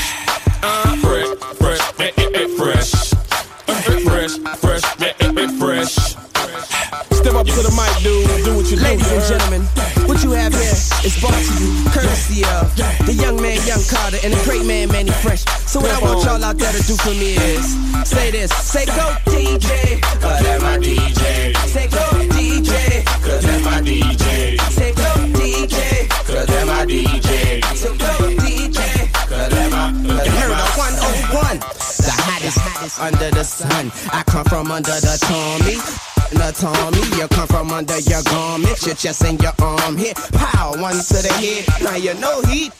Carter, 14.08 14.24
and 14.24 14.32
the 14.32 14.42
great 14.44 14.64
man, 14.64 14.88
Mannie 14.88 15.10
Fresh. 15.10 15.44
So 15.68 15.80
what 15.80 15.90
I 15.90 16.00
want 16.00 16.24
y'all 16.24 16.42
out 16.42 16.56
there 16.56 16.72
to 16.72 16.82
do 16.86 16.96
for 16.96 17.10
me 17.10 17.36
is 17.36 17.76
say 18.08 18.30
this, 18.30 18.50
say 18.56 18.86
go 18.86 19.12
DJ, 19.28 20.00
cause 20.00 20.40
that's 20.40 20.62
my 20.62 20.78
DJ. 20.78 21.54
Say 21.68 21.88
go 21.88 22.04
DJ, 22.32 23.04
cause 23.04 23.42
that's 23.44 23.64
my 23.64 23.82
DJ. 23.82 24.58
Say 24.72 24.92
go 24.94 25.12
DJ, 25.36 26.08
cause 26.24 26.46
that's 26.46 26.66
my 26.66 26.86
DJ. 26.86 27.62
So 27.76 27.92
go 28.00 28.32
DJ, 28.40 29.12
cause 29.28 29.50
that's 29.50 29.72
my 29.72 29.92
the 29.92 30.30
101, 30.80 31.58
the 31.58 32.12
hottest, 32.24 32.58
hottest 32.60 33.00
under 33.00 33.30
the 33.30 33.44
sun. 33.44 33.92
I 34.10 34.22
come 34.24 34.44
from 34.46 34.72
under 34.72 34.98
the 35.04 35.18
Tommy. 35.20 35.76
The 36.30 36.52
Tommy, 36.56 37.20
you 37.20 37.28
come 37.28 37.46
from 37.46 37.72
under 37.72 37.98
your 38.00 38.22
garment, 38.22 38.86
your 38.86 38.94
chest 38.94 39.24
and 39.24 39.40
your 39.42 39.52
arm 39.60 39.98
hit. 39.98 40.16
Pow, 40.32 40.72
one 40.80 40.96
to 40.96 41.18
the 41.20 41.32
head. 41.40 41.82
Now 41.82 41.96
you 41.96 42.14
know 42.14 42.40
he. 42.42 42.70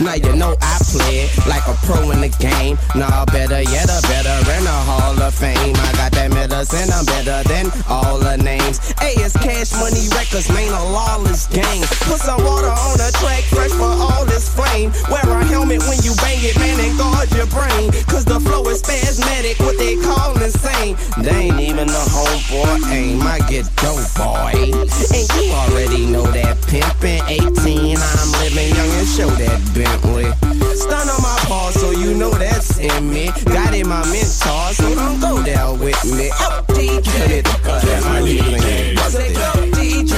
Now 0.00 0.14
you 0.14 0.34
know 0.34 0.56
I 0.60 0.74
play 0.90 1.30
like 1.46 1.62
a 1.70 1.74
pro 1.86 2.10
in 2.10 2.20
the 2.20 2.32
game. 2.42 2.76
Nah, 2.98 3.24
better 3.26 3.62
yet, 3.62 3.86
a 3.86 4.02
better 4.10 4.34
in 4.50 4.64
the 4.66 4.78
Hall 4.90 5.14
of 5.14 5.34
Fame. 5.34 5.54
I 5.54 5.92
got 5.94 6.10
that 6.18 6.30
medicine, 6.34 6.90
I'm 6.90 7.06
better 7.06 7.46
than 7.46 7.70
all 7.88 8.18
the 8.18 8.36
names. 8.36 8.82
A 9.02 9.14
is 9.22 9.32
Cash 9.38 9.70
Money 9.78 10.10
Records, 10.10 10.50
man, 10.50 10.72
a 10.74 10.82
lawless 10.90 11.46
game. 11.46 11.86
Put 12.10 12.18
some 12.18 12.42
water 12.42 12.74
on 12.74 12.98
the 12.98 13.14
track, 13.22 13.46
fresh 13.54 13.70
for 13.70 13.86
all 13.86 14.26
this 14.26 14.50
flame. 14.50 14.90
Wear 15.10 15.22
a 15.22 15.44
helmet 15.46 15.86
when 15.86 16.02
you 16.02 16.10
bang 16.18 16.42
it, 16.42 16.58
man, 16.58 16.74
and 16.82 16.98
guard 16.98 17.30
your 17.30 17.46
brain. 17.54 17.94
Cause 18.10 18.24
the 18.24 18.40
flow 18.42 18.66
is 18.66 18.82
spasmodic, 18.82 19.60
what 19.60 19.78
they 19.78 19.94
call 20.02 20.34
insane. 20.42 20.98
They 21.22 21.54
ain't 21.54 21.60
even 21.60 21.86
the 21.86 22.04
homeboy 22.10 22.82
aim, 22.90 23.22
I 23.22 23.38
get 23.46 23.70
dope, 23.78 24.10
boy. 24.18 24.58
And 24.58 25.26
you 25.38 25.54
already 25.54 26.06
know 26.10 26.26
that 26.34 26.58
pimpin' 26.66 27.22
18, 27.30 27.94
I'm 27.94 28.30
living 28.42 28.74
young 28.74 28.90
and 28.98 29.08
show 29.08 29.30
that 29.38 29.62
Bentley. 29.84 30.28
Stun 30.74 31.08
on 31.08 31.20
my 31.22 31.36
paw, 31.44 31.70
so 31.70 31.90
you 31.90 32.14
know 32.14 32.30
that's 32.30 32.78
in 32.78 33.10
me. 33.10 33.30
Got 33.44 33.74
in 33.74 33.88
my 33.88 34.02
mentor, 34.10 34.72
so 34.72 34.94
don't 34.94 35.20
go 35.20 35.42
there 35.42 35.72
with 35.72 36.04
me. 36.04 36.30
Up 36.40 36.66
DJ, 36.68 37.44
cause 37.62 37.82
that's 37.82 38.04
my 38.04 38.20
DJ. 38.20 38.98
Say 39.10 39.32
go 39.34 39.50
DJ, 39.76 40.14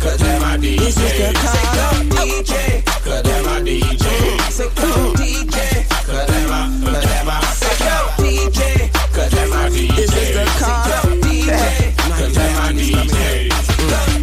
cause 0.00 0.18
that's 0.18 0.42
my 0.42 0.56
DJ. 0.56 0.78
This 0.78 0.96
is 0.96 1.18
the 1.18 1.32
call 1.34 1.78
up 1.86 1.96
DJ, 2.14 2.84
cause 3.04 3.22
that's 3.22 3.46
my 3.46 3.60
DJ. 3.60 4.06
Say 4.50 4.68
go 4.78 4.90
DJ, 5.18 5.58
cause 6.06 6.26
that's 6.26 6.48
my, 6.50 6.62
cause 6.84 7.04
that's 7.04 7.26
my. 7.26 7.40
Say 7.58 7.76
go 7.84 7.96
DJ, 8.22 8.60
cause 9.12 9.30
that's 9.30 9.50
my 9.50 9.68
DJ. 9.68 9.96
This 9.96 10.14
is 10.14 10.30
the 10.36 10.44
call 10.62 10.92
up 10.98 11.06
DJ, 11.26 11.50
cause 12.18 12.34
that's 12.34 12.54
my 12.58 12.72
DJ. 12.72 13.50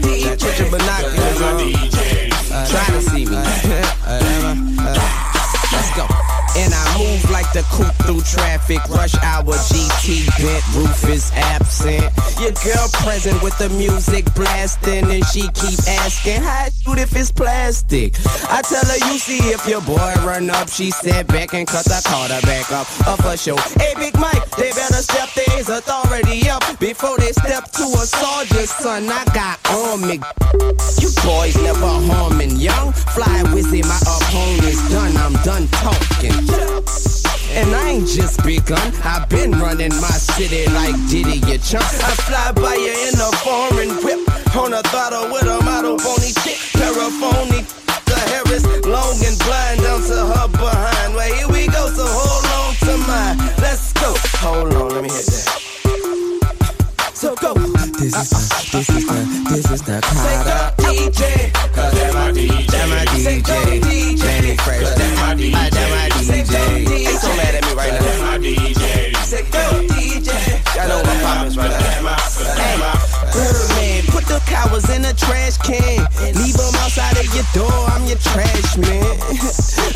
DJ, 0.01 0.69
put 0.69 0.85
your 1.03 1.14
the 7.55 7.63
coupe 7.71 7.95
through 8.03 8.19
traffic. 8.21 8.83
Rush 8.89 9.15
hour 9.23 9.55
GT 9.71 10.27
bent, 10.43 10.63
roof 10.75 11.07
is 11.07 11.31
absent. 11.31 12.03
Your 12.35 12.51
girl 12.51 12.87
present 12.99 13.41
with 13.41 13.57
the 13.57 13.69
music 13.69 14.25
blasting, 14.35 15.09
and 15.09 15.23
she 15.31 15.47
keep 15.55 15.79
asking 16.03 16.43
how 16.43 16.67
shoot 16.83 16.99
if 16.99 17.15
it's 17.15 17.31
plastic. 17.31 18.19
I 18.51 18.61
tell 18.61 18.83
her 18.83 18.99
you 19.07 19.17
see 19.17 19.39
if 19.55 19.65
your 19.67 19.79
boy 19.81 20.13
run 20.27 20.49
up, 20.49 20.67
she 20.67 20.91
sit 20.91 21.27
back 21.27 21.53
and 21.53 21.65
cut 21.65 21.85
the 21.85 22.01
quarterback 22.03 22.69
up. 22.73 22.87
Up 23.07 23.23
for 23.23 23.37
show. 23.37 23.55
Hey, 23.79 23.95
Big 23.95 24.19
Mike, 24.19 24.43
they 24.57 24.71
better 24.71 24.99
step 24.99 25.31
their 25.31 25.61
authority 25.61 26.49
up 26.49 26.63
before 26.77 27.17
they 27.17 27.31
step 27.31 27.71
to 27.71 27.83
a 27.83 28.03
soldier's 28.03 28.69
son. 28.69 29.07
I 29.07 29.23
got 29.31 29.63
on 29.71 30.01
me. 30.01 30.19
You 30.99 31.09
boys 31.23 31.55
never 31.63 31.87
harming 32.11 32.57
young. 32.57 32.91
Fly 33.15 33.43
wizzy, 33.55 33.79
my 33.87 33.99
opponent's 34.03 34.83
done. 34.91 35.15
I'm 35.15 35.33
done 35.43 35.67
talking. 35.79 37.14
And 37.55 37.73
I 37.73 37.91
ain't 37.91 38.07
just 38.07 38.43
begun. 38.43 38.91
I've 39.03 39.29
been 39.29 39.51
running 39.51 39.95
my 40.01 40.11
city 40.11 40.65
like 40.73 40.95
Diddy, 41.07 41.39
you 41.47 41.57
chump. 41.57 41.85
I 42.03 42.11
fly 42.27 42.51
by 42.51 42.75
you 42.75 42.91
in 43.07 43.15
a 43.15 43.31
foreign 43.39 43.95
whip. 44.03 44.19
On 44.55 44.73
a 44.73 44.83
throttle 44.83 45.31
with 45.31 45.47
a 45.47 45.63
model 45.63 45.97
phony 45.97 46.33
chick. 46.43 46.59
Paraphony. 46.73 47.63
The 48.05 48.19
hair 48.27 48.43
is 48.51 48.65
long 48.85 49.15
and 49.23 49.39
blind 49.39 49.81
down 49.81 50.01
to 50.03 50.19
her 50.35 50.47
behind. 50.49 51.15
Well, 51.15 51.33
here 51.33 51.47
we 51.47 51.67
go, 51.67 51.87
so 51.95 52.03
hold 52.05 52.45
on 52.59 52.75
to 52.83 52.97
mine. 53.07 53.37
Let's 53.63 53.93
go. 53.93 54.13
Hold 54.43 54.73
on, 54.73 54.89
let 54.89 55.03
me 55.03 55.09
hit 55.09 55.25
that. 55.25 55.65
So 57.13 57.35
go. 57.35 57.53
This 57.53 58.13
is 58.13 58.15
uh, 58.15 58.23
the, 58.27 58.43
uh, 58.51 58.71
this 58.71 58.89
is 58.89 59.05
the, 59.07 59.45
this 59.49 59.71
is 59.71 59.81
the 59.81 60.01
Carter. 60.03 60.75
DJ. 60.83 61.53
Cause 61.73 61.93
that 61.93 62.13
my 62.13 62.31
DJ. 62.31 62.67
That 62.67 62.89
my 62.89 63.05
DJ. 63.05 63.94
Cowards 74.65 74.89
in 74.89 75.05
a 75.05 75.13
trash 75.13 75.57
can. 75.57 75.99
Leave 76.35 76.57
them 76.57 76.75
outside 76.81 77.17
of 77.17 77.27
your 77.33 77.45
door. 77.53 77.71
I'm 77.91 78.05
your 78.05 78.17
trash 78.17 78.77
man. 78.77 79.17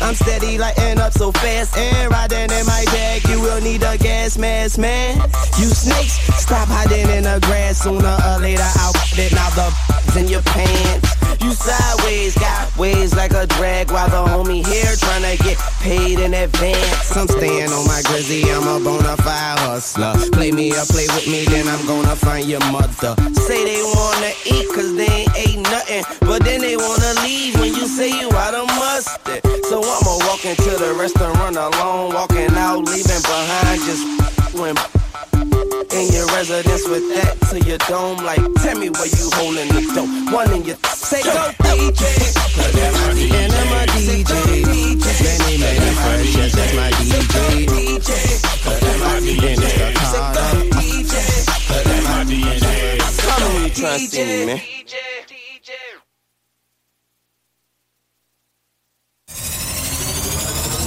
I'm 0.00 0.14
steady 0.14 0.58
lighting 0.58 0.98
up 0.98 1.12
so 1.12 1.32
fast 1.32 1.76
and 1.76 2.10
riding 2.10 2.50
in 2.50 2.66
my 2.66 2.84
bag. 2.86 3.26
You 3.28 3.40
will 3.40 3.60
need 3.60 3.82
a 3.82 3.96
gas 3.98 4.38
mask, 4.38 4.78
man. 4.78 5.18
You 5.58 5.66
snakes, 5.66 6.14
stop 6.42 6.68
hiding 6.68 7.08
in 7.10 7.24
the 7.24 7.40
grass. 7.42 7.82
Sooner 7.82 8.16
or 8.26 8.38
later, 8.40 8.62
I'll 8.76 8.92
get 9.14 9.32
out 9.34 9.52
the 9.54 9.89
in 10.16 10.28
your 10.28 10.42
pants. 10.42 11.16
You 11.42 11.52
sideways, 11.52 12.36
got 12.36 12.76
ways 12.76 13.14
like 13.14 13.32
a 13.32 13.46
drag 13.46 13.90
while 13.90 14.08
the 14.08 14.22
homie 14.30 14.64
here 14.66 14.92
tryna 14.96 15.38
get 15.42 15.58
paid 15.80 16.18
in 16.18 16.34
advance. 16.34 17.16
I'm 17.16 17.28
staying 17.28 17.70
on 17.70 17.86
my 17.86 18.02
grizzly, 18.04 18.44
I'm 18.50 18.68
a 18.68 18.82
bona 18.82 19.16
fide 19.16 19.58
hustler. 19.60 20.14
Play 20.32 20.52
me 20.52 20.72
or 20.72 20.84
play 20.86 21.06
with 21.08 21.26
me, 21.26 21.44
then 21.46 21.66
I'm 21.68 21.84
gonna 21.86 22.14
find 22.16 22.46
your 22.46 22.60
mother. 22.70 23.14
Say 23.34 23.64
they 23.64 23.82
wanna 23.82 24.32
eat 24.44 24.68
cause 24.74 24.94
they 24.94 25.08
ain't 25.08 25.36
ate 25.36 25.60
nothing, 25.62 26.04
but 26.20 26.44
then 26.44 26.60
they 26.60 26.76
wanna 26.76 27.12
leave 27.22 27.58
when 27.58 27.74
you 27.74 27.86
say 27.86 28.10
you 28.10 28.30
out 28.32 28.54
of 28.54 28.66
mustard. 28.66 29.40
So 29.64 29.80
I'ma 29.80 30.18
walk 30.28 30.44
into 30.44 30.70
the 30.76 30.94
restaurant 30.98 31.56
alone, 31.56 32.14
walking 32.14 32.52
out, 32.52 32.84
leaving 32.84 33.22
behind 33.22 33.80
just 33.82 34.04
when 34.54 34.74
in 36.00 36.12
your 36.12 36.26
residence 36.28 36.88
with 36.88 37.04
that 37.14 37.36
to 37.50 37.60
your 37.68 37.78
dome. 37.78 38.16
Like, 38.24 38.40
tell 38.62 38.78
me 38.78 38.88
where 38.90 39.06
you 39.06 39.28
holding 39.36 39.68
the 39.68 39.82
dope. 39.94 40.32
One 40.32 40.52
in 40.52 40.64
your 40.64 40.76
say 40.84 41.22
go 41.22 41.52
DJ. 41.60 41.90
DJ. 41.90 42.72
Many, 43.10 43.28
many 43.30 43.50
that's 46.48 46.74
my. 46.74 46.90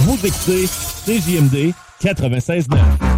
Vous 0.04 0.26
écoutez 0.26 0.66
CJMD 1.06 1.74
96.9. 2.02 3.13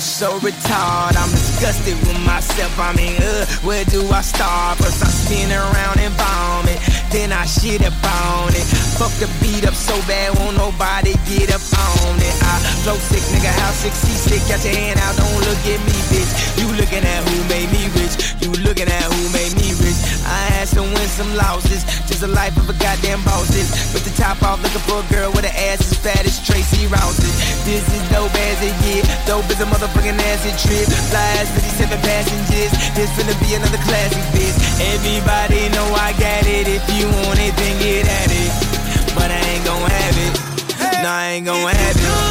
so 0.00 0.38
retarded. 0.40 1.16
I'm 1.20 1.30
disgusted 1.30 1.96
with 2.06 2.18
myself. 2.24 2.72
I 2.78 2.94
mean, 2.96 3.20
uh, 3.20 3.46
where 3.62 3.84
do 3.84 4.00
I 4.08 4.22
start? 4.22 4.78
First 4.78 5.04
I 5.04 5.08
spin 5.08 5.52
around 5.52 6.00
and 6.00 6.14
vomit, 6.16 6.80
then 7.10 7.32
I 7.32 7.44
shit 7.44 7.84
up 7.84 7.92
on 8.24 8.50
it. 8.54 8.66
Fuck 8.96 9.12
the 9.20 9.28
beat 9.42 9.66
up 9.68 9.74
so 9.74 9.94
bad, 10.08 10.38
won't 10.38 10.56
nobody 10.56 11.12
get 11.28 11.52
up 11.52 11.60
on 11.60 12.16
it. 12.16 12.36
I 12.40 12.54
flow 12.82 12.96
sick, 12.96 13.22
nigga, 13.34 13.52
how 13.52 13.70
sick, 13.72 13.92
see 13.92 14.16
sick. 14.16 14.42
Got 14.48 14.64
your 14.64 14.74
hand 14.74 14.98
out, 15.00 15.16
don't 15.16 15.40
look 15.44 15.62
at 15.68 15.80
me, 15.84 15.96
bitch. 16.08 16.32
You 16.56 16.71
looking 16.92 17.08
at 17.08 17.24
who 17.24 17.40
made 17.48 17.72
me 17.72 17.88
rich? 17.96 18.36
You 18.44 18.52
looking 18.68 18.84
at 18.84 19.08
who 19.08 19.24
made 19.32 19.56
me 19.56 19.72
rich? 19.80 19.96
I 20.28 20.44
had 20.52 20.68
some 20.68 20.84
wins, 20.92 21.16
some 21.16 21.32
losses. 21.40 21.88
Just 22.04 22.22
a 22.22 22.28
life 22.28 22.52
of 22.60 22.68
a 22.68 22.76
goddamn 22.76 23.24
bosses. 23.24 23.72
With 23.96 24.04
the 24.04 24.12
top 24.12 24.42
off, 24.44 24.60
looking 24.60 24.84
for 24.84 25.00
a 25.00 25.06
girl 25.08 25.32
with 25.32 25.48
an 25.48 25.56
ass 25.56 25.80
as 25.80 25.96
fat 25.96 26.20
as 26.28 26.36
Tracy 26.44 26.84
Rouses. 26.92 27.32
This 27.64 27.80
is 27.88 28.02
dope 28.12 28.34
as 28.36 28.60
it 28.60 28.76
get. 28.84 29.08
Dope 29.24 29.48
as 29.48 29.64
a 29.64 29.68
motherfucking 29.72 30.20
acid 30.20 30.52
trip. 30.60 30.84
Fly 31.08 31.32
as 31.40 31.48
57 31.80 31.96
passengers. 32.04 32.72
This 32.92 33.08
finna 33.16 33.32
be 33.40 33.56
another 33.56 33.80
classic, 33.88 34.24
bitch. 34.36 34.52
Everybody 34.92 35.72
know 35.72 35.88
I 35.96 36.12
got 36.20 36.44
it. 36.44 36.68
If 36.68 36.84
you 36.92 37.08
want 37.24 37.40
it, 37.40 37.56
then 37.56 37.74
get 37.80 38.04
at 38.04 38.28
it. 38.28 38.52
But 39.16 39.32
I 39.32 39.40
ain't 39.40 39.64
gon' 39.64 39.80
have 39.80 40.16
it. 40.28 40.34
No, 41.00 41.08
I 41.08 41.40
ain't 41.40 41.46
gon' 41.48 41.56
have 41.56 41.96
it. 41.96 42.21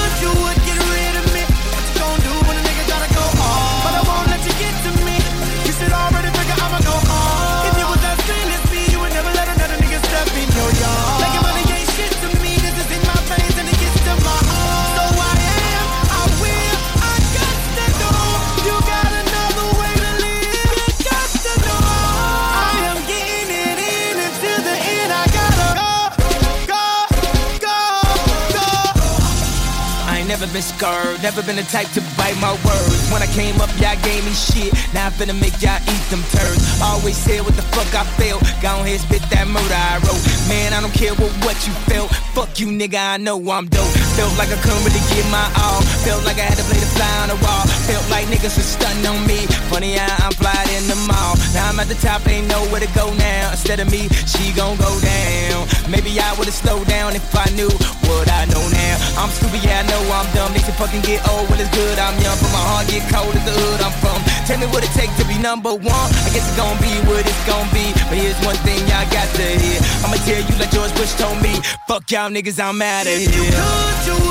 Never 31.21 31.43
been 31.43 31.55
the 31.55 31.67
type 31.69 31.87
to 31.93 32.01
bite 32.17 32.35
my 32.41 32.51
words. 32.65 33.01
When 33.13 33.21
I 33.21 33.29
came 33.29 33.61
up, 33.61 33.69
y'all 33.77 33.97
gave 34.01 34.25
me 34.25 34.33
shit. 34.33 34.73
Now 34.93 35.07
I'm 35.07 35.13
finna 35.13 35.37
make 35.37 35.53
y'all 35.61 35.77
eat 35.85 36.05
them 36.09 36.25
turds. 36.33 36.65
Always 36.81 37.15
said 37.15 37.45
what 37.45 37.55
the 37.55 37.65
fuck 37.73 37.89
I 37.93 38.03
felt. 38.17 38.41
Go 38.61 38.81
ahead, 38.81 38.99
spit 38.99 39.21
that 39.29 39.45
murder 39.45 39.77
I 39.77 40.01
wrote. 40.01 40.21
Man, 40.49 40.73
I 40.73 40.81
don't 40.81 40.93
care 40.93 41.13
what, 41.15 41.31
what 41.45 41.57
you 41.67 41.73
felt. 41.85 42.09
Fuck 42.33 42.59
you, 42.59 42.67
nigga, 42.73 42.97
I 42.97 43.17
know 43.17 43.37
I'm 43.51 43.69
dope. 43.69 43.93
Felt 44.17 44.33
like 44.37 44.49
I 44.49 44.57
couldn't 44.65 44.81
really 44.81 45.03
give 45.13 45.27
my 45.29 45.45
all. 45.61 45.81
Felt 46.01 46.25
like 46.25 46.41
I 46.41 46.49
had 46.49 46.57
to 46.57 46.65
play 46.65 46.81
the 46.81 46.90
fly 47.01 47.25
on 47.25 47.29
the 47.33 47.39
wall. 47.41 47.65
Felt 47.89 48.05
like 48.13 48.29
niggas 48.29 48.53
was 48.53 48.69
stunting 48.77 49.05
on 49.09 49.25
me. 49.25 49.49
Funny 49.73 49.97
how 49.97 50.29
I'm 50.29 50.35
flying 50.37 50.69
in 50.77 50.85
the 50.85 50.99
mall. 51.09 51.33
Now 51.57 51.73
I'm 51.73 51.79
at 51.81 51.89
the 51.89 51.97
top, 51.97 52.21
ain't 52.29 52.45
nowhere 52.47 52.81
to 52.85 52.91
go 52.93 53.09
now. 53.17 53.49
Instead 53.49 53.81
of 53.81 53.89
me, 53.89 54.05
she 54.29 54.53
gon' 54.53 54.77
go 54.77 54.91
down. 55.01 55.65
Maybe 55.89 56.13
I 56.21 56.29
would've 56.37 56.53
slowed 56.53 56.85
down 56.85 57.17
if 57.17 57.25
I 57.33 57.49
knew 57.57 57.71
what 58.05 58.29
I 58.29 58.45
know 58.53 58.61
now. 58.69 58.95
I'm 59.17 59.31
stupid, 59.33 59.65
yeah, 59.65 59.81
I 59.81 59.83
know 59.89 60.01
I'm 60.13 60.29
dumb. 60.37 60.53
They 60.53 60.61
can 60.61 60.77
fucking 60.77 61.01
get 61.01 61.25
old 61.33 61.49
when 61.49 61.57
it's 61.57 61.73
good. 61.73 61.97
I'm 61.97 62.13
young, 62.21 62.37
but 62.37 62.51
my 62.53 62.63
heart 62.69 62.85
get 62.87 63.01
cold 63.09 63.33
at 63.33 63.43
the 63.49 63.55
hood 63.55 63.81
I'm 63.81 63.95
from. 63.97 64.19
Tell 64.45 64.59
me 64.61 64.67
what 64.69 64.85
it 64.85 64.93
takes 64.93 65.15
to 65.17 65.25
be 65.25 65.37
number 65.41 65.73
one. 65.73 66.07
I 66.21 66.29
guess 66.29 66.45
it's 66.45 66.57
gon' 66.59 66.77
be 66.77 66.93
what 67.09 67.25
it's 67.25 67.43
gon' 67.49 67.65
be. 67.73 67.89
But 68.09 68.21
here's 68.21 68.37
one 68.45 68.59
thing 68.61 68.77
y'all 68.85 69.07
got 69.09 69.27
to 69.41 69.45
hear. 69.57 69.79
I'ma 70.05 70.21
tell 70.21 70.37
you 70.37 70.55
like 70.61 70.69
George 70.69 70.93
Bush 70.93 71.17
told 71.17 71.41
me. 71.41 71.57
Fuck 71.89 72.05
y'all 72.13 72.29
niggas, 72.29 72.61
I'm 72.61 72.81
out 72.81 73.09
of 73.09 73.17
here. 73.17 74.30